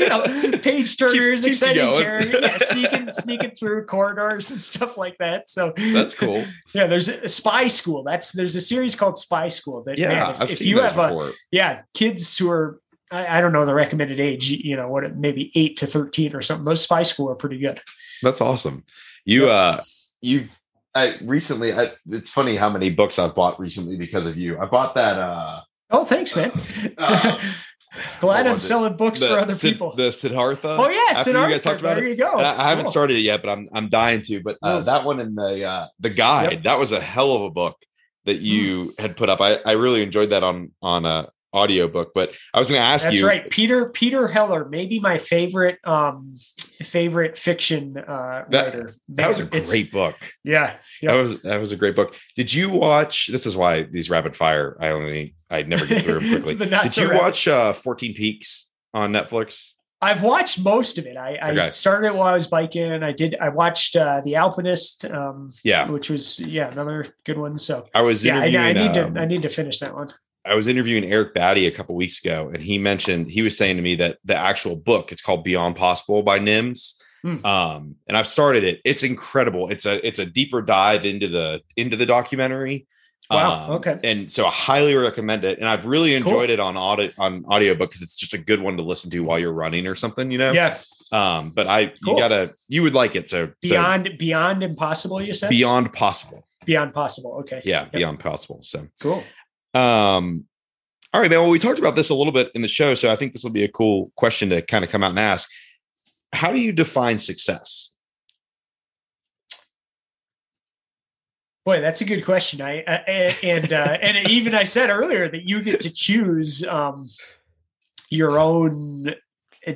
you 0.00 0.08
know 0.08 0.58
page 0.62 0.96
turners, 0.96 1.44
exciting 1.44 1.82
character, 1.82 2.40
yeah, 2.40 2.56
sneaking 2.60 3.12
sneaking 3.12 3.50
through 3.52 3.86
corridors 3.86 4.50
and 4.50 4.58
stuff 4.58 4.96
like 4.96 5.16
that. 5.18 5.48
So 5.48 5.72
that's 5.76 6.14
cool. 6.14 6.44
Yeah, 6.72 6.86
there's 6.86 7.08
a 7.08 7.28
spy 7.28 7.68
school. 7.68 8.02
That's 8.02 8.32
there's 8.32 8.56
a 8.56 8.60
series 8.60 8.96
called 8.96 9.18
Spy 9.18 9.48
School. 9.48 9.84
That 9.84 9.98
yeah, 9.98 10.08
man, 10.08 10.30
if, 10.30 10.42
I've 10.42 10.50
if 10.50 10.58
seen 10.58 10.68
you 10.68 10.80
have 10.80 10.96
before. 10.96 11.28
a 11.28 11.32
yeah 11.52 11.82
kids 11.92 12.36
who 12.36 12.50
are 12.50 12.80
I, 13.10 13.38
I, 13.38 13.40
don't 13.40 13.52
know 13.52 13.66
the 13.66 13.74
recommended 13.74 14.18
age, 14.18 14.48
you 14.48 14.76
know, 14.76 14.88
what 14.88 15.16
maybe 15.16 15.52
eight 15.54 15.76
to 15.78 15.86
13 15.86 16.34
or 16.34 16.40
something. 16.40 16.64
Those 16.64 16.82
spy 16.82 17.02
school 17.02 17.30
are 17.30 17.34
pretty 17.34 17.58
good. 17.58 17.80
That's 18.22 18.40
awesome. 18.40 18.84
You, 19.26 19.50
uh, 19.50 19.82
you, 20.22 20.48
I 20.94 21.16
recently, 21.24 21.72
I, 21.72 21.92
it's 22.06 22.30
funny 22.30 22.56
how 22.56 22.70
many 22.70 22.90
books 22.90 23.18
I've 23.18 23.34
bought 23.34 23.58
recently 23.58 23.96
because 23.96 24.26
of 24.26 24.36
you. 24.36 24.58
I 24.58 24.66
bought 24.66 24.94
that, 24.94 25.18
uh, 25.18 25.60
Oh, 25.90 26.04
thanks, 26.04 26.34
man. 26.34 26.52
Uh, 26.98 27.40
Glad 28.20 28.48
I'm 28.48 28.58
selling 28.58 28.96
books 28.96 29.20
the, 29.20 29.28
for 29.28 29.38
other 29.38 29.52
Sid, 29.52 29.74
people. 29.74 29.94
The 29.94 30.10
Siddhartha. 30.10 30.76
Oh 30.80 30.88
yeah, 30.88 31.12
Siddhartha. 31.12 31.48
You 31.48 31.54
guys 31.54 31.62
talked 31.62 31.80
about 31.80 31.94
there 31.94 32.06
it. 32.06 32.10
you 32.10 32.16
go. 32.16 32.32
I, 32.32 32.66
I 32.66 32.70
haven't 32.70 32.90
started 32.90 33.16
it 33.16 33.20
yet, 33.20 33.40
but 33.40 33.50
I'm 33.50 33.68
I'm 33.72 33.88
dying 33.88 34.20
to. 34.22 34.42
But 34.42 34.58
uh, 34.62 34.80
that 34.80 35.04
one 35.04 35.20
in 35.20 35.36
the 35.36 35.64
uh, 35.64 35.86
the 36.00 36.10
guide 36.10 36.52
yep. 36.52 36.62
that 36.64 36.78
was 36.80 36.90
a 36.90 37.00
hell 37.00 37.34
of 37.34 37.42
a 37.42 37.50
book 37.50 37.76
that 38.24 38.38
you 38.40 38.86
mm. 38.86 39.00
had 39.00 39.16
put 39.16 39.28
up. 39.28 39.40
I, 39.40 39.60
I 39.64 39.72
really 39.72 40.02
enjoyed 40.02 40.30
that 40.30 40.42
on 40.42 40.72
on 40.82 41.04
a 41.04 41.28
audiobook. 41.54 42.12
But 42.14 42.34
I 42.52 42.58
was 42.58 42.68
going 42.68 42.80
to 42.80 42.84
ask 42.84 43.04
That's 43.04 43.14
you. 43.14 43.22
That's 43.22 43.38
right. 43.38 43.50
Peter 43.50 43.88
Peter 43.90 44.26
Heller, 44.26 44.64
maybe 44.68 44.98
my 44.98 45.18
favorite 45.18 45.78
um 45.84 46.34
favorite 46.82 47.38
fiction 47.38 47.96
uh 47.98 48.44
that, 48.50 48.64
writer. 48.66 48.84
Man, 48.84 48.94
that 49.16 49.28
was 49.28 49.40
a 49.40 49.44
great 49.44 49.92
book. 49.92 50.16
Yeah, 50.42 50.76
yep. 51.02 51.12
That 51.12 51.14
was 51.14 51.42
that 51.42 51.60
was 51.60 51.72
a 51.72 51.76
great 51.76 51.96
book. 51.96 52.14
Did 52.36 52.52
you 52.52 52.70
watch 52.70 53.28
this 53.28 53.46
is 53.46 53.56
why 53.56 53.84
these 53.84 54.10
rapid 54.10 54.36
fire 54.36 54.76
I 54.80 54.88
only 54.88 55.36
I 55.50 55.62
never 55.62 55.86
get 55.86 56.02
through 56.02 56.20
them 56.20 56.30
quickly. 56.42 56.54
Did 56.56 56.92
so 56.92 57.02
you 57.02 57.10
rapid. 57.10 57.22
watch 57.22 57.48
uh 57.48 57.72
14 57.72 58.14
Peaks 58.14 58.68
on 58.92 59.12
Netflix? 59.12 59.74
I've 60.04 60.22
watched 60.22 60.62
most 60.62 60.98
of 60.98 61.06
it. 61.06 61.16
I, 61.16 61.36
I 61.36 61.50
okay. 61.52 61.70
started 61.70 62.08
it 62.08 62.14
while 62.14 62.28
I 62.28 62.34
was 62.34 62.46
biking. 62.46 63.02
I 63.02 63.12
did. 63.12 63.36
I 63.40 63.48
watched 63.48 63.96
uh, 63.96 64.20
the 64.22 64.36
Alpinist. 64.36 65.06
Um, 65.06 65.50
yeah, 65.64 65.88
which 65.88 66.10
was 66.10 66.40
yeah 66.40 66.70
another 66.70 67.06
good 67.24 67.38
one. 67.38 67.56
So 67.56 67.86
I 67.94 68.02
was 68.02 68.22
yeah. 68.22 68.38
I, 68.38 68.44
I, 68.44 68.72
need 68.74 68.98
um, 68.98 69.14
to 69.14 69.20
I 69.20 69.24
need 69.24 69.42
to 69.42 69.48
finish 69.48 69.78
that 69.78 69.94
one. 69.94 70.08
I 70.44 70.54
was 70.54 70.68
interviewing 70.68 71.04
Eric 71.04 71.34
Batty 71.34 71.66
a 71.66 71.70
couple 71.70 71.94
weeks 71.94 72.22
ago, 72.22 72.50
and 72.52 72.62
he 72.62 72.78
mentioned 72.78 73.30
he 73.30 73.42
was 73.42 73.56
saying 73.56 73.76
to 73.76 73.82
me 73.82 73.94
that 73.96 74.18
the 74.24 74.36
actual 74.36 74.76
book 74.76 75.12
it's 75.12 75.22
called 75.22 75.44
Beyond 75.44 75.76
Possible 75.76 76.22
by 76.22 76.38
Nims. 76.38 76.94
Mm. 77.24 77.44
Um, 77.44 77.96
and 78.06 78.18
I've 78.18 78.26
started 78.26 78.64
it. 78.64 78.80
It's 78.84 79.02
incredible. 79.02 79.70
It's 79.70 79.86
a 79.86 80.06
it's 80.06 80.18
a 80.18 80.26
deeper 80.26 80.60
dive 80.60 81.06
into 81.06 81.28
the 81.28 81.62
into 81.76 81.96
the 81.96 82.06
documentary. 82.06 82.86
Wow. 83.30 83.64
Um, 83.64 83.70
okay. 83.76 83.98
And 84.04 84.30
so 84.30 84.46
I 84.46 84.50
highly 84.50 84.94
recommend 84.94 85.44
it. 85.44 85.58
And 85.58 85.66
I've 85.66 85.86
really 85.86 86.14
enjoyed 86.14 86.48
cool. 86.48 86.50
it 86.50 86.60
on 86.60 86.76
audio 86.76 87.10
on 87.18 87.44
audiobook 87.46 87.90
because 87.90 88.02
it's 88.02 88.16
just 88.16 88.34
a 88.34 88.38
good 88.38 88.60
one 88.60 88.76
to 88.76 88.82
listen 88.82 89.10
to 89.10 89.20
while 89.20 89.38
you're 89.38 89.52
running 89.52 89.86
or 89.86 89.94
something, 89.94 90.30
you 90.30 90.38
know? 90.38 90.52
Yeah. 90.52 90.78
Um, 91.12 91.50
but 91.50 91.66
I 91.66 91.86
cool. 91.86 92.14
you 92.14 92.18
gotta 92.18 92.52
you 92.68 92.82
would 92.82 92.94
like 92.94 93.16
it. 93.16 93.28
So 93.28 93.50
beyond 93.62 94.08
so, 94.10 94.16
beyond 94.18 94.62
impossible, 94.62 95.22
you 95.22 95.32
said? 95.32 95.48
Beyond 95.48 95.92
possible. 95.92 96.46
Beyond 96.66 96.92
possible. 96.92 97.36
Okay. 97.40 97.62
Yeah, 97.64 97.82
yep. 97.82 97.92
beyond 97.92 98.20
possible. 98.20 98.60
So 98.62 98.88
cool. 99.00 99.22
Um, 99.74 100.44
all 101.12 101.20
right, 101.20 101.30
man. 101.30 101.40
Well, 101.40 101.50
we 101.50 101.58
talked 101.58 101.78
about 101.78 101.96
this 101.96 102.10
a 102.10 102.14
little 102.14 102.32
bit 102.32 102.50
in 102.54 102.62
the 102.62 102.68
show, 102.68 102.94
so 102.94 103.10
I 103.10 103.16
think 103.16 103.32
this 103.32 103.44
will 103.44 103.50
be 103.50 103.64
a 103.64 103.68
cool 103.68 104.10
question 104.16 104.50
to 104.50 104.62
kind 104.62 104.84
of 104.84 104.90
come 104.90 105.02
out 105.02 105.10
and 105.10 105.18
ask. 105.18 105.48
How 106.32 106.50
do 106.50 106.60
you 106.60 106.72
define 106.72 107.18
success? 107.18 107.90
Boy, 111.64 111.80
that's 111.80 112.00
a 112.00 112.04
good 112.04 112.24
question. 112.24 112.60
I 112.60 112.82
uh, 112.82 113.32
and 113.42 113.72
uh, 113.72 113.98
and 114.02 114.28
even 114.28 114.54
I 114.54 114.64
said 114.64 114.90
earlier 114.90 115.28
that 115.28 115.48
you 115.48 115.62
get 115.62 115.80
to 115.80 115.90
choose 115.90 116.64
um, 116.66 117.06
your 118.10 118.38
own 118.38 119.14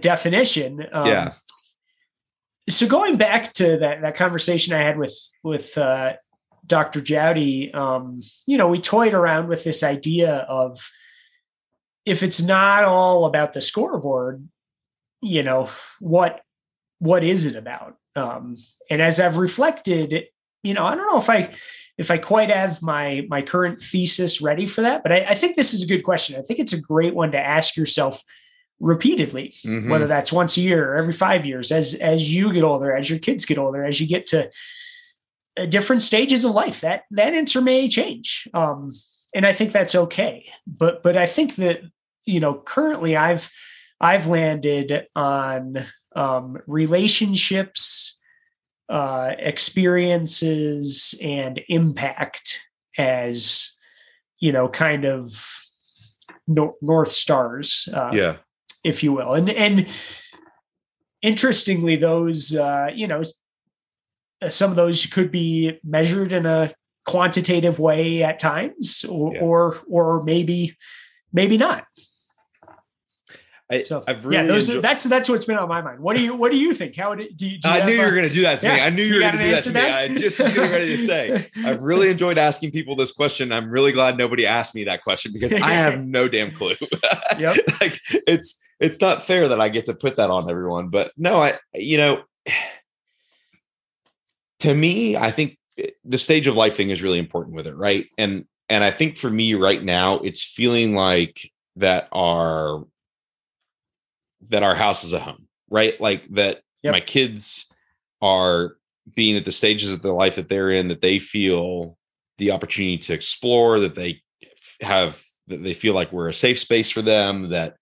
definition. 0.00 0.86
Um, 0.92 1.06
yeah. 1.06 1.32
So 2.68 2.86
going 2.86 3.16
back 3.16 3.52
to 3.54 3.78
that 3.78 4.02
that 4.02 4.16
conversation 4.16 4.74
I 4.74 4.82
had 4.82 4.98
with 4.98 5.16
with 5.42 5.78
uh, 5.78 6.14
Dr. 6.68 7.00
Jowdy, 7.00 7.74
um, 7.74 8.20
you 8.46 8.56
know, 8.56 8.68
we 8.68 8.80
toyed 8.80 9.14
around 9.14 9.48
with 9.48 9.64
this 9.64 9.82
idea 9.82 10.46
of 10.48 10.90
if 12.06 12.22
it's 12.22 12.40
not 12.40 12.84
all 12.84 13.24
about 13.24 13.52
the 13.52 13.60
scoreboard, 13.60 14.46
you 15.20 15.42
know, 15.42 15.68
what 16.00 16.42
what 17.00 17.24
is 17.24 17.46
it 17.46 17.56
about? 17.56 17.96
Um, 18.16 18.56
and 18.90 19.00
as 19.00 19.20
I've 19.20 19.36
reflected, 19.36 20.26
you 20.62 20.74
know, 20.74 20.84
I 20.84 20.94
don't 20.94 21.06
know 21.06 21.18
if 21.18 21.30
I 21.30 21.54
if 21.96 22.10
I 22.10 22.18
quite 22.18 22.50
have 22.50 22.82
my 22.82 23.26
my 23.28 23.42
current 23.42 23.80
thesis 23.80 24.40
ready 24.40 24.66
for 24.66 24.82
that, 24.82 25.02
but 25.02 25.12
I, 25.12 25.26
I 25.28 25.34
think 25.34 25.56
this 25.56 25.74
is 25.74 25.82
a 25.82 25.86
good 25.86 26.02
question. 26.02 26.38
I 26.38 26.42
think 26.42 26.60
it's 26.60 26.72
a 26.72 26.80
great 26.80 27.14
one 27.14 27.32
to 27.32 27.38
ask 27.38 27.76
yourself 27.76 28.22
repeatedly, 28.80 29.54
mm-hmm. 29.66 29.90
whether 29.90 30.06
that's 30.06 30.32
once 30.32 30.56
a 30.56 30.60
year 30.60 30.92
or 30.92 30.96
every 30.96 31.12
five 31.12 31.44
years, 31.44 31.72
as 31.72 31.94
as 31.94 32.32
you 32.32 32.52
get 32.52 32.64
older, 32.64 32.94
as 32.94 33.10
your 33.10 33.18
kids 33.18 33.44
get 33.44 33.58
older, 33.58 33.84
as 33.84 34.00
you 34.00 34.06
get 34.06 34.26
to 34.28 34.50
different 35.66 36.02
stages 36.02 36.44
of 36.44 36.54
life. 36.54 36.80
That 36.80 37.02
that 37.10 37.34
answer 37.34 37.60
may 37.60 37.88
change 37.88 38.48
um, 38.54 38.92
and 39.34 39.46
i 39.46 39.52
think 39.52 39.72
that's 39.72 39.94
okay. 39.94 40.46
But 40.66 41.02
but 41.02 41.16
i 41.16 41.26
think 41.26 41.56
that 41.56 41.82
you 42.24 42.40
know 42.40 42.54
currently 42.54 43.16
i've 43.16 43.50
i've 44.00 44.26
landed 44.26 45.06
on 45.14 45.78
um, 46.14 46.58
relationships 46.66 48.18
uh, 48.88 49.34
experiences 49.38 51.14
and 51.22 51.60
impact 51.68 52.66
as 52.96 53.76
you 54.38 54.50
know 54.50 54.68
kind 54.68 55.04
of 55.04 55.44
no, 56.46 56.74
north 56.80 57.12
stars 57.12 57.88
uh, 57.92 58.10
yeah. 58.12 58.36
if 58.82 59.02
you 59.02 59.12
will. 59.12 59.34
And 59.34 59.50
and 59.50 59.86
interestingly 61.20 61.96
those 61.96 62.54
uh, 62.54 62.88
you 62.94 63.06
know 63.06 63.20
uh, 63.20 63.24
Uh, 64.40 64.48
some 64.48 64.70
of 64.70 64.76
those 64.76 65.06
could 65.06 65.30
be 65.30 65.78
measured 65.82 66.32
in 66.32 66.46
a 66.46 66.72
quantitative 67.04 67.78
way 67.78 68.22
at 68.22 68.38
times 68.38 69.04
or 69.08 69.34
yeah. 69.34 69.40
or, 69.40 69.78
or 69.88 70.22
maybe 70.22 70.76
maybe 71.32 71.56
not 71.56 71.84
I, 73.70 73.82
so 73.82 74.02
I've 74.08 74.24
really 74.24 74.42
yeah, 74.42 74.46
those, 74.46 74.68
enjoyed- 74.68 74.84
that's 74.84 75.04
that's 75.04 75.28
what's 75.28 75.44
been 75.44 75.58
on 75.58 75.68
my 75.68 75.82
mind. 75.82 76.00
What 76.00 76.16
do 76.16 76.22
you 76.22 76.34
what 76.34 76.50
do 76.50 76.56
you 76.56 76.72
think? 76.72 76.96
How 76.96 77.14
do 77.14 77.24
you, 77.24 77.30
do 77.34 77.46
you 77.46 77.58
I 77.64 77.84
knew 77.84 77.92
you 77.92 78.02
were 78.02 78.12
going 78.12 78.28
to 78.28 78.34
do 78.34 78.40
that 78.42 78.60
to 78.60 78.66
yeah, 78.66 78.74
me. 78.76 78.80
I 78.80 78.90
knew 78.90 79.02
you, 79.02 79.08
you 79.08 79.14
were 79.16 79.20
going 79.20 79.36
to 79.36 79.44
do 79.44 79.50
that 79.50 79.62
to 79.64 79.72
me. 79.72 79.80
I 79.80 80.08
just 80.08 80.40
was 80.40 80.54
getting 80.54 80.70
ready 80.70 80.96
to 80.96 80.98
say. 80.98 81.46
I've 81.64 81.82
really 81.82 82.08
enjoyed 82.08 82.38
asking 82.38 82.70
people 82.70 82.96
this 82.96 83.12
question. 83.12 83.52
I'm 83.52 83.70
really 83.70 83.92
glad 83.92 84.16
nobody 84.16 84.46
asked 84.46 84.74
me 84.74 84.84
that 84.84 85.02
question 85.02 85.34
because 85.34 85.52
I 85.52 85.72
have 85.72 86.00
no 86.04 86.28
damn 86.28 86.50
clue. 86.50 86.76
yep. 87.38 87.58
like 87.80 88.00
it's 88.10 88.58
it's 88.80 89.02
not 89.02 89.22
fair 89.22 89.48
that 89.48 89.60
I 89.60 89.68
get 89.68 89.84
to 89.86 89.94
put 89.94 90.16
that 90.16 90.30
on 90.30 90.48
everyone. 90.48 90.88
But 90.88 91.12
no, 91.18 91.42
I 91.42 91.58
you 91.74 91.98
know 91.98 92.22
to 94.60 94.74
me, 94.74 95.16
I 95.16 95.30
think 95.30 95.58
eh, 95.78 95.90
the 96.04 96.18
stage 96.18 96.46
of 96.46 96.56
life 96.56 96.76
thing 96.76 96.90
is 96.90 97.02
really 97.02 97.18
important 97.18 97.54
with 97.54 97.66
it, 97.66 97.76
right? 97.76 98.06
And 98.18 98.44
and 98.68 98.84
I 98.84 98.90
think 98.90 99.16
for 99.16 99.30
me 99.30 99.54
right 99.54 99.82
now, 99.82 100.16
it's 100.18 100.44
feeling 100.44 100.94
like 100.94 101.50
that 101.76 102.08
our 102.12 102.84
that 104.50 104.62
our 104.62 104.74
house 104.74 105.04
is 105.04 105.12
a 105.12 105.18
home, 105.18 105.46
right? 105.70 106.00
Like 106.00 106.24
that 106.28 106.60
yep. 106.82 106.92
my 106.92 107.00
kids 107.00 107.66
are 108.20 108.76
being 109.14 109.36
at 109.36 109.44
the 109.44 109.52
stages 109.52 109.92
of 109.92 110.02
the 110.02 110.12
life 110.12 110.36
that 110.36 110.48
they're 110.48 110.70
in, 110.70 110.88
that 110.88 111.00
they 111.00 111.18
feel 111.18 111.96
the 112.36 112.50
opportunity 112.50 112.98
to 112.98 113.14
explore, 113.14 113.80
that 113.80 113.94
they 113.94 114.20
have 114.80 115.22
that 115.48 115.62
they 115.62 115.74
feel 115.74 115.94
like 115.94 116.12
we're 116.12 116.28
a 116.28 116.34
safe 116.34 116.58
space 116.58 116.90
for 116.90 117.02
them, 117.02 117.50
that 117.50 117.76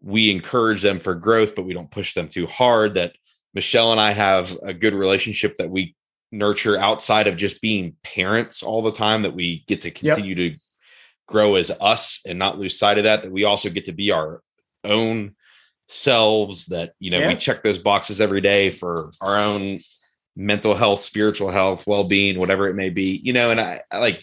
we 0.00 0.30
encourage 0.30 0.82
them 0.82 0.98
for 0.98 1.14
growth, 1.14 1.54
but 1.54 1.64
we 1.64 1.74
don't 1.74 1.90
push 1.90 2.14
them 2.14 2.28
too 2.28 2.46
hard, 2.46 2.94
that 2.94 3.14
Michelle 3.52 3.90
and 3.90 4.00
I 4.00 4.12
have 4.12 4.56
a 4.62 4.72
good 4.72 4.94
relationship 4.94 5.56
that 5.58 5.70
we 5.70 5.96
nurture 6.32 6.78
outside 6.78 7.26
of 7.26 7.36
just 7.36 7.60
being 7.60 7.96
parents 8.02 8.62
all 8.62 8.82
the 8.82 8.92
time 8.92 9.22
that 9.22 9.34
we 9.34 9.64
get 9.66 9.82
to 9.82 9.90
continue 9.90 10.34
yep. 10.34 10.52
to 10.52 10.58
grow 11.26 11.54
as 11.56 11.70
us 11.80 12.20
and 12.26 12.38
not 12.38 12.58
lose 12.58 12.78
sight 12.78 12.98
of 12.98 13.04
that 13.04 13.22
that 13.22 13.32
we 13.32 13.44
also 13.44 13.70
get 13.70 13.84
to 13.86 13.92
be 13.92 14.10
our 14.10 14.42
own 14.84 15.34
selves 15.88 16.66
that 16.66 16.92
you 16.98 17.10
know 17.10 17.18
yeah. 17.18 17.28
we 17.28 17.36
check 17.36 17.62
those 17.62 17.78
boxes 17.78 18.20
every 18.20 18.40
day 18.40 18.70
for 18.70 19.10
our 19.20 19.36
own 19.38 19.78
mental 20.36 20.74
health 20.74 21.00
spiritual 21.00 21.50
health 21.50 21.86
well-being 21.86 22.38
whatever 22.38 22.68
it 22.68 22.74
may 22.74 22.90
be 22.90 23.20
you 23.24 23.32
know 23.32 23.50
and 23.50 23.60
I, 23.60 23.82
I 23.90 23.98
like 23.98 24.22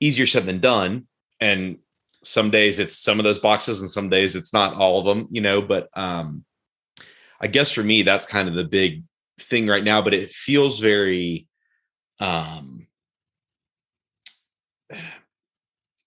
easier 0.00 0.26
said 0.26 0.46
than 0.46 0.60
done 0.60 1.06
and 1.40 1.78
some 2.24 2.50
days 2.50 2.78
it's 2.78 2.96
some 2.96 3.18
of 3.18 3.24
those 3.24 3.38
boxes 3.38 3.80
and 3.80 3.90
some 3.90 4.08
days 4.08 4.34
it's 4.34 4.52
not 4.52 4.74
all 4.74 4.98
of 4.98 5.04
them 5.04 5.28
you 5.30 5.42
know 5.42 5.60
but 5.60 5.88
um 5.94 6.44
i 7.40 7.46
guess 7.46 7.70
for 7.70 7.82
me 7.82 8.02
that's 8.02 8.26
kind 8.26 8.48
of 8.48 8.54
the 8.54 8.64
big 8.64 9.02
thing 9.40 9.66
right 9.66 9.84
now 9.84 10.02
but 10.02 10.14
it 10.14 10.30
feels 10.30 10.80
very 10.80 11.46
um 12.20 12.86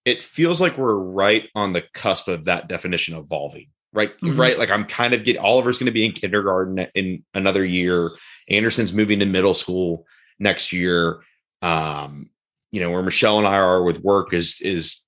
it 0.06 0.22
feels 0.22 0.62
like 0.62 0.78
we're 0.78 0.96
right 0.96 1.50
on 1.56 1.74
the 1.74 1.84
cusp 1.94 2.28
of 2.28 2.46
that 2.46 2.68
definition 2.68 3.16
evolving 3.16 3.68
right? 3.96 4.12
Mm-hmm. 4.20 4.40
right? 4.40 4.60
Like 4.60 4.70
i'm 4.70 4.86
kind 4.86 5.14
of 5.14 5.24
getting 5.24 5.42
oliver's 5.42 5.78
going 5.78 5.88
to 5.88 5.92
be 5.92 6.06
in 6.06 6.12
kindergarten 6.12 6.88
in 6.94 7.24
another 7.34 7.66
year. 7.66 8.12
Anderson's 8.50 8.94
moving 8.94 9.20
to 9.20 9.26
middle 9.26 9.56
school 9.56 10.06
next 10.38 10.72
year. 10.72 11.22
Um 11.62 12.30
you 12.72 12.82
know 12.82 12.92
where 12.92 13.02
michelle 13.02 13.38
and 13.38 13.48
i 13.48 13.56
are 13.56 13.84
with 13.84 14.02
work 14.02 14.34
is 14.34 14.60
is 14.62 15.02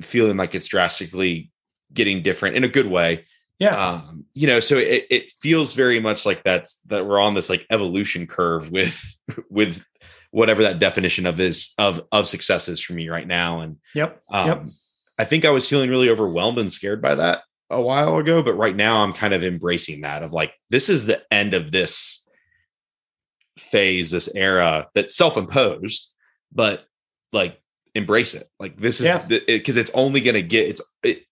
feeling 0.00 0.36
like 0.36 0.54
it's 0.54 0.68
drastically 0.68 1.50
getting 1.92 2.22
different 2.22 2.54
in 2.54 2.62
a 2.62 2.68
good 2.68 2.86
way 2.86 3.24
yeah 3.60 3.76
um 3.76 4.24
you 4.34 4.48
know 4.48 4.58
so 4.58 4.76
it, 4.76 5.06
it 5.10 5.32
feels 5.40 5.74
very 5.74 6.00
much 6.00 6.26
like 6.26 6.42
that's 6.42 6.80
that 6.86 7.06
we're 7.06 7.20
on 7.20 7.34
this 7.34 7.48
like 7.48 7.66
evolution 7.70 8.26
curve 8.26 8.72
with 8.72 9.16
with 9.50 9.84
whatever 10.30 10.62
that 10.62 10.78
definition 10.78 11.26
of 11.26 11.40
is 11.40 11.72
of 11.78 12.02
of 12.12 12.28
success 12.28 12.68
is 12.68 12.80
for 12.80 12.92
me 12.92 13.08
right 13.08 13.26
now. 13.26 13.60
And 13.60 13.76
yep, 13.94 14.22
um, 14.30 14.46
yep. 14.46 14.66
I 15.18 15.24
think 15.24 15.44
I 15.44 15.50
was 15.50 15.68
feeling 15.68 15.90
really 15.90 16.08
overwhelmed 16.08 16.58
and 16.58 16.72
scared 16.72 17.02
by 17.02 17.14
that 17.16 17.42
a 17.68 17.80
while 17.80 18.16
ago, 18.16 18.42
but 18.42 18.54
right 18.54 18.74
now 18.74 19.02
I'm 19.02 19.12
kind 19.12 19.34
of 19.34 19.44
embracing 19.44 20.02
that 20.02 20.22
of 20.22 20.32
like 20.32 20.52
this 20.70 20.88
is 20.88 21.06
the 21.06 21.22
end 21.30 21.54
of 21.54 21.70
this 21.70 22.26
phase, 23.58 24.10
this 24.10 24.28
era 24.34 24.88
that's 24.94 25.16
self-imposed, 25.16 26.12
but 26.52 26.84
like 27.32 27.60
embrace 27.94 28.34
it. 28.34 28.48
Like 28.58 28.76
this 28.78 29.00
is 29.00 29.08
because 29.08 29.30
yeah. 29.30 29.38
it, 29.48 29.76
it's 29.76 29.94
only 29.94 30.20
going 30.20 30.34
to 30.34 30.42
get 30.42 30.68
it's 30.68 30.82
it, 31.02 31.24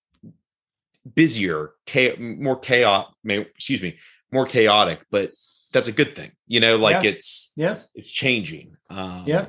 busier, 1.14 1.72
cha- 1.86 2.16
more 2.18 2.59
chaos. 2.59 3.12
Excuse 3.24 3.82
me, 3.82 3.98
more 4.32 4.46
chaotic, 4.46 5.00
but 5.11 5.30
that's 5.72 5.88
a 5.88 5.92
good 5.92 6.14
thing. 6.14 6.32
You 6.46 6.61
know, 6.61 6.76
like 6.76 7.02
yeah. 7.02 7.11
it's 7.11 7.52
yeah, 7.56 7.78
it's 7.94 8.11
changing. 8.11 8.76
Um, 8.90 9.24
yeah, 9.26 9.48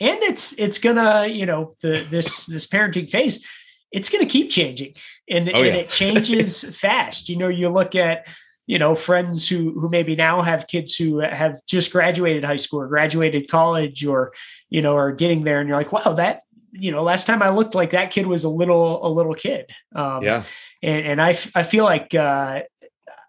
and 0.00 0.22
it's 0.22 0.58
it's 0.58 0.78
gonna 0.78 1.26
you 1.26 1.46
know 1.46 1.74
the 1.82 2.06
this 2.10 2.46
this 2.46 2.66
parenting 2.66 3.10
phase, 3.10 3.46
it's 3.92 4.08
gonna 4.08 4.26
keep 4.26 4.50
changing, 4.50 4.94
and 5.28 5.48
oh, 5.48 5.62
and 5.62 5.66
yeah. 5.66 5.82
it 5.82 5.90
changes 5.90 6.64
fast. 6.80 7.28
You 7.28 7.36
know, 7.36 7.48
you 7.48 7.68
look 7.68 7.94
at 7.94 8.28
you 8.66 8.78
know 8.78 8.94
friends 8.94 9.48
who 9.48 9.78
who 9.78 9.88
maybe 9.88 10.16
now 10.16 10.42
have 10.42 10.66
kids 10.66 10.94
who 10.94 11.18
have 11.18 11.60
just 11.66 11.92
graduated 11.92 12.44
high 12.44 12.56
school 12.56 12.80
or 12.80 12.88
graduated 12.88 13.50
college 13.50 14.04
or 14.04 14.32
you 14.70 14.80
know 14.80 14.96
are 14.96 15.12
getting 15.12 15.44
there, 15.44 15.60
and 15.60 15.68
you're 15.68 15.78
like, 15.78 15.92
wow, 15.92 16.14
that 16.14 16.42
you 16.72 16.90
know 16.90 17.02
last 17.02 17.26
time 17.26 17.42
i 17.42 17.48
looked 17.48 17.74
like 17.74 17.90
that 17.90 18.10
kid 18.10 18.26
was 18.26 18.44
a 18.44 18.48
little 18.48 19.04
a 19.06 19.08
little 19.08 19.34
kid 19.34 19.70
um, 19.94 20.22
yeah 20.22 20.42
and, 20.82 21.06
and 21.06 21.22
I, 21.22 21.30
I 21.54 21.62
feel 21.62 21.84
like 21.84 22.14
uh, 22.14 22.62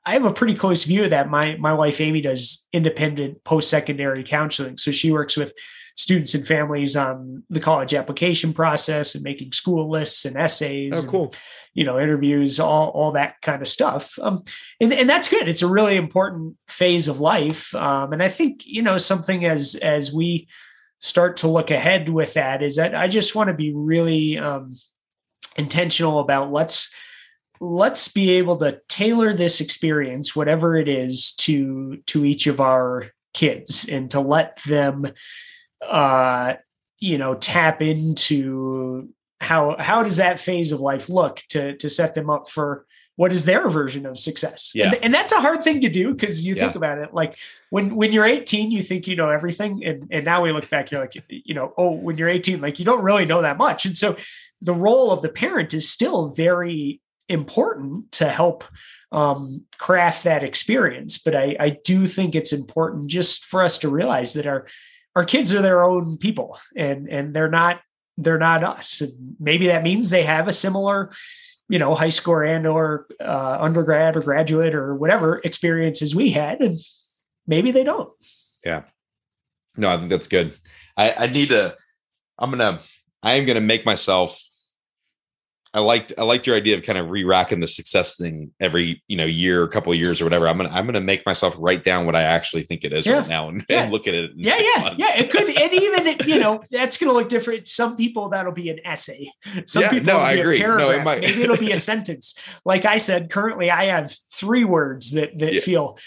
I 0.06 0.14
have 0.14 0.26
a 0.26 0.34
pretty 0.34 0.56
close 0.56 0.84
view 0.84 1.04
of 1.04 1.10
that. 1.12 1.30
My 1.30 1.58
my 1.58 1.74
wife 1.74 2.02
Amy 2.02 2.22
does 2.22 2.68
independent 2.74 3.44
post 3.44 3.70
secondary 3.70 4.24
counseling, 4.24 4.78
so 4.78 4.92
she 4.92 5.12
works 5.12 5.38
with 5.38 5.54
students 5.96 6.34
and 6.34 6.48
families 6.48 6.96
on 6.96 7.44
the 7.50 7.60
college 7.60 7.94
application 7.94 8.54
process 8.54 9.14
and 9.14 9.24
making 9.24 9.52
school 9.52 9.90
lists 9.90 10.24
and 10.24 10.38
essays. 10.38 11.04
Oh, 11.04 11.08
cool. 11.08 11.24
And, 11.26 11.38
you 11.74 11.84
know, 11.84 12.00
interviews, 12.00 12.60
all 12.60 12.90
all 12.90 13.12
that 13.12 13.42
kind 13.42 13.62
of 13.62 13.68
stuff. 13.68 14.18
Um, 14.22 14.44
and 14.80 14.94
and 14.94 15.10
that's 15.10 15.30
good. 15.30 15.48
It's 15.48 15.62
a 15.62 15.68
really 15.68 15.98
important 15.98 16.56
phase 16.68 17.08
of 17.08 17.20
life. 17.20 17.76
Um, 17.76 18.14
and 18.14 18.24
I 18.24 18.30
think 18.30 18.66
you 18.66 18.82
know 18.82 18.98
something 18.98 19.46
as 19.46 19.76
as 19.76 20.12
we 20.12 20.48
start 21.02 21.38
to 21.38 21.48
look 21.48 21.72
ahead 21.72 22.08
with 22.08 22.36
that 22.36 22.62
is 22.62 22.78
that 22.78 22.96
I 22.96 23.08
just 23.08 23.36
want 23.36 23.50
to 23.50 23.54
be 23.54 23.74
really 23.74 24.38
um, 24.38 24.76
intentional 25.58 26.20
about 26.20 26.52
let's 26.52 26.94
let's 27.60 28.08
be 28.08 28.32
able 28.32 28.58
to 28.58 28.80
tailor 28.88 29.34
this 29.34 29.62
experience 29.62 30.36
whatever 30.36 30.76
it 30.76 30.88
is 30.88 31.34
to 31.34 31.98
to 32.08 32.26
each 32.26 32.48
of 32.48 32.60
our 32.60 33.06
kids 33.34 33.88
and 33.90 34.10
to 34.10 34.20
let 34.20 34.58
them 34.64 35.06
uh 35.88 36.56
you 36.98 37.18
know 37.18 37.36
tap 37.36 37.82
into 37.82 39.10
how 39.40 39.76
how 39.80 40.02
does 40.02 40.18
that 40.18 40.40
phase 40.40 40.72
of 40.72 40.80
life 40.80 41.08
look 41.08 41.42
to 41.50 41.78
to 41.78 41.90
set 41.90 42.16
them 42.16 42.30
up 42.30 42.50
for 42.50 42.86
what 43.22 43.32
is 43.32 43.46
their 43.46 43.70
version 43.70 44.08
of 44.08 44.18
success 44.18 44.72
yeah. 44.74 44.88
and, 44.88 45.04
and 45.04 45.14
that's 45.14 45.32
a 45.32 45.40
hard 45.40 45.64
thing 45.64 45.80
to 45.82 45.90
do 45.90 46.12
because 46.12 46.44
you 46.44 46.56
think 46.56 46.74
yeah. 46.74 46.78
about 46.78 46.98
it 46.98 47.14
like 47.14 47.38
when 47.70 47.96
when 47.96 48.12
you're 48.12 48.26
18 48.26 48.72
you 48.72 48.82
think 48.82 49.08
you 49.08 49.16
know 49.16 49.30
everything 49.30 49.86
and 49.86 50.08
and 50.10 50.26
now 50.26 50.42
we 50.42 50.52
look 50.52 50.68
back 50.72 50.90
you're 50.90 51.02
like 51.02 51.14
you 51.30 51.54
know 51.54 51.72
oh 51.78 51.92
when 51.92 52.18
you're 52.18 52.28
18 52.28 52.60
like 52.60 52.80
you 52.80 52.86
don't 52.86 53.04
really 53.04 53.26
know 53.26 53.44
that 53.44 53.58
much 53.58 53.86
and 53.86 53.96
so 53.96 54.16
the 54.62 54.74
role 54.74 55.12
of 55.12 55.22
the 55.22 55.30
parent 55.30 55.74
is 55.74 55.88
still 55.88 56.30
very 56.30 57.00
important 57.30 58.12
to 58.12 58.28
help 58.28 58.64
um, 59.12 59.66
craft 59.78 60.24
that 60.24 60.44
experience. 60.44 61.18
But 61.18 61.36
I, 61.36 61.56
I 61.60 61.70
do 61.84 62.06
think 62.06 62.36
it's 62.36 62.54
important 62.54 63.10
just 63.10 63.46
for 63.46 63.64
us 63.64 63.78
to 63.80 63.90
realize 63.90 64.34
that 64.34 64.48
our 64.48 64.68
our 65.16 65.26
kids 65.26 65.54
are 65.54 65.62
their 65.62 65.84
own 65.84 66.18
people 66.18 66.58
and 66.76 67.10
and 67.10 67.34
they're 67.34 67.50
not 67.50 67.82
they're 68.18 68.38
not 68.38 68.64
us. 68.64 69.02
And 69.02 69.36
maybe 69.40 69.68
that 69.68 69.84
means 69.84 70.10
they 70.10 70.24
have 70.24 70.48
a 70.48 70.52
similar, 70.52 71.12
you 71.72 71.80
know, 71.80 71.96
high 71.96 72.10
school 72.10 72.42
and 72.42 72.68
or 72.68 73.08
uh, 73.22 73.58
undergrad 73.58 74.18
or 74.18 74.22
graduate 74.22 74.76
or 74.76 74.94
whatever 74.94 75.40
experiences 75.46 76.14
we 76.14 76.30
had, 76.30 76.60
and 76.60 76.78
maybe 77.48 77.72
they 77.72 77.86
don't. 77.86 78.12
Yeah. 78.66 78.82
No, 79.78 79.90
I 79.90 79.98
think 79.98 80.10
that's 80.10 80.28
good. 80.28 80.54
I, 80.98 81.14
I 81.14 81.28
need 81.28 81.48
to. 81.48 81.78
I'm 82.38 82.52
gonna. 82.52 82.82
I 83.24 83.36
am 83.36 83.46
gonna 83.46 83.62
make 83.62 83.86
myself 83.86 84.38
I 85.74 85.80
liked 85.80 86.12
I 86.18 86.24
liked 86.24 86.46
your 86.46 86.58
idea 86.58 86.78
of 86.78 86.84
kind 86.84 86.98
of 86.98 87.10
re-racking 87.10 87.62
the 87.62 87.68
success 87.68 88.18
thing 88.18 88.52
every 88.60 89.02
you 89.08 89.16
know 89.16 89.26
year, 89.26 89.64
a 89.64 89.70
couple 89.70 89.94
of 89.94 89.98
years 89.98 90.20
or 90.20 90.26
whatever. 90.26 90.48
I'm 90.48 90.58
gonna 90.58 90.70
I'm 90.70 90.86
gonna 90.86 91.00
make 91.00 91.26
myself 91.26 91.56
write 91.58 91.86
down 91.86 92.06
what 92.06 92.16
I 92.16 92.24
actually 92.24 92.64
think 92.64 92.84
it 92.84 92.92
is 92.92 93.06
yeah. 93.06 93.20
right 93.20 93.28
now 93.30 93.48
and, 93.48 93.66
yeah. 93.70 93.84
and, 93.84 93.92
look 93.92 94.06
at 94.06 94.14
it. 94.14 94.32
yeah, 94.36 94.58
yeah, 94.58 94.84
months. 94.84 95.00
yeah. 95.00 95.18
It 95.18 95.32
could, 95.32 95.50
and 95.58 95.74
even 95.74 96.28
you 96.28 96.40
know 96.40 96.62
that's 96.72 96.98
gonna 96.98 97.14
look 97.14 97.30
different. 97.30 97.70
Some 97.70 97.96
people 97.96 98.28
that'll 98.30 98.52
be 98.52 98.70
an 98.70 98.80
essay. 98.84 99.32
Some 99.66 99.84
yeah, 99.84 99.90
people 99.90 100.14
no, 100.14 100.20
I 100.20 100.34
agree. 100.34 100.60
No, 100.60 100.90
it 100.90 101.04
might. 101.04 101.22
Maybe 101.22 101.44
it'll 101.44 101.56
be 101.56 101.72
a 101.72 101.78
sentence. 101.92 102.36
Like 102.66 102.84
I 102.84 102.98
said, 102.98 103.30
currently 103.30 103.72
I 103.72 103.86
have 103.86 104.14
three 104.30 104.66
words 104.66 105.12
that 105.12 105.40
that 105.40 105.54
yeah. 105.54 105.60
feel 105.62 105.98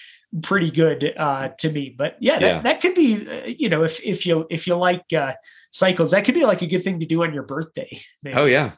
pretty 0.43 0.71
good 0.71 1.15
uh, 1.17 1.49
to 1.59 1.71
me. 1.71 1.95
But 1.97 2.17
yeah, 2.21 2.39
that, 2.39 2.63
that 2.65 2.81
could 2.83 2.95
be 2.95 3.27
uh, 3.27 3.47
you 3.47 3.71
know 3.71 3.85
if 3.85 3.99
if 4.05 4.27
you 4.27 4.47
if 4.51 4.67
you 4.67 4.75
like 4.75 5.11
uh, 5.17 5.35
cycles, 5.73 6.11
that 6.11 6.27
could 6.27 6.35
be 6.35 6.45
like 6.45 6.61
a 6.61 6.67
good 6.67 6.85
thing 6.85 7.01
to 7.01 7.07
do 7.07 7.23
on 7.23 7.33
your 7.33 7.45
birthday. 7.45 7.99
Maybe. 8.23 8.37
Oh 8.37 8.45
yeah, 8.45 8.73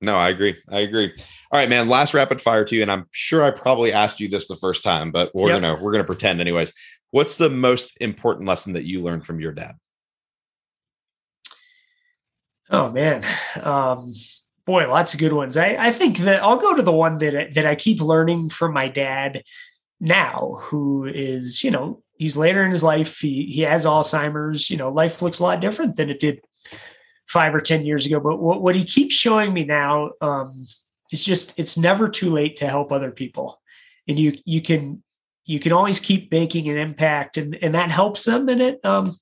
no, 0.00 0.16
I 0.16 0.28
agree. 0.28 0.56
I 0.68 0.80
agree. 0.80 1.12
All 1.50 1.58
right, 1.58 1.68
man. 1.68 1.88
Last 1.88 2.14
rapid 2.14 2.40
fire 2.40 2.64
to 2.64 2.76
you, 2.76 2.82
and 2.82 2.90
I'm 2.90 3.06
sure 3.10 3.42
I 3.42 3.50
probably 3.50 3.92
asked 3.92 4.20
you 4.20 4.28
this 4.28 4.46
the 4.46 4.56
first 4.56 4.84
time, 4.84 5.10
but 5.10 5.34
we're 5.34 5.48
yep. 5.48 5.60
gonna 5.60 5.82
we're 5.82 5.92
gonna 5.92 6.04
pretend 6.04 6.40
anyways. 6.40 6.72
What's 7.10 7.36
the 7.36 7.50
most 7.50 7.96
important 8.00 8.46
lesson 8.46 8.74
that 8.74 8.84
you 8.84 9.00
learned 9.00 9.26
from 9.26 9.40
your 9.40 9.52
dad? 9.52 9.76
Oh 12.70 12.90
man, 12.90 13.24
um, 13.62 14.12
boy, 14.66 14.88
lots 14.88 15.14
of 15.14 15.20
good 15.20 15.32
ones. 15.32 15.56
I 15.56 15.76
I 15.78 15.90
think 15.90 16.18
that 16.18 16.42
I'll 16.42 16.58
go 16.58 16.76
to 16.76 16.82
the 16.82 16.92
one 16.92 17.18
that 17.18 17.54
that 17.54 17.66
I 17.66 17.74
keep 17.74 18.00
learning 18.00 18.50
from 18.50 18.72
my 18.72 18.88
dad 18.88 19.42
now, 20.00 20.58
who 20.60 21.06
is 21.06 21.64
you 21.64 21.72
know 21.72 22.02
he's 22.18 22.36
later 22.36 22.64
in 22.64 22.70
his 22.70 22.84
life. 22.84 23.18
He 23.18 23.46
he 23.46 23.62
has 23.62 23.84
Alzheimer's. 23.84 24.70
You 24.70 24.76
know, 24.76 24.90
life 24.90 25.22
looks 25.22 25.40
a 25.40 25.44
lot 25.44 25.60
different 25.60 25.96
than 25.96 26.08
it 26.08 26.20
did 26.20 26.40
five 27.28 27.54
or 27.54 27.60
10 27.60 27.84
years 27.84 28.06
ago. 28.06 28.18
But 28.18 28.40
what, 28.40 28.62
what 28.62 28.74
he 28.74 28.84
keeps 28.84 29.14
showing 29.14 29.52
me 29.52 29.64
now 29.64 30.10
um, 30.20 30.64
is 31.12 31.24
just, 31.24 31.54
it's 31.56 31.76
never 31.76 32.08
too 32.08 32.30
late 32.30 32.56
to 32.56 32.66
help 32.66 32.90
other 32.90 33.10
people. 33.10 33.60
And 34.08 34.18
you, 34.18 34.38
you 34.44 34.62
can, 34.62 35.02
you 35.44 35.60
can 35.60 35.72
always 35.72 36.00
keep 36.00 36.32
making 36.32 36.68
an 36.68 36.78
impact 36.78 37.36
and, 37.36 37.56
and 37.62 37.74
that 37.74 37.90
helps 37.90 38.24
them 38.24 38.48
and 38.48 38.62
it, 38.62 38.84
um, 38.84 39.12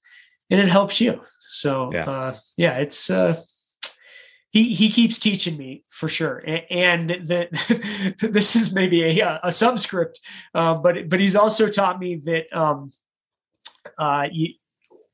and 0.51 0.61
it 0.61 0.69
helps 0.69 1.01
you. 1.01 1.21
So, 1.43 1.91
yeah, 1.93 2.09
uh, 2.09 2.35
yeah 2.57 2.79
it's, 2.79 3.11
uh, 3.11 3.37
he, 4.51 4.73
he 4.73 4.89
keeps 4.89 5.19
teaching 5.19 5.57
me 5.57 5.83
for 5.89 6.09
sure. 6.09 6.43
And 6.71 7.11
the, 7.11 8.15
this 8.31 8.55
is 8.55 8.73
maybe 8.73 9.19
a, 9.19 9.41
a 9.43 9.51
subscript, 9.51 10.21
uh, 10.55 10.75
but, 10.75 11.09
but 11.09 11.19
he's 11.19 11.37
also 11.37 11.67
taught 11.67 11.99
me 11.99 12.17
that, 12.25 12.57
um, 12.57 12.93
uh, 13.99 14.29
you, 14.31 14.55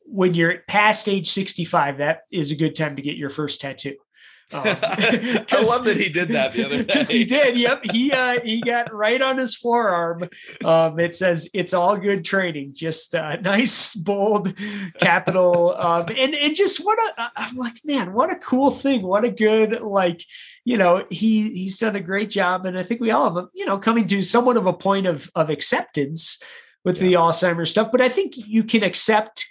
when 0.07 0.35
you're 0.35 0.59
past 0.69 1.09
age 1.09 1.29
65, 1.31 1.99
that 1.99 2.23
is 2.31 2.51
a 2.51 2.57
good 2.57 2.75
time 2.75 2.97
to 2.97 3.03
get 3.03 3.17
your 3.17 3.31
first 3.31 3.61
tattoo. 3.61 3.97
Um, 4.55 4.65
I 4.67 5.65
love 5.67 5.85
that 5.87 5.97
he 5.97 6.11
did 6.11 6.29
that 6.29 6.53
the 6.53 6.67
other 6.67 6.77
day. 6.83 6.85
Because 6.85 7.09
he 7.09 7.25
did. 7.25 7.57
Yep. 7.57 7.85
He 7.91 8.13
uh, 8.13 8.39
he 8.41 8.61
got 8.61 8.93
right 8.93 9.23
on 9.23 9.39
his 9.39 9.57
forearm. 9.57 10.29
Um, 10.63 11.01
it 11.01 11.15
says 11.15 11.49
it's 11.55 11.73
all 11.73 11.97
good 11.97 12.23
training. 12.23 12.75
Just 12.75 13.15
uh, 13.15 13.37
nice, 13.37 13.95
bold, 13.95 14.55
capital. 15.01 15.75
Um, 15.75 16.05
and 16.15 16.35
and 16.35 16.55
just 16.55 16.85
what 16.85 16.99
a 16.99 17.31
I'm 17.35 17.57
like, 17.57 17.77
man, 17.87 18.13
what 18.13 18.31
a 18.31 18.37
cool 18.37 18.71
thing. 18.71 19.01
What 19.01 19.25
a 19.25 19.31
good 19.31 19.81
like, 19.81 20.23
you 20.67 20.77
know, 20.77 21.07
he 21.09 21.51
he's 21.55 21.79
done 21.79 21.97
a 21.97 22.01
great 22.01 22.29
job. 22.29 22.67
And 22.67 22.79
I 22.79 22.83
think 22.83 23.01
we 23.01 23.11
all 23.11 23.33
have, 23.33 23.37
a, 23.39 23.49
you 23.55 23.65
know, 23.65 23.79
coming 23.79 24.07
to 24.09 24.21
somewhat 24.21 24.59
of 24.59 24.67
a 24.67 24.75
point 24.75 25.07
of 25.07 25.31
of 25.35 25.49
acceptance 25.49 26.43
with 26.85 27.01
yeah. 27.01 27.09
the 27.09 27.13
Alzheimer's 27.15 27.71
stuff. 27.71 27.91
But 27.91 28.03
I 28.03 28.11
think 28.11 28.35
you 28.37 28.65
can 28.65 28.83
accept 28.83 29.47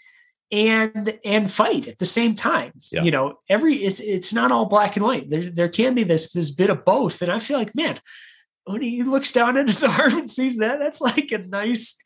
and 0.51 1.17
and 1.23 1.49
fight 1.49 1.87
at 1.87 1.97
the 1.97 2.05
same 2.05 2.35
time. 2.35 2.73
Yeah. 2.91 3.03
You 3.03 3.11
know, 3.11 3.39
every 3.49 3.83
it's 3.83 3.99
it's 3.99 4.33
not 4.33 4.51
all 4.51 4.65
black 4.65 4.95
and 4.95 5.05
white. 5.05 5.29
There 5.29 5.43
there 5.43 5.69
can 5.69 5.95
be 5.95 6.03
this 6.03 6.31
this 6.31 6.51
bit 6.51 6.69
of 6.69 6.85
both. 6.85 7.21
And 7.21 7.31
I 7.31 7.39
feel 7.39 7.57
like, 7.57 7.75
man, 7.75 7.99
when 8.65 8.81
he 8.81 9.03
looks 9.03 9.31
down 9.31 9.57
at 9.57 9.67
his 9.67 9.83
arm 9.99 10.17
and 10.17 10.29
sees 10.29 10.57
that, 10.57 10.79
that's 10.79 11.01
like 11.01 11.31
a 11.31 11.39
nice, 11.39 11.97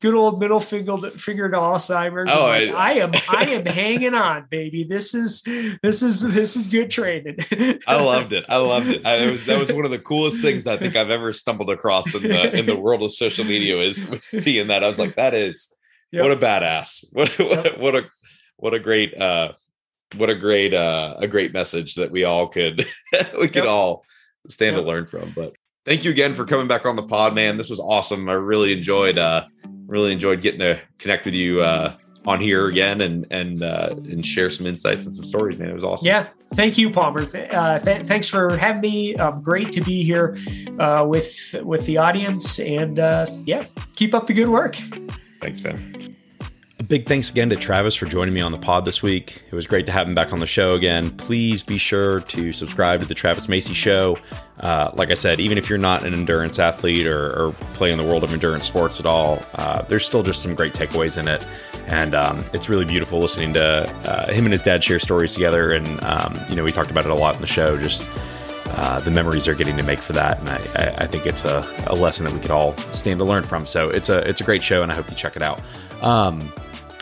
good 0.00 0.14
old 0.14 0.40
middle 0.40 0.60
finger 0.60 1.10
finger 1.12 1.50
to 1.50 1.56
Alzheimer's. 1.56 2.30
Oh, 2.32 2.42
like, 2.42 2.70
I, 2.70 2.74
I, 2.74 2.92
am 2.94 3.12
I 3.28 3.44
am 3.50 3.66
hanging 3.66 4.14
on, 4.14 4.46
baby. 4.50 4.84
This 4.84 5.14
is 5.14 5.42
this 5.82 6.02
is 6.02 6.22
this 6.22 6.56
is 6.56 6.68
good 6.68 6.90
training. 6.90 7.36
I 7.86 8.00
loved 8.00 8.32
it. 8.32 8.44
I 8.48 8.56
loved 8.58 8.88
it. 8.88 9.04
I, 9.04 9.16
it 9.16 9.30
was 9.30 9.44
that 9.46 9.58
was 9.58 9.72
one 9.72 9.84
of 9.84 9.90
the 9.90 9.98
coolest 9.98 10.40
things 10.40 10.66
I 10.66 10.76
think 10.76 10.96
I've 10.96 11.10
ever 11.10 11.32
stumbled 11.32 11.70
across 11.70 12.14
in 12.14 12.22
the 12.22 12.58
in 12.58 12.66
the 12.66 12.76
world 12.76 13.02
of 13.02 13.12
social 13.12 13.44
media 13.44 13.78
is 13.80 14.08
was 14.08 14.24
seeing 14.24 14.68
that. 14.68 14.84
I 14.84 14.88
was 14.88 14.98
like, 14.98 15.16
that 15.16 15.34
is 15.34 15.74
yep. 16.12 16.22
what 16.22 16.32
a 16.32 16.36
badass. 16.36 17.04
What 17.12 17.28
what, 17.38 17.64
yep. 17.64 17.78
what 17.78 17.94
a 17.94 18.04
what 18.56 18.74
a 18.74 18.78
great 18.78 19.16
uh 19.16 19.52
what 20.16 20.30
a 20.30 20.34
great 20.34 20.74
uh 20.74 21.16
a 21.18 21.26
great 21.26 21.52
message 21.52 21.94
that 21.96 22.10
we 22.10 22.24
all 22.24 22.48
could 22.48 22.86
we 23.38 23.48
could 23.48 23.64
yep. 23.64 23.66
all 23.66 24.04
stand 24.48 24.76
to 24.76 24.82
learn 24.82 25.06
from. 25.06 25.32
But 25.34 25.54
thank 25.84 26.04
you 26.04 26.10
again 26.10 26.34
for 26.34 26.44
coming 26.44 26.68
back 26.68 26.86
on 26.86 26.96
the 26.96 27.02
pod, 27.02 27.34
man. 27.34 27.56
This 27.56 27.70
was 27.70 27.80
awesome. 27.80 28.28
I 28.28 28.34
really 28.34 28.72
enjoyed 28.72 29.18
uh 29.18 29.46
really 29.86 30.12
enjoyed 30.12 30.42
getting 30.42 30.60
to 30.60 30.80
connect 30.98 31.24
with 31.24 31.34
you 31.34 31.60
uh 31.60 31.96
on 32.28 32.40
here 32.40 32.66
again 32.66 33.00
and 33.00 33.26
and 33.30 33.62
uh, 33.62 33.94
and 33.96 34.24
share 34.24 34.50
some 34.50 34.66
insights 34.66 35.06
and 35.06 35.14
some 35.14 35.24
stories, 35.24 35.58
man. 35.58 35.70
It 35.70 35.74
was 35.74 35.82
awesome. 35.82 36.06
Yeah, 36.06 36.28
thank 36.54 36.76
you, 36.76 36.90
Palmer. 36.90 37.22
Uh, 37.22 37.78
th- 37.78 38.06
thanks 38.06 38.28
for 38.28 38.56
having 38.56 38.82
me. 38.82 39.16
Um, 39.16 39.40
great 39.40 39.72
to 39.72 39.80
be 39.80 40.02
here 40.02 40.36
uh, 40.78 41.06
with 41.08 41.54
with 41.62 41.86
the 41.86 41.96
audience, 41.96 42.60
and 42.60 42.98
uh, 42.98 43.26
yeah, 43.46 43.64
keep 43.96 44.14
up 44.14 44.26
the 44.26 44.34
good 44.34 44.48
work. 44.48 44.76
Thanks, 45.40 45.60
Ben. 45.60 46.16
A 46.80 46.84
big 46.84 47.06
thanks 47.06 47.28
again 47.28 47.50
to 47.50 47.56
Travis 47.56 47.96
for 47.96 48.06
joining 48.06 48.32
me 48.32 48.40
on 48.40 48.52
the 48.52 48.58
pod 48.58 48.84
this 48.84 49.02
week. 49.02 49.42
It 49.48 49.52
was 49.52 49.66
great 49.66 49.84
to 49.86 49.92
have 49.92 50.06
him 50.06 50.14
back 50.14 50.32
on 50.32 50.38
the 50.38 50.46
show 50.46 50.74
again. 50.74 51.10
Please 51.16 51.64
be 51.64 51.76
sure 51.76 52.20
to 52.20 52.52
subscribe 52.52 53.00
to 53.00 53.06
the 53.06 53.14
Travis 53.14 53.48
Macy 53.48 53.74
Show. 53.74 54.16
Uh, 54.60 54.92
like 54.94 55.10
I 55.10 55.14
said, 55.14 55.40
even 55.40 55.58
if 55.58 55.68
you're 55.68 55.78
not 55.78 56.06
an 56.06 56.14
endurance 56.14 56.60
athlete 56.60 57.08
or, 57.08 57.30
or 57.30 57.52
play 57.74 57.90
in 57.90 57.98
the 57.98 58.04
world 58.04 58.22
of 58.22 58.32
endurance 58.32 58.64
sports 58.64 59.00
at 59.00 59.06
all, 59.06 59.42
uh, 59.54 59.82
there's 59.82 60.06
still 60.06 60.22
just 60.22 60.40
some 60.40 60.54
great 60.54 60.72
takeaways 60.72 61.18
in 61.18 61.26
it. 61.26 61.44
And 61.86 62.14
um, 62.14 62.44
it's 62.52 62.68
really 62.68 62.84
beautiful 62.84 63.18
listening 63.18 63.54
to 63.54 63.92
uh, 64.08 64.32
him 64.32 64.44
and 64.44 64.52
his 64.52 64.62
dad 64.62 64.84
share 64.84 65.00
stories 65.00 65.32
together. 65.32 65.72
And, 65.72 66.00
um, 66.04 66.34
you 66.48 66.54
know, 66.54 66.62
we 66.62 66.70
talked 66.70 66.92
about 66.92 67.04
it 67.04 67.10
a 67.10 67.16
lot 67.16 67.34
in 67.34 67.40
the 67.40 67.48
show, 67.48 67.76
just 67.76 68.06
uh, 68.70 69.00
the 69.00 69.10
memories 69.10 69.44
they're 69.44 69.54
getting 69.54 69.76
to 69.76 69.82
make 69.82 69.98
for 69.98 70.12
that. 70.12 70.38
And 70.40 70.48
I, 70.50 71.04
I 71.04 71.06
think 71.06 71.26
it's 71.26 71.44
a, 71.44 71.66
a, 71.86 71.94
lesson 71.94 72.24
that 72.24 72.34
we 72.34 72.40
could 72.40 72.50
all 72.50 72.76
stand 72.92 73.18
to 73.18 73.24
learn 73.24 73.44
from. 73.44 73.66
So 73.66 73.88
it's 73.90 74.08
a, 74.08 74.18
it's 74.28 74.40
a 74.40 74.44
great 74.44 74.62
show, 74.62 74.82
and 74.82 74.92
I 74.92 74.94
hope 74.94 75.08
you 75.10 75.16
check 75.16 75.36
it 75.36 75.42
out. 75.42 75.60
Um, 76.02 76.52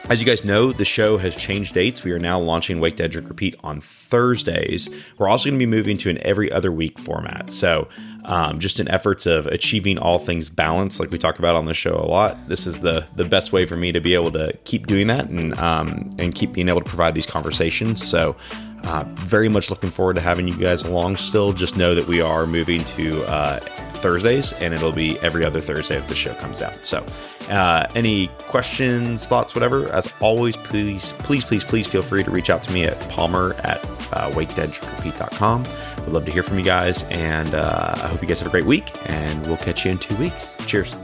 as 0.09 0.21
you 0.21 0.27
guys 0.27 0.45
know, 0.45 0.73
the 0.73 0.85
show 0.85 1.19
has 1.19 1.35
changed 1.35 1.75
dates. 1.75 2.05
We 2.05 2.13
are 2.13 2.19
now 2.19 2.39
launching 2.39 2.79
Wake 2.79 2.95
Dad 2.95 3.11
Drink 3.11 3.29
Repeat 3.29 3.57
on 3.65 3.81
Thursdays. 3.81 4.89
We're 5.19 5.29
also 5.29 5.49
going 5.49 5.59
to 5.59 5.67
be 5.67 5.71
moving 5.71 5.99
to 5.99 6.11
an 6.11 6.19
every 6.23 6.51
other 6.53 6.71
week 6.71 6.97
format. 6.97 7.53
So, 7.53 7.89
um, 8.27 8.59
just 8.59 8.81
in 8.81 8.89
efforts 8.89 9.25
of 9.25 9.47
achieving 9.47 9.99
all 9.99 10.19
things 10.19 10.49
balance, 10.49 10.99
like 10.99 11.11
we 11.11 11.19
talk 11.19 11.39
about 11.39 11.55
on 11.55 11.67
the 11.67 11.75
show 11.75 11.95
a 11.95 12.07
lot, 12.07 12.37
this 12.49 12.67
is 12.67 12.81
the 12.81 13.07
the 13.15 13.25
best 13.25 13.53
way 13.53 13.67
for 13.67 13.77
me 13.77 13.93
to 13.93 14.01
be 14.01 14.15
able 14.15 14.33
to 14.33 14.53
keep 14.65 14.87
doing 14.87 15.07
that 15.07 15.29
and 15.29 15.57
um, 15.59 16.15
and 16.19 16.35
keep 16.35 16.53
being 16.53 16.69
able 16.69 16.81
to 16.81 16.89
provide 16.89 17.15
these 17.15 17.27
conversations. 17.27 18.07
So, 18.07 18.37
uh, 18.85 19.05
very 19.15 19.49
much 19.49 19.71
looking 19.71 19.91
forward 19.91 20.17
to 20.17 20.21
having 20.21 20.49
you 20.49 20.57
guys 20.57 20.83
along. 20.83 21.17
Still, 21.17 21.53
just 21.53 21.77
know 21.77 21.95
that 21.95 22.09
we 22.09 22.21
are 22.21 22.47
moving 22.47 22.85
to 22.85 23.23
uh, 23.25 23.61
Thursdays, 24.07 24.53
and 24.53 24.73
it'll 24.73 24.93
be 24.93 25.19
every 25.19 25.45
other 25.45 25.59
Thursday 25.59 25.99
if 25.99 26.07
the 26.07 26.15
show 26.15 26.33
comes 26.35 26.63
out. 26.63 26.85
So, 26.85 27.05
uh, 27.49 27.89
any 27.97 28.29
questions, 28.47 29.27
thoughts, 29.27 29.53
whatever, 29.53 29.93
as 29.93 30.13
always, 30.21 30.57
please, 30.57 31.13
please, 31.19 31.45
please, 31.45 31.65
please 31.65 31.89
feel 31.89 32.03
free 32.03 32.23
to 32.23 32.31
reach 32.31 32.49
out 32.49 32.63
to 32.63 32.73
me 32.73 32.85
at 32.85 33.01
palmer 33.09 33.55
at 33.65 33.85
uh, 34.13 34.31
wakedeadrepeat.com. 34.31 35.65
Would 36.05 36.13
love 36.13 36.25
to 36.25 36.31
hear 36.31 36.45
from 36.45 36.57
you 36.57 36.65
guys, 36.65 37.03
and 37.05 37.53
uh, 37.57 37.95
I 37.97 38.07
hope 38.07 38.23
you 38.23 38.29
guys 38.29 38.39
have 38.39 38.47
a 38.47 38.51
great 38.53 38.67
week, 38.67 38.93
and 39.11 39.45
we'll 39.49 39.57
catch 39.57 39.85
you 39.85 39.91
in 39.91 39.99
two 39.99 40.15
weeks. 40.19 40.55
Cheers. 40.67 40.95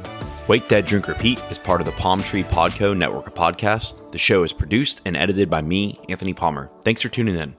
Wake 0.46 0.68
Dad 0.68 0.86
Drink 0.86 1.08
Repeat 1.08 1.40
is 1.50 1.58
part 1.58 1.80
of 1.80 1.86
the 1.86 1.92
Palm 1.92 2.22
Tree 2.22 2.44
Pod 2.44 2.72
Co 2.76 2.94
network 2.94 3.26
of 3.26 3.34
podcasts. 3.34 4.12
The 4.12 4.18
show 4.18 4.44
is 4.44 4.52
produced 4.52 5.00
and 5.04 5.16
edited 5.16 5.50
by 5.50 5.60
me, 5.60 5.98
Anthony 6.08 6.34
Palmer. 6.34 6.70
Thanks 6.84 7.02
for 7.02 7.08
tuning 7.08 7.36
in. 7.36 7.56